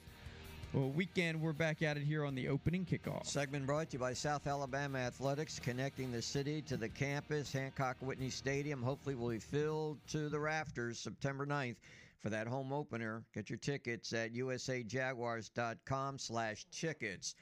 well, 0.72 0.88
weekend. 0.90 1.40
We're 1.40 1.52
back 1.52 1.82
at 1.82 1.96
it 1.96 2.04
here 2.04 2.24
on 2.24 2.36
the 2.36 2.46
opening 2.46 2.86
kickoff. 2.86 3.26
Segment 3.26 3.66
brought 3.66 3.90
to 3.90 3.94
you 3.94 3.98
by 3.98 4.12
South 4.12 4.46
Alabama 4.46 4.98
Athletics, 4.98 5.58
connecting 5.58 6.12
the 6.12 6.22
city 6.22 6.62
to 6.62 6.76
the 6.76 6.88
campus. 6.88 7.52
Hancock 7.52 7.96
Whitney 7.98 8.30
Stadium 8.30 8.80
hopefully 8.80 9.16
will 9.16 9.30
be 9.30 9.40
filled 9.40 9.98
to 10.10 10.28
the 10.28 10.38
rafters 10.38 11.00
September 11.00 11.44
9th 11.44 11.74
for 12.20 12.30
that 12.30 12.46
home 12.46 12.72
opener. 12.72 13.24
Get 13.34 13.50
your 13.50 13.58
tickets 13.58 14.12
at 14.12 14.32
usajaguars.com 14.32 16.18
slash 16.20 16.66
tickets. 16.70 17.34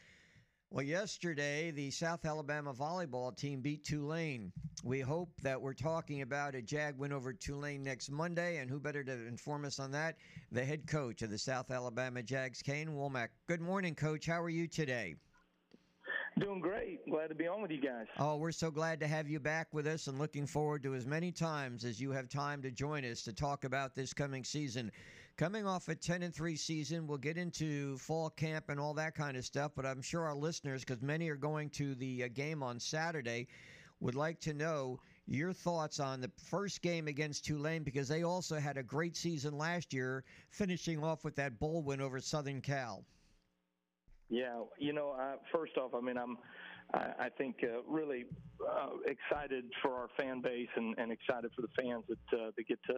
Well, 0.71 0.85
yesterday, 0.85 1.71
the 1.71 1.91
South 1.91 2.27
Alabama 2.27 2.75
volleyball 2.75 3.35
team 3.35 3.63
beat 3.63 3.85
Tulane. 3.85 4.53
We 4.85 5.01
hope 5.01 5.31
that 5.41 5.59
we're 5.59 5.73
talking 5.73 6.21
about 6.21 6.55
a 6.55 6.61
Jag 6.61 6.99
win 6.99 7.11
over 7.11 7.33
Tulane 7.33 7.83
next 7.83 8.11
Monday, 8.11 8.59
and 8.59 8.69
who 8.69 8.79
better 8.79 9.03
to 9.03 9.27
inform 9.27 9.65
us 9.65 9.79
on 9.79 9.91
that? 9.93 10.17
The 10.53 10.63
head 10.63 10.87
coach 10.87 11.23
of 11.23 11.31
the 11.31 11.39
South 11.39 11.71
Alabama 11.71 12.23
Jags, 12.23 12.61
Kane 12.61 12.89
Wommack. 12.89 13.29
Good 13.47 13.63
morning, 13.63 13.95
Coach. 13.95 14.27
How 14.27 14.43
are 14.43 14.51
you 14.51 14.67
today? 14.67 15.17
Doing 16.39 16.61
great. 16.61 17.01
Glad 17.11 17.29
to 17.29 17.35
be 17.35 17.49
on 17.49 17.63
with 17.63 17.71
you 17.71 17.81
guys. 17.81 18.07
Oh, 18.19 18.37
we're 18.37 18.53
so 18.53 18.71
glad 18.71 19.01
to 19.01 19.09
have 19.09 19.27
you 19.27 19.41
back 19.41 19.69
with 19.73 19.87
us 19.87 20.07
and 20.07 20.19
looking 20.19 20.47
forward 20.47 20.83
to 20.83 20.95
as 20.95 21.07
many 21.07 21.33
times 21.33 21.85
as 21.85 21.99
you 21.99 22.13
have 22.13 22.29
time 22.29 22.61
to 22.63 22.71
join 22.71 23.07
us 23.07 23.23
to 23.23 23.33
talk 23.33 23.65
about 23.65 23.95
this 23.95 24.13
coming 24.13 24.45
season. 24.45 24.93
Coming 25.39 25.69
off 25.69 25.89
a 25.89 25.95
10 25.95 26.25
and 26.25 26.35
3 26.35 26.57
season, 26.57 27.07
we'll 27.07 27.17
get 27.17 27.39
into 27.39 27.97
fall 27.99 28.29
camp 28.29 28.71
and 28.71 28.81
all 28.81 28.93
that 28.95 29.15
kind 29.15 29.37
of 29.37 29.45
stuff, 29.45 29.71
but 29.77 29.87
I'm 29.87 30.03
sure 30.03 30.25
our 30.25 30.35
listeners, 30.35 30.85
because 30.85 31.01
many 31.01 31.29
are 31.29 31.37
going 31.37 31.71
to 31.71 31.95
the 31.95 32.25
uh, 32.25 32.29
game 32.35 32.61
on 32.61 32.81
Saturday, 32.81 33.47
would 34.01 34.17
like 34.17 34.41
to 34.41 34.53
know 34.53 34.99
your 35.27 35.53
thoughts 35.53 36.01
on 36.01 36.21
the 36.21 36.31
first 36.51 36.83
game 36.83 37.07
against 37.07 37.45
Tulane 37.45 37.85
because 37.85 38.09
they 38.09 38.25
also 38.25 38.59
had 38.59 38.79
a 38.79 38.83
great 38.83 39.17
season 39.17 39.57
last 39.57 39.95
year, 39.95 40.25
finishing 40.51 41.05
off 41.05 41.23
with 41.23 41.37
that 41.37 41.61
bowl 41.61 41.85
win 41.85 42.01
over 42.01 42.19
Southern 42.19 42.61
Cal. 42.61 43.05
Yeah, 44.29 44.63
you 44.77 44.93
know, 44.93 45.13
uh, 45.13 45.37
first 45.55 45.77
off, 45.77 45.93
I 45.95 46.01
mean, 46.01 46.19
I'm, 46.19 46.37
I, 46.93 47.29
think, 47.39 47.59
uh, 47.63 47.83
really 47.87 48.25
uh, 48.61 48.89
excited 49.07 49.67
for 49.83 49.95
our 49.95 50.09
fan 50.19 50.41
base 50.41 50.69
and, 50.75 50.99
and 50.99 51.13
excited 51.13 51.53
for 51.55 51.63
the 51.63 51.69
fans 51.81 52.03
that 52.09 52.39
uh, 52.39 52.51
that 52.57 52.67
get 52.67 52.81
to 52.89 52.95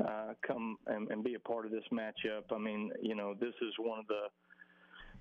uh, 0.00 0.34
come 0.46 0.76
and, 0.86 1.10
and 1.10 1.22
be 1.22 1.34
a 1.34 1.40
part 1.40 1.66
of 1.66 1.72
this 1.72 1.84
matchup. 1.92 2.52
I 2.52 2.58
mean, 2.58 2.90
you 3.02 3.14
know, 3.14 3.34
this 3.34 3.54
is 3.62 3.74
one 3.78 3.98
of 3.98 4.06
the 4.06 4.26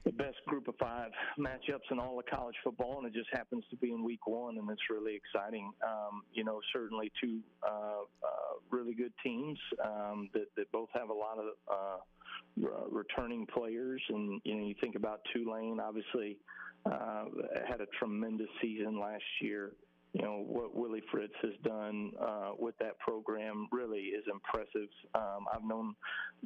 the 0.06 0.12
best 0.12 0.36
group 0.48 0.68
of 0.68 0.76
five 0.78 1.12
matchups 1.40 1.90
in 1.90 1.98
all 1.98 2.20
of 2.20 2.26
college 2.26 2.56
football, 2.62 2.98
and 2.98 3.08
it 3.08 3.14
just 3.14 3.30
happens 3.32 3.64
to 3.70 3.78
be 3.78 3.92
in 3.92 4.04
week 4.04 4.28
one, 4.28 4.58
and 4.58 4.70
it's 4.70 4.82
really 4.90 5.16
exciting. 5.16 5.72
Um, 5.82 6.24
you 6.34 6.44
know, 6.44 6.60
certainly 6.74 7.10
two 7.22 7.40
uh, 7.66 8.02
uh, 8.22 8.54
really 8.70 8.94
good 8.94 9.14
teams 9.24 9.58
um, 9.84 10.30
that, 10.34 10.48
that 10.58 10.70
both 10.74 10.90
have 10.94 11.10
a 11.10 11.14
lot 11.14 11.38
of 11.38 11.46
uh, 11.72 12.88
returning 12.92 13.46
players, 13.46 14.02
and 14.10 14.42
you 14.44 14.56
know, 14.56 14.68
you 14.68 14.76
think 14.82 14.96
about 14.96 15.22
Tulane, 15.34 15.80
obviously 15.80 16.38
uh, 16.86 17.26
had 17.68 17.82
a 17.82 17.86
tremendous 17.98 18.50
season 18.62 19.00
last 19.00 19.24
year. 19.42 19.72
You 20.14 20.22
know 20.22 20.44
what 20.46 20.76
Willie 20.76 21.02
Fritz 21.12 21.34
has 21.42 21.54
done 21.64 22.12
uh, 22.22 22.52
with 22.60 22.78
that 22.78 23.00
program 23.00 23.68
really 23.72 24.14
is 24.14 24.24
impressive. 24.32 24.90
Um, 25.16 25.46
I've 25.52 25.64
known 25.64 25.96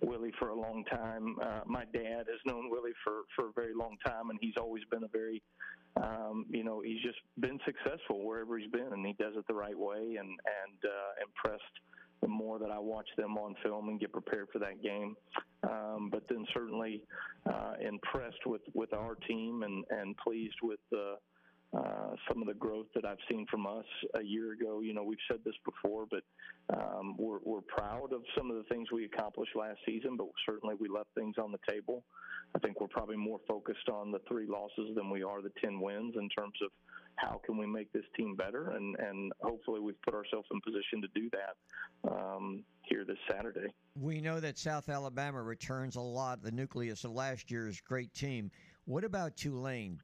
Willie 0.02 0.32
for 0.40 0.50
a 0.50 0.56
long 0.56 0.86
time. 0.90 1.36
Uh, 1.42 1.62
my 1.66 1.84
dad 1.94 2.28
has 2.32 2.40
known 2.46 2.70
Willie 2.70 2.96
for 3.04 3.24
for 3.36 3.50
a 3.50 3.52
very 3.54 3.74
long 3.74 3.98
time, 4.06 4.30
and 4.30 4.40
he's 4.42 4.56
always 4.58 4.84
been 4.90 5.04
a 5.04 5.10
very, 5.10 5.44
um, 6.02 6.46
you 6.50 6.64
know, 6.64 6.80
he's 6.80 7.02
just 7.02 7.20
been 7.40 7.60
successful 7.66 8.26
wherever 8.26 8.58
he's 8.58 8.72
been, 8.72 8.88
and 8.94 9.06
he 9.06 9.14
does 9.14 9.34
it 9.36 9.46
the 9.48 9.54
right 9.54 9.78
way, 9.78 10.16
and 10.18 10.30
and 10.30 10.78
uh, 10.86 11.26
impressed 11.28 11.64
the 12.22 12.28
more 12.28 12.60
that 12.60 12.72
I 12.72 12.80
watch 12.80 13.08
them 13.18 13.38
on 13.38 13.56
film 13.64 13.90
and 13.90 14.00
get 14.00 14.12
prepared 14.12 14.48
for 14.52 14.60
that 14.60 14.82
game. 14.82 15.16
Um, 15.64 16.10
but 16.12 16.24
then 16.30 16.46
certainly 16.54 17.04
uh, 17.46 17.74
impressed 17.82 18.46
with, 18.46 18.62
with 18.74 18.94
our 18.94 19.16
team 19.28 19.64
and, 19.64 19.84
and 19.90 20.16
pleased 20.18 20.56
with 20.64 20.80
the 20.92 20.98
uh, 20.98 21.16
some 21.74 22.42
of 22.42 22.48
the 22.48 22.54
growth 22.54 22.88
that 22.96 23.06
I've 23.06 23.18
seen 23.30 23.46
from 23.50 23.66
us 23.68 23.86
a 24.16 24.24
year 24.24 24.54
ago. 24.54 24.82
You 24.82 24.94
know, 24.94 25.04
we've 25.04 25.18
said 25.30 25.40
this 25.46 25.56
before, 25.66 26.06
but 26.10 26.24
um, 26.76 27.16
we're, 27.18 27.40
we're 27.44 27.62
proud 27.62 28.14
of 28.14 28.22
some 28.38 28.50
of 28.52 28.58
the 28.58 28.64
things 28.64 28.88
we 28.92 29.06
accomplished 29.06 29.56
last 29.56 29.80
season, 29.86 30.18
but 30.18 30.28
certainly 30.46 30.76
we 30.80 30.88
left 30.88 31.10
things 31.16 31.36
on 31.42 31.52
the 31.52 31.60
table. 31.70 32.04
I 32.56 32.60
think 32.60 32.80
we're 32.80 32.88
probably 32.88 33.18
more 33.18 33.40
focused 33.48 33.90
on 33.90 34.12
the 34.12 34.20
three 34.28 34.48
losses 34.48 34.96
than 34.96 35.10
we 35.10 35.24
are 35.24 35.42
the 35.42 35.52
10 35.62 35.80
wins 35.80 36.16
in 36.18 36.30
terms 36.30 36.56
of 36.64 36.72
how 37.18 37.42
can 37.46 37.58
we 37.58 37.66
make 37.66 37.92
this 37.94 38.06
team 38.16 38.36
better, 38.36 38.72
and, 38.72 38.96
and 39.00 39.32
hopefully 39.42 39.80
we've 39.80 40.02
put 40.04 40.14
ourselves 40.14 40.48
in 40.52 40.62
position 40.62 41.02
to 41.02 41.08
do 41.20 41.30
that 41.32 42.12
um, 42.12 42.64
here 42.84 43.04
this 43.06 43.18
Saturday. 43.30 43.74
We 44.00 44.22
know 44.22 44.40
that 44.40 44.58
South 44.58 44.88
Alabama 44.88 45.42
returns 45.42 45.96
a 45.96 46.02
lot, 46.02 46.44
the 46.44 46.52
nucleus 46.52 47.04
of 47.04 47.12
last 47.12 47.50
year's 47.50 47.82
great 47.82 48.14
team. 48.14 48.52
What 48.86 49.04
about 49.04 49.36
Tulane? 49.36 50.00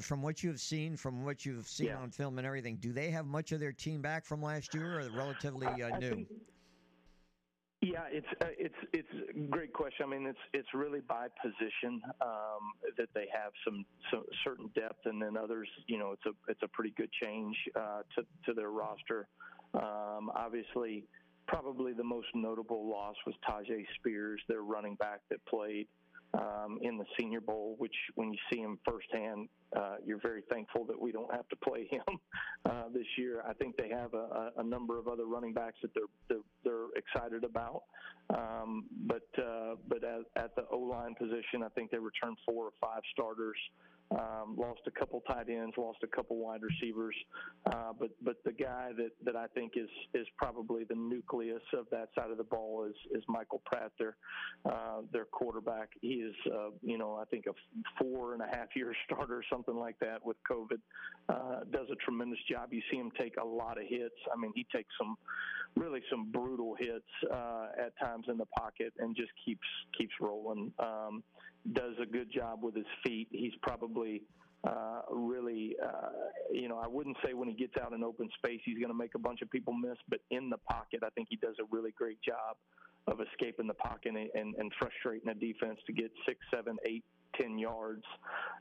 From 0.00 0.22
what 0.22 0.42
you 0.42 0.50
have 0.50 0.60
seen, 0.60 0.96
from 0.96 1.24
what 1.24 1.44
you've 1.44 1.66
seen 1.66 1.88
Yeah. 1.88 1.98
on 1.98 2.10
film 2.10 2.38
and 2.38 2.46
everything, 2.46 2.76
do 2.76 2.92
they 2.92 3.10
have 3.10 3.26
much 3.26 3.50
of 3.50 3.58
their 3.58 3.72
team 3.72 4.00
back 4.00 4.24
from 4.24 4.40
last 4.40 4.72
year, 4.72 5.00
or 5.00 5.08
relatively 5.10 5.66
uh, 5.66 5.88
I 5.88 5.98
new? 5.98 6.10
think- 6.10 6.28
Yeah, 7.82 8.04
it's 8.10 8.26
uh, 8.40 8.46
it's 8.56 8.74
it's 8.94 9.12
a 9.30 9.32
great 9.50 9.72
question. 9.72 10.06
I 10.06 10.08
mean, 10.08 10.26
it's 10.26 10.38
it's 10.54 10.72
really 10.72 11.00
by 11.00 11.26
position 11.42 12.00
um, 12.22 12.72
that 12.96 13.08
they 13.14 13.26
have 13.34 13.52
some, 13.64 13.84
some 14.10 14.24
certain 14.44 14.68
depth, 14.76 15.04
and 15.06 15.20
then 15.20 15.36
others, 15.36 15.68
you 15.86 15.98
know, 15.98 16.12
it's 16.12 16.24
a 16.24 16.32
it's 16.50 16.62
a 16.62 16.68
pretty 16.68 16.92
good 16.96 17.10
change 17.20 17.56
uh, 17.74 18.02
to 18.16 18.24
to 18.46 18.54
their 18.54 18.70
roster. 18.70 19.26
Um, 19.74 20.30
obviously, 20.34 21.04
probably 21.48 21.92
the 21.92 22.04
most 22.04 22.28
notable 22.34 22.88
loss 22.88 23.16
was 23.26 23.34
Tyjae 23.46 23.84
Spears, 23.98 24.40
their 24.48 24.62
running 24.62 24.94
back 24.94 25.20
that 25.30 25.44
played 25.44 25.88
um, 26.38 26.78
in 26.82 26.98
the 26.98 27.04
Senior 27.18 27.40
Bowl. 27.40 27.74
Which, 27.78 27.94
when 28.14 28.32
you 28.32 28.38
see 28.52 28.60
him 28.60 28.78
firsthand, 28.84 29.48
uh, 29.76 29.96
you're 30.04 30.20
very 30.20 30.42
thankful 30.50 30.84
that 30.86 31.00
we 31.00 31.12
don't 31.12 31.32
have 31.32 31.48
to 31.48 31.56
play 31.56 31.86
him 31.90 32.02
uh, 32.64 32.84
this 32.92 33.06
year. 33.16 33.42
I 33.48 33.52
think 33.54 33.76
they 33.76 33.88
have 33.88 34.14
a, 34.14 34.50
a, 34.58 34.62
number 34.62 34.98
of 34.98 35.08
other 35.08 35.26
running 35.26 35.52
backs 35.52 35.76
that 35.82 35.90
they're 35.94 36.04
they're, 36.28 36.38
they're 36.64 36.88
excited 36.96 37.44
about. 37.44 37.82
Um, 38.30 38.84
but 39.06 39.28
uh, 39.38 39.74
but 39.88 40.02
at, 40.04 40.42
at 40.42 40.56
the 40.56 40.64
O 40.70 40.78
line 40.78 41.14
position, 41.14 41.62
I 41.64 41.68
think 41.68 41.90
they 41.90 41.98
returned 41.98 42.38
four 42.46 42.66
or 42.66 42.72
five 42.80 43.02
starters. 43.12 43.56
Um, 44.10 44.54
lost 44.56 44.80
a 44.86 44.90
couple 44.90 45.22
tight 45.22 45.48
ends, 45.48 45.74
lost 45.76 45.98
a 46.04 46.06
couple 46.06 46.36
wide 46.36 46.60
receivers, 46.62 47.14
uh, 47.66 47.92
but 47.98 48.10
but 48.22 48.36
the 48.44 48.52
guy 48.52 48.90
that, 48.96 49.10
that 49.24 49.34
I 49.34 49.46
think 49.48 49.72
is 49.76 49.88
is 50.12 50.26
probably 50.36 50.84
the 50.84 50.94
nucleus 50.94 51.62
of 51.72 51.86
that 51.90 52.10
side 52.16 52.30
of 52.30 52.36
the 52.36 52.44
ball 52.44 52.86
is 52.88 52.94
is 53.16 53.24
Michael 53.28 53.62
Pratt, 53.64 53.92
their 53.98 54.16
uh, 54.66 55.00
their 55.12 55.24
quarterback. 55.24 55.88
He 56.00 56.16
is 56.16 56.34
uh, 56.46 56.70
you 56.82 56.98
know 56.98 57.14
I 57.14 57.24
think 57.24 57.46
a 57.46 57.52
four 57.98 58.34
and 58.34 58.42
a 58.42 58.46
half 58.46 58.68
year 58.76 58.94
starter, 59.06 59.42
something 59.50 59.74
like 59.76 59.98
that, 60.00 60.24
with 60.24 60.36
COVID. 60.50 60.78
Uh, 61.28 61.60
does 61.72 61.86
a 61.90 61.96
tremendous 62.04 62.40
job. 62.50 62.72
You 62.72 62.82
see 62.90 62.98
him 62.98 63.10
take 63.18 63.34
a 63.42 63.44
lot 63.44 63.78
of 63.78 63.84
hits. 63.88 64.14
I 64.32 64.38
mean, 64.38 64.52
he 64.54 64.66
takes 64.72 64.90
some 64.98 65.16
really 65.76 66.00
some 66.10 66.30
brutal 66.30 66.76
hits 66.78 67.32
uh, 67.32 67.68
at 67.78 67.98
times 67.98 68.26
in 68.28 68.36
the 68.36 68.46
pocket 68.46 68.92
and 68.98 69.16
just 69.16 69.30
keeps 69.44 69.66
keeps 69.96 70.12
rolling. 70.20 70.72
Um, 70.78 71.22
does 71.72 71.94
a 72.00 72.06
good 72.06 72.30
job 72.32 72.62
with 72.62 72.74
his 72.74 72.86
feet. 73.04 73.28
He's 73.30 73.54
probably 73.62 74.22
uh, 74.66 75.02
really, 75.10 75.76
uh, 75.82 76.08
you 76.52 76.68
know, 76.68 76.78
I 76.78 76.88
wouldn't 76.88 77.16
say 77.24 77.34
when 77.34 77.48
he 77.48 77.54
gets 77.54 77.74
out 77.80 77.92
in 77.92 78.02
open 78.02 78.28
space 78.38 78.60
he's 78.64 78.78
going 78.78 78.88
to 78.88 78.96
make 78.96 79.14
a 79.14 79.18
bunch 79.18 79.42
of 79.42 79.50
people 79.50 79.74
miss, 79.74 79.98
but 80.08 80.20
in 80.30 80.48
the 80.50 80.58
pocket, 80.58 81.00
I 81.04 81.10
think 81.10 81.28
he 81.30 81.36
does 81.36 81.56
a 81.60 81.64
really 81.70 81.92
great 81.92 82.18
job 82.22 82.56
of 83.06 83.20
escaping 83.20 83.66
the 83.66 83.74
pocket 83.74 84.14
and, 84.16 84.30
and, 84.34 84.54
and 84.54 84.72
frustrating 84.78 85.28
the 85.28 85.34
defense 85.34 85.78
to 85.86 85.92
get 85.92 86.10
six, 86.26 86.38
seven, 86.52 86.78
eight, 86.86 87.04
ten 87.38 87.58
yards 87.58 88.04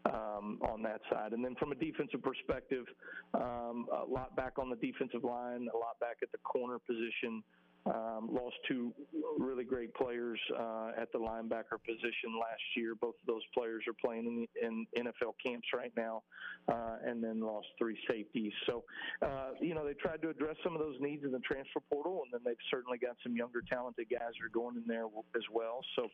um, 0.06 0.60
on 0.70 0.82
that 0.84 1.00
side. 1.10 1.32
And 1.32 1.44
then 1.44 1.56
from 1.56 1.72
a 1.72 1.76
defensive 1.76 2.22
perspective, 2.22 2.86
um, 3.34 3.88
a 3.92 4.06
lot 4.06 4.36
back 4.36 4.60
on 4.60 4.70
the 4.70 4.76
defensive 4.76 5.24
line, 5.24 5.68
a 5.74 5.78
lot 5.78 6.00
back 6.02 6.18
at 6.22 6.32
the 6.32 6.40
corner 6.40 6.80
position. 6.80 7.44
Um, 7.86 8.30
lost 8.32 8.56
two 8.66 8.94
really 9.38 9.66
great 9.66 9.94
players 9.94 10.40
uh, 10.58 10.92
at 10.98 11.12
the 11.12 11.20
linebacker 11.20 11.76
position 11.86 12.32
last 12.40 12.62
year. 12.78 12.96
Both 12.96 13.16
of 13.22 13.28
those 13.28 13.42
players 13.54 13.84
are 13.88 13.94
playing 13.94 14.48
in, 14.62 14.86
in 14.96 15.04
NFL 15.04 15.34
camps 15.44 15.68
right 15.76 15.92
now, 15.98 16.24
uh, 16.70 16.96
and 17.06 17.22
then 17.22 17.42
lost 17.42 17.68
three 17.78 17.98
safeties. 18.10 18.54
So, 18.68 18.86
uh, 19.22 19.50
you 19.60 19.76
know, 19.76 19.86
they 19.86 19.96
tried 19.96 20.22
to 20.22 20.30
address 20.30 20.56
some 20.64 20.74
of 20.74 20.80
those 20.80 20.96
needs 21.02 21.26
in 21.26 21.32
the 21.32 21.40
transfer 21.40 21.82
portal, 21.92 22.22
and 22.24 22.32
then 22.32 22.40
they've 22.46 22.66
certainly 22.72 22.98
got 22.98 23.18
some 23.22 23.36
younger, 23.36 23.62
talented 23.70 24.08
guys 24.10 24.32
that 24.40 24.46
are 24.46 24.54
going 24.54 24.78
in 24.78 24.88
there 24.88 25.06
as 25.36 25.44
well. 25.52 25.82
So, 25.98 26.08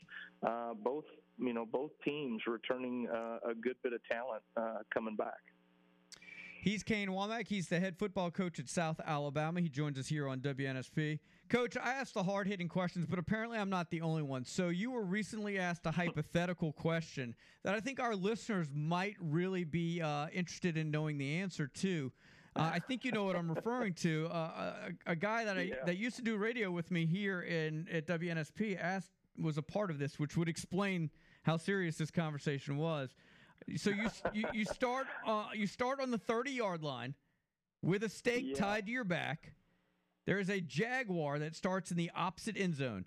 uh, 0.48 0.74
both, 0.74 1.06
you 1.38 1.54
know, 1.54 1.68
both 1.68 1.92
teams 2.04 2.42
returning 2.48 3.08
uh, 3.14 3.52
a 3.52 3.54
good 3.54 3.76
bit 3.84 3.94
of 3.94 4.00
talent 4.10 4.42
uh, 4.58 4.80
coming 4.92 5.16
back. 5.16 5.38
He's 6.62 6.84
Kane 6.84 7.10
Wommack. 7.10 7.48
He's 7.48 7.70
the 7.70 7.80
head 7.80 7.98
football 7.98 8.32
coach 8.32 8.60
at 8.60 8.68
South 8.68 9.00
Alabama. 9.06 9.62
He 9.62 9.70
joins 9.70 9.98
us 9.98 10.08
here 10.08 10.28
on 10.28 10.40
WNSP. 10.42 11.20
Coach, 11.50 11.76
I 11.78 11.94
asked 11.94 12.14
the 12.14 12.22
hard 12.24 12.48
hitting 12.48 12.68
questions, 12.70 13.08
but 13.10 13.18
apparently 13.18 13.58
I'm 13.58 13.72
not 13.72 13.90
the 13.90 14.02
only 14.02 14.22
one. 14.22 14.46
So 14.46 14.70
you 14.70 14.92
were 14.92 15.04
recently 15.04 15.58
asked 15.58 15.86
a 15.88 15.92
hypothetical 15.92 16.74
question 16.74 17.36
that 17.64 17.74
I 17.74 17.80
think 17.80 18.00
our 18.00 18.16
listeners 18.16 18.68
might 18.74 19.16
really 19.20 19.64
be 19.64 20.00
uh, 20.02 20.28
interested 20.32 20.78
in 20.78 20.92
knowing 20.92 21.18
the 21.18 21.38
answer 21.38 21.68
to. 21.68 22.12
Uh, 22.56 22.70
I 22.74 22.80
think 22.80 23.04
you 23.04 23.12
know 23.12 23.24
what 23.24 23.36
I'm 23.36 23.50
referring 23.52 23.94
to. 23.96 24.28
Uh, 24.32 24.90
a, 25.08 25.12
a 25.12 25.16
guy 25.16 25.44
that 25.46 25.58
I 25.58 25.62
Yeah. 25.62 25.76
that 25.86 25.98
used 25.98 26.18
to 26.18 26.22
do 26.22 26.38
radio 26.38 26.70
with 26.72 26.92
me 26.92 27.06
here 27.06 27.42
in 27.42 27.88
at 27.92 28.06
WNSP 28.06 28.80
asked 28.80 29.12
was 29.40 29.58
a 29.58 29.62
part 29.64 29.90
of 29.90 29.98
this, 29.98 30.20
which 30.20 30.36
would 30.38 30.50
explain 30.50 31.10
how 31.44 31.58
serious 31.58 31.98
this 31.98 32.12
conversation 32.12 32.78
was. 32.78 33.16
So 33.78 33.90
you 33.90 34.10
you, 34.34 34.46
you 34.54 34.66
start 34.66 35.08
uh, 35.26 35.46
you 35.54 35.66
start 35.68 36.00
on 36.00 36.12
the 36.12 36.18
30 36.18 36.52
yard 36.52 36.84
line 36.84 37.16
with 37.82 38.04
a 38.04 38.10
stake 38.10 38.44
Yeah. 38.48 38.56
tied 38.56 38.86
to 38.88 38.92
your 38.92 39.04
back. 39.04 39.54
There 40.30 40.38
is 40.38 40.52
a 40.52 40.62
jaguar 40.62 41.40
that 41.40 41.56
starts 41.56 41.90
in 41.90 41.98
the 41.98 42.12
opposite 42.16 42.56
end 42.56 42.76
zone. 42.76 43.06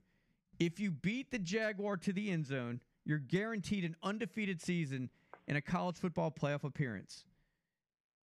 If 0.58 0.80
you 0.80 0.90
beat 0.90 1.30
the 1.30 1.38
jaguar 1.38 1.96
to 1.98 2.12
the 2.12 2.32
end 2.32 2.46
zone, 2.46 2.80
you're 3.04 3.20
guaranteed 3.20 3.84
an 3.84 3.94
undefeated 4.02 4.60
season 4.60 5.08
and 5.46 5.56
a 5.56 5.60
college 5.60 5.98
football 5.98 6.32
playoff 6.32 6.64
appearance. 6.64 7.24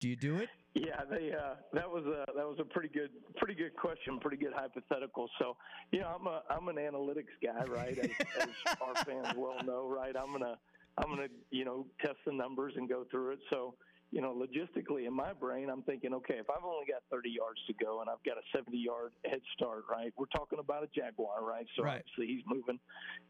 Do 0.00 0.08
you 0.10 0.16
do 0.16 0.36
it? 0.36 0.50
Yeah, 0.74 1.00
they 1.08 1.32
uh, 1.32 1.54
that 1.72 1.88
was 1.88 2.04
a 2.04 2.26
that 2.36 2.44
was 2.46 2.58
a 2.60 2.64
pretty 2.66 2.90
good 2.90 3.08
pretty 3.38 3.54
good 3.54 3.74
question, 3.74 4.20
pretty 4.20 4.36
good 4.36 4.52
hypothetical. 4.54 5.30
So, 5.38 5.56
you 5.90 6.00
know, 6.00 6.18
I'm 6.20 6.26
a 6.26 6.42
I'm 6.50 6.68
an 6.68 6.76
analytics 6.76 7.32
guy, 7.42 7.64
right? 7.64 7.98
As, 7.98 8.10
as 8.38 8.48
our 8.82 9.02
fans 9.02 9.34
well 9.34 9.64
know, 9.64 9.88
right? 9.88 10.14
I'm 10.14 10.30
gonna 10.30 10.58
I'm 10.98 11.08
gonna 11.08 11.28
you 11.50 11.64
know 11.64 11.86
test 12.04 12.18
the 12.26 12.34
numbers 12.34 12.74
and 12.76 12.86
go 12.86 13.06
through 13.10 13.32
it. 13.32 13.38
So, 13.48 13.76
you 14.10 14.20
know, 14.20 14.32
logistically 14.34 15.06
in 15.06 15.12
my 15.12 15.32
brain, 15.32 15.68
I'm 15.70 15.82
thinking, 15.82 16.14
okay, 16.14 16.34
if 16.34 16.48
I've 16.48 16.64
only 16.64 16.86
got 16.86 17.02
30 17.10 17.30
yards 17.30 17.60
to 17.66 17.72
go 17.74 18.00
and 18.00 18.08
I've 18.08 18.22
got 18.24 18.38
a 18.38 18.42
70 18.56 18.76
yard 18.76 19.12
head 19.24 19.40
start, 19.56 19.84
right? 19.90 20.12
We're 20.16 20.26
talking 20.26 20.58
about 20.58 20.84
a 20.84 20.88
jaguar, 20.94 21.44
right? 21.44 21.66
So 21.76 21.82
Right. 21.82 22.02
obviously 22.06 22.34
he's 22.34 22.44
moving, 22.46 22.78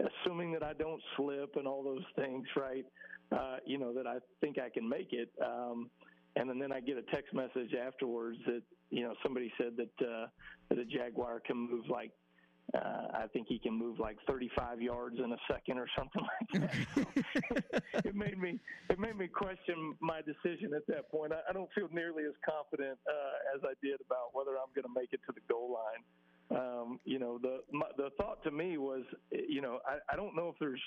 assuming 0.01 0.53
that 0.53 0.63
I 0.63 0.73
don't 0.75 1.03
slip 1.17 1.57
and 1.57 1.67
all 1.67 1.83
those 1.83 2.05
things, 2.17 2.47
right? 2.57 2.85
Uh, 3.33 3.57
you 3.65 3.79
know 3.79 3.93
that 3.95 4.07
I 4.07 4.19
think 4.41 4.59
I 4.59 4.69
can 4.69 4.89
make 4.89 5.13
it. 5.13 5.31
Um, 5.45 5.91
and 6.37 6.49
then, 6.49 6.59
then 6.59 6.73
I 6.73 6.81
get 6.81 6.99
a 6.99 7.03
text 7.03 7.33
message 7.33 7.75
afterwards 7.75 8.39
that 8.47 8.63
you 8.91 9.03
know 9.03 9.15
somebody 9.23 9.53
said 9.57 9.77
that 9.77 10.07
uh, 10.07 10.27
that 10.69 10.79
a 10.79 10.85
jaguar 10.85 11.41
can 11.41 11.57
move 11.57 11.85
like 11.89 12.13
uh, 12.75 13.07
I 13.15 13.27
think 13.33 13.47
he 13.49 13.59
can 13.59 13.73
move 13.73 13.99
like 14.01 14.17
35 14.27 14.83
yards 14.83 15.17
in 15.19 15.33
a 15.33 15.41
second 15.51 15.79
or 15.79 15.87
something 15.97 16.23
like 16.23 16.63
that. 16.63 16.75
So 17.95 17.99
it 18.05 18.15
made 18.15 18.39
me 18.39 18.59
it 18.91 18.99
made 18.99 19.17
me 19.17 19.29
question 19.29 19.95
my 20.01 20.21
decision 20.23 20.75
at 20.75 20.87
that 20.89 21.11
point. 21.11 21.33
I, 21.33 21.41
I 21.49 21.53
don't 21.53 21.71
feel 21.75 21.89
nearly 21.93 22.25
as 22.25 22.35
confident 22.45 22.99
uh, 23.07 23.55
as 23.57 23.63
I 23.65 23.75
did 23.83 24.01
about 24.05 24.35
whether 24.35 24.59
I'm 24.59 24.73
going 24.75 24.87
to 24.87 24.95
make 24.95 25.13
it 25.13 25.21
to 25.27 25.33
the 25.33 25.43
goal 25.49 25.73
line. 25.73 26.03
Um, 26.51 27.01
you 27.05 27.19
know, 27.19 27.39
the 27.39 27.61
my, 27.73 27.87
the 27.97 28.11
thought 28.19 28.43
to 28.45 28.51
me 28.51 28.77
was, 28.77 29.03
you 29.31 29.61
know, 29.61 29.79
I, 29.87 30.13
I 30.13 30.17
don't 30.17 30.37
know 30.37 30.49
if 30.49 30.57
there's 30.61 30.83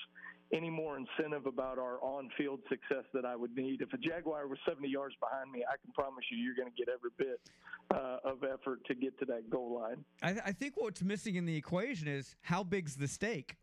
any 0.52 0.70
more 0.70 0.96
incentive 0.96 1.46
about 1.46 1.78
our 1.78 2.02
on-field 2.02 2.60
success 2.68 3.04
that 3.12 3.24
I 3.24 3.36
would 3.36 3.54
need. 3.54 3.82
If 3.82 3.92
a 3.92 3.98
Jaguar 3.98 4.46
was 4.46 4.58
70 4.66 4.88
yards 4.88 5.14
behind 5.20 5.50
me, 5.50 5.62
I 5.68 5.76
can 5.82 5.92
promise 5.92 6.24
you, 6.30 6.38
you're 6.38 6.54
going 6.54 6.70
to 6.70 6.76
get 6.76 6.88
every 6.88 7.10
bit 7.18 7.40
uh, 7.94 8.30
of 8.30 8.44
effort 8.44 8.84
to 8.86 8.94
get 8.94 9.18
to 9.18 9.26
that 9.26 9.50
goal 9.50 9.78
line. 9.78 10.04
I, 10.22 10.32
th- 10.32 10.42
I 10.46 10.52
think 10.52 10.74
what's 10.76 11.02
missing 11.02 11.34
in 11.34 11.44
the 11.44 11.54
equation 11.56 12.08
is 12.08 12.34
how 12.40 12.62
big's 12.62 12.96
the 12.96 13.08
stake? 13.08 13.56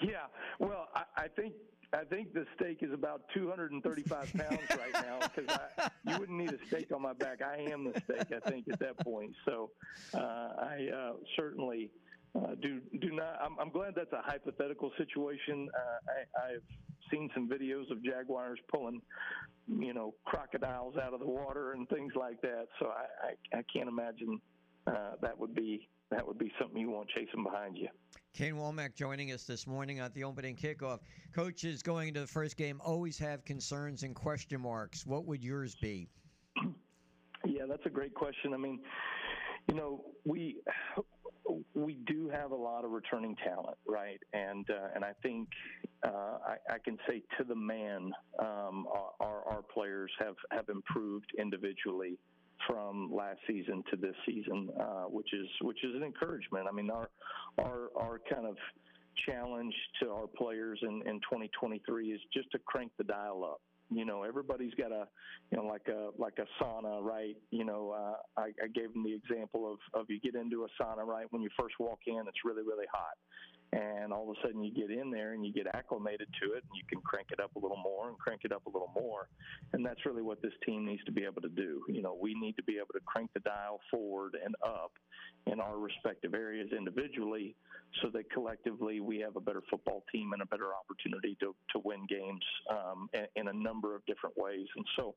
Yeah, 0.00 0.26
well, 0.60 0.88
I, 0.94 1.02
I 1.16 1.28
think 1.28 1.54
I 1.92 2.04
think 2.04 2.32
the 2.32 2.46
steak 2.54 2.78
is 2.82 2.92
about 2.92 3.22
235 3.34 4.32
pounds 4.32 4.60
right 4.70 5.04
now 5.04 5.18
because 5.34 5.58
you 6.06 6.18
wouldn't 6.18 6.38
need 6.38 6.52
a 6.52 6.66
steak 6.68 6.92
on 6.94 7.02
my 7.02 7.12
back. 7.14 7.40
I 7.42 7.70
am 7.70 7.84
the 7.84 8.00
steak, 8.04 8.32
I 8.32 8.48
think, 8.48 8.68
at 8.68 8.78
that 8.78 8.98
point. 9.00 9.32
So 9.44 9.70
uh, 10.14 10.18
I 10.18 10.88
uh, 10.94 11.12
certainly 11.36 11.90
uh, 12.36 12.54
do 12.62 12.80
do 13.00 13.10
not. 13.10 13.40
I'm, 13.42 13.58
I'm 13.58 13.70
glad 13.70 13.94
that's 13.96 14.12
a 14.12 14.22
hypothetical 14.22 14.92
situation. 14.96 15.68
Uh, 15.74 16.38
I, 16.38 16.52
I've 16.52 16.62
seen 17.10 17.28
some 17.34 17.48
videos 17.48 17.90
of 17.90 18.04
jaguars 18.04 18.60
pulling, 18.72 19.02
you 19.66 19.92
know, 19.92 20.14
crocodiles 20.24 20.94
out 20.96 21.12
of 21.12 21.18
the 21.18 21.26
water 21.26 21.72
and 21.72 21.88
things 21.88 22.12
like 22.14 22.40
that. 22.42 22.66
So 22.78 22.86
I 22.86 23.30
I, 23.54 23.58
I 23.58 23.62
can't 23.72 23.88
imagine 23.88 24.40
uh, 24.86 25.12
that 25.22 25.36
would 25.36 25.56
be 25.56 25.88
that 26.10 26.26
would 26.26 26.38
be 26.38 26.52
something 26.58 26.78
you 26.78 26.90
want 26.90 27.08
chasing 27.08 27.42
behind 27.42 27.76
you. 27.76 27.88
Kane 28.34 28.54
Wommack 28.54 28.94
joining 28.94 29.32
us 29.32 29.44
this 29.44 29.66
morning 29.66 29.98
at 29.98 30.14
the 30.14 30.24
opening 30.24 30.56
kickoff. 30.56 31.00
Coaches 31.34 31.82
going 31.82 32.08
into 32.08 32.20
the 32.20 32.26
first 32.26 32.56
game 32.56 32.80
always 32.84 33.18
have 33.18 33.44
concerns 33.44 34.02
and 34.02 34.14
question 34.14 34.60
marks. 34.60 35.04
What 35.04 35.26
would 35.26 35.42
yours 35.42 35.74
be? 35.74 36.08
Yeah, 37.46 37.62
that's 37.66 37.86
a 37.86 37.88
great 37.88 38.14
question. 38.14 38.52
I 38.52 38.58
mean, 38.58 38.80
you 39.66 39.74
know, 39.74 40.04
we 40.26 40.58
we 41.74 41.94
do 42.06 42.28
have 42.28 42.50
a 42.50 42.56
lot 42.56 42.84
of 42.84 42.90
returning 42.90 43.34
talent, 43.36 43.78
right? 43.86 44.20
And 44.34 44.68
uh, 44.68 44.88
and 44.94 45.02
I 45.04 45.12
think 45.22 45.48
uh, 46.04 46.36
I, 46.46 46.74
I 46.74 46.78
can 46.84 46.98
say 47.08 47.22
to 47.38 47.44
the 47.44 47.54
man, 47.54 48.12
um, 48.38 48.86
our 49.20 49.42
our 49.46 49.62
players 49.72 50.10
have 50.18 50.34
have 50.50 50.68
improved 50.68 51.32
individually 51.38 52.18
from 52.66 53.10
last 53.12 53.38
season 53.46 53.82
to 53.90 53.96
this 53.96 54.14
season, 54.26 54.68
uh, 54.78 55.04
which 55.04 55.32
is 55.32 55.46
which 55.62 55.82
is 55.84 55.94
an 55.94 56.02
encouragement. 56.02 56.66
I 56.68 56.72
mean, 56.72 56.90
our 56.90 57.08
our 57.58 57.88
our 57.96 58.20
kind 58.32 58.46
of 58.46 58.56
challenge 59.26 59.74
to 60.02 60.10
our 60.10 60.26
players 60.26 60.78
in, 60.82 61.02
in 61.06 61.20
2023 61.20 62.12
is 62.12 62.20
just 62.32 62.50
to 62.52 62.58
crank 62.60 62.92
the 62.96 63.04
dial 63.04 63.44
up. 63.44 63.60
You 63.92 64.04
know 64.04 64.22
everybody's 64.22 64.74
got 64.74 64.92
a 64.92 65.08
you 65.50 65.58
know 65.58 65.64
like 65.64 65.88
a 65.88 66.10
like 66.16 66.38
a 66.38 66.46
sauna 66.62 67.02
right? 67.02 67.36
You 67.50 67.64
know 67.64 67.90
uh, 67.90 68.40
I, 68.40 68.52
I 68.62 68.68
gave 68.72 68.92
them 68.92 69.02
the 69.02 69.14
example 69.14 69.70
of 69.70 70.00
of 70.00 70.06
you 70.08 70.20
get 70.20 70.36
into 70.36 70.64
a 70.64 70.82
sauna 70.82 71.04
right? 71.04 71.26
When 71.30 71.42
you 71.42 71.50
first 71.58 71.74
walk 71.80 71.98
in 72.06 72.22
it's 72.28 72.44
really 72.44 72.62
really 72.62 72.86
hot 72.92 73.18
and 73.72 74.12
all 74.12 74.30
of 74.30 74.36
a 74.36 74.46
sudden 74.46 74.62
you 74.62 74.72
get 74.72 74.90
in 74.90 75.10
there 75.10 75.32
and 75.32 75.46
you 75.46 75.52
get 75.52 75.66
acclimated 75.74 76.28
to 76.42 76.52
it 76.52 76.64
and 76.68 76.74
you 76.74 76.82
can 76.88 77.00
crank 77.02 77.28
it 77.30 77.40
up 77.40 77.54
a 77.56 77.58
little 77.58 77.76
more 77.76 78.08
and 78.08 78.18
crank 78.18 78.42
it 78.44 78.52
up 78.52 78.66
a 78.66 78.70
little 78.70 78.90
more 78.94 79.28
and 79.72 79.84
that's 79.84 80.04
really 80.04 80.22
what 80.22 80.42
this 80.42 80.52
team 80.66 80.84
needs 80.84 81.02
to 81.04 81.12
be 81.12 81.24
able 81.24 81.40
to 81.40 81.48
do 81.48 81.82
you 81.88 82.02
know 82.02 82.16
we 82.20 82.34
need 82.34 82.56
to 82.56 82.62
be 82.64 82.76
able 82.76 82.92
to 82.92 83.00
crank 83.06 83.30
the 83.34 83.40
dial 83.40 83.80
forward 83.90 84.36
and 84.44 84.54
up 84.64 84.92
in 85.46 85.60
our 85.60 85.78
respective 85.78 86.34
areas 86.34 86.68
individually 86.76 87.54
so 88.02 88.08
that 88.08 88.30
collectively 88.30 89.00
we 89.00 89.18
have 89.18 89.36
a 89.36 89.40
better 89.40 89.62
football 89.68 90.04
team 90.12 90.32
and 90.32 90.42
a 90.42 90.46
better 90.46 90.68
opportunity 90.74 91.36
to, 91.40 91.54
to 91.72 91.80
win 91.84 92.06
games 92.08 92.44
um, 92.70 93.08
in, 93.34 93.48
a 93.48 93.52
number 93.52 93.96
of 93.96 94.04
different 94.06 94.36
ways. 94.38 94.66
And 94.76 94.84
so 94.96 95.14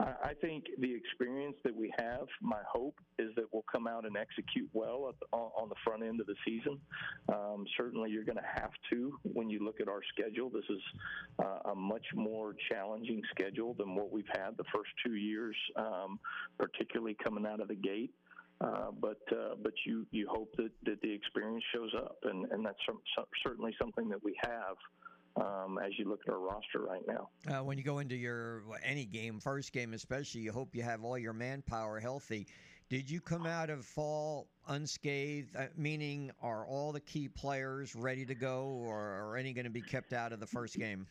I, 0.00 0.32
think 0.40 0.64
the 0.80 0.92
experience 0.92 1.56
that 1.62 1.74
we 1.74 1.92
have, 1.98 2.26
my 2.42 2.60
hope 2.68 2.96
is 3.18 3.30
that 3.36 3.44
we'll 3.52 3.64
come 3.70 3.86
out 3.86 4.04
and 4.06 4.16
execute 4.16 4.68
well 4.72 5.14
the, 5.20 5.36
on, 5.36 5.68
the 5.68 5.76
front 5.84 6.02
end 6.02 6.20
of 6.20 6.26
the 6.26 6.34
season. 6.44 6.78
Um, 7.32 7.64
certainly, 7.96 8.10
you're 8.10 8.24
going 8.24 8.36
to 8.36 8.60
have 8.60 8.70
to 8.90 9.18
when 9.22 9.48
you 9.48 9.64
look 9.64 9.80
at 9.80 9.88
our 9.88 10.00
schedule. 10.12 10.50
This 10.50 10.64
is 10.68 10.82
uh, 11.42 11.70
a 11.70 11.74
much 11.74 12.06
more 12.14 12.54
challenging 12.70 13.22
schedule 13.30 13.74
than 13.74 13.94
what 13.94 14.12
we've 14.12 14.24
had 14.34 14.56
the 14.56 14.64
first 14.74 14.90
two 15.04 15.14
years, 15.14 15.56
um, 15.76 16.18
particularly 16.58 17.16
coming 17.22 17.46
out 17.46 17.60
of 17.60 17.68
the 17.68 17.74
gate. 17.74 18.12
Uh, 18.60 18.90
but 19.00 19.20
uh, 19.32 19.54
but 19.62 19.72
you 19.84 20.06
you 20.12 20.26
hope 20.30 20.50
that, 20.56 20.70
that 20.84 21.00
the 21.02 21.12
experience 21.12 21.62
shows 21.74 21.90
up, 21.94 22.16
and 22.24 22.50
and 22.52 22.64
that's 22.64 22.78
some, 22.86 22.98
some, 23.14 23.26
certainly 23.44 23.74
something 23.80 24.08
that 24.08 24.22
we 24.22 24.34
have. 24.42 24.76
Um, 25.38 25.78
as 25.84 25.90
you 25.98 26.08
look 26.08 26.20
at 26.26 26.32
our 26.32 26.40
roster 26.40 26.80
right 26.80 27.02
now, 27.06 27.28
uh, 27.46 27.62
when 27.62 27.76
you 27.76 27.84
go 27.84 27.98
into 27.98 28.16
your 28.16 28.62
any 28.82 29.04
game, 29.04 29.38
first 29.38 29.70
game 29.74 29.92
especially, 29.92 30.40
you 30.40 30.50
hope 30.50 30.74
you 30.74 30.82
have 30.82 31.04
all 31.04 31.18
your 31.18 31.34
manpower 31.34 32.00
healthy. 32.00 32.46
Did 32.88 33.10
you 33.10 33.20
come 33.20 33.46
out 33.46 33.68
of 33.68 33.84
fall 33.84 34.46
unscathed? 34.68 35.56
Uh, 35.56 35.66
meaning, 35.76 36.30
are 36.40 36.64
all 36.66 36.92
the 36.92 37.00
key 37.00 37.28
players 37.28 37.96
ready 37.96 38.24
to 38.24 38.34
go, 38.34 38.80
or 38.84 38.96
are 38.96 39.36
any 39.36 39.52
going 39.52 39.64
to 39.64 39.70
be 39.70 39.82
kept 39.82 40.12
out 40.12 40.32
of 40.32 40.38
the 40.38 40.46
first 40.46 40.76
game? 40.78 41.06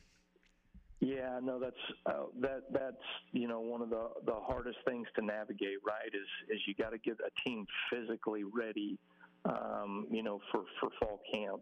Yeah, 1.01 1.39
no, 1.43 1.59
that's 1.59 1.75
uh, 2.05 2.27
that 2.39 2.61
that's 2.71 2.95
you 3.33 3.49
know 3.49 3.59
one 3.59 3.81
of 3.81 3.89
the 3.89 4.07
the 4.25 4.35
hardest 4.35 4.77
things 4.87 5.05
to 5.17 5.25
navigate, 5.25 5.79
right? 5.85 6.07
Is 6.07 6.55
is 6.55 6.61
you 6.65 6.75
got 6.75 6.91
to 6.91 6.97
get 6.97 7.17
a 7.19 7.29
team 7.47 7.65
physically 7.91 8.43
ready, 8.45 8.97
um, 9.43 10.07
you 10.09 10.23
know, 10.23 10.39
for 10.51 10.63
for 10.79 10.89
fall 11.01 11.19
camp. 11.33 11.61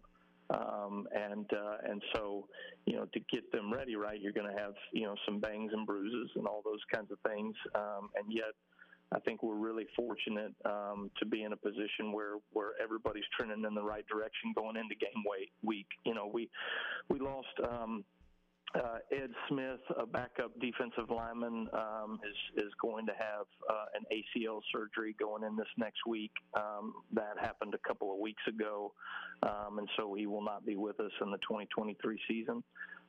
Um, 0.50 1.08
and 1.16 1.50
uh, 1.52 1.90
and 1.90 2.04
so 2.14 2.48
you 2.86 2.98
know 2.98 3.06
to 3.14 3.20
get 3.32 3.52
them 3.52 3.74
ready, 3.74 3.96
right? 3.96 4.22
You're 4.22 4.34
going 4.34 4.54
to 4.54 4.62
have 4.62 4.74
you 4.92 5.04
know 5.04 5.16
some 5.26 5.40
bangs 5.40 5.72
and 5.74 5.88
bruises 5.88 6.30
and 6.36 6.46
all 6.46 6.62
those 6.64 6.82
kinds 6.94 7.12
of 7.12 7.18
things, 7.28 7.56
um, 7.74 8.10
and 8.16 8.32
yet 8.32 8.54
I 9.14 9.20
think 9.20 9.44
we're 9.44 9.56
really 9.56 9.86
fortunate 9.96 10.54
um, 10.66 11.12
to 11.20 11.26
be 11.26 11.44
in 11.44 11.54
a 11.54 11.58
position 11.58 12.12
where 12.12 12.36
where 12.52 12.72
everybody's 12.82 13.24
trending 13.38 13.64
in 13.66 13.74
the 13.74 13.84
right 13.84 14.06
direction 14.08 14.54
going 14.56 14.78
into 14.78 14.96
game 14.96 15.24
week. 15.64 15.88
You 16.06 16.14
know, 16.14 16.30
we 16.32 16.50
we 17.10 17.20
lost. 17.20 17.48
Um, 17.68 18.04
uh, 18.76 18.98
Ed 19.12 19.30
Smith, 19.48 19.82
a 20.00 20.06
backup 20.08 20.52
defensive 20.60 21.10
lineman, 21.10 21.68
um, 21.74 22.20
is 22.28 22.64
is 22.66 22.72
going 22.82 23.06
to 23.06 23.12
have 23.12 23.46
uh, 23.70 23.86
an 23.94 24.04
ACL 24.12 24.62
surgery 24.74 25.16
going 25.20 25.44
in 25.44 25.56
this 25.56 25.68
next 25.78 26.00
week. 26.08 26.32
Um, 26.56 26.94
that 27.14 27.36
happened 27.40 27.76
a 27.76 27.88
couple 27.88 28.12
of 28.12 28.18
weeks 28.18 28.42
ago, 28.48 28.94
um, 29.44 29.78
and 29.78 29.88
so 29.96 30.16
he 30.16 30.26
will 30.26 30.44
not 30.44 30.66
be 30.66 30.76
with 30.76 31.00
us 31.00 31.12
in 31.22 31.30
the 31.30 31.38
2023 31.38 32.20
season. 32.28 32.64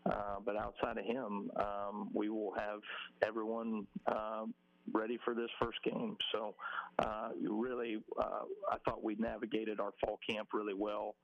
Uh, 0.04 0.36
but 0.44 0.54
outside 0.54 0.98
of 0.98 1.04
him, 1.06 1.50
um, 1.56 2.10
we 2.12 2.28
will 2.28 2.52
have 2.58 2.80
everyone 3.26 3.86
um, 4.06 4.52
ready 4.92 5.18
for 5.24 5.34
this 5.34 5.50
first 5.60 5.78
game. 5.84 6.16
So, 6.32 6.54
uh, 6.98 7.30
really, 7.48 7.98
uh, 8.20 8.44
I 8.70 8.76
thought 8.84 9.02
we 9.02 9.16
navigated 9.18 9.80
our 9.80 9.92
fall 10.04 10.18
camp 10.28 10.48
really 10.52 10.74
well. 10.74 11.14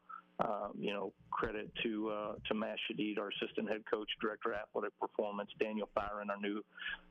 Um, 0.43 0.73
you 0.79 0.93
know, 0.93 1.12
credit 1.31 1.71
to 1.83 2.11
uh, 2.11 2.33
to 2.49 2.55
Matt 2.55 2.77
Shadid, 2.89 3.19
our 3.19 3.29
assistant 3.29 3.69
head 3.69 3.83
coach, 3.91 4.09
director 4.23 4.53
of 4.53 4.59
athletic 4.61 4.99
performance, 4.99 5.51
Daniel 5.59 5.89
Fyron, 5.95 6.31
our 6.31 6.41
new 6.41 6.62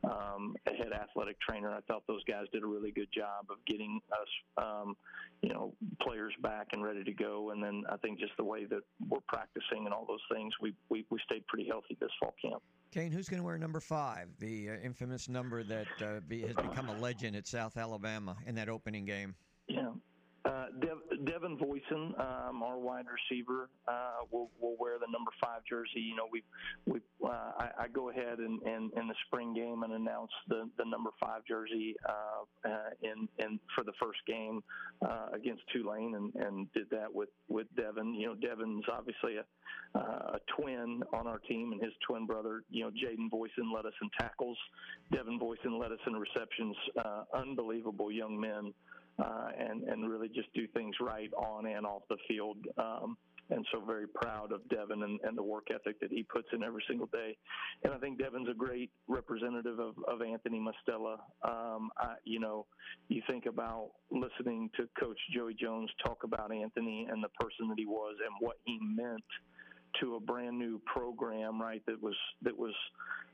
um, 0.03 0.55
head 0.65 0.91
athletic 0.93 1.39
trainer. 1.39 1.69
I 1.69 1.81
thought 1.81 2.03
those 2.07 2.23
guys 2.23 2.45
did 2.51 2.63
a 2.63 2.65
really 2.65 2.91
good 2.91 3.09
job 3.15 3.45
of 3.51 3.57
getting 3.67 3.99
us, 4.11 4.63
um, 4.65 4.95
you 5.41 5.49
know, 5.49 5.73
players 6.01 6.33
back 6.41 6.67
and 6.71 6.83
ready 6.83 7.03
to 7.03 7.11
go. 7.11 7.51
And 7.51 7.61
then 7.63 7.83
I 7.91 7.97
think 7.97 8.19
just 8.19 8.31
the 8.37 8.43
way 8.43 8.65
that 8.65 8.81
we're 9.07 9.19
practicing 9.27 9.85
and 9.85 9.93
all 9.93 10.05
those 10.07 10.23
things, 10.31 10.53
we 10.61 10.73
we, 10.89 11.05
we 11.11 11.19
stayed 11.25 11.45
pretty 11.47 11.67
healthy 11.67 11.97
this 11.99 12.09
fall 12.19 12.33
camp. 12.41 12.63
Kane, 12.91 13.11
who's 13.11 13.29
going 13.29 13.39
to 13.39 13.45
wear 13.45 13.59
number 13.59 13.79
five, 13.79 14.29
the 14.39 14.71
uh, 14.71 14.73
infamous 14.83 15.29
number 15.29 15.63
that 15.63 15.87
uh, 16.01 16.19
be, 16.27 16.41
has 16.41 16.55
become 16.55 16.89
a 16.89 16.97
legend 16.97 17.35
at 17.35 17.45
South 17.45 17.77
Alabama 17.77 18.35
in 18.47 18.55
that 18.55 18.69
opening 18.69 19.05
game? 19.05 19.35
Yeah, 19.67 19.91
uh, 20.45 20.65
Dev, 20.79 20.97
Devin 21.25 21.57
Voisin, 21.57 22.13
um, 22.17 22.63
our 22.63 22.77
wide 22.77 23.05
receiver, 23.11 23.69
uh, 23.87 24.23
will 24.31 24.49
will 24.61 24.75
wear 24.79 24.97
the 24.99 25.07
number 25.11 25.31
five 25.41 25.61
jersey. 25.69 25.99
You 25.99 26.15
know, 26.15 26.27
we 26.31 26.43
we 26.85 26.99
uh, 27.23 27.51
I, 27.57 27.69
I 27.79 27.87
go 27.87 28.09
ahead 28.09 28.39
and, 28.39 28.61
and 28.61 28.91
in 28.93 29.07
the 29.07 29.15
spring 29.27 29.53
game 29.53 29.83
and 29.83 29.93
announce 29.93 30.31
the, 30.47 30.69
the 30.77 30.85
number 30.85 31.09
five 31.19 31.41
jersey 31.45 31.95
uh, 32.07 32.69
uh, 32.69 32.89
in 33.01 33.27
in 33.37 33.59
for 33.75 33.83
the 33.83 33.91
first 34.01 34.19
game 34.27 34.63
uh, 35.05 35.27
against 35.33 35.63
Tulane, 35.73 36.15
and, 36.15 36.33
and 36.35 36.71
did 36.73 36.89
that 36.91 37.13
with 37.13 37.29
with 37.49 37.67
Devin. 37.75 38.13
You 38.13 38.27
know, 38.27 38.35
Devin's 38.35 38.85
obviously 38.91 39.37
a, 39.37 39.97
uh, 39.97 40.37
a 40.37 40.39
twin 40.55 41.03
on 41.13 41.27
our 41.27 41.39
team, 41.39 41.73
and 41.73 41.81
his 41.81 41.93
twin 42.07 42.25
brother, 42.25 42.63
you 42.69 42.83
know, 42.83 42.91
Jaden 42.91 43.29
Voisin 43.29 43.73
led 43.73 43.85
us 43.85 43.93
in 44.01 44.09
tackles. 44.19 44.57
Devin 45.11 45.37
Voisin 45.37 45.77
led 45.77 45.91
us 45.91 45.99
in 46.07 46.13
receptions. 46.13 46.75
Uh, 46.97 47.23
unbelievable 47.33 48.11
young 48.11 48.39
men 48.39 48.73
uh, 49.23 49.49
and 49.57 49.83
and 49.83 50.09
really 50.09 50.27
just 50.27 50.53
do 50.53 50.67
things 50.73 50.95
right 51.01 51.31
on 51.33 51.65
and 51.65 51.85
off 51.85 52.03
the 52.09 52.17
field. 52.27 52.57
Um, 52.77 53.17
and 53.51 53.65
so 53.71 53.81
very 53.83 54.07
proud 54.07 54.51
of 54.51 54.67
Devin 54.69 55.01
and, 55.03 55.19
and, 55.23 55.37
the 55.37 55.43
work 55.43 55.67
ethic 55.73 55.99
that 56.01 56.11
he 56.11 56.23
puts 56.23 56.47
in 56.53 56.63
every 56.63 56.83
single 56.87 57.07
day. 57.07 57.35
And 57.83 57.93
I 57.93 57.97
think 57.97 58.19
Devin's 58.19 58.47
a 58.49 58.53
great 58.53 58.91
representative 59.07 59.79
of, 59.79 59.95
of 60.07 60.21
Anthony 60.21 60.59
Mostella. 60.59 61.17
Um, 61.43 61.89
I, 61.97 62.13
you 62.25 62.39
know, 62.39 62.67
you 63.07 63.21
think 63.27 63.45
about 63.47 63.91
listening 64.11 64.69
to 64.77 64.87
Coach 64.99 65.17
Joey 65.33 65.55
Jones 65.59 65.89
talk 66.05 66.23
about 66.23 66.53
Anthony 66.53 67.07
and 67.09 67.23
the 67.23 67.29
person 67.39 67.67
that 67.69 67.79
he 67.79 67.85
was 67.85 68.15
and 68.23 68.35
what 68.39 68.57
he 68.65 68.77
meant 68.81 69.23
to 70.01 70.15
a 70.15 70.19
brand 70.19 70.57
new 70.57 70.79
program, 70.85 71.59
right? 71.59 71.81
That 71.87 72.01
was 72.01 72.15
that 72.43 72.57
was 72.57 72.73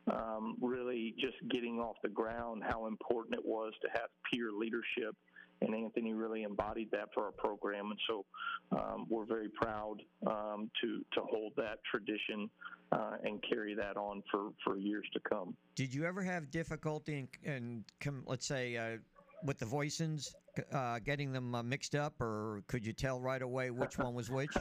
um, 0.09 0.55
really 0.61 1.13
just 1.19 1.35
getting 1.51 1.79
off 1.79 1.97
the 2.03 2.09
ground. 2.09 2.63
How 2.65 2.87
important 2.87 3.35
it 3.35 3.45
was 3.45 3.73
to 3.81 3.89
have 3.89 4.09
peer 4.31 4.51
leadership 4.51 5.15
and 5.61 5.73
Anthony 5.73 6.13
really 6.13 6.43
embodied 6.43 6.89
that 6.91 7.09
for 7.13 7.25
our 7.25 7.31
program. 7.31 7.91
And 7.91 7.99
so 8.07 8.25
um, 8.71 9.05
we're 9.09 9.25
very 9.25 9.49
proud 9.49 9.97
um, 10.27 10.69
to 10.81 11.05
to 11.13 11.21
hold 11.21 11.53
that 11.57 11.79
tradition 11.89 12.49
uh, 12.91 13.17
and 13.23 13.43
carry 13.47 13.75
that 13.75 13.97
on 13.97 14.23
for 14.31 14.49
for 14.63 14.77
years 14.77 15.05
to 15.13 15.19
come. 15.27 15.55
Did 15.75 15.93
you 15.93 16.05
ever 16.05 16.21
have 16.21 16.51
difficulty 16.51 17.27
in, 17.43 17.51
in 17.51 17.85
com, 18.01 18.23
let's 18.25 18.47
say, 18.47 18.77
uh, 18.77 18.97
with 19.43 19.59
the 19.59 19.65
Voisins, 19.65 20.33
uh, 20.73 20.99
getting 20.99 21.31
them 21.31 21.55
uh, 21.55 21.63
mixed 21.63 21.95
up, 21.95 22.19
or 22.21 22.63
could 22.67 22.85
you 22.85 22.93
tell 22.93 23.19
right 23.19 23.41
away 23.41 23.71
which 23.71 23.97
one 23.97 24.13
was 24.13 24.29
which? 24.29 24.51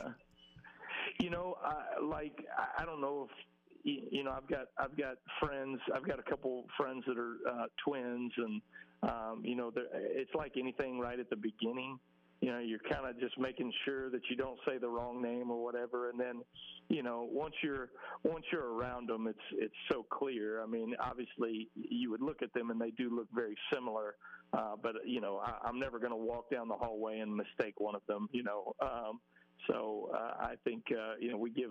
you 1.20 1.30
know, 1.30 1.56
like 2.02 2.44
I 2.78 2.84
don't 2.84 3.00
know 3.00 3.28
if 3.30 3.36
you 3.84 4.24
know, 4.24 4.32
I've 4.32 4.48
got 4.48 4.66
I've 4.78 4.96
got 4.96 5.16
friends. 5.40 5.78
I've 5.94 6.06
got 6.06 6.18
a 6.18 6.22
couple 6.22 6.64
friends 6.76 7.04
that 7.06 7.18
are 7.18 7.36
uh, 7.48 7.66
twins, 7.86 8.32
and 8.36 8.62
um, 9.02 9.42
you 9.44 9.54
know, 9.54 9.70
it's 9.76 10.34
like 10.34 10.52
anything 10.58 10.98
right 10.98 11.18
at 11.18 11.30
the 11.30 11.36
beginning. 11.36 11.98
You 12.40 12.52
know, 12.52 12.58
you're 12.58 12.80
kind 12.90 13.08
of 13.08 13.18
just 13.20 13.38
making 13.38 13.72
sure 13.84 14.10
that 14.10 14.20
you 14.28 14.36
don't 14.36 14.58
say 14.66 14.76
the 14.78 14.88
wrong 14.88 15.22
name 15.22 15.50
or 15.50 15.62
whatever, 15.62 16.10
and 16.10 16.18
then, 16.18 16.42
you 16.88 17.02
know, 17.02 17.26
once 17.30 17.54
you're 17.62 17.90
once 18.22 18.44
you're 18.52 18.72
around 18.74 19.08
them, 19.08 19.26
it's 19.26 19.38
it's 19.52 19.74
so 19.90 20.04
clear. 20.10 20.62
I 20.62 20.66
mean, 20.66 20.94
obviously, 21.00 21.68
you 21.74 22.10
would 22.10 22.22
look 22.22 22.42
at 22.42 22.52
them 22.54 22.70
and 22.70 22.80
they 22.80 22.90
do 22.90 23.14
look 23.14 23.28
very 23.34 23.56
similar, 23.72 24.16
uh, 24.52 24.76
but 24.82 24.94
you 25.06 25.20
know, 25.20 25.38
I, 25.38 25.58
I'm 25.66 25.78
never 25.78 25.98
going 25.98 26.10
to 26.10 26.16
walk 26.16 26.50
down 26.50 26.68
the 26.68 26.74
hallway 26.74 27.18
and 27.20 27.34
mistake 27.34 27.80
one 27.80 27.94
of 27.94 28.02
them. 28.08 28.28
You 28.32 28.42
know, 28.42 28.74
um, 28.80 29.20
so 29.68 30.10
uh, 30.14 30.42
I 30.42 30.54
think 30.64 30.84
uh, 30.90 31.14
you 31.18 31.30
know 31.30 31.38
we 31.38 31.50
give 31.50 31.70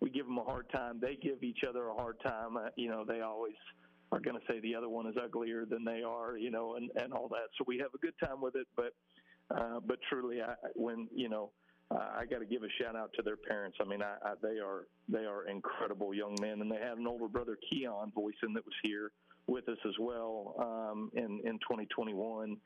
we 0.00 0.10
give 0.10 0.26
them 0.26 0.38
a 0.38 0.44
hard 0.44 0.68
time. 0.70 0.98
They 1.00 1.16
give 1.16 1.42
each 1.42 1.60
other 1.68 1.88
a 1.88 1.94
hard 1.94 2.16
time. 2.24 2.56
Uh, 2.56 2.68
you 2.76 2.88
know, 2.88 3.04
they 3.06 3.20
always 3.20 3.54
are 4.12 4.20
going 4.20 4.36
to 4.36 4.42
say 4.48 4.60
the 4.60 4.74
other 4.74 4.88
one 4.88 5.06
is 5.06 5.14
uglier 5.22 5.64
than 5.64 5.84
they 5.84 6.02
are. 6.02 6.36
You 6.36 6.50
know, 6.50 6.76
and 6.76 6.90
and 6.96 7.12
all 7.12 7.28
that. 7.28 7.48
So 7.58 7.64
we 7.66 7.78
have 7.78 7.94
a 7.94 7.98
good 7.98 8.14
time 8.22 8.40
with 8.40 8.54
it, 8.56 8.66
but 8.76 8.92
uh, 9.54 9.80
but 9.86 9.98
truly, 10.08 10.42
I, 10.42 10.54
when 10.74 11.08
you 11.14 11.28
know. 11.28 11.50
Uh, 11.90 12.08
I 12.18 12.24
got 12.24 12.38
to 12.38 12.46
give 12.46 12.62
a 12.62 12.82
shout 12.82 12.96
out 12.96 13.10
to 13.14 13.22
their 13.22 13.36
parents. 13.36 13.76
I 13.78 13.84
mean, 13.84 14.00
I, 14.00 14.16
I, 14.24 14.32
they 14.42 14.58
are 14.58 14.86
they 15.06 15.26
are 15.26 15.46
incredible 15.46 16.14
young 16.14 16.34
men, 16.40 16.62
and 16.62 16.70
they 16.72 16.78
had 16.78 16.96
an 16.96 17.06
older 17.06 17.28
brother, 17.28 17.58
Keon 17.70 18.10
Voisin, 18.14 18.54
that 18.54 18.64
was 18.64 18.74
here 18.82 19.12
with 19.46 19.68
us 19.68 19.78
as 19.86 19.94
well 20.00 20.54
um, 20.58 21.10
in 21.14 21.40
in 21.44 21.58
2021, 21.58 22.56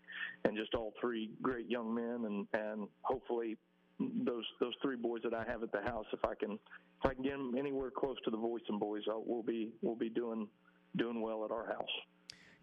and 0.45 0.57
just 0.57 0.75
all 0.75 0.93
three 1.01 1.31
great 1.43 1.69
young 1.69 1.95
men, 1.95 2.25
and 2.27 2.47
and 2.53 2.89
hopefully 3.03 3.57
those 3.99 4.45
those 4.61 4.75
three 4.83 4.97
boys 4.97 5.23
that 5.25 5.35
I 5.35 5.45
have 5.51 5.63
at 5.63 5.73
the 5.73 5.83
house, 5.83 6.07
if 6.13 6.25
I 6.25 6.35
can 6.35 6.53
if 6.53 7.11
I 7.11 7.15
can 7.15 7.23
get 7.23 7.33
them 7.33 7.55
anywhere 7.57 7.91
close 7.91 8.17
to 8.25 8.31
the 8.31 8.37
Voisin 8.37 8.79
boys, 8.79 9.03
I'll, 9.09 9.23
we'll 9.27 9.43
be 9.43 9.71
we'll 9.83 9.97
be 9.97 10.09
doing 10.09 10.49
doing 10.97 11.21
well 11.21 11.45
at 11.45 11.51
our 11.51 11.67
house. 11.67 11.89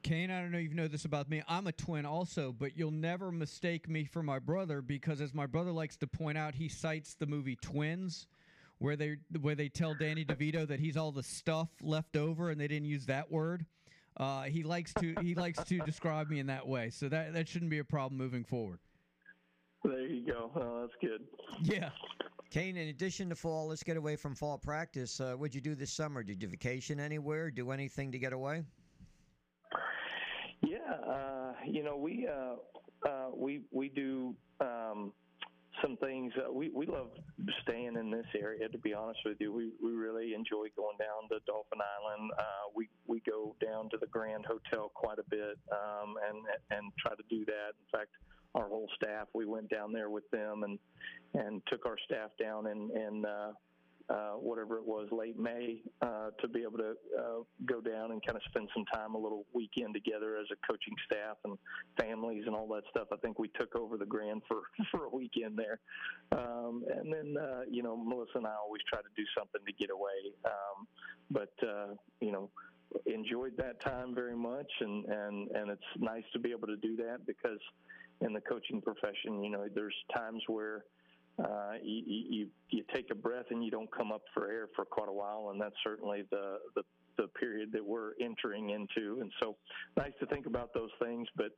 Kane, 0.03 0.29
I 0.29 0.39
don't 0.39 0.51
know 0.51 0.59
if 0.59 0.69
you 0.69 0.75
know 0.75 0.87
this 0.87 1.05
about 1.05 1.29
me. 1.29 1.41
I'm 1.47 1.65
a 1.65 1.71
twin 1.71 2.05
also, 2.05 2.53
but 2.57 2.77
you'll 2.77 2.91
never 2.91 3.31
mistake 3.31 3.89
me 3.89 4.05
for 4.05 4.21
my 4.21 4.37
brother 4.37 4.81
because, 4.83 5.19
as 5.19 5.33
my 5.33 5.47
brother 5.47 5.71
likes 5.71 5.97
to 5.97 6.07
point 6.07 6.37
out, 6.37 6.53
he 6.53 6.69
cites 6.69 7.15
the 7.15 7.25
movie 7.25 7.57
Twins, 7.59 8.27
where 8.77 8.95
they 8.95 9.17
where 9.41 9.55
they 9.55 9.67
tell 9.67 9.95
Danny 9.95 10.23
DeVito 10.23 10.67
that 10.67 10.79
he's 10.79 10.95
all 10.95 11.11
the 11.11 11.23
stuff 11.23 11.69
left 11.81 12.15
over, 12.15 12.51
and 12.51 12.61
they 12.61 12.67
didn't 12.67 12.87
use 12.87 13.07
that 13.07 13.31
word. 13.31 13.65
Uh, 14.17 14.43
he 14.43 14.63
likes 14.63 14.93
to 14.93 15.15
he 15.21 15.33
likes 15.33 15.63
to 15.63 15.79
describe 15.79 16.29
me 16.29 16.39
in 16.39 16.47
that 16.47 16.67
way, 16.67 16.91
so 16.91 17.09
that 17.09 17.33
that 17.33 17.47
shouldn't 17.47 17.71
be 17.71 17.79
a 17.79 17.83
problem 17.83 18.17
moving 18.17 18.43
forward. 18.43 18.79
There 19.85 20.07
you 20.07 20.25
go. 20.25 20.51
Oh, 20.55 20.81
that's 20.81 20.93
good. 21.01 21.21
Yeah. 21.61 21.89
Kane, 22.49 22.77
in 22.77 22.87
addition 22.87 23.29
to 23.29 23.35
fall, 23.35 23.67
let's 23.67 23.83
get 23.83 23.97
away 23.97 24.15
from 24.15 24.33
fall 24.33 24.57
practice. 24.57 25.19
Uh, 25.19 25.33
what'd 25.33 25.53
you 25.53 25.61
do 25.61 25.75
this 25.75 25.91
summer? 25.91 26.23
Did 26.23 26.41
you 26.41 26.47
vacation 26.47 26.99
anywhere? 26.99 27.51
Do 27.51 27.71
anything 27.71 28.11
to 28.11 28.19
get 28.19 28.33
away? 28.33 28.63
Yeah, 30.61 30.77
uh, 31.07 31.53
you 31.67 31.83
know 31.83 31.97
we 31.97 32.27
uh, 32.27 32.55
uh, 33.07 33.29
we 33.35 33.61
we 33.71 33.89
do 33.89 34.35
um, 34.61 35.11
some 35.81 35.97
things. 35.97 36.33
Uh, 36.37 36.51
we 36.51 36.69
we 36.69 36.85
love 36.85 37.09
staying 37.61 37.95
in 37.99 38.09
this 38.09 38.25
area. 38.39 38.67
To 38.69 38.77
be 38.77 38.93
honest 38.93 39.19
with 39.25 39.37
you, 39.39 39.51
we 39.51 39.71
we 39.83 39.91
really 39.91 40.33
enjoy 40.33 40.67
going 40.75 40.97
down 40.97 41.29
to 41.29 41.39
Dauphin 41.45 41.79
Island. 41.81 42.31
Uh, 42.37 42.43
we 42.73 42.89
we 43.05 43.21
go 43.29 43.55
down 43.63 43.89
to 43.89 43.97
the 43.97 44.07
Grand 44.07 44.45
Hotel 44.45 44.91
quite 44.93 45.19
a 45.19 45.29
bit 45.29 45.57
um, 45.71 46.15
and 46.27 46.37
and 46.71 46.91
try 46.99 47.15
to 47.15 47.23
do 47.29 47.45
that. 47.45 47.75
In 47.77 47.99
fact, 47.99 48.11
our 48.55 48.67
whole 48.67 48.89
staff 48.95 49.27
we 49.33 49.45
went 49.45 49.69
down 49.69 49.91
there 49.91 50.09
with 50.09 50.29
them 50.31 50.63
and 50.63 50.79
and 51.33 51.61
took 51.67 51.85
our 51.85 51.97
staff 52.05 52.31
down 52.39 52.67
and 52.67 52.91
and. 52.91 53.25
Uh, 53.25 53.51
uh, 54.09 54.33
whatever 54.33 54.77
it 54.77 54.85
was, 54.85 55.07
late 55.11 55.37
May, 55.37 55.81
uh, 56.01 56.29
to 56.39 56.47
be 56.47 56.61
able 56.61 56.77
to 56.77 56.93
uh, 57.17 57.41
go 57.65 57.81
down 57.81 58.11
and 58.11 58.23
kind 58.23 58.35
of 58.35 58.43
spend 58.49 58.69
some 58.73 58.85
time, 58.93 59.15
a 59.15 59.17
little 59.17 59.45
weekend 59.53 59.95
together 59.95 60.37
as 60.37 60.45
a 60.51 60.71
coaching 60.71 60.93
staff 61.05 61.37
and 61.43 61.57
families 61.99 62.43
and 62.45 62.55
all 62.55 62.67
that 62.67 62.83
stuff. 62.89 63.07
I 63.11 63.15
think 63.17 63.39
we 63.39 63.49
took 63.59 63.75
over 63.75 63.97
the 63.97 64.05
Grand 64.05 64.43
for 64.47 64.61
for 64.91 65.05
a 65.05 65.09
weekend 65.09 65.57
there, 65.57 65.79
um, 66.31 66.83
and 66.95 67.11
then 67.11 67.35
uh, 67.41 67.61
you 67.69 67.81
know 67.81 67.97
Melissa 67.97 68.37
and 68.37 68.47
I 68.47 68.53
always 68.63 68.81
try 68.87 68.99
to 68.99 69.09
do 69.15 69.23
something 69.37 69.61
to 69.65 69.73
get 69.73 69.89
away, 69.89 70.33
um, 70.45 70.87
but 71.31 71.53
uh, 71.67 71.95
you 72.21 72.31
know 72.31 72.49
enjoyed 73.05 73.57
that 73.57 73.81
time 73.81 74.13
very 74.15 74.35
much, 74.35 74.71
and 74.81 75.05
and 75.05 75.51
and 75.51 75.69
it's 75.69 75.81
nice 75.99 76.23
to 76.33 76.39
be 76.39 76.51
able 76.51 76.67
to 76.67 76.77
do 76.77 76.95
that 76.97 77.25
because 77.25 77.59
in 78.21 78.33
the 78.33 78.41
coaching 78.41 78.81
profession, 78.81 79.43
you 79.43 79.49
know, 79.49 79.65
there's 79.73 79.95
times 80.15 80.41
where 80.47 80.85
uh, 81.43 81.73
you, 81.83 82.03
you 82.29 82.47
you 82.69 82.83
take 82.93 83.11
a 83.11 83.15
breath 83.15 83.45
and 83.49 83.63
you 83.63 83.69
don't 83.69 83.91
come 83.91 84.11
up 84.11 84.21
for 84.33 84.49
air 84.49 84.67
for 84.75 84.85
quite 84.85 85.09
a 85.09 85.13
while, 85.13 85.49
and 85.51 85.59
that's 85.59 85.75
certainly 85.83 86.23
the 86.31 86.57
the 86.75 86.83
the 87.17 87.27
period 87.39 87.71
that 87.71 87.85
we're 87.85 88.11
entering 88.21 88.71
into. 88.71 89.19
And 89.21 89.31
so, 89.41 89.55
nice 89.97 90.11
to 90.19 90.25
think 90.25 90.45
about 90.45 90.73
those 90.73 90.89
things, 91.01 91.27
but 91.35 91.51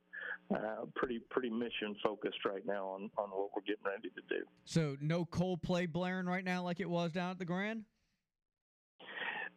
uh, 0.54 0.84
pretty 0.94 1.20
pretty 1.30 1.50
mission 1.50 1.94
focused 2.02 2.44
right 2.44 2.64
now 2.66 2.86
on 2.86 3.10
on 3.18 3.30
what 3.30 3.50
we're 3.54 3.62
getting 3.62 3.84
ready 3.84 4.08
to 4.10 4.36
do. 4.36 4.44
So 4.64 4.96
no 5.00 5.24
Coldplay 5.24 5.90
blaring 5.90 6.26
right 6.26 6.44
now 6.44 6.62
like 6.62 6.80
it 6.80 6.90
was 6.90 7.12
down 7.12 7.30
at 7.30 7.38
the 7.38 7.44
Grand. 7.44 7.84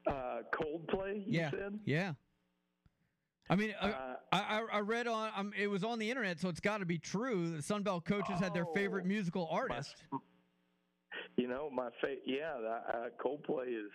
Uh, 0.07 0.41
Coldplay, 0.53 1.23
you 1.25 1.33
yeah, 1.33 1.51
said? 1.51 1.79
yeah. 1.85 2.13
I 3.49 3.55
mean, 3.55 3.73
uh, 3.79 3.85
Uh, 3.85 4.15
I, 4.31 4.59
I 4.59 4.59
I 4.77 4.79
read 4.79 5.07
on 5.07 5.31
um, 5.35 5.53
it 5.57 5.67
was 5.67 5.83
on 5.83 5.99
the 5.99 6.09
internet, 6.09 6.39
so 6.39 6.47
it's 6.49 6.59
got 6.61 6.77
to 6.77 6.85
be 6.85 6.97
true. 6.97 7.49
The 7.51 7.57
Sunbelt 7.61 8.05
coaches 8.05 8.39
had 8.39 8.53
their 8.53 8.65
favorite 8.73 9.03
Oh, 9.03 9.07
musical 9.07 9.47
artist. 9.47 10.03
You 11.37 11.47
know, 11.47 11.69
my 11.69 11.89
fa- 12.01 12.15
yeah, 12.25 12.53
uh, 12.55 13.09
Coldplay 13.23 13.67
is. 13.67 13.91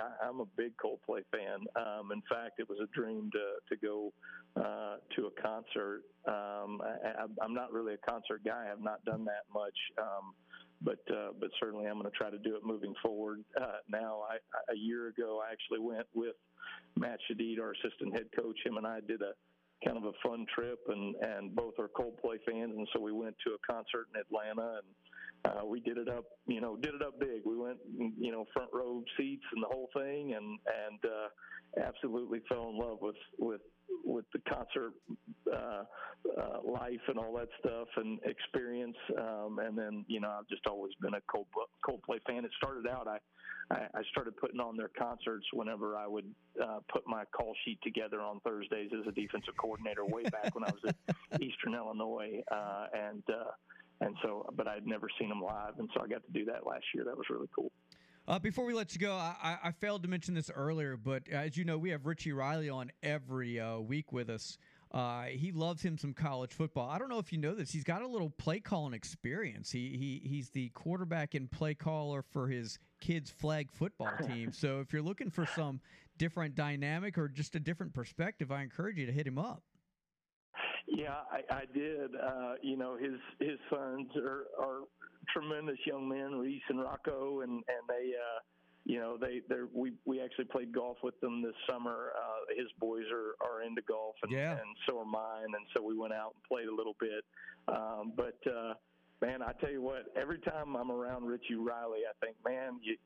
I, 0.00 0.26
I'm 0.26 0.40
a 0.40 0.44
big 0.56 0.72
Coldplay 0.76 1.22
fan. 1.30 1.60
Um, 1.76 2.10
in 2.12 2.22
fact, 2.28 2.58
it 2.58 2.68
was 2.68 2.78
a 2.82 2.86
dream 2.98 3.30
to 3.32 3.54
to 3.68 3.76
go 3.76 4.12
uh, 4.56 4.96
to 5.14 5.26
a 5.26 5.30
concert. 5.42 6.02
Um, 6.26 6.80
I, 6.82 7.26
I'm 7.42 7.54
not 7.54 7.72
really 7.72 7.94
a 7.94 7.98
concert 7.98 8.42
guy. 8.44 8.64
I 8.64 8.68
have 8.68 8.80
not 8.80 9.04
done 9.04 9.24
that 9.26 9.44
much. 9.52 9.76
Um, 9.98 10.34
but 10.82 10.98
uh, 11.10 11.28
but 11.40 11.50
certainly 11.60 11.86
I'm 11.86 11.98
going 11.98 12.10
to 12.10 12.16
try 12.16 12.30
to 12.30 12.38
do 12.38 12.56
it 12.56 12.62
moving 12.64 12.94
forward. 13.02 13.44
Uh, 13.60 13.80
now, 13.88 14.22
I, 14.28 14.36
a 14.72 14.76
year 14.76 15.08
ago, 15.08 15.40
I 15.46 15.52
actually 15.52 15.80
went 15.80 16.06
with 16.14 16.36
Matt 16.96 17.18
Shadid, 17.30 17.60
our 17.60 17.72
assistant 17.72 18.14
head 18.14 18.26
coach. 18.38 18.58
Him 18.64 18.76
and 18.76 18.86
I 18.86 19.00
did 19.00 19.22
a 19.22 19.32
kind 19.84 19.96
of 19.96 20.04
a 20.04 20.12
fun 20.26 20.46
trip, 20.54 20.80
and 20.88 21.14
and 21.16 21.54
both 21.54 21.74
are 21.78 21.88
Coldplay 21.88 22.38
fans, 22.46 22.74
and 22.76 22.86
so 22.92 23.00
we 23.00 23.12
went 23.12 23.36
to 23.46 23.54
a 23.54 23.72
concert 23.72 24.06
in 24.14 24.20
Atlanta, 24.20 24.80
and 24.80 25.54
uh, 25.54 25.64
we 25.64 25.80
did 25.80 25.98
it 25.98 26.08
up, 26.08 26.24
you 26.46 26.60
know, 26.60 26.76
did 26.76 26.94
it 26.94 27.02
up 27.02 27.18
big. 27.20 27.42
We 27.44 27.56
went, 27.56 27.78
you 28.18 28.32
know, 28.32 28.44
front 28.52 28.70
row 28.72 29.02
seats 29.16 29.44
and 29.52 29.62
the 29.62 29.68
whole 29.68 29.88
thing, 29.94 30.34
and 30.34 30.58
and 30.88 31.00
uh, 31.04 31.86
absolutely 31.86 32.40
fell 32.48 32.68
in 32.70 32.78
love 32.78 32.98
with 33.00 33.16
with 33.38 33.60
with 34.04 34.24
the 34.32 34.40
concert 34.48 34.92
uh, 35.52 35.84
uh, 36.38 36.58
life 36.64 37.00
and 37.08 37.18
all 37.18 37.32
that 37.34 37.48
stuff 37.60 37.88
and 37.96 38.18
experience. 38.24 38.96
Um, 39.18 39.58
and 39.58 39.76
then, 39.76 40.04
you 40.08 40.20
know, 40.20 40.30
I've 40.30 40.48
just 40.48 40.66
always 40.66 40.92
been 41.00 41.14
a 41.14 41.20
Coldplay, 41.32 41.66
Coldplay 41.86 42.18
fan. 42.26 42.44
It 42.44 42.50
started 42.56 42.86
out, 42.86 43.06
I, 43.06 43.18
I 43.70 43.86
I 43.94 44.02
started 44.10 44.36
putting 44.36 44.60
on 44.60 44.76
their 44.76 44.90
concerts 44.98 45.46
whenever 45.52 45.96
I 45.96 46.06
would 46.06 46.32
uh, 46.62 46.78
put 46.92 47.06
my 47.06 47.24
call 47.36 47.52
sheet 47.64 47.78
together 47.82 48.20
on 48.20 48.40
Thursdays 48.40 48.90
as 48.92 49.06
a 49.06 49.12
defensive 49.12 49.54
coordinator 49.60 50.04
way 50.04 50.24
back 50.24 50.54
when 50.54 50.64
I 50.64 50.70
was 50.70 50.94
at 51.32 51.42
Eastern 51.42 51.74
Illinois. 51.74 52.42
Uh, 52.50 52.86
and, 52.94 53.22
uh, 53.28 53.50
and 54.00 54.14
so, 54.22 54.48
but 54.56 54.68
I'd 54.68 54.86
never 54.86 55.08
seen 55.18 55.28
them 55.28 55.42
live. 55.42 55.78
And 55.78 55.88
so 55.94 56.02
I 56.02 56.06
got 56.06 56.24
to 56.26 56.32
do 56.32 56.44
that 56.46 56.66
last 56.66 56.84
year. 56.94 57.04
That 57.04 57.16
was 57.16 57.26
really 57.30 57.48
cool. 57.54 57.72
Uh, 58.28 58.40
before 58.40 58.64
we 58.64 58.74
let 58.74 58.92
you 58.92 58.98
go, 59.00 59.12
I, 59.12 59.58
I, 59.62 59.70
failed 59.70 60.02
to 60.02 60.08
mention 60.08 60.34
this 60.34 60.50
earlier, 60.52 60.96
but 60.96 61.28
as 61.28 61.56
you 61.56 61.64
know, 61.64 61.78
we 61.78 61.90
have 61.90 62.06
Richie 62.06 62.32
Riley 62.32 62.68
on 62.68 62.90
every 63.00 63.60
uh, 63.60 63.78
week 63.78 64.12
with 64.12 64.28
us. 64.28 64.58
Uh, 64.92 65.24
he 65.24 65.52
loves 65.52 65.82
him 65.82 65.96
some 65.96 66.12
college 66.12 66.52
football. 66.52 66.90
I 66.90 66.98
don't 66.98 67.08
know 67.08 67.20
if 67.20 67.32
you 67.32 67.38
know 67.38 67.54
this. 67.54 67.70
He's 67.70 67.84
got 67.84 68.02
a 68.02 68.06
little 68.06 68.30
play 68.30 68.58
calling 68.58 68.94
experience. 68.94 69.70
He 69.70 69.96
he 69.96 70.28
he's 70.28 70.50
the 70.50 70.70
quarterback 70.70 71.34
and 71.34 71.50
play 71.50 71.74
caller 71.74 72.22
for 72.22 72.48
his 72.48 72.78
kids' 73.00 73.30
flag 73.30 73.70
football 73.70 74.12
team. 74.26 74.52
so 74.52 74.80
if 74.80 74.92
you're 74.92 75.02
looking 75.02 75.30
for 75.30 75.46
some 75.46 75.80
different 76.18 76.54
dynamic 76.54 77.18
or 77.18 77.28
just 77.28 77.54
a 77.54 77.60
different 77.60 77.94
perspective, 77.94 78.50
I 78.50 78.62
encourage 78.62 78.96
you 78.96 79.06
to 79.06 79.12
hit 79.12 79.26
him 79.26 79.38
up. 79.38 79.62
Yeah, 80.86 81.14
I, 81.30 81.54
I 81.54 81.64
did. 81.74 82.14
Uh, 82.14 82.54
you 82.62 82.76
know, 82.76 82.96
his 82.96 83.14
his 83.40 83.58
sons 83.70 84.08
are 84.16 84.46
are 84.60 84.80
tremendous 85.32 85.78
young 85.84 86.08
men, 86.08 86.36
Reese 86.36 86.62
and 86.68 86.80
Rocco, 86.80 87.40
and 87.40 87.52
and 87.52 87.82
they, 87.88 88.12
uh, 88.14 88.40
you 88.84 88.98
know, 89.00 89.16
they 89.16 89.40
they 89.48 89.62
we 89.74 89.92
we 90.04 90.20
actually 90.20 90.44
played 90.44 90.72
golf 90.72 90.98
with 91.02 91.18
them 91.20 91.42
this 91.42 91.54
summer. 91.68 92.12
Uh, 92.16 92.54
his 92.56 92.70
boys 92.78 93.04
are 93.12 93.34
are 93.44 93.62
into 93.62 93.82
golf, 93.82 94.14
and 94.22 94.30
Yeah. 94.30 94.52
and 94.52 94.76
so 94.86 94.98
are 95.00 95.04
mine, 95.04 95.46
and 95.46 95.66
so 95.74 95.82
we 95.82 95.96
went 95.96 96.12
out 96.12 96.34
and 96.34 96.42
played 96.44 96.68
a 96.68 96.74
little 96.74 96.96
bit. 97.00 97.24
Um, 97.66 98.12
but 98.16 98.38
uh, 98.46 98.74
man, 99.20 99.42
I 99.42 99.52
tell 99.60 99.70
you 99.72 99.82
what, 99.82 100.06
every 100.16 100.38
time 100.38 100.76
I'm 100.76 100.92
around 100.92 101.24
Richie 101.24 101.56
Riley, 101.56 102.00
I 102.08 102.14
think, 102.24 102.36
man, 102.44 102.78
you 102.82 102.96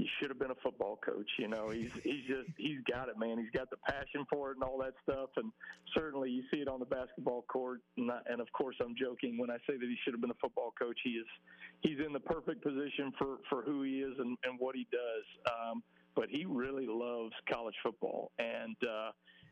you 0.00 0.08
should 0.18 0.30
have 0.30 0.38
been 0.38 0.50
a 0.50 0.60
football 0.62 0.98
coach. 1.04 1.28
You 1.38 1.48
know, 1.48 1.68
he's 1.68 1.90
he's 2.02 2.24
just 2.26 2.48
he's 2.56 2.80
got 2.90 3.08
it, 3.08 3.18
man. 3.18 3.38
He's 3.38 3.50
got 3.50 3.68
the 3.70 3.76
passion 3.76 4.24
for 4.30 4.50
it 4.50 4.56
and 4.56 4.64
all 4.64 4.78
that 4.78 4.94
stuff. 5.02 5.30
And 5.36 5.52
certainly, 5.94 6.30
you 6.30 6.42
see 6.50 6.58
it 6.58 6.68
on 6.68 6.80
the 6.80 6.86
basketball 6.86 7.42
court. 7.42 7.80
And, 7.98 8.10
I, 8.10 8.20
and 8.30 8.40
of 8.40 8.50
course, 8.52 8.76
I'm 8.80 8.94
joking 8.96 9.38
when 9.38 9.50
I 9.50 9.58
say 9.68 9.74
that 9.74 9.80
he 9.80 9.96
should 10.02 10.14
have 10.14 10.20
been 10.20 10.30
a 10.30 10.40
football 10.40 10.72
coach. 10.78 10.98
He 11.04 11.10
is 11.10 11.26
he's 11.80 11.98
in 12.04 12.12
the 12.12 12.20
perfect 12.20 12.62
position 12.62 13.12
for 13.18 13.38
for 13.48 13.62
who 13.62 13.82
he 13.82 14.00
is 14.00 14.14
and 14.18 14.38
and 14.44 14.58
what 14.58 14.74
he 14.74 14.86
does. 14.90 15.52
Um, 15.52 15.82
but 16.16 16.28
he 16.28 16.44
really 16.46 16.86
loves 16.88 17.34
college 17.52 17.76
football 17.82 18.32
and. 18.38 18.76
uh 18.82 19.10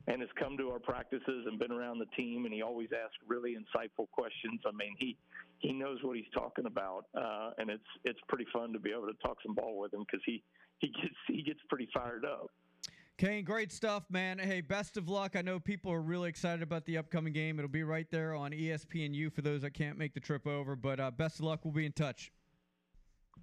and 0.09 0.23
has 0.23 0.31
come 0.39 0.57
to 0.57 0.71
our 0.71 0.79
practices 0.79 1.47
and 1.47 1.59
been 1.59 1.71
around 1.71 1.99
the 1.99 2.07
team 2.17 2.47
and 2.47 2.55
he 2.55 2.63
always 2.63 2.89
asks 2.93 3.17
really 3.27 3.55
insightful 3.55 4.11
questions. 4.11 4.61
I 4.67 4.73
mean, 4.73 4.95
he 4.99 5.17
he 5.59 5.73
knows 5.73 5.99
what 6.03 6.17
he's 6.17 6.31
talking 6.35 6.67
about, 6.67 7.05
uh, 7.15 7.51
and 7.59 7.69
it's 7.69 7.83
it's 8.05 8.21
pretty 8.29 8.47
fun 8.53 8.73
to 8.73 8.79
be 8.79 8.91
able 8.91 9.07
to 9.07 9.15
talk 9.23 9.37
some 9.45 9.55
ball 9.55 9.79
with 9.79 9.93
him 9.93 10.01
because 10.01 10.23
he 10.25 10.43
he 10.79 10.89
gets 10.89 11.15
he 11.29 11.43
gets 11.43 11.61
pretty 11.69 11.89
fired 11.93 12.25
up. 12.25 12.51
Kane, 13.19 13.45
great 13.45 13.73
stuff, 13.73 14.05
man. 14.11 14.39
Hey, 14.39 14.61
best 14.61 14.97
of 14.97 15.09
luck. 15.09 15.35
I 15.35 15.43
know 15.43 15.59
people 15.59 15.93
are 15.93 16.01
really 16.01 16.29
excited 16.29 16.63
about 16.63 16.87
the 16.87 16.99
upcoming 16.99 17.33
game. 17.33 17.59
It'll 17.59 17.69
be 17.69 17.83
right 17.83 18.07
there 18.13 18.33
on 18.33 18.53
ESPNU 18.53 19.33
for 19.33 19.43
those 19.43 19.63
that 19.63 19.75
can't 19.75 19.99
make 19.99 20.15
the 20.15 20.21
trip 20.21 20.47
over. 20.47 20.77
But 20.77 21.01
uh, 21.01 21.11
best 21.11 21.41
of 21.41 21.45
luck. 21.45 21.65
We'll 21.65 21.75
be 21.75 21.85
in 21.85 21.91
touch. 21.91 22.31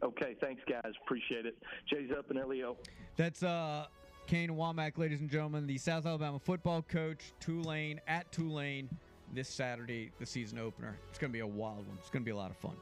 Okay, 0.01 0.37
thanks, 0.41 0.61
guys. 0.69 0.93
Appreciate 1.05 1.45
it. 1.45 1.57
Jay's 1.89 2.09
up 2.17 2.29
and 2.29 2.39
Leo. 2.47 2.77
That's 3.17 3.43
uh, 3.43 3.87
Kane 4.27 4.49
Wommack, 4.49 4.97
ladies 4.97 5.21
and 5.21 5.29
gentlemen, 5.29 5.67
the 5.67 5.77
South 5.77 6.05
Alabama 6.05 6.39
football 6.39 6.81
coach, 6.81 7.31
Tulane 7.39 8.01
at 8.07 8.31
Tulane 8.31 8.89
this 9.33 9.47
Saturday, 9.47 10.11
the 10.19 10.25
season 10.25 10.57
opener. 10.57 10.97
It's 11.09 11.19
going 11.19 11.31
to 11.31 11.33
be 11.33 11.41
a 11.41 11.47
wild 11.47 11.87
one. 11.87 11.97
It's 11.99 12.09
going 12.09 12.23
to 12.23 12.25
be 12.25 12.31
a 12.31 12.35
lot 12.35 12.49
of 12.49 12.57
fun. 12.57 12.75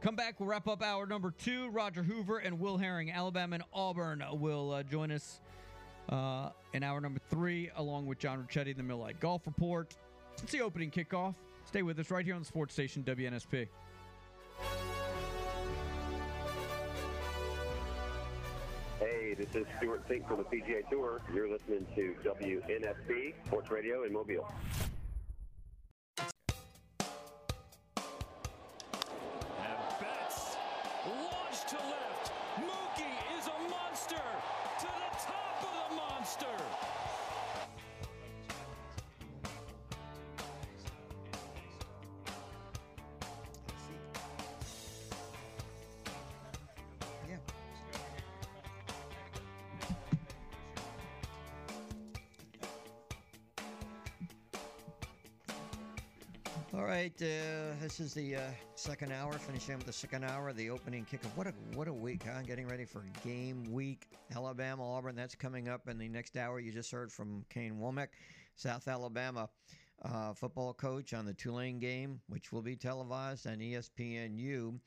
Come 0.00 0.16
back. 0.16 0.40
We'll 0.40 0.48
wrap 0.48 0.66
up 0.66 0.82
hour 0.82 1.06
number 1.06 1.30
two. 1.30 1.68
Roger 1.70 2.02
Hoover 2.02 2.38
and 2.38 2.58
Will 2.58 2.76
Herring, 2.78 3.12
Alabama 3.12 3.56
and 3.56 3.64
Auburn, 3.72 4.24
will 4.32 4.72
uh, 4.72 4.82
join 4.82 5.12
us 5.12 5.40
uh, 6.08 6.50
in 6.72 6.82
hour 6.82 7.00
number 7.00 7.20
three, 7.30 7.70
along 7.76 8.06
with 8.06 8.18
John 8.18 8.44
Ricchetti, 8.44 8.76
the 8.76 8.82
Mill 8.82 8.98
Light 8.98 9.20
Golf 9.20 9.46
Report. 9.46 9.94
It's 10.42 10.52
the 10.52 10.62
opening 10.62 10.90
kickoff. 10.90 11.34
Stay 11.64 11.82
with 11.82 11.98
us 12.00 12.10
right 12.10 12.24
here 12.24 12.34
on 12.34 12.40
the 12.40 12.46
sports 12.46 12.74
station 12.74 13.04
WNSP. 13.04 13.68
This 19.36 19.54
is 19.54 19.66
Stewart 19.76 20.08
Cink 20.08 20.26
from 20.26 20.38
the 20.38 20.44
PGA 20.44 20.88
Tour. 20.88 21.20
You're 21.34 21.50
listening 21.50 21.86
to 21.94 22.14
WNSP 22.24 23.34
Sports 23.46 23.70
Radio 23.70 24.04
in 24.04 24.12
Mobile. 24.12 24.50
All 56.76 56.84
right, 56.84 57.14
uh, 57.22 57.72
this 57.80 58.00
is 58.00 58.12
the 58.12 58.36
uh, 58.36 58.40
second 58.74 59.10
hour, 59.10 59.32
finishing 59.32 59.76
up 59.76 59.84
the 59.84 59.92
second 59.94 60.24
hour, 60.24 60.52
the 60.52 60.68
opening 60.68 61.06
kickoff. 61.10 61.34
What 61.34 61.46
a 61.46 61.54
what 61.72 61.88
a 61.88 61.92
week, 61.92 62.24
huh? 62.26 62.42
Getting 62.42 62.68
ready 62.68 62.84
for 62.84 63.02
game 63.24 63.72
week. 63.72 64.06
Alabama, 64.34 64.86
Auburn, 64.86 65.16
that's 65.16 65.34
coming 65.34 65.70
up 65.70 65.88
in 65.88 65.96
the 65.96 66.06
next 66.06 66.36
hour. 66.36 66.60
You 66.60 66.72
just 66.72 66.90
heard 66.90 67.10
from 67.10 67.46
Kane 67.48 67.78
Wommack, 67.80 68.08
South 68.56 68.88
Alabama 68.88 69.48
uh, 70.02 70.34
football 70.34 70.74
coach 70.74 71.14
on 71.14 71.24
the 71.24 71.32
Tulane 71.32 71.78
game, 71.78 72.20
which 72.28 72.52
will 72.52 72.60
be 72.60 72.76
televised 72.76 73.46
on 73.46 73.56
ESPNU. 73.56 74.78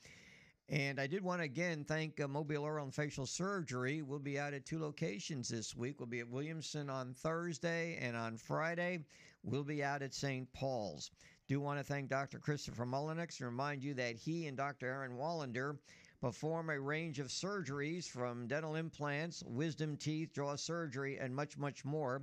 And 0.68 1.00
I 1.00 1.08
did 1.08 1.24
want 1.24 1.40
to 1.40 1.44
again 1.44 1.82
thank 1.82 2.20
uh, 2.20 2.28
Mobile 2.28 2.62
Oral 2.62 2.84
and 2.84 2.94
Facial 2.94 3.26
Surgery. 3.26 4.02
We'll 4.02 4.20
be 4.20 4.38
out 4.38 4.54
at 4.54 4.64
two 4.64 4.78
locations 4.78 5.48
this 5.48 5.74
week. 5.74 5.98
We'll 5.98 6.06
be 6.06 6.20
at 6.20 6.30
Williamson 6.30 6.88
on 6.88 7.14
Thursday, 7.14 7.98
and 8.00 8.16
on 8.16 8.36
Friday, 8.36 9.00
we'll 9.42 9.64
be 9.64 9.82
out 9.82 10.02
at 10.02 10.14
St. 10.14 10.50
Paul's. 10.52 11.10
Do 11.50 11.58
want 11.58 11.80
to 11.80 11.84
thank 11.84 12.08
Dr. 12.08 12.38
Christopher 12.38 12.86
Mullenix 12.86 13.40
and 13.40 13.48
remind 13.48 13.82
you 13.82 13.92
that 13.94 14.14
he 14.14 14.46
and 14.46 14.56
Dr. 14.56 14.86
Aaron 14.86 15.16
Wallander 15.16 15.78
perform 16.20 16.70
a 16.70 16.78
range 16.78 17.18
of 17.18 17.26
surgeries 17.26 18.08
from 18.08 18.46
dental 18.46 18.76
implants, 18.76 19.42
wisdom 19.42 19.96
teeth, 19.96 20.32
jaw 20.32 20.54
surgery, 20.54 21.18
and 21.18 21.34
much, 21.34 21.58
much 21.58 21.84
more. 21.84 22.22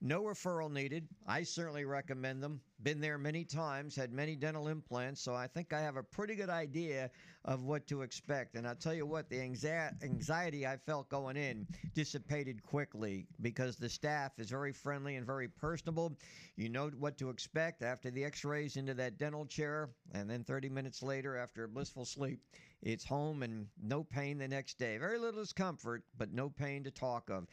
No 0.00 0.22
referral 0.22 0.70
needed. 0.70 1.08
I 1.26 1.42
certainly 1.42 1.84
recommend 1.84 2.40
them. 2.40 2.60
Been 2.84 3.00
there 3.00 3.18
many 3.18 3.44
times, 3.44 3.96
had 3.96 4.12
many 4.12 4.36
dental 4.36 4.68
implants, 4.68 5.20
so 5.20 5.34
I 5.34 5.48
think 5.48 5.72
I 5.72 5.80
have 5.80 5.96
a 5.96 6.04
pretty 6.04 6.36
good 6.36 6.50
idea 6.50 7.10
of 7.44 7.64
what 7.64 7.88
to 7.88 8.02
expect. 8.02 8.54
And 8.54 8.64
I'll 8.64 8.76
tell 8.76 8.94
you 8.94 9.06
what, 9.06 9.28
the 9.28 9.40
anxiety 9.40 10.64
I 10.64 10.76
felt 10.76 11.08
going 11.08 11.36
in 11.36 11.66
dissipated 11.94 12.62
quickly 12.62 13.26
because 13.42 13.74
the 13.74 13.88
staff 13.88 14.38
is 14.38 14.50
very 14.50 14.72
friendly 14.72 15.16
and 15.16 15.26
very 15.26 15.48
personable. 15.48 16.16
You 16.54 16.68
know 16.68 16.90
what 16.96 17.18
to 17.18 17.30
expect 17.30 17.82
after 17.82 18.12
the 18.12 18.24
x 18.24 18.44
rays 18.44 18.76
into 18.76 18.94
that 18.94 19.18
dental 19.18 19.46
chair, 19.46 19.90
and 20.12 20.30
then 20.30 20.44
30 20.44 20.68
minutes 20.68 21.02
later, 21.02 21.36
after 21.36 21.64
a 21.64 21.68
blissful 21.68 22.04
sleep, 22.04 22.38
it's 22.82 23.04
home 23.04 23.42
and 23.42 23.66
no 23.82 24.04
pain 24.04 24.38
the 24.38 24.46
next 24.46 24.78
day. 24.78 24.96
Very 24.98 25.18
little 25.18 25.40
discomfort, 25.40 26.04
but 26.16 26.32
no 26.32 26.48
pain 26.48 26.84
to 26.84 26.92
talk 26.92 27.28
of. 27.30 27.48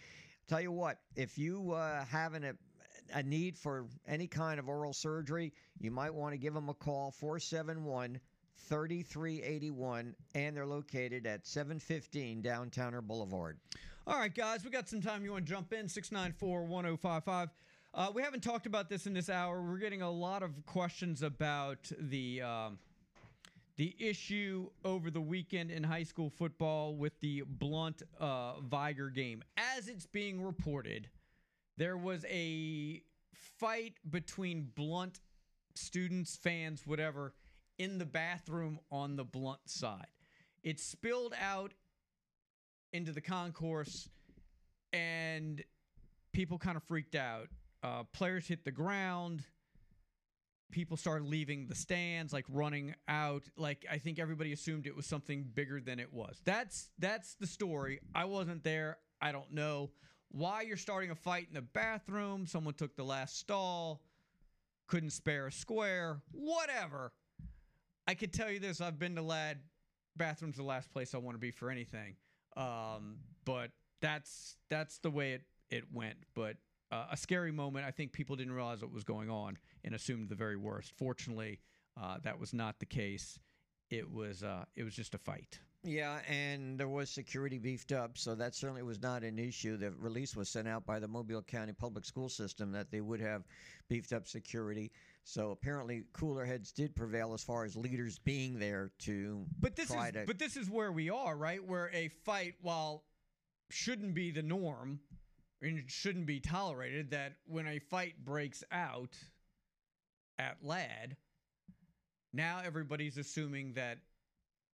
Tell 0.48 0.62
you 0.62 0.72
what, 0.72 1.00
if 1.16 1.38
you 1.38 1.72
uh, 1.72 2.06
a 2.14 2.54
a 3.14 3.24
need 3.24 3.58
for 3.58 3.86
any 4.08 4.28
kind 4.28 4.60
of 4.60 4.68
oral 4.68 4.94
surgery, 4.94 5.54
you 5.80 5.92
might 5.92 6.14
want 6.14 6.34
to 6.34 6.38
give 6.38 6.54
them 6.54 6.70
a 6.70 6.74
call 6.74 7.12
471 7.12 8.20
3381 8.58 10.16
and 10.34 10.56
they're 10.56 10.66
located 10.66 11.28
at 11.28 11.46
715 11.46 12.42
Downtowner 12.42 13.02
Boulevard. 13.02 13.58
All 14.08 14.18
right, 14.20 14.34
guys, 14.34 14.64
we 14.64 14.70
got 14.70 14.88
some 14.88 15.02
time. 15.02 15.24
You 15.24 15.32
want 15.32 15.46
to 15.46 15.52
jump 15.52 15.74
in? 15.74 15.88
694 15.88 16.66
1055. 16.66 17.50
Uh, 17.94 18.12
we 18.14 18.22
haven't 18.22 18.44
talked 18.44 18.66
about 18.66 18.90
this 18.90 19.08
in 19.08 19.14
this 19.14 19.30
hour. 19.30 19.62
We're 19.62 19.78
getting 19.78 20.02
a 20.02 20.12
lot 20.12 20.44
of 20.44 20.66
questions 20.66 21.22
about 21.22 21.90
the 22.00 22.42
um, 22.42 22.78
the 23.78 23.96
issue 24.00 24.70
over 24.86 25.12
the 25.12 25.22
weekend 25.22 25.70
in 25.70 25.84
high 25.84 26.04
school 26.04 26.30
football 26.30 26.96
with 26.96 27.20
the 27.20 27.44
Blount 27.46 28.04
uh, 28.20 28.60
Vigor 28.62 29.10
game. 29.10 29.44
As 29.58 29.88
it's 29.88 30.06
being 30.06 30.42
reported, 30.42 31.10
there 31.78 31.98
was 31.98 32.26
a 32.30 33.02
fight 33.60 33.96
between 34.10 34.72
Blount 34.76 35.20
students, 35.76 36.38
fans, 36.38 36.84
whatever, 36.86 37.34
in 37.78 37.98
the 37.98 38.06
bathroom 38.06 38.80
on 38.92 39.18
the 39.18 39.26
Blount 39.26 39.70
side. 39.70 40.08
It 40.64 40.80
spilled 40.80 41.34
out 41.40 41.74
into 42.94 43.12
the 43.12 43.22
concourse, 43.22 44.08
and 44.94 45.62
people 46.32 46.58
kind 46.58 46.78
of 46.78 46.84
freaked 46.84 47.16
out. 47.16 47.50
Uh, 47.84 48.04
players 48.14 48.48
hit 48.48 48.64
the 48.64 48.72
ground. 48.72 49.44
People 50.72 50.98
started 50.98 51.28
leaving 51.28 51.68
the 51.68 51.76
stands, 51.76 52.34
like 52.34 52.46
running 52.50 52.96
out. 53.08 53.44
Like 53.56 53.86
I 53.90 53.98
think 53.98 54.20
everybody 54.20 54.52
assumed 54.52 54.88
it 54.88 54.96
was 54.96 55.06
something 55.06 55.46
bigger 55.54 55.80
than 55.80 56.00
it 56.00 56.14
was. 56.14 56.42
That's 56.44 56.90
that's 57.00 57.36
the 57.36 57.48
story. 57.48 58.00
I 58.14 58.26
wasn't 58.26 58.64
there. 58.64 58.98
I 59.22 59.32
don't 59.32 59.52
know 59.54 59.92
why 60.30 60.62
you're 60.62 60.78
starting 60.78 61.12
a 61.12 61.16
fight 61.16 61.48
in 61.48 61.54
the 61.54 61.62
bathroom. 61.62 62.46
Someone 62.46 62.74
took 62.74 62.96
the 62.96 63.04
last 63.04 63.40
stall, 63.40 64.02
couldn't 64.88 65.12
spare 65.12 65.48
a 65.48 65.52
square, 65.52 66.22
whatever. 66.32 67.14
I 68.08 68.14
could 68.14 68.34
tell 68.34 68.52
you 68.52 68.60
this: 68.60 68.82
I've 68.82 69.00
been 69.00 69.16
to 69.16 69.22
Ladd 69.22 69.60
bathrooms, 70.18 70.58
the 70.58 70.64
last 70.64 70.92
place 70.92 71.14
I 71.14 71.18
want 71.18 71.36
to 71.36 71.40
be 71.40 71.52
for 71.52 71.70
anything. 71.70 72.16
Um, 72.58 73.18
but 73.46 73.72
that's 74.02 74.58
that's 74.70 75.00
the 75.00 75.10
way 75.10 75.34
it 75.34 75.42
it 75.70 75.86
went. 75.94 76.18
But 76.36 76.58
uh, 76.92 77.06
a 77.12 77.18
scary 77.18 77.52
moment. 77.52 77.86
I 77.86 77.92
think 77.92 78.12
people 78.12 78.36
didn't 78.36 78.54
realize 78.54 78.82
what 78.82 78.92
was 78.92 79.04
going 79.04 79.30
on 79.30 79.58
and 79.84 79.96
assumed 79.96 80.30
the 80.30 80.36
very 80.36 80.58
worst. 80.58 80.94
Fortunately, 80.98 81.60
uh, 82.02 82.18
that 82.24 82.40
was 82.40 82.54
not 82.54 82.80
the 82.80 82.86
case. 82.86 83.40
It 83.90 84.10
was 84.12 84.44
uh, 84.44 84.66
it 84.76 84.84
was 84.84 84.96
just 84.96 85.14
a 85.16 85.18
fight. 85.18 85.60
Yeah, 85.84 86.18
and 86.28 86.80
there 86.80 86.88
was 86.88 87.12
security 87.12 87.60
beefed 87.60 87.92
up, 87.92 88.18
so 88.18 88.34
that 88.34 88.56
certainly 88.56 88.82
was 88.82 89.00
not 89.04 89.24
an 89.24 89.38
issue. 89.38 89.78
The 89.78 89.92
release 89.92 90.36
was 90.36 90.50
sent 90.50 90.68
out 90.68 90.84
by 90.84 90.98
the 90.98 91.08
Mobile 91.08 91.44
County 91.44 91.74
Public 91.74 92.06
School 92.06 92.28
System 92.28 92.72
that 92.72 92.90
they 92.90 93.02
would 93.02 93.22
have 93.22 93.44
beefed 93.88 94.12
up 94.12 94.28
security. 94.28 94.92
So 95.26 95.52
apparently, 95.52 96.06
cooler 96.12 96.44
heads 96.44 96.72
did 96.72 96.96
prevail 96.96 97.36
as 97.36 97.44
far 97.44 97.66
as 97.66 97.76
leaders 97.76 98.18
being 98.18 98.58
there 98.58 98.90
to 99.00 99.46
But 99.60 99.76
this 99.76 99.92
is 99.92 99.96
to. 99.96 100.24
but 100.26 100.40
this 100.40 100.58
is 100.58 100.72
where 100.72 100.92
we 100.92 101.12
are, 101.12 101.38
right? 101.38 101.64
Where 101.64 101.92
a 101.94 102.08
fight, 102.08 102.56
while 102.62 103.04
shouldn't 103.70 104.16
be 104.16 104.32
the 104.32 104.44
norm 104.44 105.00
and 105.62 105.78
it 105.80 105.90
shouldn't 105.90 106.26
be 106.26 106.40
tolerated, 106.40 107.12
that 107.12 107.34
when 107.46 107.68
a 107.68 107.80
fight 107.80 108.24
breaks 108.24 108.64
out 108.72 109.16
at 110.38 110.58
Ladd, 110.62 111.16
now 112.34 112.60
everybody's 112.64 113.18
assuming 113.18 113.74
that 113.74 114.00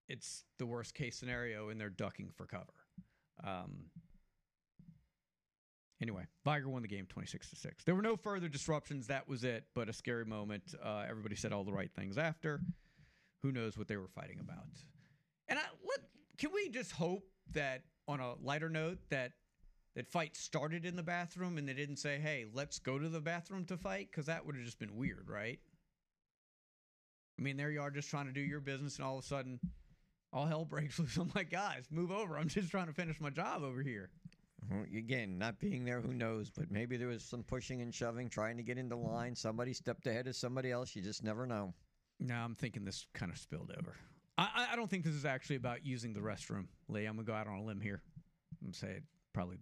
it's 0.08 0.44
the 0.58 0.66
worst 0.66 0.94
case 0.94 1.16
scenario 1.16 1.68
and 1.68 1.80
they're 1.80 1.88
ducking 1.88 2.30
for 2.34 2.46
cover. 2.46 2.64
Um, 3.44 3.84
anyway, 6.02 6.24
Vigor 6.44 6.68
won 6.68 6.82
the 6.82 6.88
game 6.88 7.06
26 7.08 7.50
to 7.50 7.56
6. 7.56 7.84
There 7.84 7.94
were 7.94 8.02
no 8.02 8.16
further 8.16 8.48
disruptions. 8.48 9.06
That 9.06 9.28
was 9.28 9.44
it, 9.44 9.64
but 9.74 9.88
a 9.88 9.92
scary 9.92 10.24
moment. 10.24 10.74
Uh, 10.82 11.04
everybody 11.08 11.36
said 11.36 11.52
all 11.52 11.64
the 11.64 11.72
right 11.72 11.90
things 11.94 12.18
after. 12.18 12.60
Who 13.42 13.52
knows 13.52 13.78
what 13.78 13.88
they 13.88 13.96
were 13.96 14.08
fighting 14.08 14.40
about? 14.40 14.66
And 15.48 15.58
I, 15.58 15.62
let, 15.88 16.00
can 16.38 16.50
we 16.52 16.68
just 16.70 16.92
hope 16.92 17.24
that, 17.52 17.82
on 18.08 18.20
a 18.20 18.34
lighter 18.42 18.68
note, 18.68 18.98
that 19.10 19.32
that 19.96 20.06
fight 20.08 20.36
started 20.36 20.84
in 20.84 20.96
the 20.96 21.02
bathroom 21.02 21.58
and 21.58 21.68
they 21.68 21.74
didn't 21.74 21.96
say, 21.96 22.18
"Hey, 22.18 22.46
let's 22.52 22.78
go 22.78 22.98
to 22.98 23.08
the 23.08 23.20
bathroom 23.20 23.64
to 23.66 23.76
fight," 23.76 24.08
because 24.10 24.26
that 24.26 24.44
would 24.46 24.54
have 24.56 24.64
just 24.64 24.78
been 24.78 24.96
weird, 24.96 25.28
right? 25.28 25.58
I 27.38 27.42
mean, 27.42 27.56
there 27.56 27.70
you 27.70 27.80
are, 27.80 27.90
just 27.90 28.10
trying 28.10 28.26
to 28.26 28.32
do 28.32 28.40
your 28.40 28.60
business, 28.60 28.96
and 28.96 29.04
all 29.04 29.18
of 29.18 29.24
a 29.24 29.26
sudden, 29.26 29.58
all 30.32 30.46
hell 30.46 30.64
breaks 30.64 30.98
loose. 30.98 31.16
I'm 31.16 31.32
like, 31.34 31.50
guys, 31.50 31.84
move 31.90 32.10
over. 32.12 32.38
I'm 32.38 32.48
just 32.48 32.70
trying 32.70 32.86
to 32.86 32.92
finish 32.92 33.20
my 33.20 33.30
job 33.30 33.62
over 33.62 33.82
here. 33.82 34.10
Well, 34.70 34.84
Again, 34.94 35.38
not 35.38 35.58
being 35.58 35.84
there, 35.86 36.00
who 36.02 36.12
knows? 36.12 36.50
But 36.50 36.70
maybe 36.70 36.96
there 36.98 37.08
was 37.08 37.24
some 37.24 37.42
pushing 37.42 37.80
and 37.80 37.94
shoving, 37.94 38.28
trying 38.28 38.58
to 38.58 38.62
get 38.62 38.76
into 38.78 38.94
line. 38.96 39.34
Somebody 39.34 39.72
stepped 39.72 40.06
ahead 40.06 40.26
of 40.26 40.36
somebody 40.36 40.70
else. 40.70 40.94
You 40.94 41.00
just 41.02 41.24
never 41.24 41.46
know. 41.46 41.72
No, 42.20 42.34
I'm 42.34 42.54
thinking 42.54 42.84
this 42.84 43.06
kind 43.14 43.32
of 43.32 43.38
spilled 43.38 43.72
over. 43.78 43.96
I, 44.36 44.68
I- 44.72 44.76
don't 44.76 44.88
think 44.90 45.04
this 45.04 45.14
is 45.14 45.24
actually 45.24 45.56
about 45.56 45.84
using 45.84 46.12
the 46.12 46.20
restroom, 46.20 46.66
Lee. 46.88 47.06
I'm 47.06 47.16
gonna 47.16 47.24
go 47.26 47.32
out 47.32 47.46
on 47.46 47.58
a 47.58 47.64
limb 47.64 47.80
here. 47.80 48.02
I'm 48.60 48.66
gonna 48.68 48.74
say 48.74 48.88
it 48.88 49.02
probably 49.32 49.58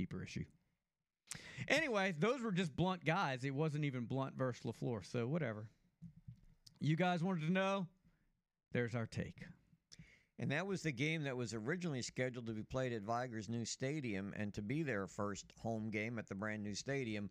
deeper 0.00 0.22
issue. 0.22 0.44
Anyway, 1.68 2.14
those 2.18 2.40
were 2.40 2.52
just 2.52 2.74
Blount 2.74 3.04
guys. 3.04 3.44
It 3.44 3.54
wasn't 3.54 3.84
even 3.84 4.04
Blount 4.06 4.34
versus 4.34 4.64
LeFlore, 4.64 5.04
so 5.04 5.26
whatever. 5.26 5.66
You 6.80 6.96
guys 6.96 7.22
wanted 7.22 7.46
to 7.46 7.52
know? 7.52 7.86
There's 8.72 8.94
our 8.94 9.06
take. 9.06 9.44
And 10.38 10.50
that 10.52 10.66
was 10.66 10.82
the 10.82 10.92
game 10.92 11.24
that 11.24 11.36
was 11.36 11.52
originally 11.52 12.00
scheduled 12.00 12.46
to 12.46 12.54
be 12.54 12.62
played 12.62 12.94
at 12.94 13.02
Vigor's 13.02 13.50
new 13.50 13.66
stadium 13.66 14.32
and 14.36 14.54
to 14.54 14.62
be 14.62 14.82
their 14.82 15.06
first 15.06 15.52
home 15.62 15.90
game 15.90 16.18
at 16.18 16.28
the 16.28 16.34
brand 16.34 16.62
new 16.62 16.74
stadium. 16.74 17.28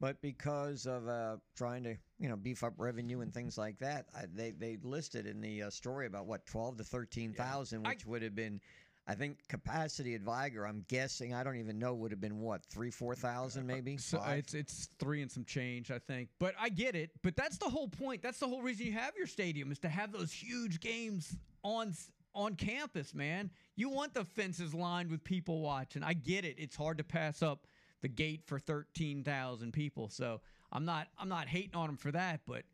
But 0.00 0.20
because 0.22 0.86
of 0.86 1.06
uh, 1.06 1.36
trying 1.54 1.84
to, 1.84 1.96
you 2.18 2.28
know, 2.30 2.36
beef 2.36 2.64
up 2.64 2.74
revenue 2.78 3.20
and 3.20 3.32
things 3.32 3.58
like 3.58 3.78
that, 3.80 4.06
I, 4.14 4.24
they 4.32 4.52
they 4.52 4.78
listed 4.82 5.26
in 5.26 5.40
the 5.40 5.64
uh, 5.64 5.70
story 5.70 6.06
about 6.06 6.26
what 6.26 6.46
twelve 6.46 6.76
to 6.78 6.84
thirteen 6.84 7.32
thousand, 7.34 7.86
which 7.86 8.06
would 8.06 8.22
have 8.22 8.34
been, 8.34 8.60
I 9.08 9.14
think, 9.14 9.46
capacity 9.48 10.14
at 10.16 10.22
Vigor. 10.22 10.66
I'm 10.66 10.84
guessing 10.88 11.32
I 11.32 11.44
don't 11.44 11.58
even 11.58 11.78
know 11.78 11.94
would 11.94 12.10
have 12.10 12.20
been 12.20 12.40
what 12.40 12.64
three 12.64 12.90
four 12.90 13.14
thousand 13.14 13.70
uh, 13.70 13.74
maybe. 13.74 13.96
So 13.98 14.18
uh, 14.18 14.22
Five? 14.22 14.38
it's 14.38 14.54
it's 14.54 14.88
three 14.98 15.22
and 15.22 15.30
some 15.30 15.44
change, 15.44 15.90
I 15.90 15.98
think. 15.98 16.28
But 16.40 16.54
I 16.60 16.68
get 16.68 16.96
it. 16.96 17.10
But 17.22 17.36
that's 17.36 17.56
the 17.58 17.68
whole 17.68 17.88
point. 17.88 18.22
That's 18.22 18.40
the 18.40 18.48
whole 18.48 18.62
reason 18.62 18.86
you 18.86 18.92
have 18.92 19.12
your 19.16 19.28
stadium 19.28 19.70
is 19.70 19.78
to 19.80 19.88
have 19.88 20.12
those 20.12 20.32
huge 20.32 20.80
games 20.80 21.36
on 21.62 21.94
on 22.34 22.56
campus, 22.56 23.14
man. 23.14 23.50
You 23.76 23.90
want 23.90 24.12
the 24.12 24.24
fences 24.24 24.74
lined 24.74 25.10
with 25.10 25.22
people 25.22 25.60
watching. 25.60 26.02
I 26.02 26.12
get 26.12 26.44
it. 26.44 26.56
It's 26.58 26.76
hard 26.76 26.98
to 26.98 27.04
pass 27.04 27.42
up 27.42 27.66
the 28.02 28.08
gate 28.08 28.42
for 28.44 28.58
thirteen 28.58 29.22
thousand 29.22 29.72
people. 29.72 30.08
So 30.08 30.40
I'm 30.72 30.84
not 30.84 31.06
I'm 31.18 31.28
not 31.28 31.46
hating 31.46 31.76
on 31.76 31.86
them 31.86 31.96
for 31.96 32.10
that. 32.10 32.40
But 32.44 32.64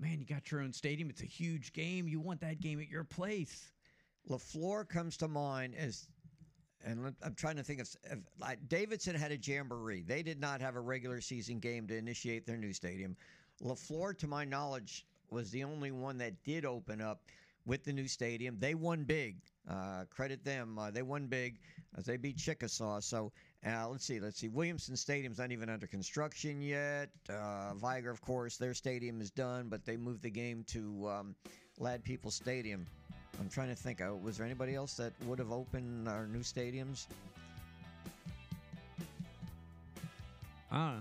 man, 0.00 0.20
you 0.20 0.26
got 0.26 0.50
your 0.50 0.62
own 0.62 0.72
stadium. 0.72 1.10
It's 1.10 1.22
a 1.22 1.26
huge 1.26 1.74
game. 1.74 2.08
You 2.08 2.18
want 2.18 2.40
that 2.40 2.60
game 2.60 2.80
at 2.80 2.88
your 2.88 3.04
place. 3.04 3.72
LeFlore 4.28 4.88
comes 4.88 5.16
to 5.18 5.28
mind 5.28 5.74
as, 5.74 6.08
and 6.84 7.14
I'm 7.22 7.34
trying 7.34 7.56
to 7.56 7.62
think 7.62 7.80
of, 7.80 7.88
of 8.10 8.18
like 8.38 8.58
Davidson 8.68 9.14
had 9.14 9.32
a 9.32 9.36
jamboree. 9.36 10.02
They 10.02 10.22
did 10.22 10.40
not 10.40 10.60
have 10.60 10.76
a 10.76 10.80
regular 10.80 11.20
season 11.20 11.58
game 11.58 11.86
to 11.88 11.96
initiate 11.96 12.46
their 12.46 12.56
new 12.56 12.72
stadium. 12.72 13.16
LeFlore, 13.62 14.16
to 14.18 14.26
my 14.26 14.44
knowledge, 14.44 15.06
was 15.30 15.50
the 15.50 15.64
only 15.64 15.90
one 15.90 16.18
that 16.18 16.42
did 16.44 16.64
open 16.64 17.00
up 17.00 17.22
with 17.64 17.84
the 17.84 17.92
new 17.92 18.08
stadium. 18.08 18.56
They 18.58 18.74
won 18.74 19.04
big. 19.04 19.36
Uh, 19.68 20.04
credit 20.10 20.44
them. 20.44 20.78
Uh, 20.78 20.90
they 20.90 21.02
won 21.02 21.26
big 21.26 21.60
as 21.96 22.04
they 22.04 22.16
beat 22.16 22.36
Chickasaw. 22.36 23.00
So 23.00 23.32
uh, 23.64 23.88
let's 23.88 24.04
see. 24.04 24.18
Let's 24.18 24.38
see. 24.38 24.48
Williamson 24.48 24.96
Stadium's 24.96 25.38
not 25.38 25.52
even 25.52 25.68
under 25.68 25.86
construction 25.86 26.60
yet. 26.60 27.10
Uh, 27.30 27.74
Vigor, 27.74 28.10
of 28.10 28.20
course, 28.20 28.56
their 28.56 28.74
stadium 28.74 29.20
is 29.20 29.30
done, 29.30 29.68
but 29.68 29.84
they 29.84 29.96
moved 29.96 30.22
the 30.22 30.30
game 30.30 30.64
to 30.68 31.08
um, 31.08 31.36
Ladd-Peebles 31.78 32.34
Stadium. 32.34 32.86
I'm 33.40 33.48
trying 33.48 33.68
to 33.68 33.74
think. 33.74 34.00
Uh, 34.00 34.14
was 34.22 34.36
there 34.36 34.46
anybody 34.46 34.74
else 34.74 34.94
that 34.94 35.12
would 35.26 35.38
have 35.38 35.52
opened 35.52 36.08
our 36.08 36.26
new 36.26 36.40
stadiums? 36.40 37.06
I. 40.70 40.96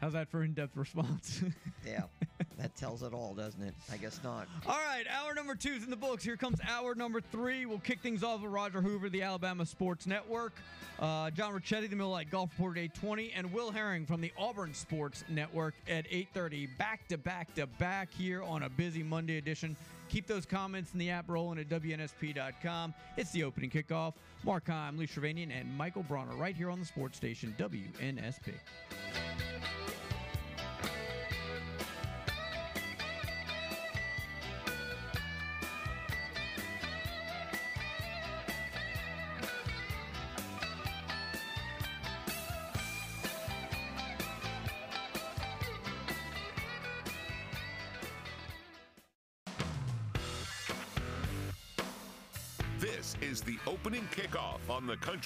How's 0.00 0.12
that 0.12 0.28
for 0.28 0.44
in-depth 0.44 0.76
response? 0.76 1.42
Yeah, 1.86 2.02
that 2.58 2.76
tells 2.76 3.02
it 3.02 3.14
all, 3.14 3.32
doesn't 3.32 3.62
it? 3.62 3.72
I 3.90 3.96
guess 3.96 4.20
not. 4.22 4.46
All 4.66 4.76
right, 4.86 5.06
hour 5.08 5.32
number 5.32 5.54
two's 5.54 5.84
in 5.84 5.88
the 5.90 5.96
books. 5.96 6.22
Here 6.22 6.36
comes 6.36 6.58
hour 6.68 6.94
number 6.94 7.22
three. 7.22 7.64
We'll 7.64 7.78
kick 7.78 8.00
things 8.02 8.22
off 8.22 8.42
with 8.42 8.50
Roger 8.50 8.82
Hoover, 8.82 9.08
the 9.08 9.22
Alabama 9.22 9.64
Sports 9.64 10.06
Network, 10.06 10.52
uh, 10.98 11.30
John 11.30 11.54
Ricchetti, 11.54 11.88
the 11.88 11.96
Middle 11.96 12.10
Light 12.10 12.30
Golf 12.30 12.50
Report 12.58 12.76
at 12.76 12.82
820, 12.82 13.32
and 13.34 13.50
Will 13.54 13.70
Herring 13.70 14.04
from 14.04 14.20
the 14.20 14.30
Auburn 14.36 14.74
Sports 14.74 15.24
Network 15.30 15.74
at 15.88 16.04
830. 16.10 16.66
Back 16.78 17.08
to 17.08 17.16
back 17.16 17.54
to 17.54 17.66
back 17.66 18.12
here 18.12 18.42
on 18.42 18.64
a 18.64 18.68
busy 18.68 19.02
Monday 19.02 19.38
edition. 19.38 19.74
Keep 20.08 20.26
those 20.26 20.46
comments 20.46 20.92
in 20.92 20.98
the 20.98 21.10
app 21.10 21.28
rolling 21.28 21.58
at 21.58 21.68
WNSP.com. 21.68 22.94
It's 23.16 23.30
the 23.30 23.44
opening 23.44 23.70
kickoff. 23.70 24.14
Mark 24.42 24.68
Heim, 24.68 24.96
Lee 24.96 25.06
Shervanian, 25.06 25.50
and 25.52 25.76
Michael 25.76 26.02
Bronner 26.02 26.34
right 26.36 26.56
here 26.56 26.70
on 26.70 26.80
the 26.80 26.86
sports 26.86 27.16
station 27.16 27.54
WNSP. 27.58 28.54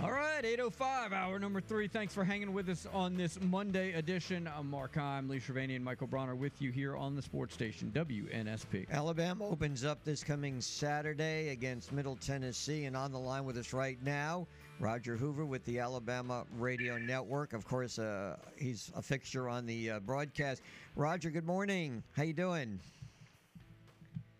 All 0.00 0.12
right, 0.12 0.44
805, 0.44 1.12
hour 1.12 1.40
number 1.40 1.60
three. 1.60 1.88
Thanks 1.88 2.14
for 2.14 2.22
hanging 2.22 2.52
with 2.52 2.68
us 2.68 2.86
on 2.92 3.16
this 3.16 3.36
Monday 3.40 3.94
edition. 3.94 4.48
I'm 4.56 4.70
Mark 4.70 4.94
Heim, 4.94 5.28
Lee 5.28 5.40
Shervanian, 5.40 5.74
and 5.74 5.84
Michael 5.84 6.06
Bronner 6.06 6.36
with 6.36 6.62
you 6.62 6.70
here 6.70 6.96
on 6.96 7.16
the 7.16 7.22
sports 7.22 7.52
station, 7.52 7.90
WNSP. 7.92 8.88
Alabama 8.92 9.48
opens 9.48 9.84
up 9.84 10.04
this 10.04 10.22
coming 10.22 10.60
Saturday 10.60 11.48
against 11.48 11.90
Middle 11.90 12.14
Tennessee, 12.14 12.84
and 12.84 12.96
on 12.96 13.10
the 13.10 13.18
line 13.18 13.44
with 13.44 13.56
us 13.56 13.72
right 13.72 13.98
now, 14.04 14.46
Roger 14.78 15.16
Hoover 15.16 15.44
with 15.44 15.64
the 15.64 15.80
Alabama 15.80 16.44
Radio 16.58 16.96
Network. 16.96 17.52
Of 17.52 17.66
course, 17.66 17.98
uh, 17.98 18.36
he's 18.56 18.92
a 18.94 19.02
fixture 19.02 19.48
on 19.48 19.66
the 19.66 19.90
uh, 19.90 19.98
broadcast. 19.98 20.62
Roger, 20.94 21.30
good 21.30 21.46
morning. 21.46 22.04
How 22.12 22.22
you 22.22 22.34
doing? 22.34 22.78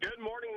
Good 0.00 0.20
morning, 0.20 0.50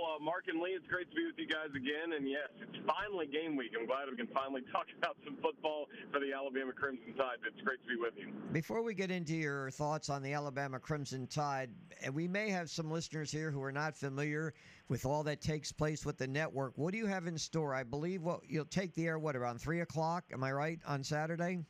Uh, 0.00 0.18
Mark 0.22 0.44
and 0.48 0.60
Lee, 0.60 0.70
it's 0.70 0.86
great 0.88 1.10
to 1.10 1.16
be 1.16 1.26
with 1.26 1.36
you 1.36 1.46
guys 1.46 1.68
again. 1.76 2.16
And 2.16 2.28
yes, 2.28 2.48
it's 2.60 2.78
finally 2.86 3.26
game 3.26 3.56
week. 3.56 3.72
I'm 3.78 3.86
glad 3.86 4.08
we 4.10 4.16
can 4.16 4.26
finally 4.28 4.62
talk 4.72 4.86
about 4.96 5.16
some 5.24 5.36
football 5.42 5.86
for 6.12 6.20
the 6.20 6.32
Alabama 6.32 6.72
Crimson 6.72 7.12
Tide. 7.16 7.36
It's 7.46 7.60
great 7.60 7.82
to 7.82 7.88
be 7.88 7.96
with 7.96 8.14
you. 8.16 8.32
Before 8.52 8.82
we 8.82 8.94
get 8.94 9.10
into 9.10 9.34
your 9.36 9.70
thoughts 9.70 10.08
on 10.08 10.22
the 10.22 10.32
Alabama 10.32 10.78
Crimson 10.80 11.26
Tide, 11.26 11.70
we 12.12 12.26
may 12.26 12.48
have 12.48 12.70
some 12.70 12.90
listeners 12.90 13.30
here 13.30 13.50
who 13.50 13.62
are 13.62 13.72
not 13.72 13.96
familiar 13.96 14.54
with 14.88 15.04
all 15.04 15.22
that 15.24 15.40
takes 15.40 15.70
place 15.70 16.06
with 16.06 16.16
the 16.16 16.26
network. 16.26 16.72
What 16.76 16.92
do 16.92 16.98
you 16.98 17.06
have 17.06 17.26
in 17.26 17.36
store? 17.36 17.74
I 17.74 17.82
believe 17.82 18.22
what 18.22 18.40
you'll 18.48 18.64
take 18.64 18.94
the 18.94 19.06
air 19.06 19.18
what 19.18 19.36
around 19.36 19.60
three 19.60 19.80
o'clock. 19.80 20.24
Am 20.32 20.42
I 20.42 20.52
right 20.52 20.80
on 20.86 21.04
Saturday? 21.04 21.60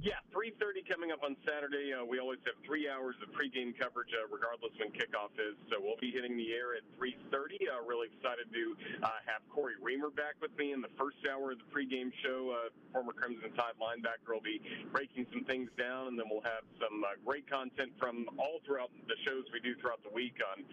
Yeah, 0.00 0.18
3:30 0.32 0.82
coming 0.88 1.12
up 1.12 1.22
on 1.22 1.36
Saturday. 1.46 1.92
Uh, 1.92 2.02
we 2.02 2.18
always 2.18 2.40
have 2.46 2.56
three 2.64 2.88
hours 2.88 3.14
of 3.22 3.28
pregame 3.36 3.76
coverage, 3.76 4.10
uh, 4.16 4.26
regardless 4.32 4.72
when 4.80 4.90
kickoff 4.90 5.30
is. 5.38 5.54
So 5.68 5.78
we'll 5.78 6.00
be 6.00 6.10
hitting 6.10 6.34
the 6.36 6.50
air 6.50 6.74
at 6.74 6.82
3:30. 6.96 7.68
Uh, 7.68 7.84
really 7.84 8.08
excited 8.08 8.50
to 8.50 8.76
uh, 9.04 9.20
have 9.28 9.46
Cory 9.52 9.76
Reamer 9.78 10.10
back 10.10 10.34
with 10.40 10.56
me 10.56 10.72
in 10.72 10.80
the 10.80 10.90
first 10.98 11.18
hour 11.28 11.52
of 11.52 11.58
the 11.62 11.68
pregame 11.70 12.10
show. 12.24 12.50
Uh, 12.50 12.74
former 12.90 13.12
Crimson 13.12 13.52
Tide 13.52 13.76
linebacker 13.78 14.32
will 14.32 14.40
be 14.42 14.58
breaking 14.90 15.26
some 15.30 15.44
things 15.44 15.70
down, 15.78 16.08
and 16.08 16.18
then 16.18 16.26
we'll 16.26 16.42
have 16.42 16.64
some 16.80 17.04
uh, 17.04 17.14
great 17.24 17.46
content 17.46 17.92
from 18.00 18.26
all 18.38 18.58
throughout 18.66 18.90
the 19.06 19.14
shows 19.22 19.44
we 19.52 19.60
do 19.60 19.76
throughout 19.76 20.02
the 20.02 20.10
week 20.10 20.40
on 20.40 20.64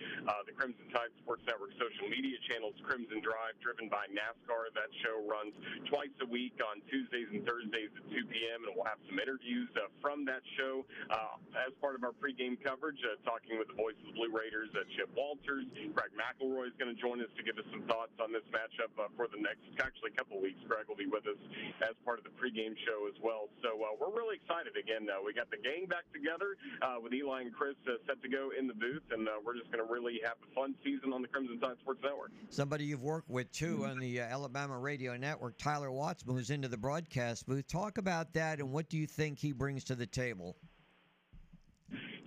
the 0.47 0.53
Crimson 0.53 0.87
Tide 0.89 1.11
Sports 1.21 1.43
Network 1.45 1.75
social 1.77 2.07
media 2.07 2.39
channels. 2.49 2.73
Crimson 2.81 3.19
Drive, 3.19 3.59
driven 3.61 3.89
by 3.89 4.07
NASCAR. 4.09 4.71
That 4.73 4.89
show 5.03 5.21
runs 5.27 5.53
twice 5.85 6.13
a 6.21 6.25
week 6.25 6.55
on 6.63 6.81
Tuesdays 6.89 7.27
and 7.29 7.45
Thursdays 7.45 7.91
at 7.93 8.05
2 8.09 8.25
p.m. 8.31 8.63
and 8.65 8.73
we'll 8.73 8.87
have 8.87 9.01
some 9.10 9.18
interviews 9.18 9.68
uh, 9.76 9.90
from 9.98 10.23
that 10.30 10.45
show 10.56 10.86
uh, 11.10 11.41
as 11.65 11.73
part 11.81 11.98
of 11.98 12.06
our 12.06 12.14
pregame 12.14 12.56
coverage, 12.61 13.02
uh, 13.02 13.18
talking 13.26 13.57
with 13.57 13.68
the 13.68 13.77
voice 13.77 13.98
of 14.06 14.14
the 14.14 14.15
Blue 14.15 14.30
Raiders, 14.30 14.69
uh, 14.77 14.86
Chip 14.94 15.10
Walters. 15.18 15.65
Greg 15.98 16.14
McElroy 16.14 16.69
is 16.69 16.77
going 16.77 16.94
to 16.94 16.99
join 17.02 17.18
us 17.19 17.31
to 17.34 17.41
give 17.41 17.57
us 17.57 17.65
some 17.73 17.81
thoughts 17.90 18.14
on 18.22 18.30
this 18.30 18.45
matchup 18.53 18.94
for 19.18 19.26
the 19.27 19.41
next, 19.41 19.65
actually, 19.81 20.14
couple 20.14 20.38
weeks. 20.38 20.61
Greg 20.69 20.86
will 20.86 20.99
be 20.99 21.10
with 21.10 21.26
us 21.26 21.41
as 21.81 21.98
part 22.06 22.22
of 22.22 22.23
the 22.23 22.34
pregame 22.38 22.77
show 22.86 23.10
as 23.10 23.18
well. 23.26 23.49
So 23.65 23.73
we're 23.73 24.14
really 24.14 24.38
excited. 24.38 24.77
Again, 24.77 25.10
we 25.26 25.34
got 25.34 25.49
the 25.49 25.57
gang 25.57 25.90
back 25.90 26.06
together 26.14 26.53
with 27.02 27.14
Eli 27.14 27.49
and 27.49 27.53
Chris 27.53 27.76
set 27.86 28.22
to 28.22 28.30
go 28.30 28.52
in 28.53 28.68
the 28.68 28.77
booth, 28.77 29.03
and 29.10 29.27
we're 29.41 29.57
just 29.57 29.72
going 29.73 29.81
to 29.81 29.90
really 29.91 30.22
have 30.23 30.38
a 30.45 30.49
fun 30.53 30.76
season 30.84 31.14
on 31.14 31.22
the 31.22 31.27
Crimson 31.27 31.60
Tide 31.60 31.77
Sports 31.81 32.02
Network. 32.03 32.31
Somebody 32.49 32.86
you've 32.86 33.03
worked 33.03 33.30
with 33.30 33.52
too 33.52 33.86
on 33.86 33.99
the 33.99 34.19
Alabama 34.19 34.77
Radio 34.77 35.18
Network, 35.18 35.57
Tyler 35.57 35.91
Watts, 35.91 36.26
moves 36.26 36.49
into 36.49 36.68
the 36.68 36.77
broadcast 36.77 37.48
booth. 37.48 37.68
Talk 37.68 37.98
about 37.98 38.34
that 38.34 38.60
and 38.60 38.72
what 38.72 38.90
do 38.90 38.98
you 38.98 38.98
think 39.05 39.39
he 39.39 39.51
brings 39.51 39.84
to 39.85 39.95
the 39.95 40.05
table? 40.05 40.55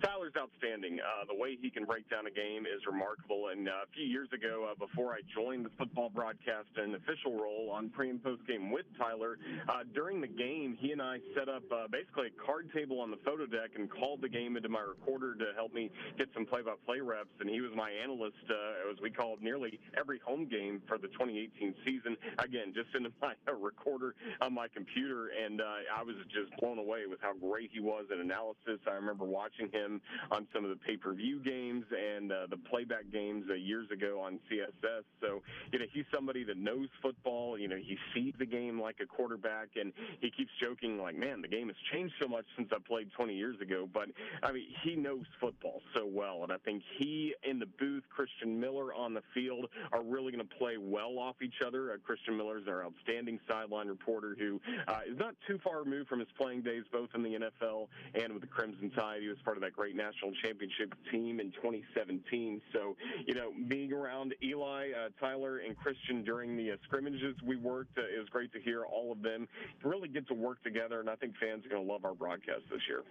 Tyler's 0.03 0.33
outstanding. 0.37 0.99
Uh, 0.99 1.23
the 1.25 1.33
way 1.33 1.57
he 1.61 1.69
can 1.69 1.85
break 1.85 2.09
down 2.09 2.27
a 2.27 2.31
game 2.31 2.65
is 2.65 2.85
remarkable. 2.85 3.47
And 3.47 3.69
uh, 3.69 3.87
a 3.87 3.89
few 3.95 4.03
years 4.03 4.27
ago, 4.33 4.67
uh, 4.69 4.75
before 4.75 5.13
I 5.13 5.21
joined 5.33 5.65
the 5.65 5.71
football 5.77 6.09
broadcast 6.09 6.67
and 6.75 6.93
official 6.95 7.39
role 7.39 7.71
on 7.71 7.89
pre 7.89 8.09
and 8.09 8.21
post 8.21 8.45
game 8.45 8.69
with 8.69 8.85
Tyler, 8.97 9.39
uh, 9.69 9.83
during 9.95 10.19
the 10.19 10.27
game, 10.27 10.77
he 10.79 10.91
and 10.91 11.01
I 11.01 11.19
set 11.33 11.47
up 11.47 11.63
uh, 11.71 11.87
basically 11.87 12.27
a 12.27 12.45
card 12.45 12.69
table 12.73 12.99
on 12.99 13.11
the 13.11 13.17
photo 13.23 13.45
deck 13.45 13.71
and 13.75 13.89
called 13.89 14.21
the 14.21 14.27
game 14.27 14.57
into 14.57 14.67
my 14.67 14.81
recorder 14.81 15.35
to 15.35 15.45
help 15.55 15.73
me 15.73 15.89
get 16.17 16.27
some 16.33 16.45
play 16.45 16.61
by 16.61 16.73
play 16.85 16.99
reps. 16.99 17.31
And 17.39 17.49
he 17.49 17.61
was 17.61 17.71
my 17.73 17.89
analyst, 17.89 18.43
uh, 18.49 18.91
as 18.91 18.99
we 19.01 19.09
called 19.09 19.41
nearly 19.41 19.79
every 19.97 20.19
home 20.19 20.45
game 20.45 20.81
for 20.85 20.97
the 20.97 21.07
2018 21.07 21.75
season. 21.85 22.17
Again, 22.39 22.73
just 22.75 22.93
into 22.93 23.11
my 23.21 23.35
recorder 23.47 24.15
on 24.41 24.53
my 24.53 24.67
computer. 24.67 25.31
And 25.31 25.61
I 25.61 26.03
was 26.03 26.15
just 26.27 26.51
blown 26.59 26.77
away 26.77 27.07
with 27.07 27.19
how 27.21 27.33
great 27.33 27.69
he 27.71 27.79
was 27.79 28.05
at 28.11 28.17
analysis. 28.17 28.83
I 28.85 28.95
remember 28.95 29.23
watching 29.23 29.69
him 29.71 29.92
on 30.31 30.47
some 30.53 30.63
of 30.63 30.69
the 30.69 30.75
pay 30.75 30.97
per 30.97 31.13
view 31.13 31.39
games 31.39 31.85
and 31.91 32.31
uh, 32.31 32.47
the 32.49 32.57
playback 32.57 33.11
games 33.11 33.45
uh, 33.49 33.53
years 33.53 33.89
ago 33.91 34.21
on 34.21 34.39
CSS. 34.51 35.03
So, 35.21 35.41
you 35.71 35.79
know, 35.79 35.85
he's 35.91 36.05
somebody 36.13 36.43
that 36.45 36.57
knows 36.57 36.87
football. 37.01 37.57
You 37.57 37.67
know, 37.67 37.77
he 37.77 37.97
sees 38.13 38.33
the 38.37 38.45
game 38.45 38.79
like 38.79 38.97
a 39.01 39.05
quarterback, 39.05 39.69
and 39.79 39.93
he 40.21 40.29
keeps 40.29 40.51
joking, 40.61 40.97
like, 40.97 41.15
man, 41.15 41.41
the 41.41 41.47
game 41.47 41.67
has 41.67 41.77
changed 41.91 42.13
so 42.21 42.27
much 42.27 42.45
since 42.55 42.69
I 42.71 42.77
played 42.85 43.11
20 43.15 43.33
years 43.33 43.59
ago. 43.61 43.87
But, 43.91 44.09
I 44.41 44.51
mean, 44.51 44.67
he 44.83 44.95
knows 44.95 45.25
football 45.39 45.81
so 45.95 46.05
well. 46.05 46.43
And 46.43 46.51
I 46.51 46.57
think 46.57 46.83
he 46.97 47.33
in 47.43 47.59
the 47.59 47.65
booth, 47.65 48.03
Christian 48.09 48.59
Miller 48.59 48.93
on 48.93 49.13
the 49.13 49.23
field, 49.33 49.67
are 49.91 50.03
really 50.03 50.31
going 50.31 50.47
to 50.47 50.55
play 50.55 50.77
well 50.77 51.19
off 51.19 51.35
each 51.41 51.61
other. 51.65 51.91
Uh, 51.91 51.97
Christian 52.03 52.37
Miller 52.37 52.57
is 52.57 52.67
our 52.67 52.83
outstanding 52.85 53.39
sideline 53.47 53.87
reporter 53.87 54.35
who 54.37 54.59
uh, 54.87 54.99
is 55.09 55.17
not 55.17 55.35
too 55.47 55.59
far 55.63 55.79
removed 55.83 56.09
from 56.09 56.19
his 56.19 56.29
playing 56.37 56.61
days, 56.61 56.83
both 56.91 57.09
in 57.15 57.23
the 57.23 57.29
NFL 57.29 57.87
and 58.13 58.33
with 58.33 58.41
the 58.41 58.47
Crimson 58.47 58.91
Tide. 58.91 59.21
He 59.21 59.27
was 59.27 59.37
part 59.43 59.57
of 59.57 59.61
that 59.61 59.73
great 59.83 59.97
national 59.97 60.31
championship 60.41 60.93
team 61.11 61.41
in 61.41 61.51
2017. 61.51 62.61
So, 62.71 62.95
you 63.27 63.33
know, 63.33 63.51
being 63.67 63.91
around 63.91 64.33
Eli, 64.41 64.91
uh, 64.91 65.09
Tyler, 65.19 65.57
and 65.57 65.75
Christian 65.75 66.23
during 66.23 66.55
the 66.55 66.71
uh, 66.71 66.75
scrimmages 66.85 67.35
we 67.45 67.57
worked, 67.57 67.97
uh, 67.97 68.03
it 68.03 68.17
was 68.17 68.29
great 68.29 68.53
to 68.53 68.61
hear 68.61 68.85
all 68.85 69.11
of 69.11 69.21
them 69.21 69.45
really 69.83 70.07
get 70.07 70.25
to 70.29 70.33
work 70.33 70.63
together, 70.63 71.01
and 71.01 71.09
I 71.09 71.15
think 71.15 71.33
fans 71.37 71.65
are 71.65 71.69
going 71.69 71.85
to 71.85 71.91
love 71.91 72.05
our 72.05 72.13
broadcast 72.13 72.61
this 72.71 72.79
year. 72.87 73.01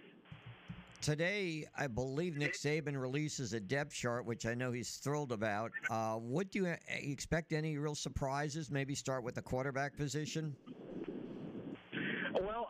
Today, 0.99 1.67
I 1.77 1.85
believe 1.85 2.37
Nick 2.37 2.53
Saban 2.53 2.99
releases 2.99 3.53
a 3.53 3.59
depth 3.59 3.93
chart, 3.93 4.25
which 4.25 4.47
I 4.47 4.55
know 4.55 4.71
he's 4.71 4.95
thrilled 4.95 5.31
about. 5.31 5.71
Uh, 5.91 6.15
what 6.15 6.49
do 6.49 6.59
you 6.59 6.67
uh, 6.69 6.75
expect? 6.87 7.53
Any 7.53 7.77
real 7.77 7.93
surprises? 7.93 8.71
Maybe 8.71 8.95
start 8.95 9.23
with 9.23 9.35
the 9.35 9.43
quarterback 9.43 9.95
position. 9.95 10.55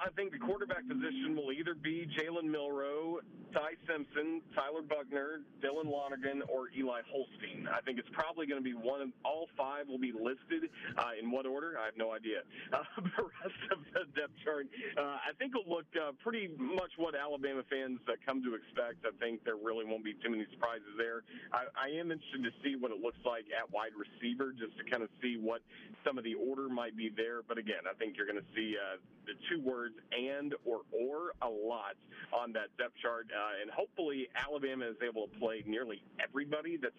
I 0.03 0.11
think 0.19 0.35
the 0.35 0.39
quarterback 0.39 0.83
position 0.83 1.31
will 1.31 1.55
either 1.55 1.73
be 1.73 2.03
Jalen 2.19 2.51
Milrow, 2.51 3.23
Ty 3.55 3.79
Simpson, 3.87 4.41
Tyler 4.51 4.83
Buckner, 4.83 5.39
Dylan 5.63 5.87
Lonergan, 5.87 6.43
or 6.51 6.67
Eli 6.75 6.99
Holstein. 7.07 7.71
I 7.71 7.79
think 7.87 7.99
it's 7.99 8.11
probably 8.11 8.43
going 8.43 8.59
to 8.59 8.65
be 8.65 8.75
one 8.75 8.99
of 8.99 9.09
all 9.23 9.47
five 9.55 9.87
will 9.87 10.01
be 10.01 10.11
listed. 10.11 10.67
Uh, 10.97 11.15
in 11.15 11.31
what 11.31 11.45
order? 11.45 11.79
I 11.79 11.85
have 11.85 11.95
no 11.95 12.11
idea. 12.11 12.43
Uh, 12.73 12.83
the 13.15 13.23
rest 13.23 13.63
of 13.71 13.79
the 13.95 14.03
depth 14.19 14.35
chart, 14.43 14.67
uh, 14.99 15.23
I 15.23 15.31
think 15.39 15.55
will 15.55 15.71
look 15.71 15.87
uh, 15.95 16.11
pretty 16.19 16.51
much 16.59 16.91
what 16.97 17.15
Alabama 17.15 17.63
fans 17.71 18.03
uh, 18.11 18.19
come 18.27 18.43
to 18.43 18.59
expect. 18.59 19.07
I 19.07 19.15
think 19.23 19.45
there 19.47 19.55
really 19.55 19.87
won't 19.87 20.03
be 20.03 20.19
too 20.19 20.35
many 20.35 20.43
surprises 20.51 20.91
there. 20.99 21.23
I, 21.55 21.71
I 21.79 21.87
am 21.95 22.11
interested 22.11 22.43
to 22.43 22.51
see 22.59 22.75
what 22.75 22.91
it 22.91 22.99
looks 22.99 23.23
like 23.23 23.47
at 23.55 23.71
wide 23.71 23.95
receiver, 23.95 24.51
just 24.51 24.75
to 24.81 24.83
kind 24.83 24.99
of 24.99 25.07
see 25.23 25.39
what 25.39 25.63
some 26.03 26.19
of 26.19 26.27
the 26.27 26.35
order 26.35 26.67
might 26.67 26.97
be 26.99 27.07
there. 27.07 27.39
But 27.47 27.55
again, 27.55 27.87
I 27.87 27.95
think 27.95 28.19
you're 28.19 28.27
going 28.27 28.43
to 28.43 28.51
see 28.51 28.75
uh, 28.75 28.99
the 29.25 29.33
two 29.49 29.61
words 29.61 29.95
"and" 30.11 30.53
or 30.65 30.81
"or" 30.91 31.33
a 31.41 31.49
lot 31.49 31.95
on 32.33 32.53
that 32.53 32.75
depth 32.77 32.95
chart. 33.01 33.27
Uh, 33.31 33.61
and 33.61 33.71
hopefully 33.71 34.27
Alabama 34.35 34.85
is 34.85 34.97
able 35.05 35.27
to 35.27 35.39
play 35.39 35.63
nearly 35.65 36.01
everybody 36.19 36.77
that's 36.77 36.93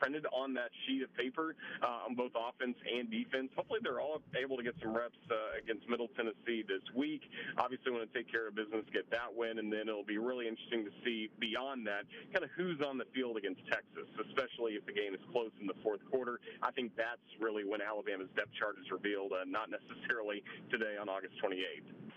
printed 0.00 0.26
on 0.32 0.54
that 0.54 0.70
sheet 0.86 1.02
of 1.02 1.12
paper 1.14 1.54
uh, 1.82 2.06
on 2.06 2.14
both 2.14 2.32
offense 2.34 2.76
and 2.84 3.10
defense. 3.10 3.50
Hopefully 3.56 3.80
they're 3.82 4.00
all 4.00 4.20
able 4.38 4.56
to 4.56 4.62
get 4.62 4.74
some 4.82 4.94
reps 4.94 5.18
uh, 5.30 5.58
against 5.58 5.88
Middle 5.88 6.08
Tennessee 6.16 6.64
this 6.66 6.82
week. 6.94 7.22
Obviously 7.58 7.92
want 7.92 8.10
to 8.10 8.14
take 8.16 8.30
care 8.30 8.48
of 8.48 8.54
business, 8.54 8.84
get 8.92 9.10
that 9.10 9.30
win, 9.34 9.58
and 9.58 9.72
then 9.72 9.88
it'll 9.88 10.04
be 10.06 10.18
really 10.18 10.48
interesting 10.48 10.84
to 10.84 10.92
see 11.04 11.30
beyond 11.40 11.86
that 11.86 12.04
kind 12.32 12.44
of 12.44 12.50
who's 12.56 12.80
on 12.80 12.98
the 12.98 13.06
field 13.14 13.36
against 13.36 13.60
Texas, 13.66 14.08
especially 14.28 14.74
if 14.74 14.84
the 14.86 14.92
game 14.92 15.14
is 15.14 15.20
close 15.32 15.52
in 15.60 15.66
the 15.66 15.78
fourth 15.82 16.00
quarter. 16.10 16.40
I 16.62 16.70
think 16.72 16.92
that's 16.96 17.24
really 17.40 17.64
when 17.64 17.80
Alabama's 17.80 18.30
depth 18.36 18.52
chart 18.58 18.76
is 18.80 18.90
revealed, 18.90 19.32
uh, 19.32 19.44
not 19.46 19.70
necessarily 19.70 20.42
today 20.70 20.96
on 21.00 21.08
August 21.08 21.34
28th. 21.42 22.14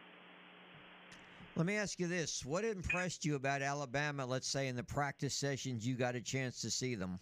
Let 1.57 1.65
me 1.65 1.75
ask 1.75 1.99
you 1.99 2.07
this: 2.07 2.45
What 2.45 2.63
impressed 2.63 3.25
you 3.25 3.35
about 3.35 3.63
Alabama? 3.63 4.25
Let's 4.27 4.47
say 4.47 4.67
in 4.67 4.75
the 4.75 4.83
practice 4.83 5.33
sessions 5.33 5.87
you 5.87 5.95
got 5.95 6.13
a 6.13 6.21
chance 6.21 6.61
to 6.61 6.69
see 6.69 6.93
them. 6.93 7.19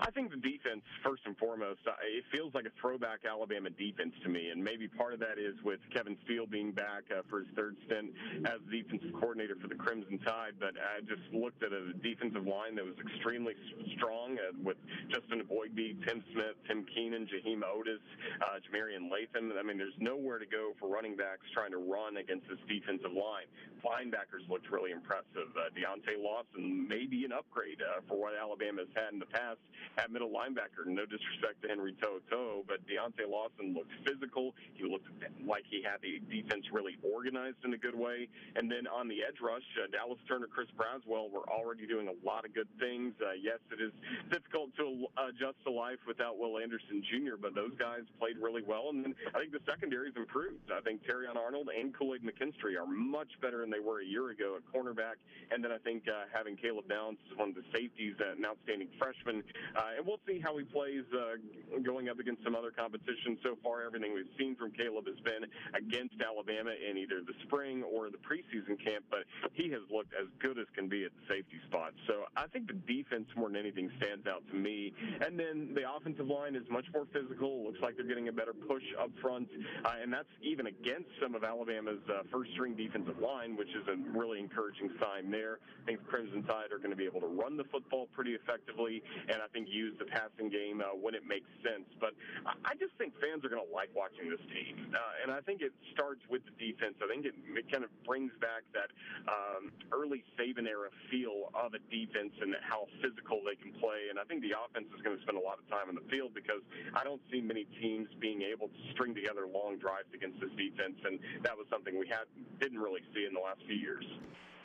I 0.00 0.10
think 0.10 0.30
the 0.30 0.38
defense, 0.38 0.82
first 1.02 1.22
and 1.26 1.36
foremost, 1.38 1.80
it 1.84 2.24
feels 2.30 2.54
like 2.54 2.66
a 2.66 2.74
throwback 2.80 3.26
Alabama 3.28 3.70
defense 3.70 4.14
to 4.22 4.28
me, 4.28 4.50
and 4.50 4.62
maybe 4.62 4.86
part 4.86 5.12
of 5.12 5.20
that 5.20 5.38
is 5.38 5.54
with 5.64 5.80
Kevin 5.92 6.16
Steele 6.24 6.46
being 6.46 6.70
back 6.70 7.02
uh, 7.10 7.22
for 7.28 7.40
his 7.40 7.48
third 7.56 7.76
stint 7.86 8.14
as 8.46 8.62
defensive 8.70 9.10
coordinator 9.18 9.56
for 9.60 9.66
the 9.66 9.74
Crimson 9.74 10.18
Tide. 10.18 10.54
But 10.60 10.74
I 10.78 11.00
just 11.02 11.26
looked 11.32 11.62
at 11.64 11.72
a 11.72 11.92
defensive 11.98 12.46
line 12.46 12.76
that 12.76 12.84
was 12.84 12.94
extremely 13.02 13.54
strong 13.96 14.38
uh, 14.38 14.54
with 14.62 14.76
Justin 15.10 15.42
Eboigbe, 15.42 15.98
Tim 16.06 16.22
Smith, 16.32 16.54
Tim 16.68 16.86
Keenan, 16.94 17.26
Jaheim 17.26 17.62
Otis, 17.66 18.02
uh, 18.42 18.62
Jamarian 18.70 19.10
Latham. 19.10 19.52
I 19.58 19.62
mean, 19.62 19.78
there's 19.78 19.98
nowhere 19.98 20.38
to 20.38 20.46
go 20.46 20.74
for 20.78 20.88
running 20.88 21.16
backs 21.16 21.42
trying 21.52 21.72
to 21.72 21.82
run 21.82 22.18
against 22.18 22.46
this 22.48 22.62
defensive 22.68 23.12
line. 23.12 23.50
Linebackers 23.82 24.46
looked 24.48 24.70
really 24.70 24.90
impressive. 24.90 25.50
Uh, 25.58 25.70
Deontay 25.74 26.22
Lawson 26.22 26.86
may 26.86 27.06
be 27.06 27.24
an 27.24 27.32
upgrade 27.32 27.82
uh, 27.82 28.00
for 28.06 28.18
what 28.18 28.34
Alabama 28.38 28.82
has 28.82 28.92
had 28.94 29.12
in 29.12 29.18
the 29.18 29.30
past 29.30 29.58
at 29.96 30.10
middle 30.10 30.30
linebacker. 30.30 30.86
No 30.86 31.04
disrespect 31.06 31.62
to 31.62 31.68
Henry 31.68 31.94
To'oTo'o, 32.02 32.66
but 32.66 32.84
Deontay 32.86 33.28
Lawson 33.28 33.74
looked 33.74 33.92
physical. 34.04 34.54
He 34.74 34.84
looked 34.84 35.08
like 35.46 35.64
he 35.70 35.82
had 35.82 36.02
the 36.02 36.20
defense 36.30 36.66
really 36.72 36.96
organized 37.02 37.64
in 37.64 37.74
a 37.74 37.78
good 37.78 37.94
way. 37.94 38.28
And 38.56 38.70
then 38.70 38.86
on 38.86 39.08
the 39.08 39.22
edge 39.26 39.40
rush, 39.40 39.64
uh, 39.82 39.86
Dallas 39.90 40.18
Turner, 40.28 40.46
Chris 40.46 40.68
Braswell 40.76 41.30
were 41.30 41.48
already 41.48 41.86
doing 41.86 42.08
a 42.08 42.16
lot 42.26 42.44
of 42.44 42.54
good 42.54 42.68
things. 42.78 43.14
Uh, 43.20 43.32
yes, 43.40 43.58
it 43.72 43.80
is 43.80 43.92
difficult 44.30 44.74
to 44.76 45.06
adjust 45.28 45.56
to 45.64 45.70
life 45.70 45.98
without 46.06 46.38
Will 46.38 46.58
Anderson 46.58 47.02
Jr., 47.02 47.36
but 47.40 47.54
those 47.54 47.72
guys 47.78 48.02
played 48.18 48.36
really 48.40 48.62
well. 48.62 48.90
And 48.90 49.04
then 49.04 49.14
I 49.34 49.38
think 49.38 49.52
the 49.52 49.64
secondary's 49.66 50.16
improved. 50.16 50.70
I 50.72 50.80
think 50.80 51.04
Terrion 51.04 51.36
Arnold 51.36 51.68
and 51.74 51.94
Kool-Aid 51.96 52.22
McKinstry 52.22 52.78
are 52.78 52.86
much 52.86 53.28
better 53.40 53.60
than 53.60 53.70
they 53.70 53.80
were 53.80 54.00
a 54.00 54.04
year 54.04 54.30
ago 54.30 54.56
at 54.56 54.62
cornerback. 54.72 55.20
And 55.50 55.62
then 55.62 55.72
I 55.72 55.78
think 55.78 56.04
uh, 56.08 56.24
having 56.32 56.56
Caleb 56.56 56.88
Downs 56.88 57.18
as 57.30 57.36
one 57.36 57.50
of 57.50 57.54
the 57.54 57.64
safeties, 57.72 58.14
uh, 58.20 58.36
an 58.36 58.44
outstanding 58.44 58.88
freshman. 58.98 59.42
Uh, 59.78 59.94
and 59.96 60.06
we'll 60.06 60.18
see 60.26 60.40
how 60.42 60.58
he 60.58 60.64
plays 60.64 61.04
uh, 61.14 61.38
going 61.86 62.08
up 62.08 62.18
against 62.18 62.42
some 62.42 62.56
other 62.56 62.72
competition. 62.72 63.38
So 63.44 63.54
far, 63.62 63.86
everything 63.86 64.12
we've 64.12 64.34
seen 64.36 64.56
from 64.56 64.72
Caleb 64.72 65.06
has 65.06 65.20
been 65.22 65.46
against 65.70 66.18
Alabama 66.18 66.74
in 66.74 66.98
either 66.98 67.22
the 67.22 67.34
spring 67.46 67.84
or 67.84 68.10
the 68.10 68.18
preseason 68.18 68.74
camp, 68.82 69.04
but 69.08 69.22
he 69.54 69.70
has 69.70 69.82
looked 69.86 70.12
as 70.18 70.26
good 70.42 70.58
as 70.58 70.66
can 70.74 70.88
be 70.88 71.04
at 71.04 71.12
the 71.14 71.34
safety 71.34 71.62
spot. 71.70 71.94
So 72.08 72.26
I 72.36 72.48
think 72.48 72.66
the 72.66 72.74
defense, 72.90 73.28
more 73.36 73.48
than 73.48 73.56
anything, 73.56 73.88
stands 74.02 74.26
out 74.26 74.42
to 74.50 74.56
me. 74.56 74.92
And 75.24 75.38
then 75.38 75.74
the 75.74 75.86
offensive 75.86 76.26
line 76.26 76.56
is 76.56 76.66
much 76.70 76.86
more 76.92 77.06
physical. 77.12 77.62
Looks 77.62 77.78
like 77.80 77.96
they're 77.96 78.06
getting 78.06 78.26
a 78.26 78.32
better 78.32 78.52
push 78.52 78.82
up 78.98 79.10
front, 79.22 79.46
uh, 79.84 80.02
and 80.02 80.12
that's 80.12 80.32
even 80.42 80.66
against 80.66 81.06
some 81.22 81.36
of 81.36 81.44
Alabama's 81.44 82.02
uh, 82.10 82.26
first 82.32 82.50
string 82.52 82.74
defensive 82.74 83.18
line, 83.22 83.56
which 83.56 83.70
is 83.70 83.86
a 83.86 83.94
really 84.10 84.40
encouraging 84.40 84.90
sign 84.98 85.30
there. 85.30 85.62
I 85.82 85.86
think 85.86 86.02
the 86.02 86.10
Crimson 86.10 86.42
Tide 86.42 86.72
are 86.72 86.78
going 86.78 86.90
to 86.90 86.96
be 86.96 87.06
able 87.06 87.20
to 87.20 87.30
run 87.30 87.56
the 87.56 87.64
football 87.70 88.08
pretty 88.12 88.32
effectively, 88.32 89.02
and 89.28 89.38
I 89.38 89.46
think 89.52 89.67
use 89.68 89.94
the 89.98 90.08
passing 90.08 90.48
game 90.48 90.80
uh, 90.80 90.96
when 90.96 91.14
it 91.14 91.28
makes 91.28 91.48
sense. 91.60 91.86
But 92.00 92.16
I 92.46 92.74
just 92.80 92.96
think 92.96 93.14
fans 93.20 93.44
are 93.44 93.52
going 93.52 93.62
to 93.62 93.72
like 93.72 93.92
watching 93.94 94.28
this 94.32 94.42
team, 94.50 94.88
uh, 94.92 95.22
and 95.22 95.28
I 95.30 95.40
think 95.44 95.60
it 95.60 95.72
starts 95.92 96.24
with 96.26 96.42
the 96.48 96.54
defense. 96.56 96.96
I 97.04 97.06
think 97.06 97.28
it, 97.28 97.36
it 97.54 97.70
kind 97.70 97.84
of 97.84 97.92
brings 98.02 98.32
back 98.40 98.64
that 98.72 98.90
um, 99.28 99.70
early 99.92 100.24
Saban 100.34 100.66
era 100.66 100.88
feel 101.12 101.52
of 101.54 101.76
a 101.76 101.82
defense 101.92 102.32
and 102.40 102.56
how 102.64 102.88
physical 103.04 103.44
they 103.44 103.56
can 103.60 103.76
play. 103.78 104.08
And 104.10 104.16
I 104.18 104.24
think 104.24 104.40
the 104.42 104.56
offense 104.56 104.88
is 104.90 105.00
going 105.04 105.16
to 105.16 105.22
spend 105.22 105.36
a 105.36 105.44
lot 105.44 105.60
of 105.60 105.66
time 105.68 105.92
in 105.92 105.96
the 105.96 106.06
field 106.08 106.32
because 106.32 106.64
I 106.96 107.04
don't 107.04 107.20
see 107.30 107.40
many 107.40 107.68
teams 107.78 108.08
being 108.18 108.42
able 108.42 108.68
to 108.72 108.80
string 108.96 109.14
together 109.14 109.46
long 109.46 109.78
drives 109.78 110.08
against 110.14 110.40
this 110.40 110.52
defense, 110.56 110.96
and 111.04 111.20
that 111.44 111.54
was 111.56 111.68
something 111.70 111.98
we 111.98 112.08
had 112.08 112.24
didn't 112.60 112.80
really 112.80 113.04
see 113.14 113.26
in 113.26 113.34
the 113.34 113.42
last 113.42 113.60
few 113.66 113.76
years. 113.76 114.04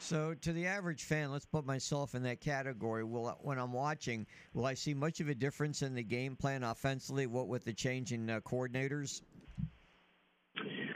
So, 0.04 0.34
to 0.42 0.52
the 0.52 0.68
average 0.68 1.06
fan, 1.06 1.32
let's 1.32 1.46
put 1.46 1.66
myself 1.66 2.14
in 2.14 2.24
that 2.24 2.42
category. 2.42 3.06
Will 3.06 3.38
when 3.42 3.58
I'm 3.58 3.72
watching, 3.72 4.28
will 4.54 4.66
I 4.66 4.74
see 4.74 4.94
much 4.94 5.22
of 5.22 5.30
a 5.30 5.34
difference 5.34 5.82
in 5.82 5.96
the 5.96 6.04
game 6.04 6.36
plan 6.36 6.62
offensively? 6.62 7.26
What 7.26 7.48
with 7.48 7.64
the 7.64 7.72
change 7.72 8.12
in 8.12 8.30
uh, 8.30 8.42
coordinators? 8.42 9.22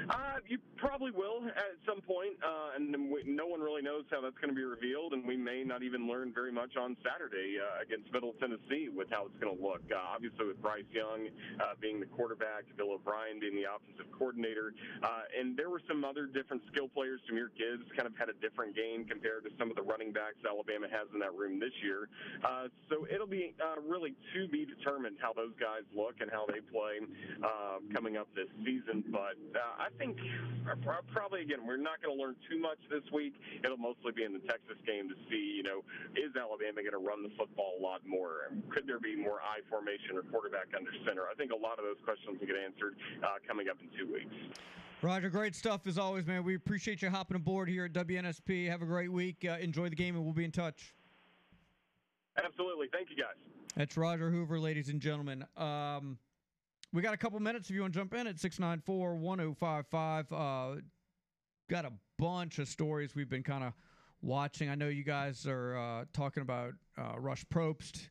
Uh, 0.09 0.39
you 0.47 0.57
probably 0.77 1.11
will 1.11 1.43
at 1.51 1.75
some 1.85 1.99
point, 1.99 2.31
uh, 2.39 2.75
and 2.75 3.11
we, 3.11 3.23
no 3.27 3.45
one 3.45 3.59
really 3.59 3.81
knows 3.81 4.05
how 4.09 4.21
that's 4.21 4.37
going 4.39 4.49
to 4.49 4.55
be 4.55 4.63
revealed, 4.63 5.11
and 5.11 5.25
we 5.27 5.35
may 5.35 5.63
not 5.63 5.83
even 5.83 6.07
learn 6.07 6.31
very 6.31 6.51
much 6.51 6.77
on 6.79 6.95
Saturday 7.03 7.59
uh, 7.59 7.83
against 7.83 8.07
Middle 8.13 8.31
Tennessee 8.39 8.87
with 8.87 9.11
how 9.11 9.25
it's 9.27 9.35
going 9.43 9.51
to 9.51 9.59
look. 9.59 9.83
Uh, 9.91 9.99
obviously, 9.99 10.47
with 10.47 10.61
Bryce 10.61 10.87
Young 10.95 11.27
uh, 11.59 11.75
being 11.81 11.99
the 11.99 12.05
quarterback, 12.05 12.63
Bill 12.77 12.95
O'Brien 12.95 13.39
being 13.39 13.55
the 13.55 13.67
offensive 13.67 14.07
coordinator, 14.15 14.71
uh, 15.03 15.27
and 15.37 15.57
there 15.57 15.69
were 15.69 15.81
some 15.87 16.05
other 16.05 16.25
different 16.25 16.63
skill 16.71 16.87
players. 16.87 17.19
Jahmyr 17.27 17.51
Gibbs 17.59 17.83
kind 17.91 18.07
of 18.07 18.15
had 18.15 18.29
a 18.29 18.37
different 18.39 18.75
game 18.75 19.03
compared 19.03 19.43
to 19.43 19.51
some 19.59 19.69
of 19.69 19.75
the 19.75 19.83
running 19.83 20.15
backs 20.15 20.39
Alabama 20.47 20.87
has 20.87 21.11
in 21.11 21.19
that 21.19 21.35
room 21.35 21.59
this 21.59 21.75
year. 21.83 22.07
Uh, 22.47 22.71
so 22.87 23.03
it'll 23.11 23.27
be 23.27 23.51
uh, 23.59 23.81
really 23.83 24.15
to 24.33 24.47
be 24.47 24.63
determined 24.63 25.17
how 25.19 25.33
those 25.33 25.51
guys 25.59 25.83
look 25.91 26.15
and 26.23 26.31
how 26.31 26.47
they 26.47 26.63
play 26.71 27.03
uh, 27.43 27.83
coming 27.91 28.15
up 28.15 28.31
this 28.35 28.47
season. 28.63 29.03
But 29.11 29.35
uh, 29.51 29.83
I 29.83 29.91
think 29.97 30.17
probably 31.11 31.41
again 31.41 31.65
we're 31.65 31.77
not 31.77 32.01
going 32.01 32.15
to 32.15 32.21
learn 32.21 32.35
too 32.49 32.59
much 32.59 32.77
this 32.89 33.03
week. 33.11 33.33
It'll 33.63 33.77
mostly 33.77 34.11
be 34.11 34.23
in 34.23 34.33
the 34.33 34.43
Texas 34.45 34.77
game 34.85 35.09
to 35.09 35.15
see, 35.29 35.57
you 35.57 35.63
know, 35.63 35.81
is 36.15 36.35
Alabama 36.35 36.81
going 36.81 36.95
to 36.95 37.03
run 37.03 37.23
the 37.23 37.33
football 37.37 37.75
a 37.79 37.81
lot 37.81 38.01
more? 38.05 38.53
Could 38.69 38.87
there 38.87 38.99
be 38.99 39.15
more 39.15 39.39
I 39.41 39.65
formation 39.69 40.17
or 40.17 40.23
quarterback 40.23 40.67
under 40.75 40.91
center? 41.05 41.25
I 41.29 41.35
think 41.35 41.51
a 41.51 41.59
lot 41.59 41.79
of 41.79 41.85
those 41.85 41.99
questions 42.03 42.39
will 42.39 42.47
get 42.47 42.57
answered 42.57 42.95
uh, 43.23 43.41
coming 43.47 43.69
up 43.69 43.77
in 43.81 43.89
two 43.97 44.11
weeks. 44.11 44.33
Roger, 45.01 45.29
great 45.29 45.55
stuff 45.55 45.85
as 45.85 45.97
always, 45.97 46.25
man. 46.25 46.43
We 46.43 46.55
appreciate 46.55 47.01
you 47.01 47.09
hopping 47.09 47.37
aboard 47.37 47.69
here 47.69 47.85
at 47.85 47.93
WNSP. 47.93 48.67
Have 48.67 48.81
a 48.81 48.85
great 48.85 49.11
week. 49.11 49.45
Uh, 49.47 49.57
enjoy 49.61 49.89
the 49.89 49.95
game, 49.95 50.15
and 50.15 50.23
we'll 50.23 50.33
be 50.33 50.45
in 50.45 50.51
touch. 50.51 50.95
Absolutely. 52.43 52.87
Thank 52.91 53.09
you, 53.09 53.15
guys. 53.15 53.35
That's 53.75 53.95
Roger 53.95 54.31
Hoover, 54.31 54.59
ladies 54.59 54.89
and 54.89 54.99
gentlemen. 54.99 55.45
Um, 55.55 56.17
we 56.93 57.01
got 57.01 57.13
a 57.13 57.17
couple 57.17 57.39
minutes 57.39 57.69
if 57.69 57.75
you 57.75 57.81
want 57.81 57.93
to 57.93 57.99
jump 57.99 58.13
in 58.13 58.27
at 58.27 58.39
694 58.39 59.15
1055. 59.15 60.31
Uh, 60.31 60.81
got 61.69 61.85
a 61.85 61.91
bunch 62.17 62.59
of 62.59 62.67
stories 62.67 63.15
we've 63.15 63.29
been 63.29 63.43
kind 63.43 63.63
of 63.63 63.73
watching. 64.21 64.69
I 64.69 64.75
know 64.75 64.87
you 64.87 65.03
guys 65.03 65.45
are 65.45 65.77
uh, 65.77 66.05
talking 66.13 66.41
about 66.41 66.73
uh, 66.97 67.19
Rush 67.19 67.45
Probst. 67.45 68.07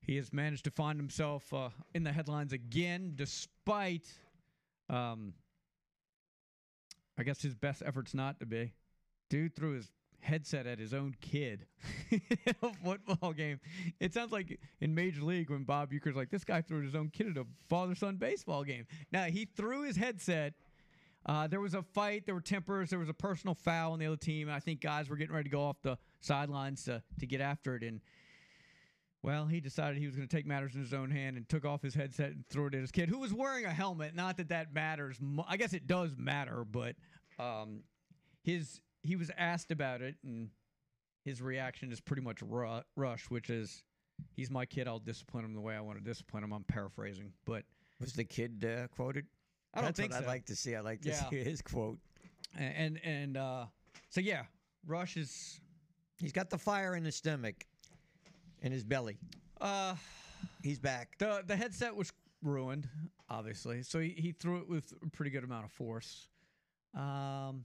He 0.00 0.16
has 0.16 0.32
managed 0.32 0.64
to 0.64 0.70
find 0.70 0.98
himself 0.98 1.52
uh, 1.52 1.70
in 1.94 2.04
the 2.04 2.12
headlines 2.12 2.52
again, 2.52 3.12
despite, 3.16 4.06
um, 4.88 5.34
I 7.18 7.24
guess, 7.24 7.42
his 7.42 7.54
best 7.54 7.82
efforts 7.84 8.14
not 8.14 8.38
to 8.40 8.46
be. 8.46 8.72
Dude 9.28 9.56
threw 9.56 9.72
his 9.72 9.90
headset 10.26 10.66
at 10.66 10.78
his 10.78 10.92
own 10.92 11.14
kid 11.20 11.66
a 12.62 12.72
football 12.84 13.32
game. 13.32 13.60
It 14.00 14.12
sounds 14.12 14.32
like 14.32 14.58
in 14.80 14.94
Major 14.94 15.22
League 15.22 15.50
when 15.50 15.64
Bob 15.64 15.90
Uecker's 15.92 16.16
like, 16.16 16.30
this 16.30 16.44
guy 16.44 16.60
threw 16.60 16.82
his 16.82 16.94
own 16.94 17.10
kid 17.10 17.28
at 17.28 17.36
a 17.36 17.46
father 17.68 17.94
son 17.94 18.16
baseball 18.16 18.64
game. 18.64 18.86
Now, 19.12 19.24
he 19.24 19.44
threw 19.44 19.82
his 19.82 19.96
headset. 19.96 20.54
Uh, 21.24 21.46
there 21.46 21.60
was 21.60 21.74
a 21.74 21.82
fight. 21.82 22.26
There 22.26 22.34
were 22.34 22.40
tempers. 22.40 22.90
There 22.90 22.98
was 22.98 23.08
a 23.08 23.14
personal 23.14 23.54
foul 23.54 23.92
on 23.92 23.98
the 23.98 24.06
other 24.06 24.16
team. 24.16 24.50
I 24.50 24.60
think 24.60 24.80
guys 24.80 25.08
were 25.08 25.16
getting 25.16 25.34
ready 25.34 25.48
to 25.48 25.54
go 25.54 25.62
off 25.62 25.80
the 25.82 25.96
sidelines 26.20 26.84
to, 26.84 27.02
to 27.20 27.26
get 27.26 27.40
after 27.40 27.76
it. 27.76 27.82
And, 27.82 28.00
well, 29.22 29.46
he 29.46 29.60
decided 29.60 29.98
he 29.98 30.06
was 30.06 30.16
going 30.16 30.28
to 30.28 30.36
take 30.36 30.46
matters 30.46 30.74
in 30.74 30.80
his 30.80 30.92
own 30.92 31.10
hand 31.10 31.36
and 31.36 31.48
took 31.48 31.64
off 31.64 31.82
his 31.82 31.94
headset 31.94 32.32
and 32.32 32.44
threw 32.48 32.66
it 32.66 32.74
at 32.74 32.80
his 32.80 32.92
kid, 32.92 33.08
who 33.08 33.18
was 33.18 33.32
wearing 33.32 33.64
a 33.64 33.72
helmet. 33.72 34.14
Not 34.14 34.36
that 34.36 34.48
that 34.50 34.74
matters. 34.74 35.18
I 35.48 35.56
guess 35.56 35.72
it 35.72 35.86
does 35.86 36.16
matter, 36.16 36.64
but 36.64 36.94
um, 37.38 37.80
his 38.42 38.80
he 39.06 39.16
was 39.16 39.30
asked 39.36 39.70
about 39.70 40.02
it, 40.02 40.16
and 40.24 40.50
his 41.24 41.40
reaction 41.42 41.92
is 41.92 42.00
pretty 42.00 42.22
much 42.22 42.42
ru- 42.42 42.82
rush, 42.96 43.30
which 43.30 43.50
is, 43.50 43.82
"He's 44.34 44.50
my 44.50 44.66
kid. 44.66 44.86
I'll 44.88 44.98
discipline 44.98 45.44
him 45.44 45.54
the 45.54 45.60
way 45.60 45.74
I 45.76 45.80
want 45.80 45.98
to 45.98 46.04
discipline 46.04 46.44
him." 46.44 46.52
I'm 46.52 46.64
paraphrasing, 46.64 47.32
but 47.44 47.64
Was 48.00 48.12
the 48.12 48.24
kid 48.24 48.64
uh, 48.64 48.88
quoted? 48.88 49.26
I 49.74 49.78
don't 49.80 49.88
That's 49.88 50.00
think 50.00 50.12
what 50.12 50.18
so. 50.20 50.24
I'd 50.24 50.28
like 50.28 50.44
to 50.46 50.56
see. 50.56 50.74
I'd 50.74 50.84
like 50.84 51.00
to 51.02 51.08
Yeah. 51.10 51.28
see 51.30 51.42
his 51.42 51.62
quote. 51.62 51.98
and 52.56 52.98
and 53.04 53.36
uh, 53.36 53.66
so 54.10 54.20
yeah, 54.20 54.44
Rush 54.86 55.16
is 55.16 55.60
He's 56.18 56.32
got 56.32 56.48
the 56.48 56.56
fire 56.58 56.94
in 56.96 57.04
his 57.04 57.14
stomach, 57.16 57.66
in 58.62 58.72
his 58.72 58.84
belly. 58.84 59.18
uh, 59.60 59.94
He's 60.62 60.78
back. 60.78 61.18
the 61.18 61.42
the 61.46 61.56
headset 61.56 61.94
was 61.94 62.12
ruined, 62.42 62.88
obviously. 63.28 63.82
So 63.82 63.98
he, 64.00 64.10
he 64.10 64.32
threw 64.32 64.58
it 64.60 64.68
with 64.68 64.92
a 65.02 65.10
pretty 65.10 65.30
good 65.30 65.44
amount 65.44 65.64
of 65.66 65.72
force. 65.72 66.28
Um, 66.94 67.64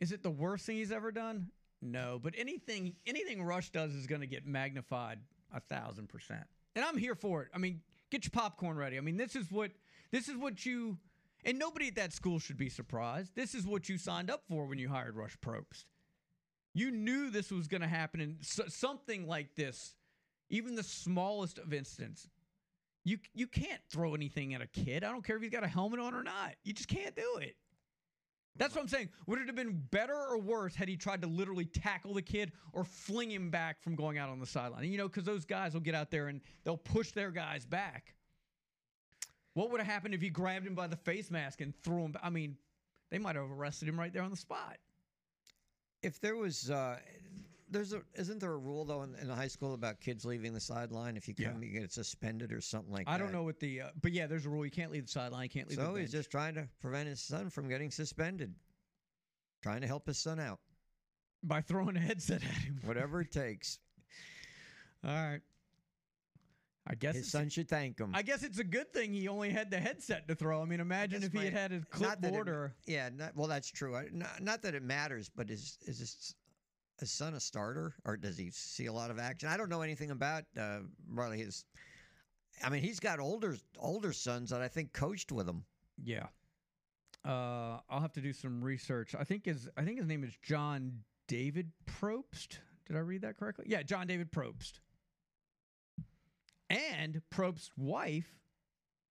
is 0.00 0.10
it 0.10 0.22
the 0.24 0.30
worst 0.30 0.66
thing 0.66 0.76
he's 0.76 0.90
ever 0.90 1.12
done? 1.12 1.50
No, 1.82 2.18
but 2.20 2.34
anything 2.36 2.96
anything 3.06 3.42
Rush 3.42 3.70
does 3.70 3.94
is 3.94 4.06
going 4.06 4.22
to 4.22 4.26
get 4.26 4.46
magnified 4.46 5.18
a 5.54 5.60
thousand 5.60 6.08
percent, 6.08 6.44
and 6.74 6.84
I'm 6.84 6.98
here 6.98 7.14
for 7.14 7.42
it. 7.42 7.48
I 7.54 7.58
mean, 7.58 7.80
get 8.10 8.24
your 8.24 8.32
popcorn 8.32 8.76
ready. 8.76 8.98
I 8.98 9.00
mean, 9.00 9.16
this 9.16 9.36
is 9.36 9.50
what 9.50 9.70
this 10.10 10.28
is 10.28 10.36
what 10.36 10.66
you 10.66 10.98
and 11.44 11.58
nobody 11.58 11.88
at 11.88 11.94
that 11.94 12.12
school 12.12 12.38
should 12.38 12.58
be 12.58 12.68
surprised. 12.68 13.34
This 13.34 13.54
is 13.54 13.66
what 13.66 13.88
you 13.88 13.96
signed 13.96 14.30
up 14.30 14.42
for 14.48 14.66
when 14.66 14.78
you 14.78 14.88
hired 14.88 15.16
Rush 15.16 15.38
Probst. 15.38 15.84
You 16.74 16.90
knew 16.90 17.30
this 17.30 17.50
was 17.50 17.66
going 17.66 17.80
to 17.80 17.88
happen, 17.88 18.20
and 18.20 18.36
so, 18.42 18.64
something 18.68 19.26
like 19.26 19.54
this, 19.56 19.94
even 20.50 20.76
the 20.76 20.82
smallest 20.82 21.58
of 21.58 21.72
incidents, 21.72 22.28
you 23.04 23.18
you 23.32 23.46
can't 23.46 23.80
throw 23.90 24.14
anything 24.14 24.54
at 24.54 24.60
a 24.60 24.66
kid. 24.66 25.02
I 25.02 25.10
don't 25.10 25.24
care 25.24 25.36
if 25.36 25.42
he's 25.42 25.50
got 25.50 25.64
a 25.64 25.68
helmet 25.68 26.00
on 26.00 26.14
or 26.14 26.22
not. 26.22 26.54
You 26.62 26.72
just 26.72 26.88
can't 26.88 27.16
do 27.16 27.38
it. 27.40 27.56
That's 28.56 28.74
what 28.74 28.82
I'm 28.82 28.88
saying. 28.88 29.08
Would 29.26 29.40
it 29.40 29.46
have 29.46 29.56
been 29.56 29.82
better 29.90 30.14
or 30.14 30.38
worse 30.38 30.74
had 30.74 30.88
he 30.88 30.96
tried 30.96 31.22
to 31.22 31.28
literally 31.28 31.64
tackle 31.64 32.14
the 32.14 32.22
kid 32.22 32.52
or 32.72 32.84
fling 32.84 33.30
him 33.30 33.50
back 33.50 33.82
from 33.82 33.94
going 33.94 34.18
out 34.18 34.28
on 34.28 34.38
the 34.38 34.46
sideline? 34.46 34.84
You 34.90 34.98
know, 34.98 35.08
because 35.08 35.24
those 35.24 35.44
guys 35.44 35.72
will 35.72 35.80
get 35.80 35.94
out 35.94 36.10
there 36.10 36.28
and 36.28 36.40
they'll 36.64 36.76
push 36.76 37.12
their 37.12 37.30
guys 37.30 37.64
back. 37.64 38.14
What 39.54 39.70
would 39.70 39.80
have 39.80 39.88
happened 39.88 40.14
if 40.14 40.20
he 40.20 40.28
grabbed 40.28 40.66
him 40.66 40.74
by 40.74 40.86
the 40.86 40.96
face 40.96 41.30
mask 41.30 41.60
and 41.60 41.74
threw 41.82 42.04
him? 42.04 42.16
I 42.22 42.30
mean, 42.30 42.56
they 43.10 43.18
might 43.18 43.36
have 43.36 43.50
arrested 43.50 43.88
him 43.88 43.98
right 43.98 44.12
there 44.12 44.22
on 44.22 44.30
the 44.30 44.36
spot. 44.36 44.78
If 46.02 46.20
there 46.20 46.36
was, 46.36 46.70
uh, 46.70 46.98
there's 47.70 47.92
a, 47.92 48.02
isn't 48.14 48.40
there 48.40 48.52
a 48.52 48.58
rule 48.58 48.84
though 48.84 49.02
in, 49.02 49.14
in 49.16 49.28
high 49.28 49.48
school 49.48 49.74
about 49.74 50.00
kids 50.00 50.24
leaving 50.24 50.52
the 50.52 50.60
sideline? 50.60 51.16
If 51.16 51.28
you 51.28 51.34
come, 51.34 51.62
you 51.62 51.80
get 51.80 51.92
suspended 51.92 52.52
or 52.52 52.60
something 52.60 52.92
like 52.92 53.06
that. 53.06 53.12
I 53.12 53.18
don't 53.18 53.32
know 53.32 53.42
what 53.42 53.60
the, 53.60 53.82
uh, 53.82 53.88
but 54.00 54.12
yeah, 54.12 54.26
there's 54.26 54.46
a 54.46 54.48
rule. 54.50 54.64
You 54.64 54.70
can't 54.70 54.90
leave 54.90 55.06
the 55.06 55.12
sideline. 55.12 55.44
You 55.44 55.50
can't 55.50 55.68
leave. 55.68 55.78
So 55.78 55.94
he's 55.94 56.12
just 56.12 56.30
trying 56.30 56.54
to 56.54 56.68
prevent 56.80 57.08
his 57.08 57.20
son 57.20 57.48
from 57.50 57.68
getting 57.68 57.90
suspended, 57.90 58.54
trying 59.62 59.80
to 59.82 59.86
help 59.86 60.06
his 60.06 60.18
son 60.18 60.40
out. 60.40 60.58
by 61.42 61.60
throwing 61.60 61.96
a 61.96 62.00
headset 62.00 62.42
at 62.42 62.50
him. 62.50 62.80
Whatever 62.84 63.20
it 63.22 63.30
takes. 63.32 63.78
All 65.04 65.10
right. 65.10 65.40
I 66.86 66.94
guess 66.94 67.14
His 67.14 67.30
son 67.30 67.48
should 67.50 67.68
thank 67.68 68.00
him. 68.00 68.10
I 68.14 68.22
guess 68.22 68.42
it's 68.42 68.58
a 68.58 68.64
good 68.64 68.92
thing 68.92 69.12
he 69.12 69.28
only 69.28 69.50
had 69.50 69.70
the 69.70 69.78
headset 69.78 70.26
to 70.28 70.34
throw. 70.34 70.60
I 70.60 70.64
mean, 70.64 70.80
imagine 70.80 71.22
if 71.22 71.32
he 71.32 71.44
had 71.44 71.52
had 71.52 71.72
it- 71.72 71.90
clipboard 71.90 72.48
or 72.48 72.74
yeah, 72.86 73.10
not, 73.14 73.36
well, 73.36 73.46
that's 73.46 73.70
true. 73.70 73.94
I, 73.94 74.06
not, 74.12 74.42
not 74.42 74.62
that 74.62 74.74
it 74.74 74.82
matters, 74.82 75.30
but 75.34 75.50
is 75.50 75.78
is 75.86 76.34
his, 77.00 77.10
son 77.10 77.34
a 77.34 77.40
starter 77.40 77.94
or 78.04 78.16
does 78.16 78.36
he 78.38 78.50
see 78.50 78.86
a 78.86 78.92
lot 78.92 79.10
of 79.10 79.18
action? 79.18 79.48
I 79.48 79.56
don't 79.56 79.68
know 79.68 79.82
anything 79.82 80.10
about 80.10 80.44
uh, 80.58 80.78
Riley. 81.08 81.38
His, 81.38 81.64
I 82.62 82.68
mean, 82.70 82.82
he's 82.82 83.00
got 83.00 83.18
older 83.20 83.56
older 83.78 84.12
sons 84.12 84.50
that 84.50 84.60
I 84.62 84.68
think 84.68 84.92
coached 84.92 85.32
with 85.32 85.48
him. 85.48 85.64
yeah. 86.02 86.26
Uh, 87.22 87.80
I'll 87.90 88.00
have 88.00 88.14
to 88.14 88.22
do 88.22 88.32
some 88.32 88.62
research. 88.64 89.14
I 89.14 89.24
think 89.24 89.44
his 89.44 89.68
I 89.76 89.82
think 89.84 89.98
his 89.98 90.06
name 90.06 90.24
is 90.24 90.32
John 90.42 91.00
David 91.28 91.70
Probst. 91.86 92.58
Did 92.86 92.96
I 92.96 93.00
read 93.00 93.20
that 93.22 93.36
correctly? 93.36 93.66
Yeah, 93.68 93.82
John 93.82 94.06
David 94.06 94.32
Probst. 94.32 94.80
And 96.70 97.20
Probst's 97.30 97.70
wife 97.76 98.28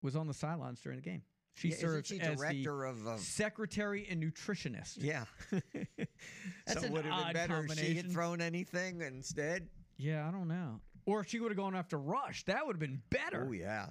was 0.03 0.17
on 0.17 0.27
the 0.27 0.35
sidelines 0.35 0.81
during 0.81 0.99
the 0.99 1.03
game. 1.05 1.23
She 1.55 1.69
Yeah, 1.69 1.77
serves 1.77 2.09
she 2.09 2.21
as 2.21 2.37
director 2.37 2.79
the 2.83 2.89
of, 2.89 3.07
uh, 3.07 3.17
secretary 3.17 4.07
and 4.11 4.23
nutritionist. 4.23 4.97
Yeah. 4.99 5.25
That's 6.67 6.81
so 6.81 6.87
an 6.87 6.93
would 6.93 7.05
have 7.05 7.25
been 7.25 7.33
better 7.35 7.65
if 7.65 7.79
she 7.79 7.95
had 7.95 8.11
thrown 8.11 8.41
anything 8.41 9.01
instead. 9.03 9.69
Yeah, 9.97 10.27
I 10.27 10.31
don't 10.31 10.49
know. 10.49 10.81
Or 11.07 11.21
if 11.21 11.29
she 11.29 11.41
would 11.41 11.51
have 11.51 11.59
gone 11.59 11.77
after 11.77 11.99
Rush, 11.99 12.45
that 12.45 12.67
would 12.67 12.75
have 12.75 12.81
been 12.81 13.03
better. 13.11 13.47
Oh 13.49 13.53
yeah. 13.53 13.87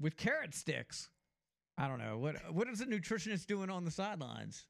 With 0.00 0.16
carrot 0.16 0.54
sticks. 0.54 1.08
I 1.78 1.88
don't 1.88 1.98
know. 1.98 2.18
What 2.18 2.36
what 2.52 2.68
is 2.68 2.80
a 2.80 2.86
nutritionist 2.86 3.46
doing 3.46 3.70
on 3.70 3.84
the 3.84 3.90
sidelines? 3.90 4.66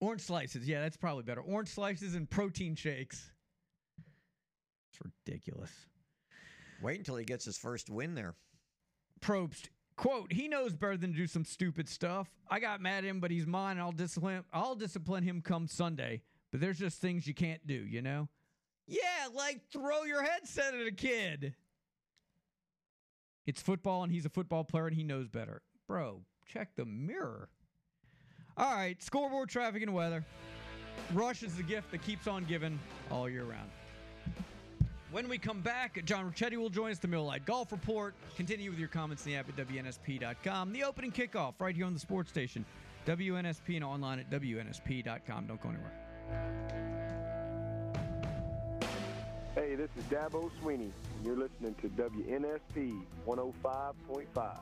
Orange 0.00 0.22
slices. 0.22 0.66
Yeah, 0.66 0.80
that's 0.80 0.96
probably 0.96 1.22
better. 1.22 1.40
Orange 1.40 1.68
slices 1.68 2.14
and 2.14 2.28
protein 2.28 2.74
shakes. 2.74 3.30
It's 4.90 5.00
ridiculous. 5.26 5.70
Wait 6.82 6.98
until 6.98 7.16
he 7.16 7.24
gets 7.24 7.44
his 7.44 7.56
first 7.56 7.88
win 7.88 8.14
there. 8.14 8.34
Probst, 9.20 9.68
quote, 9.96 10.32
he 10.32 10.48
knows 10.48 10.74
better 10.74 10.96
than 10.96 11.12
to 11.12 11.16
do 11.16 11.26
some 11.26 11.44
stupid 11.44 11.88
stuff. 11.88 12.28
I 12.48 12.60
got 12.60 12.80
mad 12.80 13.04
at 13.04 13.10
him, 13.10 13.20
but 13.20 13.30
he's 13.30 13.46
mine. 13.46 13.78
I'll 13.78 13.92
discipline 13.92 14.44
I'll 14.52 14.74
discipline 14.74 15.24
him 15.24 15.40
come 15.42 15.66
Sunday. 15.66 16.22
But 16.50 16.60
there's 16.60 16.78
just 16.78 17.00
things 17.00 17.26
you 17.26 17.34
can't 17.34 17.66
do, 17.66 17.74
you 17.74 18.02
know? 18.02 18.28
Yeah, 18.86 19.28
like 19.34 19.60
throw 19.72 20.02
your 20.04 20.22
headset 20.22 20.74
at 20.74 20.86
a 20.86 20.92
kid. 20.92 21.54
It's 23.46 23.62
football 23.62 24.02
and 24.02 24.12
he's 24.12 24.26
a 24.26 24.30
football 24.30 24.64
player 24.64 24.86
and 24.86 24.96
he 24.96 25.02
knows 25.02 25.28
better. 25.28 25.62
Bro, 25.88 26.22
check 26.46 26.76
the 26.76 26.84
mirror. 26.84 27.48
All 28.56 28.74
right, 28.74 29.02
scoreboard 29.02 29.48
traffic 29.48 29.82
and 29.82 29.94
weather. 29.94 30.24
Rush 31.12 31.42
is 31.42 31.56
the 31.56 31.62
gift 31.62 31.90
that 31.90 32.02
keeps 32.02 32.26
on 32.26 32.44
giving 32.44 32.78
all 33.10 33.28
year 33.28 33.44
round. 33.44 33.70
When 35.12 35.28
we 35.28 35.36
come 35.36 35.60
back, 35.60 36.02
John 36.06 36.32
Ricchetti 36.32 36.56
will 36.56 36.70
join 36.70 36.90
us, 36.90 36.98
the 36.98 37.06
Miller 37.06 37.26
Lite 37.26 37.44
Golf 37.44 37.70
Report. 37.70 38.14
Continue 38.34 38.70
with 38.70 38.78
your 38.78 38.88
comments 38.88 39.26
in 39.26 39.32
the 39.32 39.36
app 39.36 39.46
at 39.46 39.56
WNSP.com. 39.56 40.72
The 40.72 40.84
opening 40.84 41.12
kickoff 41.12 41.52
right 41.58 41.76
here 41.76 41.84
on 41.84 41.92
the 41.92 42.00
sports 42.00 42.30
station, 42.30 42.64
WNSP 43.06 43.74
and 43.74 43.84
online 43.84 44.20
at 44.20 44.30
WNSP.com. 44.30 45.46
Don't 45.46 45.60
go 45.60 45.68
anywhere. 45.68 45.92
Hey, 49.54 49.74
this 49.74 49.90
is 49.98 50.04
Dabo 50.04 50.50
Swinney, 50.62 50.90
and 50.90 51.26
you're 51.26 51.36
listening 51.36 51.74
to 51.82 51.90
WNSP 51.90 52.98
105.5. 53.26 54.56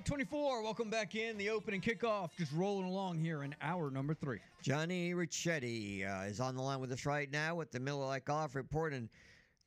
824. 0.00 0.62
Welcome 0.62 0.88
back 0.88 1.14
in. 1.14 1.36
The 1.36 1.50
opening 1.50 1.82
kickoff 1.82 2.30
just 2.38 2.52
rolling 2.54 2.86
along 2.86 3.18
here 3.18 3.42
in 3.42 3.54
hour 3.60 3.90
number 3.90 4.14
three. 4.14 4.38
Johnny 4.62 5.12
Ricchetti 5.12 6.06
uh, 6.08 6.24
is 6.24 6.40
on 6.40 6.56
the 6.56 6.62
line 6.62 6.80
with 6.80 6.90
us 6.90 7.04
right 7.04 7.30
now 7.30 7.54
with 7.54 7.70
the 7.70 7.80
Miller 7.80 8.06
Lite 8.06 8.24
Golf 8.24 8.54
Report. 8.54 8.94
And 8.94 9.10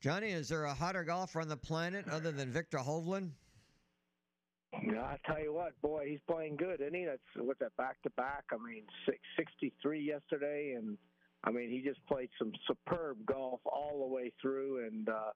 Johnny, 0.00 0.30
is 0.30 0.48
there 0.48 0.64
a 0.64 0.74
hotter 0.74 1.04
golfer 1.04 1.40
on 1.40 1.46
the 1.46 1.56
planet 1.56 2.08
other 2.08 2.32
than 2.32 2.50
Viktor 2.50 2.78
Hovland? 2.78 3.30
Yeah, 4.82 5.02
I 5.02 5.18
tell 5.24 5.40
you 5.40 5.52
what, 5.54 5.80
boy, 5.80 6.06
he's 6.08 6.20
playing 6.28 6.56
good, 6.56 6.80
isn't 6.80 6.94
he? 6.94 7.04
That's 7.04 7.22
what's 7.36 7.60
that 7.60 7.76
back 7.76 8.02
to 8.02 8.10
back. 8.16 8.42
I 8.50 8.56
mean, 8.56 8.82
six, 9.06 9.18
63 9.38 10.00
yesterday, 10.00 10.74
and 10.76 10.98
I 11.44 11.52
mean 11.52 11.70
he 11.70 11.80
just 11.80 12.04
played 12.08 12.30
some 12.40 12.50
superb 12.66 13.24
golf 13.24 13.60
all 13.64 14.00
the 14.00 14.12
way 14.12 14.32
through. 14.42 14.84
And 14.84 15.08
uh, 15.08 15.30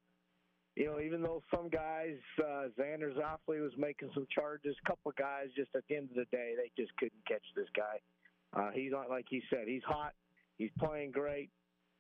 you 0.79 0.87
know, 0.87 1.01
even 1.01 1.23
though 1.23 1.43
some 1.53 1.69
guys, 1.69 2.15
uh, 2.39 2.69
Xander 2.79 3.13
Schauffele 3.13 3.61
was 3.61 3.73
making 3.77 4.11
some 4.15 4.29
charges, 4.33 4.77
a 4.85 4.89
couple 4.89 5.11
of 5.11 5.17
guys 5.17 5.49
just 5.57 5.71
at 5.75 5.83
the 5.89 5.97
end 5.97 6.09
of 6.11 6.15
the 6.15 6.27
day 6.31 6.55
they 6.57 6.71
just 6.81 6.97
couldn't 6.99 7.27
catch 7.27 7.43
this 7.57 7.67
guy. 7.75 7.99
Uh, 8.55 8.71
he's 8.73 8.93
not 8.93 9.11
like 9.11 9.25
he 9.29 9.43
said, 9.51 9.65
he's 9.67 9.83
hot, 9.85 10.13
he's 10.57 10.71
playing 10.79 11.11
great. 11.11 11.51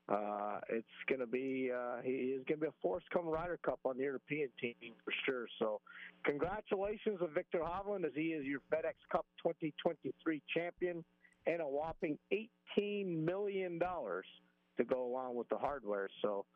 Uh, 0.08 0.60
it's 0.70 0.86
going 1.08 1.18
to 1.18 1.26
be 1.26 1.70
uh, 1.74 2.00
he 2.04 2.10
is 2.10 2.44
going 2.46 2.60
to 2.60 2.66
be 2.66 2.68
a 2.68 2.80
force 2.80 3.02
come 3.12 3.26
Ryder 3.26 3.58
Cup 3.64 3.80
on 3.84 3.96
the 3.96 4.04
European 4.04 4.48
team 4.60 4.94
for 5.04 5.12
sure. 5.26 5.46
So, 5.58 5.80
congratulations 6.24 7.18
to 7.18 7.26
Viktor 7.26 7.58
Hovland 7.58 8.04
as 8.06 8.12
he 8.14 8.28
is 8.28 8.46
your 8.46 8.60
FedEx 8.72 8.94
Cup 9.10 9.26
2023 9.42 10.40
champion 10.54 11.04
and 11.46 11.60
a 11.60 11.66
whopping 11.66 12.16
18 12.78 13.24
million 13.24 13.78
dollars 13.78 14.24
to 14.78 14.84
go 14.84 15.04
along 15.04 15.34
with 15.34 15.48
the 15.48 15.58
hardware. 15.58 16.08
So, 16.22 16.46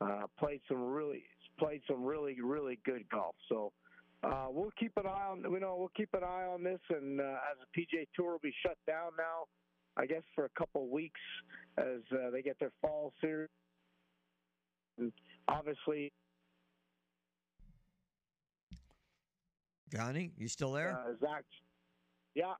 uh, 0.00 0.22
played 0.38 0.60
some 0.68 0.82
really 0.82 1.24
played 1.62 1.82
some 1.88 2.02
really 2.04 2.40
really 2.40 2.78
good 2.84 3.04
golf. 3.10 3.34
So. 3.48 3.72
Uh, 4.24 4.46
we'll 4.50 4.70
keep 4.78 4.92
an 4.98 5.04
eye 5.04 5.26
on, 5.32 5.42
you 5.42 5.58
know, 5.58 5.74
we'll 5.76 5.90
keep 5.96 6.08
an 6.14 6.22
eye 6.22 6.44
on 6.44 6.62
this, 6.62 6.78
and 6.90 7.20
uh, 7.20 7.24
as 7.24 7.56
the 7.58 7.66
PGA 7.80 8.06
Tour 8.14 8.30
will 8.30 8.38
be 8.40 8.54
shut 8.64 8.76
down 8.86 9.10
now, 9.18 9.46
I 9.96 10.06
guess 10.06 10.22
for 10.36 10.44
a 10.44 10.48
couple 10.56 10.88
weeks 10.88 11.18
as 11.76 12.02
uh, 12.12 12.30
they 12.30 12.40
get 12.40 12.56
their 12.60 12.70
fall 12.80 13.12
series. 13.20 13.48
And 14.96 15.10
obviously, 15.48 16.12
Johnny, 19.92 20.30
you 20.38 20.46
still 20.46 20.70
there? 20.70 20.96
uh, 20.96 21.14
Zach. 21.20 21.44
Yeah. 22.36 22.52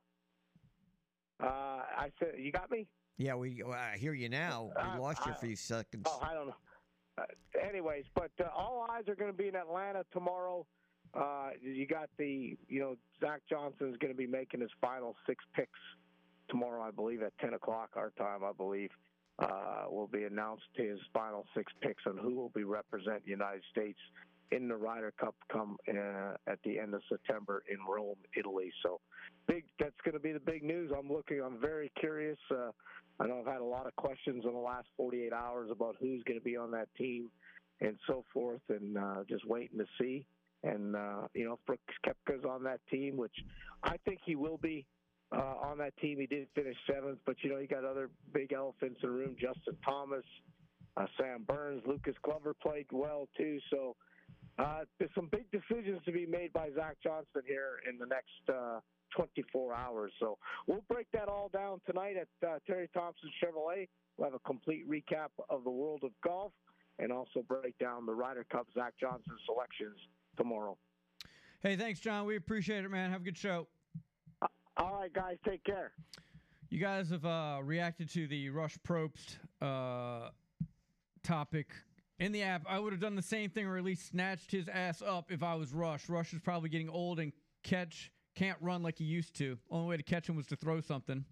Uh, 1.41 1.45
I 1.45 2.11
said, 2.19 2.33
you 2.37 2.51
got 2.51 2.69
me. 2.69 2.87
yeah, 3.17 3.35
we. 3.35 3.63
well, 3.65 3.73
I 3.73 3.97
hear 3.97 4.13
you 4.13 4.27
now. 4.27 4.71
We 4.75 4.81
Uh, 4.81 4.99
lost 4.99 5.19
you 5.25 5.31
for 5.31 5.37
a 5.37 5.41
few 5.41 5.55
seconds. 5.55 6.03
Oh, 6.07 6.19
I 6.21 6.33
don't 6.33 6.47
know. 6.47 6.55
Uh, 7.17 7.23
anyways, 7.67 8.05
but 8.15 8.31
uh, 8.39 8.47
all 8.55 8.85
eyes 8.89 9.07
are 9.07 9.15
going 9.15 9.31
to 9.31 9.37
be 9.37 9.47
in 9.47 9.55
Atlanta 9.55 10.03
tomorrow. 10.11 10.65
Uh, 11.13 11.49
you 11.61 11.85
got 11.85 12.09
the, 12.17 12.57
you 12.67 12.79
know, 12.79 12.95
Zach 13.19 13.41
Johnson's 13.49 13.97
going 13.97 14.11
to 14.11 14.17
be 14.17 14.25
making 14.25 14.61
his 14.61 14.71
final 14.81 15.15
six 15.27 15.43
picks 15.55 15.79
tomorrow, 16.49 16.81
I 16.81 16.91
believe, 16.91 17.21
at 17.21 17.37
10 17.39 17.53
o'clock 17.53 17.91
our 17.95 18.11
time, 18.17 18.43
I 18.43 18.51
believe. 18.51 18.89
Uh, 19.39 19.85
will 19.89 20.07
be 20.07 20.23
announced 20.25 20.63
his 20.75 20.99
final 21.11 21.43
six 21.55 21.71
picks 21.81 22.03
on 22.05 22.17
who 22.17 22.35
will 22.35 22.49
be 22.49 22.63
representing 22.63 23.23
the 23.25 23.31
United 23.31 23.63
States 23.71 23.97
in 24.51 24.67
the 24.67 24.75
Ryder 24.75 25.11
Cup 25.19 25.33
come 25.51 25.77
uh, 25.89 26.35
at 26.45 26.59
the 26.63 26.77
end 26.77 26.93
of 26.93 27.01
September 27.09 27.63
in 27.67 27.77
Rome, 27.87 28.17
Italy. 28.37 28.71
So, 28.83 28.99
big. 29.47 29.65
That's 29.79 29.95
going 30.05 30.13
to 30.13 30.19
be 30.19 30.33
the 30.33 30.39
big 30.39 30.63
news. 30.63 30.91
I'm 30.95 31.11
looking. 31.11 31.41
I'm 31.41 31.59
very 31.59 31.91
curious. 31.99 32.37
Uh, 32.51 32.69
I 33.19 33.27
know 33.27 33.39
I've 33.39 33.51
had 33.51 33.61
a 33.61 33.65
lot 33.65 33.85
of 33.85 33.95
questions 33.95 34.43
in 34.45 34.53
the 34.53 34.59
last 34.59 34.87
48 34.97 35.31
hours 35.33 35.69
about 35.71 35.95
who's 35.99 36.23
going 36.23 36.39
to 36.39 36.43
be 36.43 36.57
on 36.57 36.71
that 36.71 36.87
team 36.97 37.29
and 37.81 37.97
so 38.07 38.23
forth, 38.33 38.61
and 38.69 38.97
uh, 38.97 39.23
just 39.29 39.45
waiting 39.45 39.77
to 39.77 39.85
see. 39.99 40.25
And 40.63 40.95
uh, 40.95 41.27
you 41.33 41.45
know, 41.45 41.59
Brooks 41.67 41.93
Koepka's 42.05 42.45
on 42.45 42.63
that 42.63 42.79
team, 42.89 43.17
which 43.17 43.35
I 43.83 43.97
think 44.05 44.19
he 44.25 44.35
will 44.35 44.57
be 44.57 44.85
uh, 45.35 45.55
on 45.61 45.77
that 45.79 45.95
team. 45.97 46.19
He 46.19 46.25
did 46.25 46.47
finish 46.55 46.77
seventh, 46.87 47.19
but 47.25 47.35
you 47.43 47.51
know, 47.51 47.59
you 47.59 47.67
got 47.67 47.83
other 47.83 48.09
big 48.33 48.53
elephants 48.53 48.99
in 49.03 49.09
the 49.09 49.15
room: 49.15 49.35
Justin 49.39 49.75
Thomas, 49.83 50.23
uh, 50.95 51.05
Sam 51.19 51.43
Burns, 51.45 51.81
Lucas 51.85 52.15
Glover 52.23 52.53
played 52.53 52.85
well 52.91 53.27
too. 53.37 53.59
So 53.69 53.95
uh, 54.57 54.81
there's 54.99 55.11
some 55.15 55.29
big 55.31 55.45
decisions 55.51 55.99
to 56.05 56.11
be 56.11 56.25
made 56.25 56.53
by 56.53 56.69
Zach 56.75 56.97
Johnson 57.03 57.41
here 57.45 57.79
in 57.89 57.97
the 57.97 58.05
next 58.05 58.49
uh, 58.49 58.79
24 59.15 59.73
hours. 59.73 60.11
So 60.19 60.37
we'll 60.67 60.83
break 60.89 61.07
that 61.13 61.27
all 61.27 61.49
down 61.53 61.81
tonight 61.85 62.15
at 62.17 62.47
uh, 62.47 62.59
Terry 62.65 62.89
Thompson 62.93 63.29
Chevrolet. 63.41 63.87
We'll 64.17 64.29
have 64.29 64.35
a 64.35 64.47
complete 64.47 64.89
recap 64.89 65.29
of 65.49 65.63
the 65.63 65.71
world 65.71 66.01
of 66.03 66.11
golf 66.23 66.51
and 66.99 67.11
also 67.11 67.43
break 67.47 67.77
down 67.79 68.05
the 68.05 68.13
Ryder 68.13 68.45
Cup 68.51 68.67
Zach 68.75 68.93
Johnson 68.99 69.33
selections 69.45 69.97
tomorrow. 70.37 70.77
Hey, 71.61 71.75
thanks, 71.75 71.99
John. 71.99 72.25
We 72.25 72.35
appreciate 72.35 72.83
it, 72.83 72.89
man. 72.89 73.11
Have 73.11 73.21
a 73.21 73.23
good 73.23 73.37
show. 73.37 73.67
All 74.77 74.93
right, 74.99 75.13
guys, 75.13 75.37
take 75.47 75.63
care. 75.63 75.91
You 76.69 76.79
guys 76.79 77.09
have 77.09 77.25
uh, 77.25 77.59
reacted 77.63 78.09
to 78.13 78.27
the 78.27 78.49
Rush 78.49 78.77
Probst 78.87 79.37
uh, 79.61 80.29
topic 81.23 81.67
in 82.19 82.31
the 82.31 82.41
app. 82.41 82.63
I 82.67 82.79
would 82.79 82.93
have 82.93 83.01
done 83.01 83.15
the 83.15 83.21
same 83.21 83.49
thing, 83.49 83.67
or 83.67 83.77
at 83.77 83.83
least 83.83 84.09
snatched 84.09 84.51
his 84.51 84.67
ass 84.67 85.01
up 85.01 85.31
if 85.31 85.43
I 85.43 85.55
was 85.55 85.73
Rush. 85.73 86.09
Rush 86.09 86.33
is 86.33 86.39
probably 86.39 86.69
getting 86.69 86.89
old 86.89 87.19
and 87.19 87.31
catch 87.63 88.11
can't 88.35 88.57
run 88.61 88.83
like 88.83 88.97
he 88.97 89.03
used 89.03 89.35
to. 89.35 89.57
Only 89.69 89.89
way 89.89 89.97
to 89.97 90.03
catch 90.03 90.27
him 90.27 90.35
was 90.35 90.47
to 90.47 90.55
throw 90.55 90.81
something. 90.81 91.25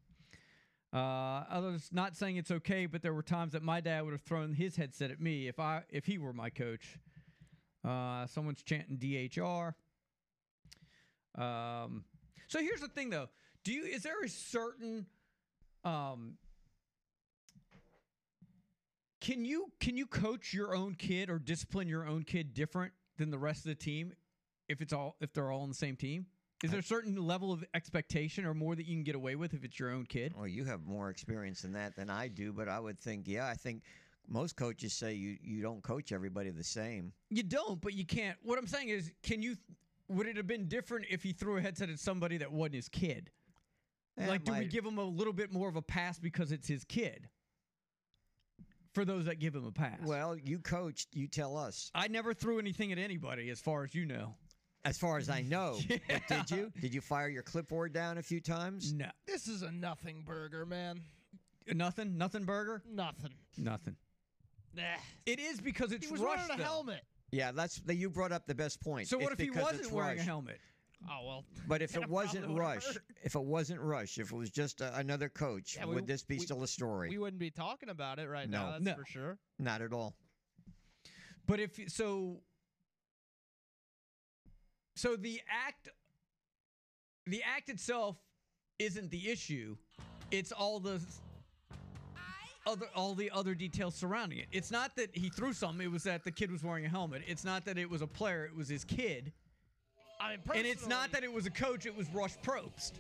Uh, 0.94 1.44
others 1.50 1.90
not 1.92 2.16
saying 2.16 2.36
it's 2.36 2.52
okay, 2.52 2.86
but 2.86 3.02
there 3.02 3.14
were 3.14 3.24
times 3.24 3.54
that 3.54 3.64
my 3.64 3.80
dad 3.80 4.04
would 4.04 4.12
have 4.12 4.22
thrown 4.22 4.54
his 4.54 4.76
headset 4.76 5.10
at 5.10 5.22
me 5.22 5.48
if 5.48 5.60
I 5.60 5.84
if 5.90 6.06
he 6.06 6.18
were 6.18 6.34
my 6.34 6.50
coach. 6.50 6.98
Uh, 7.88 8.28
someone's 8.28 8.62
chanting 8.62 8.98
DHR. 8.98 9.74
Um, 11.36 12.04
so 12.48 12.60
here's 12.60 12.82
the 12.82 12.90
thing, 12.90 13.10
though. 13.10 13.30
Do 13.64 13.72
you 13.72 13.86
is 13.86 14.04
there 14.04 14.22
a 14.22 14.30
certain 14.30 15.06
um 15.84 16.34
can 19.22 19.46
you 19.46 19.72
can 19.80 19.96
you 19.96 20.08
coach 20.08 20.54
your 20.54 20.76
own 20.76 20.96
kid 20.96 21.30
or 21.30 21.40
discipline 21.40 21.88
your 21.88 22.06
own 22.06 22.24
kid 22.24 22.54
different 22.54 22.92
than 23.18 23.30
the 23.30 23.38
rest 23.38 23.60
of 23.60 23.70
the 23.70 23.76
team 23.76 24.14
if 24.68 24.82
it's 24.82 24.92
all 24.92 25.16
if 25.22 25.32
they're 25.32 25.52
all 25.52 25.62
on 25.62 25.70
the 25.70 25.76
same 25.76 25.96
team? 25.96 26.26
Is 26.64 26.72
there 26.72 26.80
a 26.80 26.84
certain 26.84 27.16
level 27.16 27.52
of 27.52 27.64
expectation 27.74 28.46
or 28.46 28.54
more 28.54 28.76
that 28.76 28.86
you 28.86 28.96
can 28.96 29.04
get 29.04 29.16
away 29.16 29.36
with 29.36 29.54
if 29.54 29.64
it's 29.64 29.80
your 29.80 29.90
own 29.90 30.06
kid? 30.06 30.34
Well, 30.38 30.48
you 30.48 30.64
have 30.66 30.86
more 30.86 31.10
experience 31.10 31.64
in 31.64 31.74
that 31.74 31.96
than 31.96 32.10
I 32.10 32.28
do, 32.28 32.54
but 32.54 32.68
I 32.70 32.80
would 32.80 33.00
think, 33.00 33.28
yeah, 33.28 33.48
I 33.48 33.56
think 33.56 33.82
most 34.28 34.56
coaches 34.56 34.94
say 34.94 35.14
you, 35.14 35.38
you 35.42 35.62
don't 35.62 35.82
coach 35.82 36.12
everybody 36.12 36.52
the 36.52 36.64
same. 36.64 37.14
You 37.30 37.44
don't, 37.44 37.82
but 37.82 37.94
you 37.94 38.06
can't. 38.06 38.38
What 38.44 38.60
I'm 38.60 38.68
saying 38.68 38.90
is, 38.90 39.12
can 39.24 39.42
you? 39.42 39.58
Would 40.08 40.28
it 40.28 40.38
have 40.38 40.48
been 40.48 40.68
different 40.68 41.06
if 41.10 41.24
he 41.24 41.32
threw 41.32 41.58
a 41.58 41.62
headset 41.62 41.90
at 41.90 41.98
somebody 41.98 42.38
that 42.38 42.52
wasn't 42.52 42.76
his 42.76 42.90
kid? 42.90 43.32
Like, 44.18 44.44
do 44.44 44.54
we 44.54 44.66
give 44.66 44.86
him 44.86 44.98
a 44.98 45.04
little 45.04 45.34
bit 45.34 45.52
more 45.52 45.70
of 45.70 45.78
a 45.78 45.82
pass 45.82 46.20
because 46.20 46.52
it's 46.52 46.68
his 46.68 46.84
kid? 46.84 47.30
For 48.94 49.06
those 49.06 49.26
that 49.26 49.40
give 49.40 49.56
him 49.56 49.66
a 49.66 49.72
pass. 49.72 50.00
Well, 50.04 50.36
you 50.36 50.60
coached, 50.60 51.08
you 51.14 51.26
tell 51.28 51.56
us. 51.56 51.90
I 51.96 52.10
never 52.10 52.34
threw 52.34 52.60
anything 52.60 52.92
at 52.92 52.98
anybody, 52.98 53.50
as 53.50 53.62
far 53.62 53.86
as 53.86 53.96
you 53.96 54.06
know. 54.06 54.36
As 54.84 54.98
far 54.98 55.18
as 55.18 55.30
I 55.30 55.42
know. 55.48 55.78
But 55.88 56.28
did 56.28 56.52
you? 56.52 56.72
Did 56.82 56.94
you 56.94 57.02
fire 57.02 57.30
your 57.30 57.44
clipboard 57.44 57.94
down 57.94 58.18
a 58.18 58.24
few 58.24 58.40
times? 58.42 58.94
No. 58.94 59.08
This 59.28 59.48
is 59.48 59.62
a 59.62 59.72
nothing 59.72 60.24
burger, 60.26 60.66
man. 60.66 61.02
Nothing? 61.72 62.18
Nothing 62.18 62.44
burger? 62.44 62.82
Nothing. 62.92 63.32
Nothing. 63.58 63.96
Nah. 64.76 64.84
It 65.26 65.40
is 65.40 65.60
because 65.62 65.92
it's 65.92 66.06
He 66.06 66.12
was 66.12 66.22
Rush, 66.22 66.38
wearing 66.38 66.52
a 66.54 66.58
though. 66.58 66.64
helmet. 66.64 67.02
Yeah, 67.32 67.52
that's 67.52 67.76
the, 67.80 67.94
you 67.96 68.10
brought 68.10 68.32
up 68.32 68.48
the 68.48 68.56
best 68.56 68.82
point. 68.82 69.08
So 69.08 69.18
what 69.18 69.32
It's 69.34 69.42
if 69.42 69.54
he 69.54 69.60
wasn't 69.60 69.82
it's 69.82 69.92
wearing 69.92 70.20
a 70.20 70.24
helmet? 70.24 70.60
Oh 71.10 71.26
well. 71.26 71.46
But 71.68 71.82
if 71.82 71.96
it 71.96 72.04
it 72.04 72.10
wasn't 72.10 72.48
Rush, 72.58 72.86
hurt. 72.88 72.98
if 73.24 73.36
it 73.36 73.44
wasn't 73.44 73.80
Rush, 73.82 74.18
if 74.18 74.32
it 74.32 74.36
was 74.36 74.50
just 74.50 74.82
a, 74.82 74.96
another 74.98 75.30
coach, 75.30 75.76
Yeah, 75.78 75.86
we- 75.86 75.96
would 75.96 76.08
this 76.08 76.24
be 76.24 76.38
we- 76.38 76.44
still 76.46 76.64
a 76.64 76.68
story? 76.68 77.10
We 77.10 77.18
wouldn't 77.20 77.40
be 77.40 77.52
talking 77.52 77.90
about 77.90 78.18
it 78.20 78.28
right 78.28 78.50
now. 78.50 78.66
No. 78.66 78.72
That's 78.74 78.84
No. 78.86 78.96
for 78.96 79.06
sure. 79.06 79.38
Not 79.60 79.82
at 79.82 79.94
all. 79.94 80.16
But 81.48 81.60
if 81.60 81.80
so, 81.88 82.42
so 84.96 85.16
the 85.16 85.42
act, 85.68 85.90
the 87.28 87.42
act 87.44 87.70
itself 87.70 88.18
isn't 88.80 89.10
the 89.12 89.30
issue. 89.30 89.78
It's 90.32 90.52
all 90.52 90.80
the 90.80 91.02
other 92.66 92.86
all 92.96 93.16
the 93.16 93.32
other 93.32 93.56
details 93.56 93.96
surrounding 93.96 94.40
it. 94.40 94.48
It's 94.52 94.72
not 94.72 94.96
that 94.96 95.16
he 95.16 95.30
threw 95.30 95.54
something. 95.54 95.86
It 95.86 95.92
was 95.92 96.04
that 96.04 96.24
the 96.24 96.32
kid 96.32 96.52
was 96.52 96.64
wearing 96.64 96.86
a 96.86 96.90
helmet. 96.90 97.24
It's 97.28 97.44
not 97.44 97.66
that 97.66 97.78
it 97.78 97.90
was 97.90 98.02
a 98.02 98.08
player. 98.08 98.46
It 98.46 98.56
was 98.56 98.70
his 98.70 98.84
kid. 98.84 99.34
I 100.20 100.32
mean, 100.32 100.40
and 100.54 100.68
it's 100.68 100.88
not 100.88 101.12
that 101.14 101.24
it 101.24 101.34
was 101.34 101.48
a 101.48 101.50
coach; 101.50 101.86
it 101.86 101.96
was 101.96 102.08
Rush 102.14 102.38
Probst. 102.44 102.94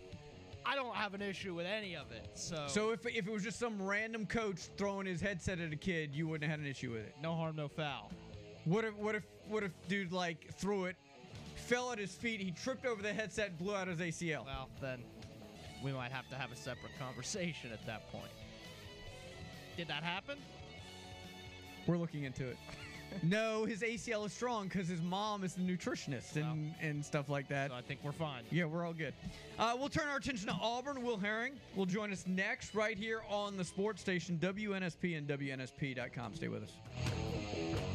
I 0.65 0.75
don't 0.75 0.95
have 0.95 1.13
an 1.13 1.21
issue 1.21 1.53
with 1.53 1.65
any 1.65 1.95
of 1.95 2.11
it. 2.11 2.29
So 2.33 2.65
So 2.67 2.91
if 2.91 3.05
if 3.05 3.27
it 3.27 3.31
was 3.31 3.43
just 3.43 3.59
some 3.59 3.81
random 3.81 4.25
coach 4.25 4.69
throwing 4.77 5.05
his 5.05 5.21
headset 5.21 5.59
at 5.59 5.71
a 5.71 5.75
kid, 5.75 6.15
you 6.15 6.27
wouldn't 6.27 6.49
have 6.49 6.59
had 6.59 6.65
an 6.65 6.71
issue 6.71 6.91
with 6.91 7.01
it. 7.01 7.15
no 7.21 7.35
harm, 7.35 7.55
no 7.55 7.67
foul. 7.67 8.11
What 8.65 8.85
if 8.85 8.95
what 8.95 9.15
if 9.15 9.23
what 9.47 9.63
if 9.63 9.71
dude 9.87 10.11
like 10.11 10.53
threw 10.55 10.85
it, 10.85 10.95
fell 11.71 11.93
at 11.93 11.99
his 11.99 12.13
feet, 12.13 12.41
he 12.41 12.51
tripped 12.51 12.85
over 12.85 13.01
the 13.01 13.13
headset, 13.13 13.49
and 13.49 13.57
blew 13.57 13.73
out 13.73 13.87
his 13.87 13.99
ACL? 13.99 14.45
Well, 14.45 14.67
then 14.81 14.99
we 15.81 15.93
might 15.93 16.11
have 16.11 16.27
to 16.29 16.35
have 16.35 16.51
a 16.51 16.55
separate 16.55 16.91
conversation 16.99 17.71
at 17.71 17.85
that 17.85 18.11
point. 18.11 18.31
Did 19.77 19.87
that 19.87 20.03
happen? 20.03 20.37
We're 21.87 21.97
looking 21.97 22.25
into 22.25 22.45
it. 22.45 22.57
no, 23.23 23.63
his 23.63 23.83
ACL 23.83 24.25
is 24.25 24.33
strong 24.33 24.67
because 24.67 24.89
his 24.89 25.01
mom 25.01 25.45
is 25.45 25.53
the 25.53 25.61
nutritionist 25.61 26.35
and, 26.35 26.75
and 26.81 27.05
stuff 27.05 27.29
like 27.29 27.47
that. 27.47 27.69
So 27.69 27.75
I 27.77 27.81
think 27.81 28.01
we're 28.03 28.11
fine. 28.11 28.43
Yeah, 28.51 28.65
we're 28.65 28.85
all 28.85 28.93
good. 28.93 29.13
Uh, 29.57 29.73
we'll 29.79 29.89
turn 29.89 30.09
our 30.09 30.17
attention 30.17 30.47
to 30.47 30.53
Auburn. 30.61 31.01
Will 31.01 31.17
Herring 31.17 31.53
will 31.75 31.85
join 31.85 32.11
us 32.11 32.25
next 32.27 32.75
right 32.75 32.97
here 32.97 33.21
on 33.29 33.55
the 33.55 33.63
sports 33.63 34.01
station 34.01 34.37
WNSP 34.41 35.17
and 35.17 35.25
WNSP.com. 35.25 36.35
Stay 36.35 36.49
with 36.49 36.63
us. 36.63 37.90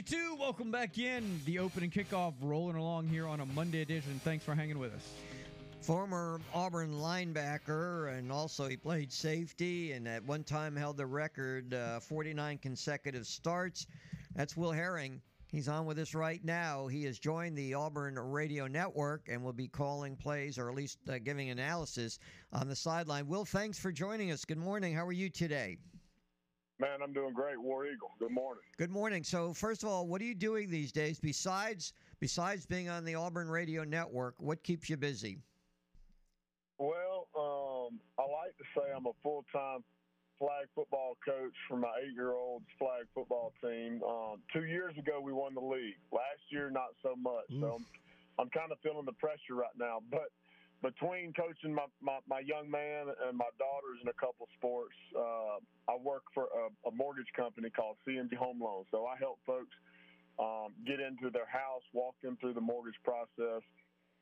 32. 0.00 0.36
Welcome 0.36 0.70
back 0.70 0.96
in. 0.96 1.42
The 1.44 1.58
opening 1.58 1.90
kickoff 1.90 2.32
rolling 2.40 2.76
along 2.76 3.08
here 3.08 3.26
on 3.26 3.40
a 3.40 3.44
Monday 3.44 3.82
edition. 3.82 4.18
Thanks 4.24 4.42
for 4.42 4.54
hanging 4.54 4.78
with 4.78 4.94
us. 4.94 5.06
Former 5.82 6.40
Auburn 6.54 6.94
linebacker, 6.94 8.16
and 8.16 8.32
also 8.32 8.66
he 8.66 8.78
played 8.78 9.12
safety, 9.12 9.92
and 9.92 10.08
at 10.08 10.24
one 10.24 10.42
time 10.42 10.74
held 10.74 10.96
the 10.96 11.04
record 11.04 11.74
uh, 11.74 12.00
49 12.00 12.56
consecutive 12.56 13.26
starts. 13.26 13.86
That's 14.34 14.56
Will 14.56 14.72
Herring. 14.72 15.20
He's 15.48 15.68
on 15.68 15.84
with 15.84 15.98
us 15.98 16.14
right 16.14 16.42
now. 16.42 16.86
He 16.86 17.04
has 17.04 17.18
joined 17.18 17.58
the 17.58 17.74
Auburn 17.74 18.18
Radio 18.18 18.68
Network 18.68 19.28
and 19.28 19.44
will 19.44 19.52
be 19.52 19.68
calling 19.68 20.16
plays 20.16 20.56
or 20.56 20.70
at 20.70 20.76
least 20.76 20.96
uh, 21.10 21.18
giving 21.18 21.50
analysis 21.50 22.18
on 22.54 22.68
the 22.68 22.76
sideline. 22.76 23.28
Will, 23.28 23.44
thanks 23.44 23.78
for 23.78 23.92
joining 23.92 24.30
us. 24.32 24.46
Good 24.46 24.56
morning. 24.56 24.94
How 24.94 25.04
are 25.04 25.12
you 25.12 25.28
today? 25.28 25.76
Man, 26.80 27.02
I'm 27.02 27.12
doing 27.12 27.34
great. 27.34 27.60
War 27.60 27.86
Eagle. 27.86 28.10
Good 28.18 28.30
morning. 28.30 28.62
Good 28.78 28.90
morning. 28.90 29.22
So, 29.22 29.52
first 29.52 29.82
of 29.82 29.90
all, 29.90 30.06
what 30.06 30.22
are 30.22 30.24
you 30.24 30.34
doing 30.34 30.70
these 30.70 30.92
days 30.92 31.20
besides 31.20 31.92
besides 32.20 32.64
being 32.64 32.88
on 32.88 33.04
the 33.04 33.14
Auburn 33.14 33.50
Radio 33.50 33.84
Network? 33.84 34.34
What 34.38 34.62
keeps 34.62 34.88
you 34.88 34.96
busy? 34.96 35.42
Well, 36.78 37.28
um, 37.36 38.00
I 38.18 38.22
like 38.22 38.56
to 38.56 38.64
say 38.74 38.90
I'm 38.96 39.04
a 39.04 39.12
full 39.22 39.44
time 39.52 39.84
flag 40.38 40.68
football 40.74 41.18
coach 41.22 41.52
for 41.68 41.76
my 41.76 41.92
eight 42.02 42.14
year 42.14 42.32
old's 42.32 42.64
flag 42.78 43.04
football 43.14 43.52
team. 43.62 44.00
Um, 44.02 44.40
two 44.50 44.64
years 44.64 44.96
ago, 44.96 45.20
we 45.22 45.34
won 45.34 45.52
the 45.52 45.60
league. 45.60 46.00
Last 46.10 46.40
year, 46.48 46.70
not 46.70 46.96
so 47.02 47.14
much. 47.14 47.44
So 47.60 47.76
I'm, 47.76 47.86
I'm 48.38 48.48
kind 48.48 48.72
of 48.72 48.78
feeling 48.82 49.04
the 49.04 49.12
pressure 49.20 49.54
right 49.54 49.76
now. 49.78 49.98
But 50.10 50.32
between 50.82 51.32
coaching 51.32 51.74
my, 51.74 51.84
my, 52.00 52.18
my 52.28 52.40
young 52.40 52.70
man 52.70 53.12
and 53.28 53.36
my 53.36 53.48
daughters 53.58 54.00
in 54.02 54.08
a 54.08 54.16
couple 54.16 54.48
sports, 54.56 54.96
uh, 55.16 55.60
I 55.88 55.96
work 56.00 56.24
for 56.32 56.48
a, 56.48 56.88
a 56.88 56.92
mortgage 56.92 57.28
company 57.36 57.68
called 57.68 57.96
CMG 58.06 58.34
Home 58.36 58.60
Loans. 58.60 58.86
So 58.90 59.04
I 59.04 59.16
help 59.20 59.38
folks 59.44 59.76
um, 60.38 60.72
get 60.86 61.00
into 61.00 61.28
their 61.28 61.46
house, 61.46 61.84
walk 61.92 62.14
them 62.22 62.38
through 62.40 62.54
the 62.54 62.64
mortgage 62.64 62.96
process. 63.04 63.60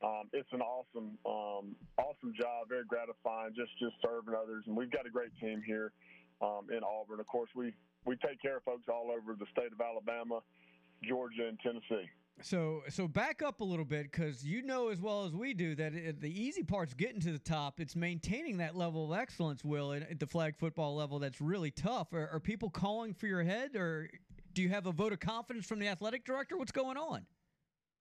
Um, 0.02 0.30
it's 0.32 0.50
an 0.52 0.62
awesome, 0.62 1.18
um, 1.26 1.74
awesome 1.98 2.34
job, 2.38 2.68
very 2.68 2.84
gratifying. 2.86 3.54
Just 3.54 3.74
just 3.78 3.94
serving 4.02 4.34
others, 4.34 4.62
and 4.66 4.76
we've 4.76 4.90
got 4.90 5.06
a 5.06 5.10
great 5.10 5.34
team 5.40 5.60
here 5.66 5.90
um, 6.40 6.70
in 6.70 6.86
Auburn. 6.86 7.18
Of 7.18 7.26
course, 7.26 7.50
we 7.54 7.74
we 8.04 8.14
take 8.16 8.40
care 8.40 8.58
of 8.58 8.62
folks 8.62 8.86
all 8.88 9.10
over 9.10 9.34
the 9.34 9.46
state 9.50 9.72
of 9.72 9.80
Alabama, 9.80 10.38
Georgia, 11.02 11.48
and 11.48 11.58
Tennessee. 11.58 12.06
So, 12.42 12.82
so 12.88 13.08
back 13.08 13.42
up 13.42 13.60
a 13.60 13.64
little 13.64 13.84
bit 13.84 14.10
because 14.10 14.44
you 14.44 14.62
know 14.62 14.88
as 14.88 15.00
well 15.00 15.24
as 15.24 15.34
we 15.34 15.54
do 15.54 15.74
that 15.74 15.94
it, 15.94 16.20
the 16.20 16.30
easy 16.30 16.62
part's 16.62 16.94
getting 16.94 17.20
to 17.20 17.32
the 17.32 17.38
top. 17.38 17.80
It's 17.80 17.96
maintaining 17.96 18.58
that 18.58 18.76
level 18.76 19.12
of 19.12 19.18
excellence, 19.18 19.64
Will, 19.64 19.92
at, 19.92 20.20
the 20.20 20.26
flag 20.26 20.56
football 20.56 20.94
level. 20.94 21.18
That's 21.18 21.40
really 21.40 21.70
tough. 21.70 22.12
Are, 22.12 22.28
are 22.28 22.40
people 22.40 22.70
calling 22.70 23.12
for 23.12 23.26
your 23.26 23.42
head, 23.42 23.74
or 23.74 24.08
do 24.54 24.62
you 24.62 24.68
have 24.68 24.86
a 24.86 24.92
vote 24.92 25.12
of 25.12 25.20
confidence 25.20 25.66
from 25.66 25.80
the 25.80 25.88
athletic 25.88 26.24
director? 26.24 26.56
What's 26.56 26.72
going 26.72 26.96
on? 26.96 27.26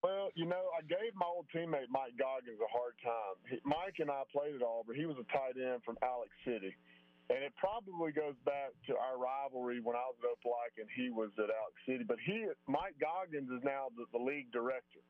Well, 0.04 0.30
you 0.36 0.46
know, 0.46 0.70
I 0.78 0.82
gave 0.86 1.16
my 1.16 1.26
old 1.26 1.48
teammate 1.54 1.90
Mike 1.90 2.14
Goggins 2.20 2.60
a 2.62 2.70
hard 2.72 2.94
time. 3.04 3.36
He, 3.50 3.58
Mike 3.66 3.96
and 3.98 4.12
I 4.12 4.22
played 4.32 4.56
at 4.56 4.62
Auburn. 4.62 4.96
He 4.96 5.06
was 5.06 5.18
a 5.18 5.26
tight 5.34 5.58
end 5.58 5.82
from 5.84 5.98
Alex 6.04 6.30
City. 6.46 6.76
And 7.30 7.44
it 7.44 7.52
probably 7.60 8.16
goes 8.16 8.40
back 8.46 8.72
to 8.88 8.96
our 8.96 9.20
rivalry 9.20 9.84
when 9.84 9.96
I 10.00 10.08
was 10.08 10.16
at 10.24 10.32
Opelika 10.32 10.88
and 10.88 10.92
he 10.96 11.10
was 11.12 11.30
at 11.36 11.52
Alex 11.52 11.76
City. 11.86 12.06
But 12.08 12.24
he, 12.24 12.48
Mike 12.68 12.96
Goggins, 13.04 13.52
is 13.52 13.60
now 13.64 13.92
the, 13.98 14.08
the 14.16 14.24
league 14.24 14.52
director. 14.52 15.04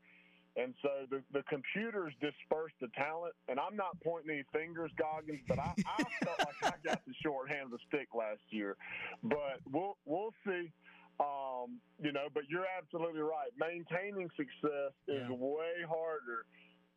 And 0.57 0.73
so 0.81 1.05
the, 1.11 1.21
the 1.31 1.43
computers 1.45 2.13
disperse 2.19 2.73
the 2.81 2.89
talent. 2.97 3.37
And 3.47 3.59
I'm 3.59 3.75
not 3.75 4.01
pointing 4.03 4.31
any 4.33 4.43
fingers, 4.51 4.89
Goggins, 4.97 5.45
but 5.47 5.59
I, 5.59 5.73
I 5.85 6.03
felt 6.25 6.39
like 6.39 6.73
I 6.73 6.77
got 6.83 7.05
the 7.05 7.13
short 7.21 7.49
hand 7.49 7.69
of 7.69 7.71
the 7.77 7.83
stick 7.87 8.09
last 8.17 8.41
year. 8.49 8.75
But 9.21 9.61
we'll 9.69 9.97
we'll 10.05 10.33
see. 10.45 10.73
Um, 11.19 11.81
you 12.01 12.11
know, 12.11 12.29
but 12.33 12.43
you're 12.49 12.69
absolutely 12.77 13.21
right. 13.21 13.49
Maintaining 13.57 14.29
success 14.37 14.93
is 15.07 15.29
way 15.29 15.85
harder 15.87 16.45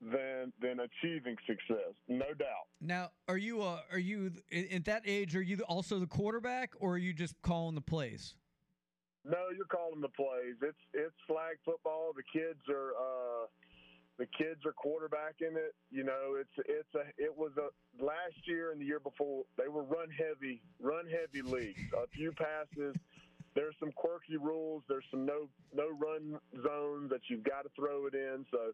than 0.00 0.52
than 0.60 0.80
achieving 0.80 1.36
success, 1.46 1.94
no 2.08 2.32
doubt. 2.38 2.68
Now, 2.80 3.10
are 3.28 3.36
you 3.36 3.62
uh, 3.62 3.80
are 3.92 3.98
you 3.98 4.32
at 4.72 4.84
that 4.86 5.02
age? 5.04 5.36
Are 5.36 5.42
you 5.42 5.58
also 5.68 5.98
the 5.98 6.06
quarterback, 6.06 6.72
or 6.80 6.94
are 6.94 6.98
you 6.98 7.12
just 7.12 7.34
calling 7.42 7.74
the 7.74 7.80
plays? 7.80 8.34
No, 9.24 9.48
you're 9.54 9.66
calling 9.66 10.00
the 10.00 10.08
plays. 10.08 10.56
It's 10.62 10.78
it's 10.94 11.14
flag 11.26 11.56
football. 11.64 12.12
The 12.16 12.22
kids 12.32 12.60
are 12.70 12.92
uh, 12.96 13.46
the 14.18 14.26
kids 14.26 14.64
are 14.64 14.72
quarterbacking 14.72 15.56
it. 15.56 15.74
You 15.90 16.04
know, 16.04 16.36
it's 16.40 16.56
it's 16.66 16.94
a 16.94 17.08
it 17.22 17.36
was 17.36 17.52
a 17.58 17.68
last 18.02 18.40
year 18.46 18.72
and 18.72 18.80
the 18.80 18.86
year 18.86 19.00
before 19.00 19.44
they 19.58 19.68
were 19.68 19.82
run 19.82 20.08
heavy, 20.10 20.62
run 20.80 21.04
heavy 21.06 21.42
leagues. 21.42 21.92
A 21.92 22.06
few 22.08 22.32
passes. 22.32 22.96
There's 23.54 23.74
some 23.80 23.90
quirky 23.92 24.36
rules. 24.36 24.84
There's 24.88 25.04
some 25.10 25.26
no 25.26 25.48
no 25.74 25.88
run 25.88 26.38
zones 26.62 27.10
that 27.10 27.20
you've 27.28 27.44
got 27.44 27.62
to 27.62 27.70
throw 27.76 28.06
it 28.06 28.14
in. 28.14 28.46
So 28.50 28.72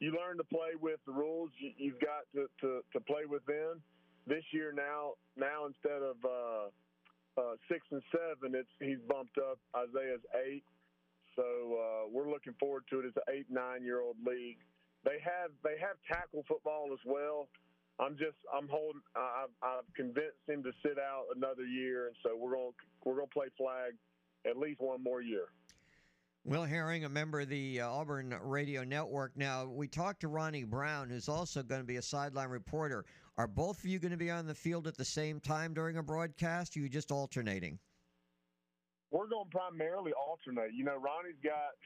you 0.00 0.12
learn 0.12 0.36
to 0.38 0.44
play 0.44 0.78
with 0.80 1.00
the 1.06 1.12
rules 1.12 1.50
you, 1.58 1.72
you've 1.76 2.00
got 2.00 2.26
to, 2.34 2.46
to, 2.60 2.80
to 2.92 3.00
play 3.00 3.26
within. 3.28 3.80
This 4.26 4.44
year 4.52 4.72
now 4.72 5.14
now 5.36 5.66
instead 5.66 6.02
of 6.02 6.16
uh, 6.22 6.68
uh, 7.40 7.54
six 7.70 7.86
and 7.90 8.02
seven, 8.12 8.54
it's 8.54 8.68
he's 8.78 9.00
bumped 9.08 9.38
up. 9.38 9.58
Isaiah's 9.74 10.20
eight, 10.44 10.64
so 11.34 11.42
uh, 11.42 12.08
we're 12.12 12.28
looking 12.28 12.54
forward 12.60 12.84
to 12.90 13.00
it. 13.00 13.06
It's 13.06 13.16
an 13.16 13.34
eight 13.34 13.46
nine 13.48 13.82
year 13.82 14.00
old 14.00 14.16
league. 14.26 14.58
They 15.04 15.16
have 15.24 15.50
they 15.64 15.80
have 15.80 15.96
tackle 16.06 16.44
football 16.46 16.90
as 16.92 17.00
well. 17.06 17.48
I'm 17.98 18.14
just 18.14 18.36
I'm 18.52 18.68
holding. 18.68 19.00
I've, 19.16 19.54
I've 19.62 19.88
convinced 19.96 20.44
him 20.46 20.62
to 20.62 20.72
sit 20.82 20.98
out 20.98 21.26
another 21.34 21.64
year, 21.64 22.08
and 22.08 22.16
so 22.22 22.36
we're 22.36 22.54
to 22.54 22.70
we're 23.04 23.16
going 23.16 23.28
to 23.28 23.34
play 23.34 23.48
flag 23.56 23.94
at 24.46 24.56
least 24.56 24.80
one 24.80 25.02
more 25.02 25.22
year. 25.22 25.48
Will 26.44 26.64
Herring, 26.64 27.04
a 27.04 27.08
member 27.08 27.40
of 27.40 27.48
the 27.48 27.80
uh, 27.80 27.90
Auburn 27.90 28.34
Radio 28.42 28.84
Network. 28.84 29.36
Now, 29.36 29.66
we 29.66 29.86
talked 29.86 30.20
to 30.20 30.28
Ronnie 30.28 30.64
Brown, 30.64 31.10
who's 31.10 31.28
also 31.28 31.62
going 31.62 31.80
to 31.80 31.86
be 31.86 31.96
a 31.96 32.02
sideline 32.02 32.48
reporter. 32.48 33.04
Are 33.36 33.46
both 33.46 33.78
of 33.78 33.86
you 33.86 33.98
going 33.98 34.12
to 34.12 34.16
be 34.16 34.30
on 34.30 34.46
the 34.46 34.54
field 34.54 34.86
at 34.86 34.96
the 34.96 35.04
same 35.04 35.40
time 35.40 35.74
during 35.74 35.98
a 35.98 36.02
broadcast? 36.02 36.76
Or 36.76 36.80
are 36.80 36.82
you 36.84 36.88
just 36.88 37.12
alternating? 37.12 37.78
We're 39.10 39.28
going 39.28 39.44
to 39.50 39.56
primarily 39.56 40.12
alternate. 40.12 40.72
You 40.74 40.84
know, 40.84 40.96
Ronnie's 40.96 41.38
got 41.42 41.76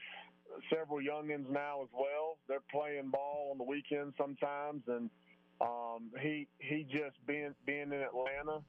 several 0.73 0.99
youngins 0.99 1.49
now 1.49 1.83
as 1.83 1.89
well. 1.93 2.37
They're 2.47 2.63
playing 2.71 3.09
ball 3.11 3.49
on 3.51 3.57
the 3.57 3.63
weekends 3.63 4.15
sometimes, 4.17 4.83
and 4.87 5.09
um, 5.61 6.11
he 6.21 6.47
he 6.59 6.83
just 6.83 7.15
being 7.25 7.53
being 7.65 7.91
in 7.91 8.01
Atlanta. 8.01 8.61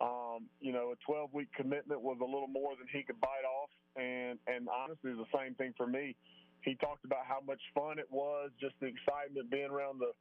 Um, 0.00 0.46
you 0.60 0.72
know, 0.72 0.94
a 0.94 0.96
12 1.04 1.30
week 1.34 1.48
commitment 1.56 2.00
was 2.00 2.18
a 2.20 2.24
little 2.24 2.46
more 2.46 2.76
than 2.78 2.86
he 2.92 3.02
could 3.02 3.20
bite 3.20 3.46
off, 3.46 3.70
and 3.96 4.38
and 4.46 4.68
honestly, 4.68 5.12
the 5.12 5.26
same 5.34 5.54
thing 5.54 5.74
for 5.76 5.86
me. 5.86 6.14
He 6.62 6.74
talked 6.76 7.04
about 7.04 7.26
how 7.26 7.38
much 7.46 7.60
fun 7.74 7.98
it 7.98 8.10
was, 8.10 8.50
just 8.60 8.74
the 8.80 8.86
excitement 8.86 9.50
being 9.50 9.70
around 9.70 9.98
the 9.98 10.12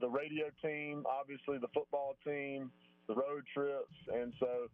the 0.00 0.08
radio 0.08 0.48
team, 0.62 1.04
obviously 1.08 1.58
the 1.58 1.72
football 1.72 2.16
team, 2.24 2.70
the 3.08 3.14
road 3.14 3.44
trips, 3.52 3.96
and 4.12 4.32
so 4.40 4.68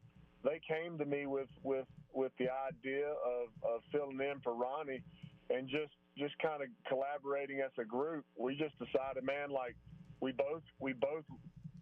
they 0.44 0.60
came 0.66 0.98
to 0.98 1.04
me 1.04 1.26
with 1.26 1.50
with 1.62 1.86
with 2.12 2.32
the 2.38 2.46
idea 2.46 3.08
of 3.08 3.50
of 3.62 3.82
filling 3.90 4.20
in 4.20 4.40
for 4.42 4.54
Ronnie, 4.54 5.02
and 5.50 5.68
just 5.68 5.94
just 6.18 6.38
kind 6.38 6.62
of 6.62 6.68
collaborating 6.86 7.60
as 7.60 7.72
a 7.78 7.84
group. 7.84 8.24
We 8.36 8.54
just 8.56 8.78
decided, 8.78 9.24
man, 9.24 9.50
like 9.50 9.76
we 10.20 10.32
both 10.32 10.62
we 10.78 10.92
both 10.92 11.24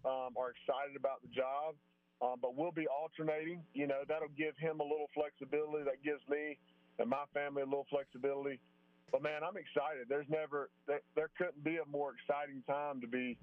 um, 0.05 0.33
are 0.37 0.53
excited 0.53 0.95
about 0.97 1.21
the 1.21 1.29
job. 1.29 1.75
Um, 2.21 2.35
but 2.41 2.55
we'll 2.55 2.71
be 2.71 2.87
alternating. 2.87 3.63
You 3.73 3.87
know, 3.87 4.01
that'll 4.07 4.35
give 4.37 4.55
him 4.57 4.79
a 4.79 4.83
little 4.83 5.09
flexibility. 5.13 5.83
That 5.83 6.03
gives 6.03 6.21
me 6.29 6.57
and 6.99 7.09
my 7.09 7.23
family 7.33 7.63
a 7.63 7.65
little 7.65 7.87
flexibility. 7.89 8.59
But 9.11 9.23
man, 9.23 9.41
I'm 9.43 9.57
excited. 9.57 10.07
There's 10.07 10.29
never 10.29 10.69
there, 10.87 11.01
there 11.15 11.29
couldn't 11.37 11.63
be 11.63 11.77
a 11.77 11.89
more 11.89 12.13
exciting 12.13 12.63
time 12.67 13.01
to 13.01 13.07
be 13.07 13.37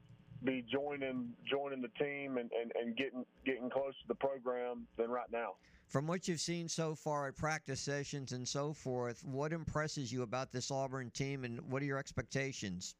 be 0.44 0.64
joining 0.72 1.32
joining 1.50 1.82
the 1.82 1.90
team 1.98 2.38
and, 2.38 2.50
and, 2.52 2.72
and 2.80 2.96
getting 2.96 3.26
getting 3.44 3.68
close 3.68 3.92
to 4.02 4.09
the 4.09 4.14
program 4.14 4.86
than 4.96 5.10
right 5.10 5.30
now. 5.30 5.55
From 5.88 6.06
what 6.06 6.28
you've 6.28 6.40
seen 6.40 6.68
so 6.68 6.94
far 6.94 7.28
at 7.28 7.36
practice 7.36 7.80
sessions 7.80 8.32
and 8.32 8.46
so 8.46 8.72
forth, 8.72 9.24
what 9.24 9.52
impresses 9.52 10.12
you 10.12 10.22
about 10.22 10.52
this 10.52 10.70
Auburn 10.70 11.10
team, 11.10 11.44
and 11.44 11.60
what 11.70 11.82
are 11.82 11.86
your 11.86 11.98
expectations? 11.98 12.94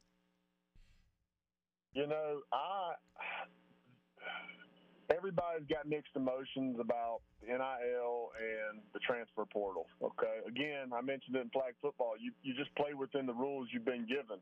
You 1.93 2.07
know, 2.07 2.41
I 2.53 2.95
everybody's 5.15 5.67
got 5.69 5.89
mixed 5.89 6.15
emotions 6.17 6.77
about 6.81 7.21
NIL 7.43 8.31
and 8.37 8.81
the 8.93 9.01
transfer 9.01 9.45
portal. 9.47 9.87
Okay, 10.03 10.41
again, 10.47 10.93
I 10.93 11.01
mentioned 11.01 11.37
it 11.37 11.43
in 11.43 11.51
flag 11.51 11.75
football. 11.81 12.15
You 12.19 12.33
you 12.43 12.55
just 12.55 12.75
play 12.77 12.95
within 12.95 13.27
the 13.27 13.35
rules 13.35 13.69
you've 13.73 13.85
been 13.85 14.07
given. 14.07 14.41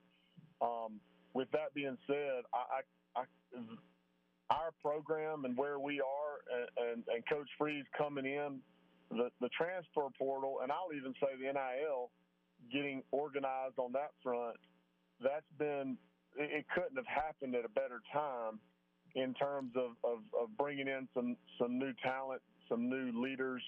Um, 0.60 1.00
with 1.34 1.50
that 1.52 1.74
being 1.74 1.98
said, 2.06 2.48
I, 2.54 2.80
I, 3.16 3.22
I 3.22 3.24
our 4.50 4.70
program 4.80 5.44
and 5.44 5.56
where 5.56 5.78
we 5.78 6.00
are, 6.00 6.34
and, 6.48 6.88
and, 6.92 7.04
and 7.14 7.22
Coach 7.28 7.48
Freeze 7.58 7.84
coming 7.96 8.24
in, 8.24 8.60
the 9.10 9.30
the 9.40 9.50
transfer 9.56 10.08
portal, 10.18 10.60
and 10.62 10.72
I'll 10.72 10.94
even 10.96 11.14
say 11.20 11.28
the 11.38 11.52
NIL 11.52 12.10
getting 12.72 13.02
organized 13.12 13.78
on 13.78 13.92
that 13.92 14.10
front. 14.22 14.56
That's 15.22 15.46
been 15.58 15.96
it, 16.36 16.50
it 16.50 16.66
couldn't 16.74 16.96
have 16.96 17.06
happened 17.06 17.54
at 17.54 17.64
a 17.64 17.68
better 17.68 18.00
time 18.12 18.58
in 19.16 19.32
terms 19.32 19.72
of, 19.74 19.96
of, 20.04 20.20
of 20.36 20.52
bringing 20.56 20.86
in 20.86 21.08
some, 21.16 21.36
some 21.58 21.78
new 21.80 21.92
talent, 22.04 22.40
some 22.68 22.88
new 22.88 23.10
leaders, 23.16 23.62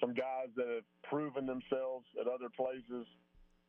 some 0.00 0.14
guys 0.16 0.48
that 0.56 0.66
have 0.66 0.88
proven 1.04 1.44
themselves 1.44 2.08
at 2.16 2.26
other 2.26 2.48
places. 2.48 3.04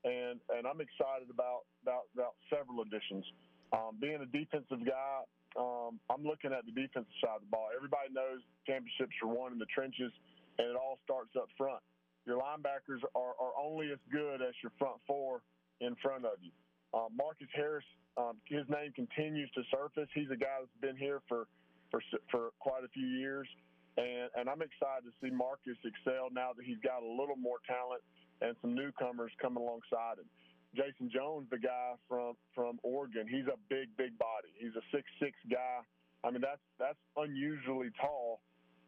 And, 0.08 0.40
and 0.56 0.64
I'm 0.64 0.80
excited 0.80 1.28
about, 1.28 1.68
about, 1.84 2.08
about 2.16 2.40
several 2.48 2.82
additions. 2.88 3.28
Um, 3.76 4.00
being 4.00 4.24
a 4.24 4.30
defensive 4.32 4.80
guy, 4.88 5.28
um, 5.60 6.00
I'm 6.08 6.24
looking 6.24 6.56
at 6.56 6.64
the 6.64 6.72
defensive 6.72 7.12
side 7.20 7.44
of 7.44 7.44
the 7.44 7.52
ball. 7.52 7.68
Everybody 7.76 8.16
knows 8.16 8.40
championships 8.64 9.14
are 9.20 9.28
won 9.28 9.52
in 9.52 9.60
the 9.60 9.68
trenches, 9.68 10.16
and 10.56 10.72
it 10.72 10.78
all 10.80 11.04
starts 11.04 11.36
up 11.36 11.52
front. 11.60 11.84
Your 12.24 12.40
linebackers 12.40 13.04
are, 13.12 13.36
are 13.36 13.54
only 13.60 13.92
as 13.92 14.00
good 14.08 14.40
as 14.40 14.56
your 14.64 14.72
front 14.80 15.04
four 15.04 15.44
in 15.82 16.00
front 16.00 16.24
of 16.24 16.40
you. 16.40 16.56
Uh, 16.94 17.12
Marcus 17.12 17.52
Harris 17.52 17.86
um, 18.20 18.36
his 18.46 18.68
name 18.68 18.92
continues 18.92 19.50
to 19.56 19.64
surface. 19.72 20.10
He's 20.14 20.28
a 20.28 20.36
guy 20.36 20.60
that's 20.60 20.82
been 20.84 21.00
here 21.00 21.24
for 21.28 21.48
for 21.90 22.04
for 22.30 22.52
quite 22.60 22.84
a 22.84 22.92
few 22.92 23.08
years, 23.08 23.48
and 23.96 24.28
and 24.36 24.50
I'm 24.52 24.60
excited 24.60 25.08
to 25.08 25.14
see 25.24 25.32
Marcus 25.32 25.80
excel 25.88 26.28
now 26.32 26.52
that 26.52 26.66
he's 26.66 26.84
got 26.84 27.00
a 27.00 27.08
little 27.08 27.40
more 27.40 27.64
talent 27.64 28.04
and 28.42 28.56
some 28.62 28.76
newcomers 28.76 29.32
coming 29.42 29.64
alongside 29.64 30.20
him. 30.20 30.28
Jason 30.76 31.10
Jones, 31.10 31.48
the 31.50 31.58
guy 31.58 31.96
from 32.08 32.36
from 32.54 32.78
Oregon, 32.84 33.24
he's 33.24 33.48
a 33.48 33.58
big 33.72 33.88
big 33.96 34.18
body. 34.20 34.52
He's 34.60 34.76
a 34.76 34.84
six 34.92 35.08
six 35.24 35.34
guy. 35.50 35.80
I 36.28 36.32
mean 36.32 36.44
that's 36.44 36.62
that's 36.78 37.00
unusually 37.16 37.90
tall 38.00 38.42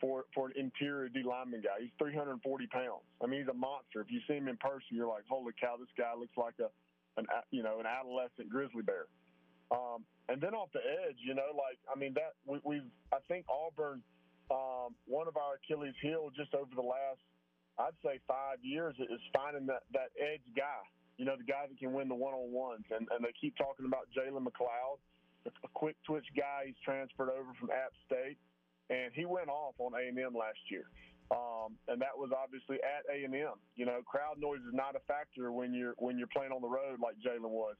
for 0.04 0.26
for 0.36 0.52
an 0.52 0.54
interior 0.60 1.08
D 1.08 1.24
lineman 1.24 1.64
guy. 1.64 1.80
He's 1.80 1.96
340 1.98 2.36
pounds. 2.68 3.08
I 3.24 3.32
mean 3.32 3.42
he's 3.42 3.50
a 3.50 3.58
monster. 3.58 4.04
If 4.04 4.12
you 4.12 4.20
see 4.28 4.36
him 4.36 4.52
in 4.52 4.58
person, 4.58 4.92
you're 4.92 5.08
like, 5.08 5.24
holy 5.30 5.54
cow, 5.56 5.80
this 5.80 5.90
guy 5.98 6.12
looks 6.20 6.36
like 6.36 6.60
a 6.60 6.68
an 7.18 7.26
you 7.50 7.64
know 7.64 7.80
an 7.80 7.88
adolescent 7.88 8.50
grizzly 8.50 8.84
bear. 8.84 9.08
Um, 9.72 10.04
and 10.28 10.40
then 10.44 10.54
off 10.54 10.70
the 10.76 10.84
edge, 10.84 11.16
you 11.24 11.34
know, 11.34 11.56
like 11.56 11.80
I 11.88 11.98
mean 11.98 12.14
that 12.20 12.36
we, 12.46 12.60
we've 12.64 12.92
I 13.12 13.24
think 13.28 13.46
Auburn, 13.48 14.04
um, 14.52 14.96
one 15.08 15.28
of 15.28 15.38
our 15.40 15.56
Achilles 15.64 15.96
heel 16.02 16.30
just 16.36 16.54
over 16.54 16.72
the 16.76 16.84
last, 16.84 17.24
I'd 17.80 17.96
say 18.04 18.20
five 18.28 18.60
years 18.62 18.96
is 19.00 19.24
finding 19.34 19.66
that 19.68 19.88
that 19.96 20.12
edge 20.20 20.44
guy. 20.56 20.84
You 21.18 21.26
know, 21.26 21.36
the 21.38 21.48
guy 21.48 21.68
that 21.68 21.78
can 21.80 21.94
win 21.94 22.08
the 22.08 22.16
one 22.16 22.34
on 22.34 22.52
ones, 22.52 22.84
and 22.92 23.08
and 23.12 23.24
they 23.24 23.32
keep 23.40 23.56
talking 23.56 23.86
about 23.86 24.12
Jalen 24.12 24.44
McLeod, 24.44 25.00
a 25.48 25.72
quick 25.74 25.96
twitch 26.06 26.28
guy. 26.36 26.68
He's 26.68 26.80
transferred 26.84 27.32
over 27.32 27.56
from 27.60 27.72
App 27.72 27.96
State, 28.06 28.38
and 28.90 29.12
he 29.16 29.24
went 29.26 29.48
off 29.48 29.76
on 29.80 29.96
A 29.96 30.08
and 30.08 30.20
M 30.20 30.36
last 30.36 30.60
year. 30.70 30.92
Um, 31.32 31.80
and 31.88 32.02
that 32.04 32.12
was 32.12 32.32
obviously 32.36 32.76
at 32.84 33.08
A 33.08 33.24
and 33.24 33.32
M. 33.32 33.56
You 33.80 33.86
know, 33.86 34.04
crowd 34.04 34.36
noise 34.36 34.60
is 34.68 34.76
not 34.76 35.00
a 35.00 35.04
factor 35.08 35.52
when 35.52 35.74
you're 35.74 35.96
when 35.98 36.18
you're 36.18 36.28
playing 36.28 36.52
on 36.52 36.62
the 36.62 36.68
road 36.68 37.00
like 37.00 37.16
Jalen 37.24 37.56
was 37.56 37.76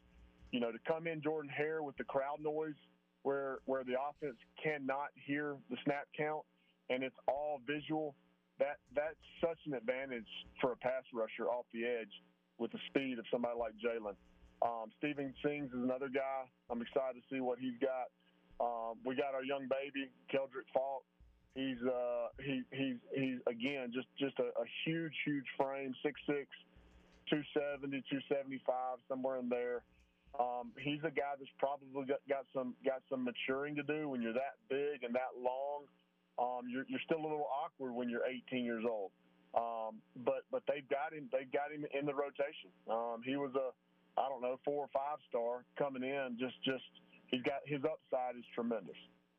you 0.52 0.60
know, 0.60 0.72
to 0.72 0.80
come 0.88 1.08
in 1.08 1.22
Jordan 1.22 1.50
Hare 1.50 1.84
with 1.84 1.98
the 1.98 2.04
crowd 2.04 2.40
noise 2.40 2.76
where 3.24 3.60
where 3.66 3.84
the 3.84 3.94
offense 3.94 4.38
cannot 4.62 5.10
hear 5.16 5.56
the 5.70 5.78
snap 5.84 6.08
count 6.18 6.44
and 6.90 7.04
it's 7.04 7.16
all 7.28 7.62
visual, 7.66 8.16
that 8.60 8.78
that's 8.94 9.20
such 9.40 9.58
an 9.66 9.74
advantage 9.74 10.28
for 10.60 10.74
a 10.74 10.76
pass 10.78 11.04
rusher 11.14 11.50
off 11.50 11.66
the 11.74 11.86
edge 11.86 12.12
with 12.58 12.72
the 12.72 12.80
speed 12.88 13.18
of 13.18 13.26
somebody 13.32 13.58
like 13.58 13.74
Jalen. 13.80 14.16
Um, 14.62 14.92
Steven 15.00 15.34
Sings 15.44 15.72
is 15.72 15.82
another 15.82 16.10
guy. 16.10 16.46
I'm 16.70 16.82
excited 16.82 17.18
to 17.18 17.26
see 17.34 17.40
what 17.40 17.58
he's 17.58 17.80
got. 17.82 18.12
Um, 18.62 19.02
we 19.04 19.16
got 19.16 19.34
our 19.34 19.44
young 19.44 19.66
baby, 19.66 20.12
Keldric 20.30 20.70
Faulk. 20.74 21.04
He's 21.56 21.82
uh, 21.84 22.30
he 22.40 22.62
he's 22.72 23.00
he's 23.16 23.40
again 23.48 23.92
just 23.94 24.08
just 24.20 24.38
a, 24.40 24.54
a 24.56 24.66
huge 24.86 25.14
huge 25.26 25.48
frame, 25.58 25.96
6'6", 26.06 26.46
270, 27.28 28.04
275, 28.08 29.00
somewhere 29.10 29.40
in 29.40 29.50
there. 29.50 29.84
Um, 30.40 30.72
he's 30.80 31.04
a 31.04 31.12
guy 31.12 31.36
that's 31.38 31.52
probably 31.60 32.06
got, 32.08 32.24
got 32.30 32.46
some 32.54 32.76
got 32.86 33.04
some 33.10 33.28
maturing 33.28 33.76
to 33.76 33.84
do. 33.84 34.08
When 34.08 34.22
you're 34.22 34.38
that 34.38 34.56
big 34.70 35.04
and 35.04 35.14
that 35.16 35.36
long, 35.36 35.92
um, 36.40 36.72
you're, 36.72 36.86
you're 36.88 37.04
still 37.04 37.20
a 37.20 37.28
little 37.28 37.48
awkward 37.52 37.92
when 37.92 38.10
you're 38.10 38.24
18 38.24 38.64
years 38.64 38.84
old. 38.88 39.12
Um, 39.52 40.00
but 40.24 40.48
but 40.50 40.64
they've 40.68 40.88
got 40.88 41.12
him 41.12 41.28
they've 41.32 41.52
got 41.52 41.76
him 41.76 41.84
in 41.92 42.06
the 42.06 42.16
rotation. 42.16 42.72
Um, 42.88 43.20
he 43.26 43.36
was 43.36 43.52
a 43.60 43.76
I 44.16 44.30
don't 44.30 44.42
know 44.42 44.60
four 44.64 44.88
or 44.88 44.92
five 44.96 45.20
star 45.28 45.68
coming 45.78 46.04
in. 46.04 46.38
Just 46.40 46.56
just 46.64 46.88
he's 47.28 47.44
got 47.44 47.60
his 47.68 47.84
upside 47.84 48.40
is 48.40 48.48
tremendous. 48.56 48.96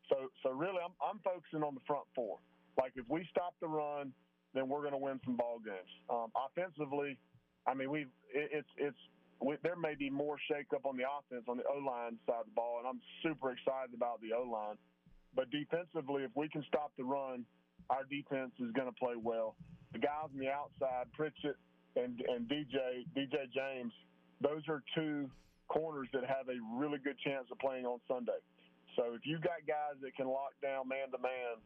So 0.09 0.29
so 0.45 0.53
really 0.53 0.77
I'm 0.77 0.93
I'm 1.01 1.17
focusing 1.25 1.65
on 1.65 1.73
the 1.73 1.81
front 1.89 2.05
four. 2.13 2.37
Like 2.77 2.93
if 2.95 3.09
we 3.09 3.25
stop 3.31 3.57
the 3.59 3.67
run, 3.67 4.13
then 4.53 4.69
we're 4.69 4.81
going 4.81 4.93
to 4.93 5.01
win 5.01 5.19
some 5.25 5.35
ball 5.35 5.57
games. 5.57 5.89
Um, 6.09 6.29
offensively, 6.37 7.17
I 7.65 7.73
mean 7.73 7.89
we 7.89 8.01
it, 8.29 8.53
it's 8.53 8.73
it's 8.77 9.03
we, 9.41 9.55
there 9.63 9.75
may 9.75 9.95
be 9.95 10.09
more 10.09 10.37
shakeup 10.49 10.85
on 10.85 10.97
the 10.97 11.03
offense 11.03 11.45
on 11.47 11.57
the 11.57 11.63
O 11.63 11.77
line 11.79 12.17
side 12.25 12.41
of 12.41 12.45
the 12.45 12.55
ball, 12.55 12.79
and 12.79 12.87
I'm 12.87 13.01
super 13.21 13.51
excited 13.51 13.93
about 13.93 14.21
the 14.21 14.33
O 14.33 14.43
line. 14.43 14.77
But 15.35 15.49
defensively, 15.49 16.23
if 16.23 16.31
we 16.35 16.47
can 16.49 16.63
stop 16.67 16.91
the 16.97 17.03
run, 17.03 17.45
our 17.89 18.05
defense 18.05 18.51
is 18.59 18.71
going 18.71 18.87
to 18.87 18.95
play 18.95 19.15
well. 19.17 19.55
The 19.91 19.99
guys 19.99 20.29
on 20.31 20.39
the 20.39 20.49
outside, 20.49 21.11
Pritchett 21.13 21.57
and 21.95 22.21
and 22.27 22.47
DJ 22.47 23.05
DJ 23.15 23.49
James, 23.53 23.93
those 24.41 24.61
are 24.67 24.81
two 24.95 25.29
corners 25.67 26.07
that 26.13 26.23
have 26.25 26.49
a 26.49 26.57
really 26.77 26.99
good 26.99 27.17
chance 27.19 27.47
of 27.51 27.59
playing 27.59 27.85
on 27.85 27.99
Sunday. 28.07 28.39
So 28.95 29.13
if 29.17 29.25
you've 29.25 29.41
got 29.41 29.65
guys 29.67 29.97
that 30.01 30.15
can 30.15 30.27
lock 30.27 30.53
down 30.61 30.87
man 30.87 31.09
to 31.11 31.17
man, 31.17 31.57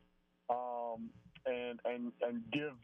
and 1.48 1.80
and 1.86 2.12
and 2.22 2.44
give 2.52 2.76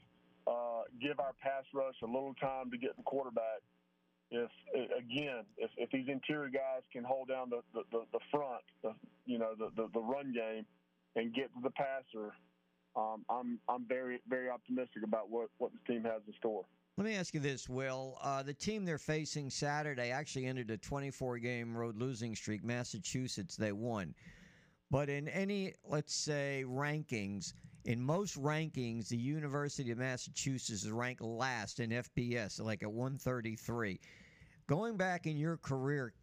uh, 0.48 0.84
give 1.00 1.20
our 1.20 1.34
pass 1.40 1.64
rush 1.74 1.96
a 2.04 2.06
little 2.06 2.36
time 2.40 2.72
to 2.72 2.78
get 2.78 2.96
the 2.98 3.04
quarterback, 3.04 3.64
again, 4.34 5.44
if, 5.58 5.72
if 5.78 5.92
these 5.92 6.08
interior 6.08 6.50
guys 6.50 6.82
can 6.92 7.04
hold 7.04 7.28
down 7.28 7.50
the, 7.50 7.62
the, 7.74 7.84
the, 7.92 8.04
the 8.14 8.20
front, 8.32 8.64
the, 8.82 8.94
you 9.26 9.38
know, 9.38 9.54
the, 9.58 9.70
the, 9.76 9.88
the 9.94 10.00
run 10.00 10.34
game 10.34 10.66
and 11.16 11.34
get 11.34 11.54
to 11.54 11.62
the 11.62 11.70
passer, 11.72 12.34
um, 12.96 13.26
I'm 13.30 13.60
I'm 13.68 13.86
very 13.88 14.20
very 14.30 14.50
optimistic 14.50 15.04
about 15.04 15.30
what, 15.30 15.50
what 15.58 15.72
this 15.72 15.82
team 15.88 16.04
has 16.04 16.22
in 16.28 16.34
store. 16.38 16.64
Let 16.98 17.08
me 17.08 17.16
ask 17.16 17.34
you 17.34 17.40
this, 17.40 17.68
Will. 17.68 18.20
Uh, 18.22 18.44
the 18.44 18.54
team 18.54 18.86
they're 18.86 19.00
facing 19.00 19.50
Saturday 19.50 20.12
actually 20.12 20.46
ended 20.46 20.70
a 20.70 20.78
24 20.78 21.40
game 21.40 21.76
road 21.76 21.98
losing 21.98 22.36
streak. 22.36 22.64
Massachusetts, 22.64 23.56
they 23.56 23.72
won. 23.72 24.14
But 24.92 25.10
in 25.10 25.28
any, 25.28 25.74
let's 25.84 26.14
say, 26.14 26.64
rankings, 26.68 27.54
in 27.86 28.00
most 28.00 28.40
rankings, 28.40 29.08
the 29.08 29.18
University 29.18 29.90
of 29.90 29.98
Massachusetts 29.98 30.84
is 30.84 30.92
ranked 30.92 31.24
last 31.24 31.80
in 31.80 31.90
FBS, 31.90 32.62
like 32.62 32.84
at 32.84 32.92
133. 32.92 34.00
Going 34.74 34.98
back 34.98 35.28
in 35.28 35.38
your 35.38 35.58
career, 35.58 36.16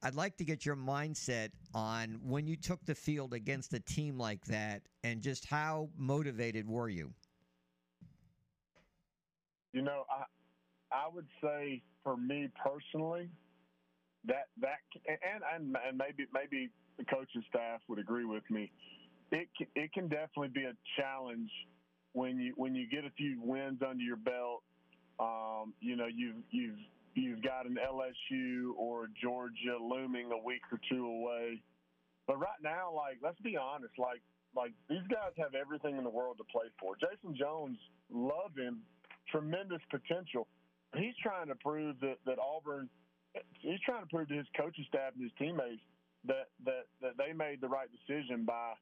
I'd 0.00 0.14
like 0.14 0.36
to 0.36 0.44
get 0.44 0.64
your 0.64 0.76
mindset 0.76 1.48
on 1.74 2.20
when 2.22 2.46
you 2.46 2.54
took 2.54 2.78
the 2.86 2.94
field 2.94 3.34
against 3.34 3.74
a 3.74 3.80
team 3.80 4.16
like 4.16 4.44
that 4.44 4.82
and 5.02 5.20
just 5.20 5.44
how 5.44 5.88
motivated 5.98 6.68
were 6.68 6.88
you? 6.88 7.12
You 9.72 9.82
know, 9.82 10.04
I 10.08 10.22
I 10.96 11.08
would 11.12 11.26
say 11.42 11.82
for 12.04 12.16
me 12.16 12.48
personally 12.64 13.28
that 14.24 14.50
that 14.60 14.78
and 15.08 15.42
and, 15.52 15.76
and 15.84 15.98
maybe 15.98 16.28
maybe 16.32 16.70
the 16.98 17.04
coaching 17.06 17.42
staff 17.48 17.80
would 17.88 17.98
agree 17.98 18.24
with 18.24 18.48
me. 18.48 18.70
It 19.32 19.48
can, 19.58 19.66
it 19.74 19.92
can 19.92 20.06
definitely 20.06 20.50
be 20.54 20.62
a 20.62 20.74
challenge 20.96 21.50
when 22.12 22.38
you 22.38 22.52
when 22.56 22.76
you 22.76 22.88
get 22.88 23.04
a 23.04 23.10
few 23.16 23.40
wins 23.42 23.80
under 23.82 24.04
your 24.04 24.14
belt. 24.14 24.62
Um, 25.18 25.74
you 25.80 25.96
know, 25.96 26.06
you've 26.06 26.36
you've 26.52 26.78
you've 27.16 27.42
got 27.42 27.66
an 27.66 27.78
LSU 27.82 28.72
or 28.76 29.08
Georgia 29.20 29.78
looming 29.80 30.30
a 30.32 30.38
week 30.38 30.62
or 30.72 30.80
two 30.90 31.06
away, 31.06 31.62
But 32.26 32.38
right 32.38 32.60
now, 32.62 32.92
like 32.94 33.18
let's 33.22 33.40
be 33.40 33.56
honest, 33.56 33.94
like 33.98 34.22
like 34.54 34.72
these 34.88 35.06
guys 35.10 35.32
have 35.38 35.54
everything 35.54 35.98
in 35.98 36.04
the 36.04 36.10
world 36.10 36.38
to 36.38 36.44
play 36.44 36.66
for. 36.80 36.96
Jason 36.96 37.36
Jones, 37.36 37.78
love 38.10 38.56
him, 38.56 38.82
tremendous 39.30 39.82
potential. 39.90 40.46
He's 40.96 41.14
trying 41.22 41.48
to 41.48 41.54
prove 41.56 42.00
that 42.00 42.16
that 42.26 42.38
Auburn. 42.38 42.88
He's 43.60 43.80
trying 43.84 44.02
to 44.02 44.08
prove 44.08 44.28
to 44.28 44.34
his 44.34 44.46
coaching 44.56 44.86
staff 44.88 45.12
and 45.14 45.22
his 45.22 45.32
teammates 45.38 45.82
that 46.26 46.48
that 46.64 46.86
that 47.02 47.16
they 47.18 47.32
made 47.32 47.60
the 47.60 47.68
right 47.68 47.88
decision 47.92 48.44
by 48.44 48.74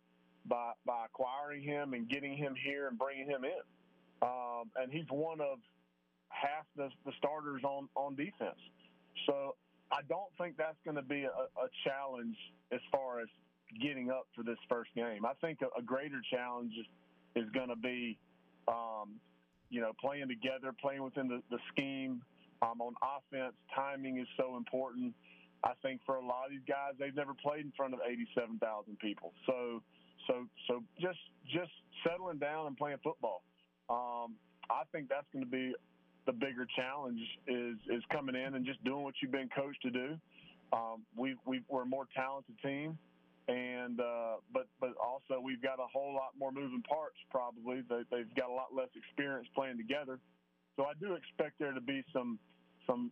by 0.47 0.73
by 0.87 1.07
acquiring 1.07 1.63
him 1.63 1.95
and 1.95 2.09
getting 2.09 2.37
him 2.37 2.55
here 2.65 2.89
and 2.89 2.99
bringing 2.99 3.29
him 3.29 3.45
in. 3.45 3.63
Um, 4.23 4.71
and 4.77 4.93
he's 4.93 5.07
one 5.11 5.41
of 5.41 5.59
half 6.35 6.67
the, 6.77 6.91
the 7.07 7.13
starters 7.19 7.63
on 7.65 7.89
on 7.95 8.15
defense. 8.15 8.59
So 9.27 9.55
I 9.93 10.03
don't 10.09 10.31
think 10.39 10.57
that's 10.57 10.79
going 10.85 10.97
to 10.97 11.07
be 11.07 11.23
a, 11.25 11.29
a 11.31 11.69
challenge 11.87 12.37
as 12.73 12.81
far 12.91 13.21
as 13.21 13.29
getting 13.81 14.11
up 14.11 14.27
for 14.35 14.43
this 14.43 14.59
first 14.69 14.91
game. 14.95 15.25
I 15.25 15.33
think 15.41 15.61
a, 15.63 15.71
a 15.79 15.83
greater 15.83 16.21
challenge 16.31 16.73
is 17.37 17.45
going 17.55 17.69
to 17.69 17.77
be, 17.77 18.19
um, 18.69 19.21
you 19.71 19.81
know, 19.81 19.93
playing 20.01 20.29
together, 20.29 20.75
playing 20.81 21.03
within 21.03 21.29
the, 21.29 21.43
the 21.51 21.59
scheme. 21.73 22.23
Um, 22.63 22.81
on 22.81 22.95
offense, 23.03 23.55
timing 23.75 24.19
is 24.19 24.29
so 24.37 24.57
important. 24.57 25.13
I 25.65 25.73
think 25.83 26.01
for 26.07 26.17
a 26.17 26.25
lot 26.25 26.47
of 26.47 26.51
these 26.51 26.67
guys, 26.67 26.93
they've 26.99 27.15
never 27.15 27.35
played 27.35 27.65
in 27.65 27.73
front 27.77 27.95
of 27.95 28.01
87,000 28.07 28.99
people. 28.99 29.33
So, 29.47 29.83
so, 30.27 30.47
so 30.69 30.83
just 31.01 31.19
just 31.45 31.73
settling 32.07 32.39
down 32.39 32.67
and 32.67 32.77
playing 32.77 32.99
football. 33.03 33.43
Um, 33.91 34.37
I 34.71 34.85
think 34.93 35.09
that's 35.09 35.27
going 35.33 35.45
to 35.45 35.51
be 35.51 35.75
the 36.27 36.33
bigger 36.33 36.67
challenge 36.77 37.21
is 37.47 37.77
is 37.91 38.03
coming 38.11 38.35
in 38.35 38.55
and 38.55 38.65
just 38.65 38.83
doing 38.85 39.03
what 39.03 39.15
you've 39.23 39.33
been 39.33 39.49
coached 39.55 39.83
to 39.83 39.91
do. 39.91 40.17
Um, 40.73 41.05
we 41.17 41.37
we 41.47 41.63
we're 41.69 41.83
a 41.83 41.87
more 41.87 42.07
talented 42.15 42.57
team, 42.63 42.99
and 43.49 44.01
uh, 44.01 44.37
but 44.53 44.67
but 44.81 44.91
also 45.03 45.41
we've 45.43 45.63
got 45.63 45.79
a 45.79 45.87
whole 45.93 46.15
lot 46.15 46.33
more 46.39 46.53
moving 46.53 46.83
parts. 46.89 47.17
Probably 47.31 47.83
they, 47.89 48.03
they've 48.11 48.35
got 48.35 48.51
a 48.51 48.53
lot 48.53 48.75
less 48.75 48.89
experience 48.97 49.49
playing 49.55 49.77
together. 49.77 50.19
So 50.77 50.85
I 50.85 50.93
do 51.01 51.15
expect 51.15 51.59
there 51.59 51.73
to 51.73 51.81
be 51.81 52.03
some 52.13 52.39
some 52.87 53.11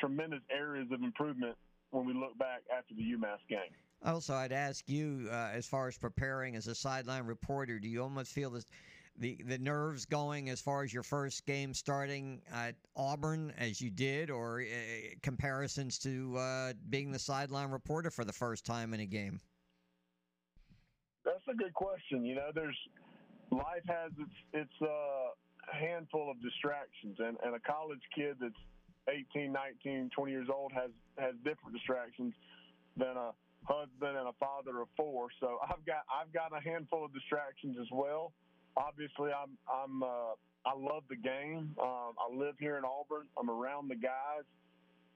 tremendous 0.00 0.42
areas 0.50 0.88
of 0.92 1.02
improvement 1.02 1.56
when 1.90 2.06
we 2.06 2.12
look 2.12 2.36
back 2.38 2.62
after 2.76 2.94
the 2.94 3.02
UMass 3.02 3.38
game. 3.48 3.72
Also, 4.04 4.34
I'd 4.34 4.52
ask 4.52 4.88
you, 4.88 5.28
uh, 5.30 5.50
as 5.52 5.66
far 5.66 5.88
as 5.88 5.96
preparing 5.96 6.54
as 6.54 6.66
a 6.66 6.74
sideline 6.74 7.24
reporter, 7.24 7.78
do 7.78 7.88
you 7.88 8.02
almost 8.02 8.32
feel 8.32 8.50
this, 8.50 8.66
the 9.18 9.38
the 9.46 9.58
nerves 9.58 10.04
going 10.04 10.50
as 10.50 10.60
far 10.60 10.82
as 10.82 10.92
your 10.92 11.02
first 11.02 11.46
game 11.46 11.74
starting 11.74 12.40
at 12.52 12.74
Auburn 12.94 13.52
as 13.58 13.80
you 13.80 13.90
did, 13.90 14.30
or 14.30 14.60
uh, 14.60 15.14
comparisons 15.22 15.98
to 16.00 16.36
uh, 16.36 16.72
being 16.90 17.12
the 17.12 17.18
sideline 17.18 17.70
reporter 17.70 18.10
for 18.10 18.24
the 18.24 18.32
first 18.32 18.64
time 18.64 18.94
in 18.94 19.00
a 19.00 19.06
game? 19.06 19.40
That's 21.24 21.42
a 21.50 21.54
good 21.54 21.74
question. 21.74 22.24
You 22.24 22.36
know, 22.36 22.50
there's 22.54 22.78
life 23.50 23.84
has 23.86 24.12
its 24.18 24.36
its 24.52 24.82
uh, 24.82 25.32
handful 25.72 26.30
of 26.30 26.40
distractions, 26.42 27.16
and, 27.18 27.36
and 27.44 27.54
a 27.54 27.60
college 27.60 28.02
kid 28.14 28.36
that's 28.40 28.54
18, 29.08 29.52
19, 29.52 30.10
20 30.14 30.32
years 30.32 30.48
old 30.52 30.72
has 30.72 30.90
has 31.18 31.34
different 31.44 31.74
distractions 31.74 32.34
than 32.96 33.16
a 33.16 33.32
husband 33.64 34.16
and 34.16 34.28
a 34.28 34.32
father 34.38 34.80
of 34.80 34.88
four. 34.96 35.28
So 35.40 35.58
I've 35.62 35.84
got 35.86 36.04
I've 36.10 36.32
got 36.32 36.56
a 36.56 36.62
handful 36.62 37.04
of 37.04 37.12
distractions 37.12 37.76
as 37.80 37.88
well. 37.92 38.32
Obviously, 38.76 39.30
I'm 39.32 39.56
I'm 39.68 40.02
uh, 40.02 40.34
I 40.66 40.74
love 40.76 41.04
the 41.08 41.16
game. 41.16 41.74
Um, 41.80 42.12
I 42.18 42.34
live 42.34 42.56
here 42.58 42.76
in 42.76 42.84
Auburn. 42.84 43.26
I'm 43.38 43.48
around 43.48 43.88
the 43.88 43.96
guys, 43.96 44.44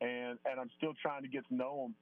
and 0.00 0.38
and 0.44 0.60
I'm 0.60 0.70
still 0.78 0.94
trying 1.02 1.22
to 1.22 1.28
get 1.28 1.46
to 1.48 1.54
know 1.54 1.90
them. 1.90 1.94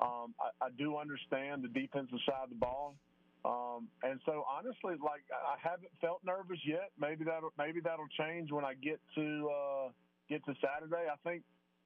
Um, 0.00 0.34
I, 0.40 0.66
I 0.66 0.68
do 0.76 0.96
understand 0.98 1.62
the 1.62 1.68
defensive 1.68 2.18
side 2.26 2.44
of 2.44 2.50
the 2.50 2.58
ball, 2.58 2.96
um, 3.44 3.88
and 4.02 4.18
so 4.24 4.44
honestly, 4.48 4.96
like 4.98 5.22
I 5.30 5.54
haven't 5.62 5.92
felt 6.00 6.20
nervous 6.24 6.58
yet. 6.66 6.90
Maybe 6.98 7.24
that 7.24 7.42
will 7.42 7.52
maybe 7.58 7.80
that'll 7.80 8.10
change 8.18 8.50
when 8.50 8.64
I 8.64 8.74
get 8.74 8.98
to 9.14 9.50
uh, 9.52 9.88
get 10.28 10.44
to 10.46 10.54
Saturday. 10.58 11.06
I 11.06 11.16
think 11.22 11.44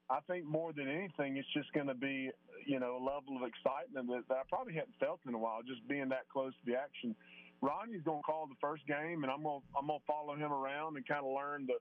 I 0.09 0.19
think 0.25 0.45
more 0.45 0.73
than 0.73 0.87
anything, 0.87 1.37
it's 1.37 1.51
just 1.53 1.71
going 1.73 1.87
to 1.87 1.93
be 1.93 2.31
you 2.65 2.79
know 2.79 2.97
a 2.97 3.03
level 3.03 3.37
of 3.37 3.43
excitement 3.43 4.07
that, 4.07 4.23
that 4.29 4.37
I 4.41 4.43
probably 4.49 4.73
hadn't 4.73 4.95
felt 4.99 5.19
in 5.27 5.35
a 5.35 5.37
while. 5.37 5.59
Just 5.61 5.85
being 5.87 6.09
that 6.09 6.29
close 6.31 6.53
to 6.53 6.65
the 6.65 6.77
action. 6.79 7.15
Ronnie's 7.61 8.01
going 8.03 8.19
to 8.19 8.23
call 8.23 8.47
the 8.47 8.59
first 8.61 8.85
game, 8.87 9.23
and 9.23 9.31
I'm 9.31 9.43
going 9.43 9.59
to, 9.59 9.65
I'm 9.77 9.87
going 9.87 9.99
to 9.99 10.05
follow 10.05 10.35
him 10.35 10.51
around 10.51 10.95
and 10.95 11.07
kind 11.07 11.25
of 11.25 11.31
learn 11.31 11.67
the 11.67 11.75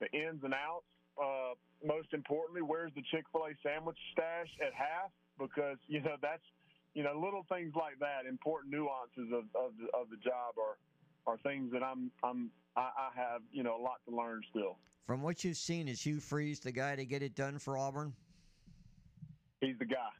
the 0.00 0.10
ins 0.10 0.42
and 0.42 0.52
outs. 0.52 0.86
Uh, 1.16 1.54
most 1.86 2.08
importantly, 2.12 2.62
where's 2.62 2.92
the 2.94 3.02
Chick 3.10 3.24
Fil 3.32 3.46
A 3.46 3.54
sandwich 3.62 3.98
stash 4.12 4.48
at 4.60 4.74
half? 4.74 5.10
Because 5.38 5.78
you 5.86 6.00
know 6.00 6.16
that's 6.20 6.42
you 6.94 7.02
know 7.02 7.14
little 7.14 7.46
things 7.48 7.72
like 7.74 7.98
that, 8.00 8.28
important 8.28 8.72
nuances 8.72 9.32
of 9.32 9.44
of 9.54 9.72
the, 9.78 9.86
of 9.96 10.10
the 10.10 10.16
job 10.16 10.58
are 10.58 10.76
are 11.26 11.38
things 11.38 11.72
that 11.72 11.82
I'm 11.82 12.10
I'm 12.22 12.50
I, 12.76 12.90
I 12.96 13.08
have 13.14 13.42
you 13.52 13.62
know 13.62 13.76
a 13.76 13.82
lot 13.82 14.00
to 14.08 14.14
learn 14.14 14.42
still. 14.50 14.76
From 15.06 15.22
what 15.22 15.44
you've 15.44 15.56
seen, 15.56 15.88
is 15.88 16.00
Hugh 16.00 16.20
Freeze 16.20 16.60
the 16.60 16.72
guy 16.72 16.96
to 16.96 17.04
get 17.04 17.22
it 17.22 17.34
done 17.34 17.58
for 17.58 17.76
Auburn? 17.76 18.12
He's 19.60 19.78
the 19.78 19.84
guy. 19.84 20.10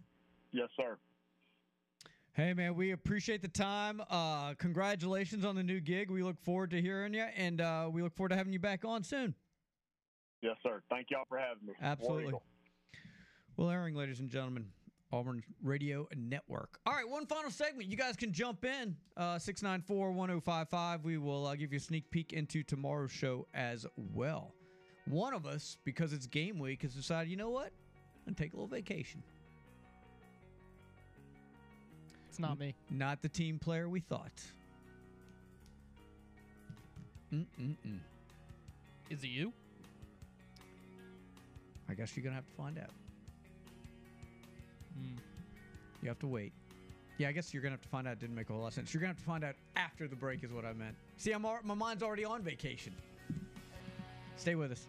Yes, 0.52 0.68
sir. 0.76 0.96
Hey 2.34 2.54
man, 2.54 2.74
we 2.76 2.92
appreciate 2.92 3.42
the 3.42 3.48
time. 3.48 4.00
Uh, 4.08 4.54
congratulations 4.54 5.44
on 5.44 5.54
the 5.54 5.62
new 5.62 5.80
gig. 5.80 6.10
We 6.10 6.22
look 6.22 6.40
forward 6.42 6.70
to 6.70 6.80
hearing 6.80 7.12
you, 7.12 7.26
and 7.36 7.60
uh, 7.60 7.90
we 7.92 8.02
look 8.02 8.16
forward 8.16 8.30
to 8.30 8.36
having 8.36 8.54
you 8.54 8.58
back 8.58 8.86
on 8.86 9.04
soon. 9.04 9.34
Yes, 10.40 10.56
sir. 10.62 10.82
Thank 10.88 11.08
y'all 11.10 11.26
for 11.28 11.36
having 11.36 11.66
me. 11.66 11.74
Absolutely. 11.82 12.32
Will, 13.58 13.68
Herring, 13.68 13.94
ladies 13.94 14.20
and 14.20 14.30
gentlemen, 14.30 14.68
Auburn 15.12 15.42
Radio 15.62 16.08
Network. 16.16 16.78
All 16.86 16.94
right, 16.94 17.06
one 17.06 17.26
final 17.26 17.50
segment. 17.50 17.90
You 17.90 17.98
guys 17.98 18.16
can 18.16 18.32
jump 18.32 18.64
in. 18.64 18.96
Uh, 19.14 19.38
694 19.38 20.12
1055. 20.12 21.04
We 21.04 21.18
will 21.18 21.46
uh, 21.46 21.54
give 21.54 21.70
you 21.70 21.76
a 21.76 21.80
sneak 21.80 22.10
peek 22.10 22.32
into 22.32 22.62
tomorrow's 22.62 23.12
show 23.12 23.46
as 23.52 23.84
well. 23.94 24.54
One 25.04 25.34
of 25.34 25.44
us, 25.44 25.76
because 25.84 26.14
it's 26.14 26.26
game 26.26 26.58
week, 26.58 26.80
has 26.80 26.94
decided, 26.94 27.30
you 27.30 27.36
know 27.36 27.50
what? 27.50 27.72
I'm 28.16 28.24
going 28.24 28.34
to 28.36 28.42
take 28.42 28.54
a 28.54 28.56
little 28.56 28.68
vacation. 28.68 29.22
It's 32.32 32.38
not 32.38 32.58
me. 32.58 32.74
Not 32.88 33.20
the 33.20 33.28
team 33.28 33.58
player 33.58 33.90
we 33.90 34.00
thought. 34.00 34.32
Mm-mm-mm. 37.30 37.98
Is 39.10 39.22
it 39.22 39.26
you? 39.26 39.52
I 41.90 41.92
guess 41.92 42.16
you're 42.16 42.22
going 42.22 42.32
to 42.32 42.36
have 42.36 42.46
to 42.46 42.54
find 42.54 42.78
out. 42.78 42.88
Hmm. 44.96 45.18
You 46.00 46.08
have 46.08 46.20
to 46.20 46.26
wait. 46.26 46.54
Yeah, 47.18 47.28
I 47.28 47.32
guess 47.32 47.52
you're 47.52 47.62
gonna 47.62 47.74
have 47.74 47.82
to 47.82 47.88
find 47.88 48.08
out. 48.08 48.18
Didn't 48.18 48.34
make 48.34 48.48
a 48.48 48.54
whole 48.54 48.62
lot 48.62 48.68
of 48.68 48.74
sense. 48.74 48.94
You're 48.94 49.02
gonna 49.02 49.12
have 49.12 49.18
to 49.18 49.24
find 49.24 49.44
out 49.44 49.54
after 49.76 50.08
the 50.08 50.16
break, 50.16 50.42
is 50.42 50.50
what 50.50 50.64
I 50.64 50.72
meant. 50.72 50.96
See, 51.18 51.32
I'm 51.32 51.42
my 51.42 51.74
mind's 51.74 52.02
already 52.02 52.24
on 52.24 52.42
vacation. 52.42 52.94
Stay 54.36 54.54
with 54.54 54.72
us. 54.72 54.86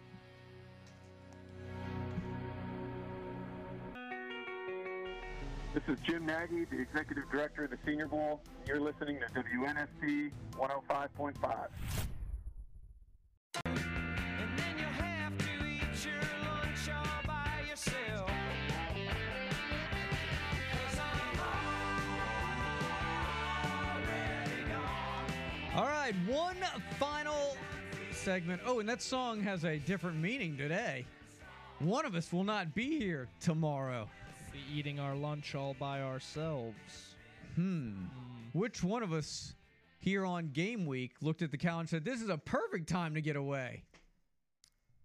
This 5.74 5.82
is 5.88 5.98
Jim 6.06 6.24
Nagy, 6.24 6.66
the 6.66 6.80
Executive 6.80 7.28
Director 7.32 7.64
of 7.64 7.70
the 7.70 7.78
Senior 7.84 8.06
Bowl. 8.06 8.40
You're 8.64 8.78
listening 8.78 9.18
to 9.18 9.26
WNSP 9.42 10.30
105.5. 10.52 11.68
All 25.74 25.86
right, 25.86 26.14
one 26.28 26.56
final 27.00 27.56
segment. 28.12 28.62
Oh, 28.64 28.78
and 28.78 28.88
that 28.88 29.02
song 29.02 29.42
has 29.42 29.64
a 29.64 29.78
different 29.78 30.18
meaning 30.18 30.56
today. 30.56 31.04
One 31.80 32.06
of 32.06 32.14
us 32.14 32.32
will 32.32 32.44
not 32.44 32.76
be 32.76 32.96
here 32.96 33.26
tomorrow. 33.40 34.08
Be 34.54 34.60
eating 34.72 35.00
our 35.00 35.16
lunch 35.16 35.56
all 35.56 35.74
by 35.74 36.00
ourselves. 36.00 37.16
Hmm. 37.56 38.04
Which 38.52 38.84
one 38.84 39.02
of 39.02 39.12
us 39.12 39.54
here 39.98 40.24
on 40.24 40.50
game 40.52 40.86
week 40.86 41.14
looked 41.20 41.42
at 41.42 41.50
the 41.50 41.58
calendar 41.58 41.80
and 41.80 41.88
said, 41.88 42.04
This 42.04 42.22
is 42.22 42.28
a 42.28 42.38
perfect 42.38 42.88
time 42.88 43.14
to 43.14 43.20
get 43.20 43.34
away? 43.34 43.82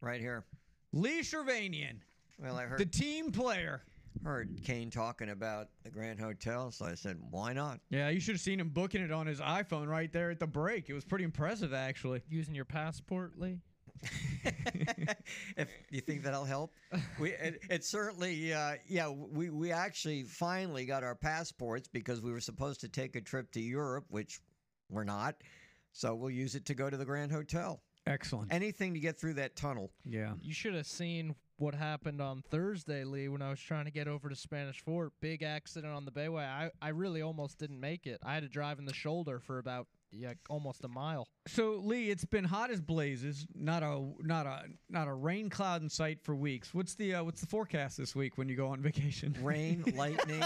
Right 0.01 0.21
here. 0.21 0.45
Lee 0.93 1.21
Shervanian, 1.21 1.95
Well, 2.39 2.57
I 2.57 2.65
heard 2.65 2.77
the 2.79 2.85
team 2.85 3.31
player. 3.31 3.81
heard 4.23 4.61
Kane 4.63 4.91
talking 4.91 5.29
about 5.29 5.69
the 5.83 5.89
Grand 5.89 6.19
Hotel, 6.19 6.69
so 6.69 6.85
I 6.85 6.93
said, 6.93 7.17
why 7.31 7.51
not? 7.53 7.79
Yeah, 7.89 8.09
you 8.09 8.19
should 8.19 8.35
have 8.35 8.41
seen 8.41 8.59
him 8.59 8.69
booking 8.69 9.01
it 9.01 9.11
on 9.11 9.25
his 9.25 9.39
iPhone 9.39 9.87
right 9.87 10.11
there 10.13 10.29
at 10.29 10.39
the 10.39 10.47
break. 10.47 10.89
It 10.89 10.93
was 10.93 11.05
pretty 11.05 11.25
impressive, 11.25 11.73
actually. 11.73 12.21
Using 12.29 12.53
your 12.53 12.65
passport, 12.65 13.33
Lee? 13.39 13.59
if 15.57 15.67
you 15.89 16.01
think 16.01 16.23
that'll 16.23 16.45
help, 16.45 16.73
we 17.19 17.31
it, 17.31 17.61
it 17.69 17.83
certainly 17.83 18.53
uh, 18.53 18.73
yeah 18.87 19.09
we 19.09 19.49
we 19.49 19.71
actually 19.71 20.23
finally 20.23 20.85
got 20.85 21.03
our 21.03 21.15
passports 21.15 21.87
because 21.87 22.21
we 22.21 22.31
were 22.31 22.39
supposed 22.39 22.81
to 22.81 22.87
take 22.87 23.15
a 23.15 23.21
trip 23.21 23.51
to 23.51 23.59
Europe, 23.59 24.05
which 24.09 24.39
we're 24.89 25.03
not. 25.03 25.35
So 25.91 26.15
we'll 26.15 26.29
use 26.29 26.55
it 26.55 26.65
to 26.67 26.75
go 26.75 26.89
to 26.89 26.97
the 26.97 27.05
Grand 27.05 27.31
Hotel. 27.31 27.81
Excellent. 28.05 28.53
Anything 28.53 28.93
to 28.93 28.99
get 28.99 29.19
through 29.19 29.35
that 29.35 29.55
tunnel. 29.55 29.91
Yeah. 30.05 30.33
You 30.41 30.53
should 30.53 30.73
have 30.73 30.87
seen 30.87 31.35
what 31.57 31.75
happened 31.75 32.21
on 32.21 32.41
Thursday, 32.49 33.03
Lee, 33.03 33.27
when 33.27 33.41
I 33.41 33.49
was 33.49 33.59
trying 33.59 33.85
to 33.85 33.91
get 33.91 34.07
over 34.07 34.29
to 34.29 34.35
Spanish 34.35 34.81
Fort. 34.81 35.11
Big 35.21 35.43
accident 35.43 35.93
on 35.93 36.05
the 36.05 36.11
Bayway. 36.11 36.45
I, 36.45 36.71
I 36.81 36.89
really 36.89 37.21
almost 37.21 37.59
didn't 37.59 37.79
make 37.79 38.07
it. 38.07 38.19
I 38.23 38.33
had 38.33 38.43
to 38.43 38.49
drive 38.49 38.79
in 38.79 38.85
the 38.85 38.93
shoulder 38.93 39.39
for 39.39 39.59
about 39.59 39.87
yeah 40.11 40.33
almost 40.49 40.83
a 40.83 40.87
mile. 40.87 41.27
So 41.47 41.73
Lee, 41.83 42.09
it's 42.09 42.25
been 42.25 42.43
hot 42.45 42.71
as 42.71 42.81
blazes. 42.81 43.45
Not 43.55 43.83
a 43.83 44.05
not 44.21 44.45
a 44.45 44.63
not 44.89 45.07
a 45.07 45.13
rain 45.13 45.49
cloud 45.49 45.81
in 45.81 45.89
sight 45.89 46.19
for 46.21 46.35
weeks. 46.35 46.73
What's 46.73 46.95
the 46.95 47.15
uh, 47.15 47.23
what's 47.23 47.41
the 47.41 47.47
forecast 47.47 47.97
this 47.97 48.15
week 48.15 48.37
when 48.37 48.49
you 48.49 48.55
go 48.55 48.67
on 48.67 48.81
vacation? 48.81 49.35
Rain, 49.41 49.83
lightning. 49.95 50.43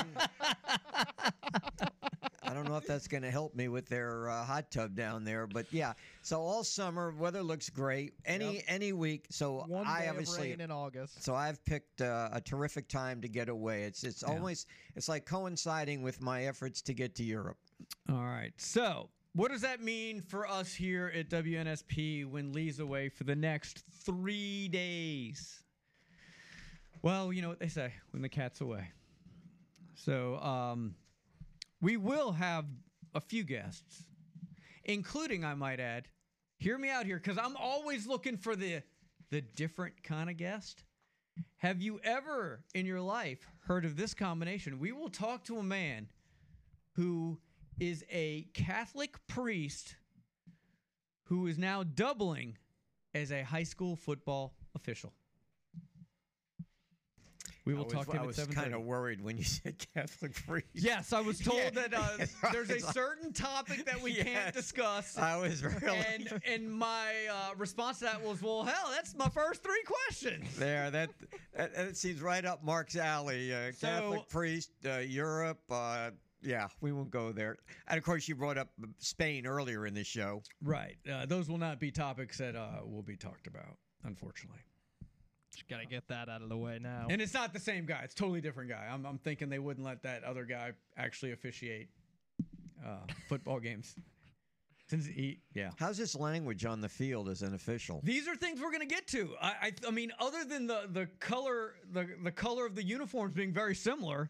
I 2.45 2.53
don't 2.53 2.67
know 2.69 2.77
if 2.77 2.85
that's 2.85 3.07
going 3.07 3.23
to 3.23 3.31
help 3.31 3.55
me 3.55 3.67
with 3.67 3.87
their 3.87 4.29
uh, 4.29 4.43
hot 4.43 4.69
tub 4.69 4.95
down 4.95 5.23
there, 5.23 5.47
but 5.47 5.65
yeah. 5.71 5.93
So 6.21 6.39
all 6.39 6.63
summer 6.63 7.11
weather 7.17 7.41
looks 7.41 7.69
great. 7.69 8.13
Any 8.25 8.55
Yep. 8.55 8.63
any 8.67 8.93
week. 8.93 9.25
So 9.31 9.63
One 9.67 9.87
I 9.87 10.01
day 10.01 10.05
of 10.07 10.11
obviously 10.11 10.49
rain 10.49 10.61
in 10.61 10.69
August. 10.69 11.23
So 11.23 11.33
I've 11.33 11.63
picked 11.65 12.01
uh, 12.01 12.29
a 12.31 12.41
terrific 12.41 12.87
time 12.89 13.21
to 13.21 13.27
get 13.27 13.49
away. 13.49 13.83
It's 13.83 14.03
it's 14.03 14.21
always 14.23 14.67
it's 14.95 15.09
like 15.09 15.25
coinciding 15.25 16.03
with 16.03 16.21
my 16.21 16.45
efforts 16.45 16.81
to 16.83 16.93
get 16.93 17.15
to 17.15 17.23
Europe. 17.23 17.57
All 18.09 18.17
right. 18.23 18.51
So, 18.57 19.09
what 19.33 19.51
does 19.51 19.61
that 19.61 19.81
mean 19.81 20.21
for 20.21 20.47
us 20.47 20.73
here 20.73 21.11
at 21.15 21.29
WNSP 21.29 22.29
when 22.29 22.53
Lee's 22.53 22.79
away 22.79 23.09
for 23.09 23.23
the 23.23 23.35
next 23.35 23.83
three 24.05 24.67
days? 24.67 25.63
Well, 27.01 27.33
you 27.33 27.41
know 27.41 27.49
what 27.49 27.59
they 27.59 27.67
say 27.67 27.93
when 28.11 28.21
the 28.21 28.29
cat's 28.29 28.61
away. 28.61 28.91
So, 29.95 30.37
um, 30.37 30.95
we 31.81 31.97
will 31.97 32.31
have 32.31 32.65
a 33.13 33.19
few 33.19 33.43
guests, 33.43 34.03
including, 34.85 35.43
I 35.43 35.53
might 35.53 35.79
add, 35.79 36.07
hear 36.57 36.77
me 36.77 36.89
out 36.89 37.05
here, 37.05 37.17
because 37.17 37.37
I'm 37.37 37.57
always 37.57 38.07
looking 38.07 38.37
for 38.37 38.55
the 38.55 38.81
the 39.31 39.41
different 39.41 40.03
kind 40.03 40.29
of 40.29 40.37
guest. 40.37 40.83
Have 41.57 41.81
you 41.81 41.99
ever 42.03 42.63
in 42.75 42.85
your 42.85 43.01
life 43.01 43.47
heard 43.65 43.83
of 43.83 43.95
this 43.97 44.13
combination? 44.13 44.79
We 44.79 44.91
will 44.91 45.09
talk 45.09 45.43
to 45.45 45.57
a 45.57 45.63
man 45.63 46.07
who 46.95 47.39
is 47.79 48.03
a 48.09 48.47
Catholic 48.53 49.15
priest 49.27 49.95
who 51.25 51.47
is 51.47 51.57
now 51.57 51.83
doubling 51.83 52.57
as 53.13 53.31
a 53.31 53.43
high 53.43 53.63
school 53.63 53.95
football 53.95 54.53
official. 54.75 55.13
We 57.65 57.73
will 57.73 57.85
was, 57.85 57.93
talk 57.93 58.05
to 58.07 58.11
him 58.11 58.23
I 58.23 58.25
was 58.25 58.37
kind 58.53 58.73
of 58.73 58.81
worried 58.81 59.23
when 59.23 59.37
you 59.37 59.45
said 59.45 59.75
Catholic 59.93 60.33
priest. 60.45 60.67
Yes, 60.73 61.13
I 61.13 61.21
was 61.21 61.39
told 61.39 61.59
Yeah. 61.59 61.69
that 61.69 61.93
uh, 61.93 62.25
there's 62.51 62.69
a 62.69 62.73
like- 62.85 62.93
certain 62.93 63.31
topic 63.31 63.85
that 63.85 64.01
we 64.01 64.15
can't 64.15 64.53
discuss. 64.53 65.17
I 65.17 65.37
was 65.37 65.63
really 65.63 65.87
and 66.13 66.41
and 66.45 66.69
my 66.69 67.13
uh, 67.31 67.51
response 67.57 67.99
to 67.99 68.05
that 68.05 68.21
was, 68.21 68.41
well, 68.41 68.63
hell, 68.63 68.89
that's 68.91 69.15
my 69.15 69.29
first 69.29 69.63
three 69.63 69.83
questions. 69.85 70.57
there. 70.57 70.91
That, 70.91 71.09
that 71.55 71.73
that 71.73 71.95
seems 71.95 72.21
right 72.21 72.43
up 72.43 72.65
Mark's 72.65 72.97
alley. 72.97 73.53
Uh, 73.53 73.71
Catholic 73.79 74.19
So- 74.21 74.25
priest, 74.29 74.71
uh, 74.85 74.97
Europe. 74.97 75.61
Yeah, 76.43 76.67
we 76.81 76.91
won't 76.91 77.09
go 77.09 77.31
there. 77.31 77.57
And 77.87 77.97
of 77.97 78.03
course, 78.03 78.27
you 78.27 78.35
brought 78.35 78.57
up 78.57 78.69
Spain 78.99 79.45
earlier 79.45 79.85
in 79.85 79.93
the 79.93 80.03
show. 80.03 80.43
Right. 80.61 80.97
Uh, 81.11 81.25
those 81.25 81.49
will 81.49 81.57
not 81.57 81.79
be 81.79 81.91
topics 81.91 82.37
that 82.37 82.55
uh, 82.55 82.81
will 82.85 83.03
be 83.03 83.15
talked 83.15 83.47
about, 83.47 83.77
unfortunately. 84.03 84.59
Just 85.53 85.67
gotta 85.69 85.85
get 85.85 86.07
that 86.07 86.29
out 86.29 86.41
of 86.41 86.49
the 86.49 86.57
way 86.57 86.79
now. 86.81 87.07
And 87.09 87.21
it's 87.21 87.33
not 87.33 87.53
the 87.53 87.59
same 87.59 87.85
guy. 87.85 88.01
It's 88.03 88.13
a 88.13 88.17
totally 88.17 88.41
different 88.41 88.69
guy. 88.69 88.89
I'm, 88.91 89.05
I'm 89.05 89.19
thinking 89.19 89.49
they 89.49 89.59
wouldn't 89.59 89.85
let 89.85 90.01
that 90.03 90.23
other 90.23 90.45
guy 90.45 90.71
actually 90.97 91.31
officiate 91.31 91.89
uh, 92.85 92.97
football 93.29 93.59
games. 93.59 93.95
Since 94.89 95.05
he, 95.05 95.39
yeah. 95.53 95.69
How's 95.77 95.97
this 95.97 96.15
language 96.15 96.65
on 96.65 96.81
the 96.81 96.89
field 96.89 97.29
as 97.29 97.41
an 97.41 97.53
official? 97.53 98.01
These 98.03 98.27
are 98.27 98.35
things 98.35 98.59
we're 98.61 98.71
going 98.71 98.81
to 98.81 98.85
get 98.85 99.07
to. 99.07 99.33
I, 99.41 99.47
I, 99.47 99.71
I 99.87 99.91
mean, 99.91 100.11
other 100.19 100.43
than 100.43 100.67
the 100.67 100.89
the 100.91 101.07
color, 101.19 101.75
the 101.91 102.09
the 102.23 102.31
color 102.31 102.65
of 102.65 102.75
the 102.75 102.83
uniforms 102.83 103.33
being 103.33 103.53
very 103.53 103.75
similar. 103.75 104.29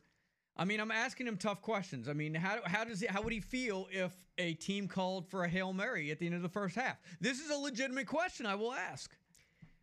I 0.55 0.65
mean, 0.65 0.79
I'm 0.79 0.91
asking 0.91 1.27
him 1.27 1.37
tough 1.37 1.61
questions. 1.61 2.07
I 2.07 2.13
mean, 2.13 2.35
how 2.35 2.59
how 2.65 2.83
does 2.83 2.99
he, 2.99 3.07
how 3.07 3.21
would 3.21 3.33
he 3.33 3.39
feel 3.39 3.87
if 3.91 4.13
a 4.37 4.53
team 4.53 4.87
called 4.87 5.27
for 5.27 5.43
a 5.43 5.49
hail 5.49 5.73
mary 5.73 6.11
at 6.11 6.19
the 6.19 6.25
end 6.25 6.35
of 6.35 6.41
the 6.41 6.49
first 6.49 6.75
half? 6.75 6.97
This 7.19 7.39
is 7.39 7.49
a 7.49 7.57
legitimate 7.57 8.07
question. 8.07 8.45
I 8.45 8.55
will 8.55 8.73
ask. 8.73 9.15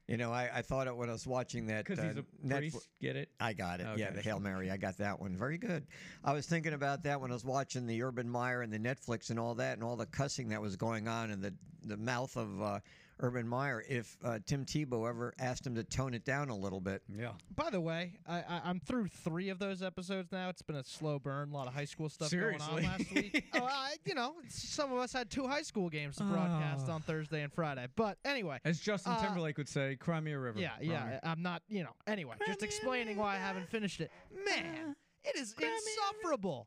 You 0.07 0.17
know, 0.17 0.33
I, 0.33 0.51
I 0.53 0.63
thought 0.63 0.89
it 0.89 0.97
when 0.97 1.09
I 1.09 1.13
was 1.13 1.25
watching 1.25 1.69
that. 1.69 1.85
Because 1.85 2.05
he's 2.05 2.17
uh, 2.17 2.23
a 2.23 2.47
Netflix- 2.47 2.59
priest. 2.73 2.89
Get 3.01 3.15
it? 3.15 3.29
I 3.39 3.53
got 3.53 3.79
it. 3.79 3.87
yeah, 3.97 4.11
the 4.11 4.21
Hail 4.21 4.41
Mary. 4.41 4.69
I 4.69 4.77
got 4.77 4.99
that 4.99 5.21
one. 5.21 5.37
Very 5.37 5.57
good. 5.57 5.87
I 6.25 6.33
was 6.33 6.47
thinking 6.47 6.73
about 6.73 7.05
that 7.05 7.21
when 7.21 7.31
I 7.31 7.35
was 7.35 7.45
watching 7.45 7.87
the 7.87 8.03
Urban 8.03 8.29
Meyer 8.29 8.63
and 8.63 8.73
the 8.73 8.79
Netflix 8.79 9.31
and 9.31 9.39
all 9.39 9.55
that 9.55 9.75
and 9.75 9.85
all 9.85 9.95
the 9.95 10.07
cussing 10.07 10.49
that 10.49 10.61
was 10.61 10.75
going 10.75 11.07
on 11.07 11.31
in 11.31 11.41
the, 11.41 11.55
the 11.85 11.97
mouth 11.97 12.37
of 12.37 12.61
uh, 12.61 12.81
Urban 13.21 13.47
Meyer. 13.47 13.83
If 13.89 14.17
uh, 14.25 14.39
Tim 14.47 14.65
Tebow 14.65 15.09
ever 15.09 15.33
asked 15.39 15.67
him 15.67 15.75
to 15.77 15.85
tone 15.85 16.15
it 16.15 16.25
down 16.25 16.49
a 16.49 16.57
little 16.57 16.81
bit. 16.81 17.03
Yeah. 17.17 17.33
By 17.55 17.71
the 17.71 17.81
way, 17.81 18.15
I, 18.29 18.39
I, 18.39 18.61
I'm 18.65 18.81
through 18.81 19.09
three 19.09 19.49
of 19.51 19.59
those 19.59 19.83
episodes 19.83 20.33
now. 20.33 20.49
It's 20.49 20.63
been 20.63 20.77
a 20.77 20.85
slow 20.85 21.19
burn. 21.19 21.51
A 21.51 21.55
lot 21.55 21.67
of 21.67 21.75
high 21.75 21.85
school 21.85 22.09
stuff 22.09 22.31
going 22.31 22.59
Seriously. 22.59 22.85
on 22.87 22.91
last 22.91 23.15
week. 23.15 23.45
oh, 23.55 23.65
I, 23.65 23.97
you 24.05 24.15
know, 24.15 24.35
some 24.49 24.93
of 24.93 24.99
us 24.99 25.13
had 25.13 25.31
two 25.31 25.47
high 25.47 25.63
school 25.63 25.89
games 25.89 26.17
to 26.17 26.25
broadcast 26.25 26.87
Oh. 26.89 26.93
on 26.93 27.03
Thursday 27.03 27.43
and 27.43 27.53
Friday. 27.53 27.87
But 27.97 28.19
anyway, 28.25 28.59
As 28.65 28.81
Justin 28.81 29.13
uh, 29.13 29.23
Timberlake 29.23 29.59
would 29.59 29.69
say, 29.69 29.97
"Cry 29.97 30.21
me 30.21 30.33
a 30.33 30.39
river." 30.39 30.59
Yeah, 30.59 30.71
yeah. 30.81 31.21
I'm 31.23 31.43
not, 31.43 31.63
you 31.69 31.83
know. 31.83 31.93
Anyway, 32.07 32.37
just 32.47 32.63
explaining 32.63 33.17
why 33.17 33.35
I 33.35 33.39
haven't 33.39 33.69
finished 33.69 34.01
it. 34.01 34.11
Man, 34.47 34.97
it 35.25 35.37
is 35.37 35.55
insufferable. 35.61 36.67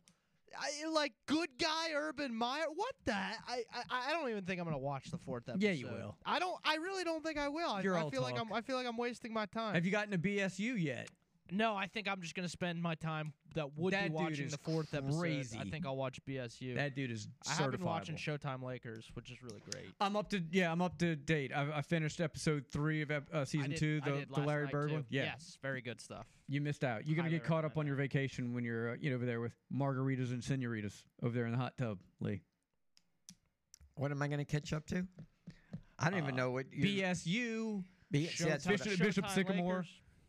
I, 0.59 0.89
like 0.89 1.13
good 1.25 1.49
guy 1.59 1.93
Urban 1.95 2.33
Meyer. 2.35 2.65
What 2.73 2.93
the? 3.05 3.13
I, 3.13 3.63
I 3.73 3.83
I 4.09 4.11
don't 4.13 4.29
even 4.29 4.43
think 4.45 4.59
I'm 4.59 4.65
gonna 4.65 4.77
watch 4.77 5.11
the 5.11 5.17
fourth 5.17 5.49
episode. 5.49 5.63
Yeah, 5.63 5.71
you 5.71 5.87
will. 5.87 6.17
I 6.25 6.39
don't. 6.39 6.57
I 6.63 6.75
really 6.75 7.03
don't 7.03 7.23
think 7.23 7.37
I 7.37 7.49
will. 7.49 7.69
I, 7.69 7.81
You're 7.81 7.97
I 7.97 8.01
all 8.01 8.11
feel 8.11 8.21
like. 8.21 8.39
I'm. 8.39 8.51
I 8.51 8.61
feel 8.61 8.75
like 8.75 8.87
I'm 8.87 8.97
wasting 8.97 9.33
my 9.33 9.45
time. 9.47 9.73
Have 9.75 9.85
you 9.85 9.91
gotten 9.91 10.11
to 10.11 10.17
BSU 10.17 10.81
yet? 10.81 11.09
No, 11.51 11.75
I 11.75 11.87
think 11.87 12.07
I'm 12.07 12.21
just 12.21 12.35
gonna 12.35 12.47
spend 12.49 12.81
my 12.81 12.95
time 12.95 13.33
that 13.53 13.77
would 13.77 13.93
That 13.93 14.05
be 14.07 14.13
watching 14.13 14.47
the 14.47 14.57
fourth 14.57 14.93
episode. 14.93 15.45
I 15.59 15.65
think 15.65 15.85
I'll 15.85 15.97
watch 15.97 16.19
BSU. 16.25 16.75
That 16.75 16.95
dude 16.95 17.11
is 17.11 17.27
I 17.47 17.53
have 17.53 17.71
been 17.71 17.83
watching. 17.83 18.15
Showtime 18.15 18.63
Lakers, 18.63 19.11
which 19.13 19.29
is 19.29 19.43
really 19.43 19.61
great. 19.71 19.87
I'm 20.01 20.15
up 20.15 20.29
to 20.29 20.41
yeah, 20.51 20.71
I'm 20.71 20.81
up 20.81 20.97
to 20.99 21.15
date. 21.15 21.51
I, 21.53 21.67
I 21.75 21.81
finished 21.81 22.21
episode 22.21 22.65
three 22.71 23.01
of 23.01 23.11
uh, 23.11 23.45
season 23.45 23.71
did- 23.71 23.79
two, 23.79 24.01
the, 24.01 24.25
the 24.33 24.41
Larry 24.41 24.67
Bird 24.67 24.89
too. 24.89 24.95
one. 24.95 25.05
Yeah, 25.09 25.23
Yes, 25.23 25.57
very 25.61 25.81
good 25.81 25.99
stuff. 26.01 26.25
you 26.47 26.61
missed 26.61 26.83
out. 26.83 27.05
You're 27.05 27.15
gonna 27.17 27.27
Highly 27.27 27.39
get 27.39 27.47
caught 27.47 27.65
up 27.65 27.77
on 27.77 27.85
your 27.85 27.95
vacation 27.97 28.53
when 28.53 28.63
you're 28.63 28.91
uh, 28.91 28.95
you 28.99 29.09
know 29.09 29.17
over 29.17 29.25
there 29.25 29.41
with 29.41 29.53
margaritas 29.71 30.31
and 30.31 30.43
senoritas 30.43 31.03
over 31.21 31.35
there 31.35 31.45
in 31.45 31.51
the 31.51 31.57
hot 31.57 31.77
tub, 31.77 31.99
Lee. 32.19 32.41
What 33.95 34.11
am 34.11 34.21
I 34.21 34.27
going 34.27 34.39
to 34.39 34.45
catch 34.45 34.73
up 34.73 34.87
to? 34.87 35.05
I 35.99 36.09
don't 36.09 36.19
even 36.19 36.35
know 36.35 36.49
what 36.51 36.65
you. 36.73 37.03
BSU. 37.03 37.83
B- 38.09 38.27
see, 38.27 38.45
that's 38.45 38.65
what 38.65 38.81
I- 38.81 38.83
Bishop, 38.83 38.99
Bishop 38.99 39.29
Sycamore. 39.29 39.85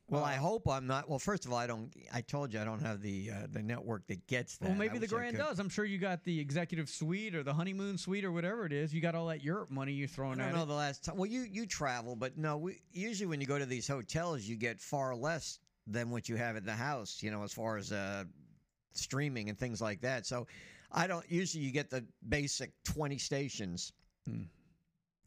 Well, 0.08 0.22
Uh, 0.22 0.26
I 0.26 0.34
hope 0.34 0.68
I'm 0.68 0.86
not. 0.86 1.08
Well, 1.08 1.18
first 1.18 1.46
of 1.46 1.52
all, 1.52 1.58
I 1.58 1.66
don't. 1.66 1.90
I 2.12 2.20
told 2.20 2.52
you 2.52 2.60
I 2.60 2.64
don't 2.64 2.80
have 2.82 3.00
the 3.00 3.30
uh, 3.30 3.46
the 3.50 3.62
network 3.62 4.06
that 4.08 4.26
gets 4.26 4.58
that. 4.58 4.66
Well, 4.66 4.74
I 4.74 4.78
maybe 4.78 4.98
the 4.98 5.06
Grand 5.06 5.36
does. 5.38 5.58
I'm 5.58 5.70
sure 5.70 5.84
you 5.86 5.96
got 5.98 6.24
the 6.24 6.38
executive 6.40 6.90
suite 6.90 7.34
or 7.34 7.42
the 7.42 7.54
honeymoon 7.54 7.96
suite 7.96 8.24
or 8.24 8.30
whatever 8.30 8.66
it 8.66 8.72
is. 8.72 8.92
You 8.92 9.00
got 9.00 9.14
all 9.14 9.28
that 9.28 9.42
Europe 9.42 9.70
money 9.70 9.92
you're 9.92 10.06
I 10.08 10.12
throwing 10.12 10.38
don't 10.38 10.48
at 10.48 10.54
know 10.54 10.64
it. 10.64 10.66
the 10.66 10.74
last 10.74 11.04
time. 11.04 11.16
Well, 11.16 11.26
you 11.26 11.46
you 11.50 11.64
travel, 11.66 12.16
but 12.16 12.36
no. 12.36 12.58
We, 12.58 12.82
usually, 12.92 13.26
when 13.26 13.40
you 13.40 13.46
go 13.46 13.58
to 13.58 13.64
these 13.66 13.88
hotels, 13.88 14.42
you 14.42 14.56
get 14.56 14.78
far 14.78 15.16
less 15.16 15.58
than 15.86 16.10
what 16.10 16.28
you 16.28 16.36
have 16.36 16.56
at 16.56 16.66
the 16.66 16.74
house. 16.74 17.22
You 17.22 17.30
know, 17.30 17.42
as 17.42 17.54
far 17.54 17.78
as 17.78 17.90
uh, 17.90 18.24
streaming 18.92 19.48
and 19.48 19.58
things 19.58 19.80
like 19.80 20.02
that. 20.02 20.26
So, 20.26 20.46
I 20.92 21.06
don't. 21.06 21.24
Usually, 21.30 21.64
you 21.64 21.72
get 21.72 21.88
the 21.88 22.04
basic 22.28 22.72
twenty 22.84 23.16
stations. 23.16 23.92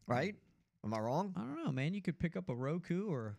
Right? 0.06 0.36
Am 0.84 0.94
I 0.94 1.00
wrong? 1.00 1.34
I 1.36 1.40
don't 1.40 1.64
know, 1.64 1.72
man. 1.72 1.94
You 1.94 2.00
could 2.00 2.18
pick 2.18 2.36
up 2.36 2.48
a 2.48 2.54
Roku 2.54 3.08
or 3.10 3.36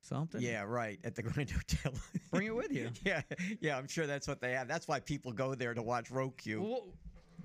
something. 0.00 0.40
Yeah, 0.40 0.62
right. 0.62 0.98
At 1.04 1.14
the 1.14 1.22
Grand 1.28 1.50
Hotel. 1.50 1.92
Bring 2.30 2.46
it 2.46 2.54
with 2.56 2.70
you. 2.72 2.90
yeah, 3.04 3.22
yeah. 3.60 3.76
I'm 3.76 3.88
sure 3.88 4.06
that's 4.06 4.26
what 4.28 4.40
they 4.40 4.52
have. 4.52 4.68
That's 4.68 4.86
why 4.88 5.00
people 5.00 5.32
go 5.32 5.54
there 5.54 5.74
to 5.74 5.82
watch 5.82 6.10
Roku. 6.10 6.76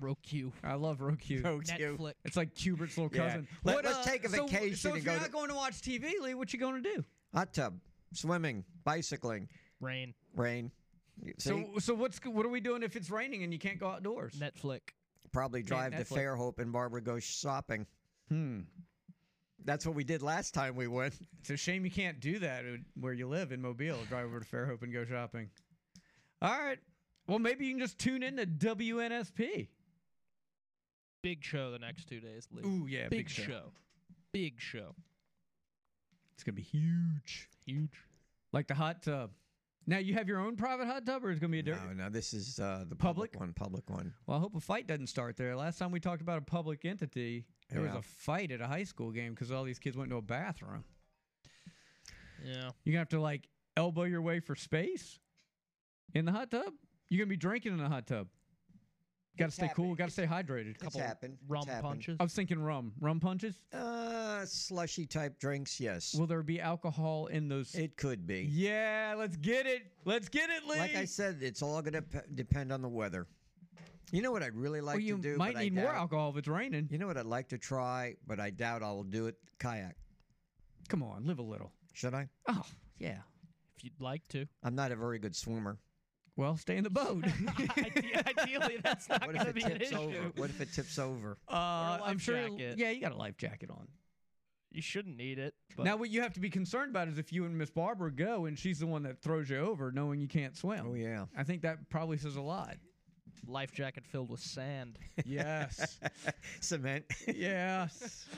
Roku. 0.00 0.50
I 0.62 0.74
love 0.74 1.00
Roku. 1.00 1.40
Roku. 1.42 1.62
Netflix. 1.62 2.14
It's 2.24 2.36
like 2.36 2.54
Kubert's 2.54 2.98
little 2.98 3.10
Yeah. 3.14 3.26
cousin. 3.28 3.48
Let- 3.62 3.76
What, 3.76 3.84
let's 3.84 3.98
uh, 4.06 4.10
take 4.10 4.24
a 4.24 4.28
so- 4.28 4.46
vacation 4.46 4.76
So, 4.76 4.88
and 4.90 4.98
if 4.98 5.04
go 5.04 5.10
you're 5.12 5.20
to- 5.20 5.24
not 5.26 5.32
going 5.32 5.48
to 5.48 5.54
watch 5.54 5.80
TV, 5.80 6.12
Lee, 6.20 6.34
what 6.34 6.52
you 6.52 6.58
going 6.58 6.82
to 6.82 6.94
do? 6.96 7.04
Hot 7.32 7.52
tub, 7.54 7.78
swimming, 8.12 8.64
bicycling, 8.84 9.48
Rain. 9.80 10.14
rain. 10.36 10.70
You 11.22 11.32
So, 11.38 11.64
so 11.78 11.94
what's 11.94 12.18
what 12.24 12.44
are 12.44 12.48
we 12.48 12.60
doing 12.60 12.82
if 12.82 12.96
it's 12.96 13.08
raining 13.10 13.44
and 13.44 13.52
you 13.52 13.58
can't 13.58 13.78
go 13.78 13.86
outdoors? 13.88 14.34
Netflix. 14.34 14.80
Probably 15.32 15.62
drive 15.62 15.92
to 15.92 15.98
Netflix. 16.04 16.18
Fairhope 16.18 16.58
and 16.58 16.72
Barbara 16.72 17.00
goes 17.00 17.22
shopping. 17.24 17.86
Hmm. 18.28 18.60
That's 19.64 19.86
what 19.86 19.94
we 19.94 20.04
did 20.04 20.22
last 20.22 20.52
time 20.54 20.76
we 20.76 20.86
went. 20.86 21.14
It's 21.40 21.50
a 21.50 21.56
shame 21.58 21.84
you 21.84 21.90
can't 21.90 22.20
do 22.20 22.38
that 22.38 22.64
where 22.98 23.12
you 23.12 23.28
live 23.28 23.52
in 23.52 23.60
Mobile. 23.60 23.98
Drive 24.08 24.24
over 24.24 24.40
to 24.40 24.46
Fairhope 24.46 24.82
and 24.82 24.90
go 24.90 25.04
shopping. 25.04 25.50
All 26.40 26.58
right. 26.58 26.78
Well, 27.26 27.38
maybe 27.38 27.66
you 27.66 27.72
can 27.72 27.80
just 27.80 27.98
tune 27.98 28.22
in 28.22 28.38
to 28.38 28.46
WNSP. 28.46 29.68
Big 31.22 31.44
show 31.44 31.70
the 31.70 31.78
next 31.78 32.08
two 32.08 32.20
days, 32.20 32.48
Lee. 32.50 32.62
Ooh, 32.64 32.86
yeah, 32.86 33.08
big, 33.08 33.26
big 33.26 33.28
show. 33.28 33.72
Big 34.32 34.54
show. 34.58 34.94
It's 36.34 36.42
gonna 36.42 36.54
be 36.56 36.62
huge, 36.62 37.48
huge. 37.66 37.92
Like 38.52 38.68
the 38.68 38.74
hot 38.74 39.02
tub. 39.02 39.30
Now 39.86 39.98
you 39.98 40.14
have 40.14 40.28
your 40.28 40.40
own 40.40 40.56
private 40.56 40.86
hot 40.86 41.04
tub, 41.04 41.24
or 41.24 41.30
it's 41.30 41.40
gonna 41.40 41.50
be 41.50 41.58
a 41.58 41.62
different. 41.62 41.96
No, 41.96 42.04
no, 42.04 42.10
this 42.10 42.32
is 42.32 42.58
uh, 42.58 42.84
the 42.88 42.96
Public? 42.96 43.32
public 43.32 43.40
one. 43.40 43.52
Public 43.52 43.90
one. 43.90 44.14
Well, 44.26 44.38
I 44.38 44.40
hope 44.40 44.54
a 44.54 44.60
fight 44.60 44.86
doesn't 44.86 45.08
start 45.08 45.36
there. 45.36 45.54
Last 45.56 45.78
time 45.78 45.90
we 45.90 46.00
talked 46.00 46.22
about 46.22 46.38
a 46.38 46.42
public 46.42 46.84
entity, 46.84 47.44
there 47.74 47.82
was 47.82 47.94
a 47.94 48.02
fight 48.02 48.50
at 48.50 48.60
a 48.60 48.66
high 48.66 48.84
school 48.84 49.10
game 49.10 49.34
because 49.34 49.50
all 49.50 49.64
these 49.64 49.78
kids 49.78 49.96
went 49.96 50.10
to 50.10 50.16
a 50.16 50.22
bathroom. 50.22 50.84
Yeah. 52.44 52.70
You're 52.84 52.92
gonna 52.92 52.98
have 52.98 53.08
to 53.10 53.20
like 53.20 53.48
elbow 53.76 54.04
your 54.04 54.22
way 54.22 54.40
for 54.40 54.54
space 54.54 55.18
in 56.14 56.24
the 56.24 56.32
hot 56.32 56.50
tub. 56.50 56.72
You're 57.08 57.24
gonna 57.24 57.30
be 57.30 57.36
drinking 57.36 57.72
in 57.72 57.78
the 57.78 57.88
hot 57.88 58.06
tub. 58.06 58.28
Got 59.36 59.46
to 59.46 59.48
It's 59.48 59.56
stay 59.56 59.70
cool. 59.74 59.96
Got 59.96 60.06
to 60.06 60.10
stay 60.12 60.26
hydrated. 60.26 60.76
It's 60.80 60.96
happened. 60.96 61.38
It's 61.40 61.50
rum 61.50 61.66
happened. 61.66 61.82
punches. 61.82 62.16
I 62.20 62.22
was 62.22 62.34
thinking 62.34 62.60
rum. 62.62 62.92
Rum 63.00 63.18
punches. 63.18 63.56
Uh, 63.72 64.44
slushy 64.46 65.06
type 65.06 65.40
drinks, 65.40 65.80
yes. 65.80 66.14
Will 66.14 66.28
there 66.28 66.44
be 66.44 66.60
alcohol 66.60 67.26
in 67.26 67.48
those? 67.48 67.74
It 67.74 67.96
could 67.96 68.28
be. 68.28 68.48
Yeah, 68.48 69.16
let's 69.18 69.36
get 69.36 69.66
it. 69.66 69.82
Let's 70.04 70.28
get 70.28 70.50
it, 70.50 70.64
Lee. 70.68 70.78
Like 70.78 70.94
I 70.94 71.04
said, 71.04 71.38
it's 71.40 71.62
all 71.62 71.82
going 71.82 71.94
to 71.94 72.04
depend 72.36 72.72
on 72.72 72.80
the 72.80 72.88
weather. 72.88 73.26
You 74.14 74.22
know 74.22 74.30
what 74.30 74.44
I'd 74.44 74.54
really 74.54 74.80
like 74.80 74.98
well, 74.98 75.16
to 75.16 75.18
do? 75.18 75.36
might 75.36 75.54
but 75.54 75.60
I 75.60 75.64
need 75.64 75.74
more 75.74 75.92
alcohol 75.92 76.30
if 76.30 76.36
it's 76.36 76.46
raining. 76.46 76.86
You 76.88 76.98
know 76.98 77.08
what 77.08 77.16
I'd 77.16 77.26
like 77.26 77.48
to 77.48 77.58
try, 77.58 78.14
but 78.28 78.38
I 78.38 78.50
doubt 78.50 78.84
I 78.84 78.92
will 78.92 79.02
do 79.02 79.26
it? 79.26 79.34
Kayak. 79.58 79.96
Come 80.88 81.02
on, 81.02 81.26
live 81.26 81.40
a 81.40 81.42
little. 81.42 81.72
Should 81.94 82.14
I? 82.14 82.28
Oh, 82.48 82.62
yeah. 82.96 83.18
If 83.76 83.82
you'd 83.82 84.00
like 84.00 84.28
to. 84.28 84.46
I'm 84.62 84.76
not 84.76 84.92
a 84.92 84.96
very 84.96 85.18
good 85.18 85.34
swimmer. 85.34 85.78
Well, 86.36 86.56
stay 86.56 86.76
in 86.76 86.84
the 86.84 86.90
boat. 86.90 87.24
Ideally, 87.76 88.78
that's 88.84 89.08
not 89.08 89.26
What 89.26 89.34
going 89.34 89.36
if 89.36 89.42
to 89.42 89.48
it 89.48 89.54
be 89.54 89.62
an 89.62 89.78
tips 89.80 89.90
issue. 89.90 89.98
over? 89.98 90.32
What 90.36 90.50
if 90.50 90.60
it 90.60 90.72
tips 90.72 90.96
over? 91.00 91.36
Uh, 91.48 91.54
life 91.54 92.02
I'm 92.04 92.18
sure. 92.18 92.48
Yeah, 92.56 92.90
you 92.90 93.00
got 93.00 93.10
a 93.10 93.16
life 93.16 93.36
jacket 93.36 93.70
on. 93.70 93.88
You 94.70 94.82
shouldn't 94.82 95.16
need 95.16 95.40
it. 95.40 95.54
But 95.76 95.86
now, 95.86 95.96
what 95.96 96.10
you 96.10 96.20
have 96.22 96.34
to 96.34 96.40
be 96.40 96.50
concerned 96.50 96.90
about 96.90 97.08
is 97.08 97.18
if 97.18 97.32
you 97.32 97.46
and 97.46 97.58
Miss 97.58 97.70
Barbara 97.70 98.12
go 98.12 98.44
and 98.44 98.56
she's 98.56 98.78
the 98.78 98.86
one 98.86 99.02
that 99.04 99.22
throws 99.22 99.50
you 99.50 99.58
over, 99.58 99.90
knowing 99.90 100.20
you 100.20 100.28
can't 100.28 100.56
swim. 100.56 100.86
Oh 100.88 100.94
yeah. 100.94 101.24
I 101.36 101.42
think 101.42 101.62
that 101.62 101.88
probably 101.90 102.18
says 102.18 102.36
a 102.36 102.40
lot. 102.40 102.76
Life 103.46 103.72
jacket 103.72 104.04
filled 104.06 104.30
with 104.30 104.40
sand. 104.40 104.98
Yes. 105.24 105.98
Cement. 106.60 107.04
yes. 107.26 108.26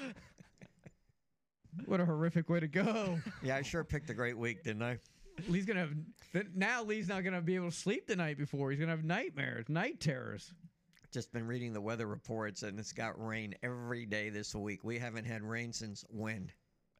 What 1.84 2.00
a 2.00 2.06
horrific 2.06 2.48
way 2.48 2.60
to 2.60 2.68
go. 2.68 3.18
Yeah, 3.42 3.56
I 3.56 3.62
sure 3.62 3.84
picked 3.84 4.08
a 4.08 4.14
great 4.14 4.38
week, 4.38 4.64
didn't 4.64 4.82
I? 4.82 4.98
Lee's 5.46 5.66
gonna 5.66 5.80
have 5.80 5.92
th- 6.32 6.46
now. 6.54 6.82
Lee's 6.82 7.06
not 7.06 7.22
gonna 7.22 7.42
be 7.42 7.54
able 7.54 7.70
to 7.70 7.76
sleep 7.76 8.06
the 8.06 8.16
night 8.16 8.38
before. 8.38 8.70
He's 8.70 8.80
gonna 8.80 8.92
have 8.92 9.04
nightmares, 9.04 9.68
night 9.68 10.00
terrors. 10.00 10.54
Just 11.12 11.32
been 11.32 11.46
reading 11.46 11.74
the 11.74 11.80
weather 11.80 12.06
reports, 12.06 12.62
and 12.62 12.78
it's 12.78 12.92
got 12.92 13.22
rain 13.22 13.54
every 13.62 14.06
day 14.06 14.30
this 14.30 14.54
week. 14.54 14.84
We 14.84 14.98
haven't 14.98 15.26
had 15.26 15.42
rain 15.42 15.72
since 15.72 16.02
when? 16.08 16.50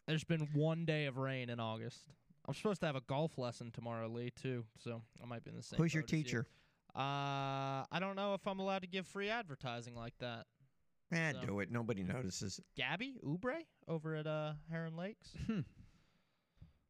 There's 0.07 0.25
been 0.25 0.47
one 0.53 0.85
day 0.85 1.07
of 1.07 1.17
rain 1.17 1.49
in 1.49 1.59
August. 1.59 2.01
I'm 2.47 2.55
supposed 2.55 2.81
to 2.81 2.87
have 2.87 2.97
a 2.97 3.01
golf 3.03 3.39
lesson 3.39 3.71
tomorrow, 3.73 4.09
Lee, 4.09 4.31
too. 4.31 4.65
So 4.79 5.03
I 5.23 5.27
might 5.27 5.43
be 5.43 5.51
in 5.51 5.57
the 5.57 5.63
same. 5.63 5.79
Who's 5.79 5.93
your 5.93 6.03
teacher? 6.03 6.41
as 6.41 6.45
you. 6.45 6.51
Uh, 6.97 7.85
I 7.91 7.99
don't 8.01 8.17
know 8.17 8.35
if 8.35 8.47
I'm 8.47 8.59
allowed 8.59 8.81
to 8.83 8.89
give 8.89 9.07
free 9.07 9.29
advertising 9.29 9.95
like 9.95 10.15
that. 10.21 10.47
Eh, 11.13 11.33
So- 11.33 11.47
do 11.47 11.61
it. 11.61 11.71
Nobody 11.71 12.03
notices. 12.03 12.61
Gabby 12.77 13.17
Oubre 13.25 13.59
over 13.87 14.15
at 14.17 14.27
uh 14.27 14.55
Heron 14.71 14.97
Lakes. 14.97 15.29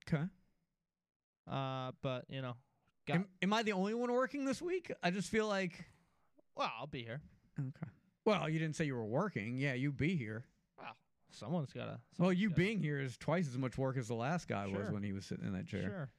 Okay. 0.08 0.22
Uh, 1.50 1.92
but 2.02 2.24
you 2.28 2.40
know, 2.42 2.54
Am, 3.08 3.26
am 3.42 3.52
I 3.52 3.62
the 3.62 3.72
only 3.72 3.94
one 3.94 4.10
working 4.12 4.44
this 4.44 4.60
week? 4.62 4.90
I 5.02 5.10
just 5.10 5.28
feel 5.30 5.46
like. 5.48 5.84
well, 6.56 6.70
I'll 6.78 6.86
be 6.86 7.02
here. 7.02 7.20
Okay. 7.58 7.90
Well, 8.24 8.48
you 8.48 8.58
didn't 8.58 8.74
say 8.76 8.84
you 8.84 8.94
were 8.96 9.04
working. 9.04 9.56
Yeah, 9.58 9.74
you 9.74 9.92
be 9.92 10.16
here. 10.16 10.44
Well, 10.78 10.96
someone's 11.30 11.72
gotta. 11.72 12.00
Well, 12.18 12.32
you 12.32 12.50
being 12.50 12.80
here 12.80 12.98
is 13.00 13.16
twice 13.16 13.46
as 13.48 13.56
much 13.58 13.78
work 13.78 13.96
as 13.96 14.08
the 14.08 14.14
last 14.14 14.48
guy 14.48 14.66
was 14.66 14.90
when 14.90 15.02
he 15.04 15.12
was 15.12 15.24
sitting 15.26 15.46
in 15.46 15.52
that 15.52 15.66
chair. 15.68 15.82
Sure. 15.82 16.10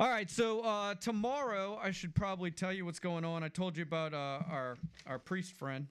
All 0.00 0.08
right, 0.08 0.30
so 0.30 0.60
uh, 0.60 0.94
tomorrow 0.94 1.76
I 1.82 1.90
should 1.90 2.14
probably 2.14 2.52
tell 2.52 2.72
you 2.72 2.84
what's 2.84 3.00
going 3.00 3.24
on. 3.24 3.42
I 3.42 3.48
told 3.48 3.76
you 3.76 3.82
about 3.82 4.14
uh, 4.14 4.44
our 4.48 4.78
our 5.08 5.18
priest 5.18 5.54
friend. 5.54 5.88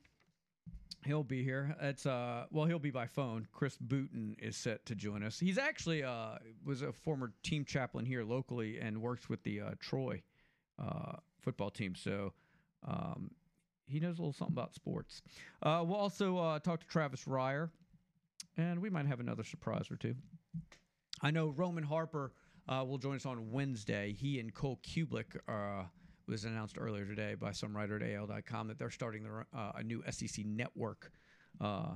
He'll 1.06 1.26
be 1.26 1.44
here. 1.44 1.76
It's 1.82 2.06
uh 2.06 2.46
well 2.50 2.64
he'll 2.64 2.80
be 2.80 2.90
by 2.90 3.08
phone. 3.08 3.50
Chris 3.52 3.78
Booton 3.78 4.38
is 4.40 4.56
set 4.56 4.86
to 4.86 4.96
join 4.96 5.24
us. 5.24 5.42
He's 5.42 5.58
actually 5.58 6.06
uh 6.06 6.38
was 6.66 6.84
a 6.84 6.94
former 6.94 7.34
team 7.44 7.66
chaplain 7.66 8.06
here 8.06 8.24
locally 8.24 8.80
and 8.80 9.02
works 9.02 9.28
with 9.28 9.44
the 9.44 9.60
uh, 9.60 9.72
Troy 9.82 10.22
uh, 10.82 11.18
football 11.42 11.70
team. 11.70 11.94
So 11.94 12.32
um, 12.88 13.32
he 13.88 14.00
knows 14.00 14.20
a 14.20 14.22
little 14.22 14.32
something 14.32 14.54
about 14.54 14.74
sports. 14.74 15.22
Uh, 15.62 15.84
we'll 15.86 15.98
also 15.98 16.38
uh, 16.38 16.60
talk 16.60 16.80
to 16.80 16.88
Travis 16.88 17.28
Ryer, 17.28 17.72
and 18.56 18.82
we 18.82 18.90
might 18.90 19.06
have 19.06 19.20
another 19.20 19.44
surprise 19.44 19.92
or 19.92 19.98
two. 19.98 20.16
I 21.22 21.32
know 21.32 21.50
Roman 21.50 21.84
Harper 21.84 22.32
uh, 22.68 22.84
will 22.86 22.98
join 22.98 23.16
us 23.16 23.26
on 23.26 23.52
Wednesday. 23.52 24.14
He 24.14 24.40
and 24.40 24.54
Cole 24.54 24.80
Cubelic 24.84 25.38
uh, 25.48 25.86
was 26.28 26.46
announced 26.46 26.78
earlier 26.80 27.06
today 27.06 27.36
by 27.36 27.52
some 27.52 27.76
writer 27.76 27.96
at 27.96 28.04
AL.com 28.04 28.68
that 28.68 28.78
they're 28.78 28.90
starting 28.90 29.24
their, 29.24 29.48
uh, 29.56 29.72
a 29.76 29.84
new 29.84 30.04
SEC 30.10 30.46
network 30.46 31.12
uh, 31.62 31.94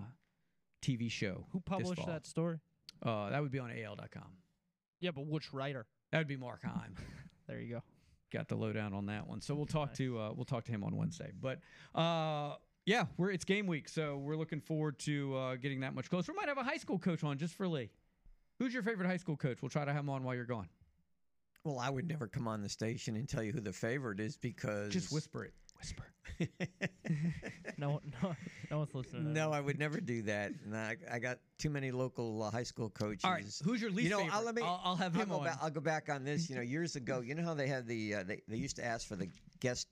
TV 0.81 1.11
show. 1.11 1.45
Who 1.51 1.59
published 1.59 2.05
that 2.07 2.25
story? 2.25 2.59
Uh, 3.03 3.29
that 3.29 3.41
would 3.41 3.51
be 3.51 3.59
on 3.59 3.71
AL.com. 3.71 4.31
Yeah, 4.99 5.11
but 5.11 5.25
which 5.27 5.53
writer? 5.53 5.85
That 6.11 6.19
would 6.19 6.27
be 6.27 6.37
Mark 6.37 6.63
Heim. 6.63 6.95
There 7.47 7.59
you 7.59 7.73
go. 7.75 7.83
Got 8.31 8.47
the 8.47 8.55
lowdown 8.55 8.93
on 8.93 9.07
that 9.07 9.27
one. 9.27 9.41
So 9.41 9.53
we'll 9.55 9.65
talk 9.65 9.93
to 9.95 10.17
uh, 10.17 10.31
we'll 10.33 10.45
talk 10.45 10.63
to 10.65 10.71
him 10.71 10.85
on 10.85 10.95
Wednesday. 10.95 11.33
But 11.37 11.59
uh, 11.93 12.55
yeah, 12.85 13.05
we're 13.17 13.31
it's 13.31 13.43
game 13.43 13.67
week, 13.67 13.89
so 13.89 14.15
we're 14.19 14.37
looking 14.37 14.61
forward 14.61 14.97
to 14.99 15.35
uh, 15.35 15.55
getting 15.57 15.81
that 15.81 15.93
much 15.93 16.09
closer. 16.09 16.31
We 16.31 16.37
might 16.37 16.47
have 16.47 16.57
a 16.57 16.63
high 16.63 16.77
school 16.77 16.97
coach 16.97 17.25
on 17.25 17.37
just 17.37 17.55
for 17.55 17.67
Lee. 17.67 17.89
Who's 18.61 18.75
your 18.75 18.83
favorite 18.83 19.07
high 19.07 19.17
school 19.17 19.37
coach? 19.37 19.59
We'll 19.63 19.69
try 19.69 19.85
to 19.85 19.91
have 19.91 20.01
him 20.01 20.09
on 20.11 20.23
while 20.23 20.35
you're 20.35 20.45
gone. 20.45 20.69
Well, 21.63 21.79
I 21.79 21.89
would 21.89 22.07
never 22.07 22.27
come 22.27 22.47
on 22.47 22.61
the 22.61 22.69
station 22.69 23.15
and 23.15 23.27
tell 23.27 23.41
you 23.41 23.51
who 23.51 23.59
the 23.59 23.73
favorite 23.73 24.19
is 24.19 24.37
because 24.37 24.93
Just 24.93 25.11
whisper 25.11 25.45
it. 25.45 25.53
Whisper. 25.79 26.03
No, 27.77 27.99
no, 28.21 28.35
no 28.69 28.77
one's 28.77 28.93
listening. 28.93 29.33
No. 29.33 29.51
I 29.51 29.59
would 29.59 29.79
never 29.79 29.99
do 29.99 30.21
that. 30.23 30.51
And 30.63 30.77
I, 30.77 30.97
I 31.11 31.17
got 31.17 31.39
too 31.57 31.71
many 31.71 31.89
local 31.89 32.43
uh, 32.43 32.51
high 32.51 32.61
school 32.61 32.91
coaches. 32.91 33.23
All 33.23 33.31
right, 33.31 33.43
who's 33.63 33.81
your 33.81 33.89
least 33.89 34.03
you 34.03 34.09
know, 34.11 34.19
favorite? 34.19 34.35
I'll, 34.35 34.43
let 34.43 34.53
me, 34.53 34.61
I'll- 34.61 34.81
I'll 34.83 34.95
have 34.95 35.15
him 35.15 35.29
go 35.29 35.37
on. 35.39 35.45
Back, 35.45 35.57
I'll 35.59 35.71
go 35.71 35.81
back 35.81 36.07
on 36.07 36.23
this. 36.23 36.47
You 36.47 36.57
know, 36.57 36.61
years 36.61 36.95
ago, 36.95 37.21
you 37.21 37.33
know 37.33 37.43
how 37.43 37.55
they 37.55 37.65
had 37.65 37.87
the 37.87 38.13
uh, 38.13 38.23
they 38.23 38.41
they 38.47 38.57
used 38.57 38.75
to 38.75 38.85
ask 38.85 39.07
for 39.07 39.15
the 39.15 39.29
guest 39.59 39.87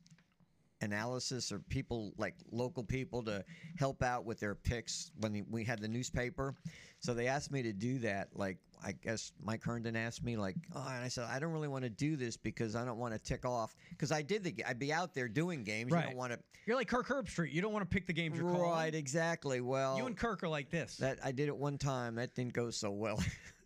analysis 0.81 1.51
or 1.51 1.59
people 1.59 2.13
like 2.17 2.35
local 2.51 2.83
people 2.83 3.23
to 3.23 3.43
help 3.77 4.01
out 4.03 4.25
with 4.25 4.39
their 4.39 4.55
picks 4.55 5.11
when 5.19 5.33
the, 5.33 5.43
we 5.49 5.63
had 5.63 5.79
the 5.79 5.87
newspaper. 5.87 6.55
So 6.99 7.13
they 7.13 7.27
asked 7.27 7.51
me 7.51 7.61
to 7.63 7.73
do 7.73 7.99
that. 7.99 8.29
Like 8.35 8.57
I 8.83 8.93
guess 8.93 9.31
Mike 9.43 9.63
Herndon 9.63 9.95
asked 9.95 10.23
me 10.23 10.37
like, 10.37 10.55
oh, 10.75 10.87
and 10.93 11.03
I 11.03 11.07
said 11.07 11.25
I 11.29 11.39
don't 11.39 11.51
really 11.51 11.67
want 11.67 11.83
to 11.83 11.89
do 11.89 12.15
this 12.15 12.37
because 12.37 12.75
I 12.75 12.85
don't 12.85 12.97
want 12.97 13.13
to 13.13 13.19
tick 13.19 13.45
off 13.45 13.75
because 13.91 14.11
I 14.11 14.21
did 14.21 14.43
the 14.43 14.55
I'd 14.67 14.79
be 14.79 14.93
out 14.93 15.13
there 15.13 15.27
doing 15.27 15.63
games. 15.63 15.91
You 15.91 16.01
don't 16.01 16.15
want 16.17 16.33
to. 16.33 16.39
You're 16.65 16.75
like 16.75 16.87
Kirk 16.87 17.07
Herbstreit. 17.07 17.51
You 17.51 17.61
don't 17.61 17.73
want 17.73 17.89
to 17.89 17.93
pick 17.93 18.05
the 18.05 18.13
games 18.13 18.37
you're 18.37 18.49
calling. 18.51 18.69
Right, 18.69 18.93
exactly. 18.93 19.59
Well, 19.61 19.97
You 19.97 20.05
and 20.05 20.15
Kirk 20.15 20.43
are 20.43 20.49
like 20.49 20.69
this. 20.69 20.97
that 20.97 21.17
I 21.23 21.31
did 21.31 21.47
it 21.47 21.57
one 21.57 21.77
time. 21.77 22.15
That 22.15 22.35
didn't 22.35 22.53
go 22.53 22.69
so 22.69 22.91
well. 22.91 23.21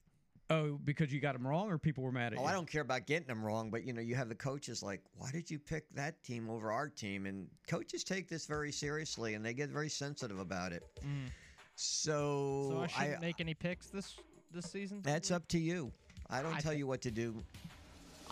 oh, 0.53 0.79
because 0.83 1.11
you 1.11 1.19
got 1.19 1.33
them 1.33 1.45
wrong, 1.45 1.69
or 1.69 1.77
people 1.77 2.03
were 2.03 2.11
mad 2.11 2.33
at 2.33 2.39
oh, 2.39 2.43
you. 2.43 2.47
I 2.47 2.53
don't 2.53 2.69
care 2.69 2.81
about 2.81 3.05
getting 3.05 3.27
them 3.27 3.43
wrong, 3.43 3.69
but 3.69 3.83
you 3.83 3.93
know, 3.93 4.01
you 4.01 4.15
have 4.15 4.29
the 4.29 4.35
coaches 4.35 4.81
like, 4.83 5.01
why 5.17 5.29
did 5.31 5.49
you 5.49 5.59
pick 5.59 5.85
that 5.95 6.23
team 6.23 6.49
over 6.49 6.71
our 6.71 6.89
team? 6.89 7.25
And 7.25 7.47
coaches 7.67 8.03
take 8.03 8.27
this 8.29 8.45
very 8.45 8.71
seriously, 8.71 9.33
and 9.33 9.45
they 9.45 9.53
get 9.53 9.69
very 9.69 9.89
sensitive 9.89 10.39
about 10.39 10.71
it. 10.71 10.83
Mm. 10.99 11.29
So, 11.75 12.69
So 12.71 12.81
I 12.81 12.87
shouldn't 12.87 13.21
make 13.21 13.41
any 13.41 13.53
picks 13.53 13.87
this 13.87 14.15
this 14.51 14.65
season. 14.71 15.01
that's 15.01 15.31
up 15.31 15.47
to 15.49 15.59
you. 15.59 15.91
I 16.29 16.41
don't 16.41 16.55
I 16.55 16.59
tell 16.59 16.71
thi- 16.71 16.77
you 16.79 16.87
what 16.87 17.01
to 17.01 17.11
do, 17.11 17.35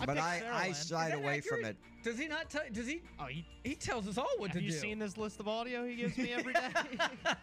I 0.02 0.06
but 0.06 0.16
picked 0.16 0.26
I, 0.26 0.42
I 0.54 0.70
Saraland. 0.70 0.76
side 0.76 1.06
Is 1.06 1.12
that 1.12 1.18
away 1.18 1.42
from 1.42 1.66
it. 1.66 1.78
Does 2.04 2.18
he 2.18 2.28
not 2.28 2.50
tell? 2.50 2.64
Does 2.72 2.88
he? 2.88 3.02
Oh, 3.20 3.26
he 3.26 3.46
he 3.64 3.76
tells 3.76 4.08
us 4.08 4.18
all 4.18 4.28
what 4.38 4.52
have 4.52 4.60
to 4.60 4.66
you 4.66 4.72
seen 4.72 4.98
this 4.98 5.18
list 5.18 5.40
of 5.40 5.48
audio 5.48 5.86
he 5.86 5.96
gives 5.96 6.18
me 6.18 6.32
every 6.32 6.54
day? 6.54 6.70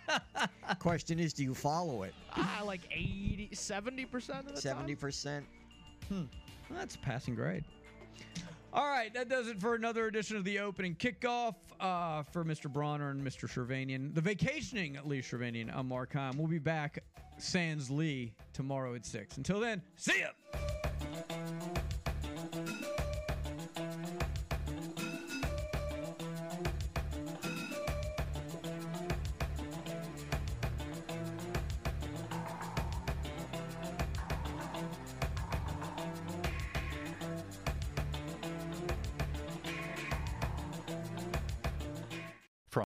Question 0.81 1.21
is, 1.21 1.33
do 1.33 1.45
you 1.45 1.55
follow 1.55 2.03
it? 2.03 2.13
ah, 2.37 2.63
like 2.65 2.81
80, 2.91 3.51
70 3.53 4.05
percent 4.07 4.49
of 4.49 4.57
the 4.57 4.61
Seventy 4.61 4.95
time. 4.95 5.01
percent. 5.01 5.47
Well, 6.11 6.27
that's 6.71 6.97
a 6.97 6.99
passing 6.99 7.35
grade. 7.35 7.65
All 8.73 8.87
right, 8.87 9.13
that 9.15 9.29
does 9.29 9.49
it 9.49 9.59
for 9.61 9.75
another 9.75 10.07
edition 10.09 10.37
of 10.37 10.45
the 10.45 10.59
opening 10.59 10.95
kickoff 10.95 11.55
uh, 11.81 12.23
for 12.25 12.45
Mr. 12.45 12.71
Bronner 12.71 13.11
and 13.11 13.27
Mr. 13.27 13.49
Shervanian. 13.49 14.15
The 14.15 14.21
vacationing 14.21 14.99
Lee 15.05 15.23
Shervanian. 15.23 15.71
I'm 15.75 15.89
Mark 15.89 16.13
Heim. 16.13 16.37
We'll 16.37 16.49
be 16.49 16.59
back, 16.59 16.99
Sans 17.39 17.91
Lee, 17.91 18.35
tomorrow 18.53 18.95
at 18.95 19.07
6. 19.07 19.39
Until 19.39 19.61
then, 19.61 19.81
see 19.97 20.21
ya! 20.21 20.59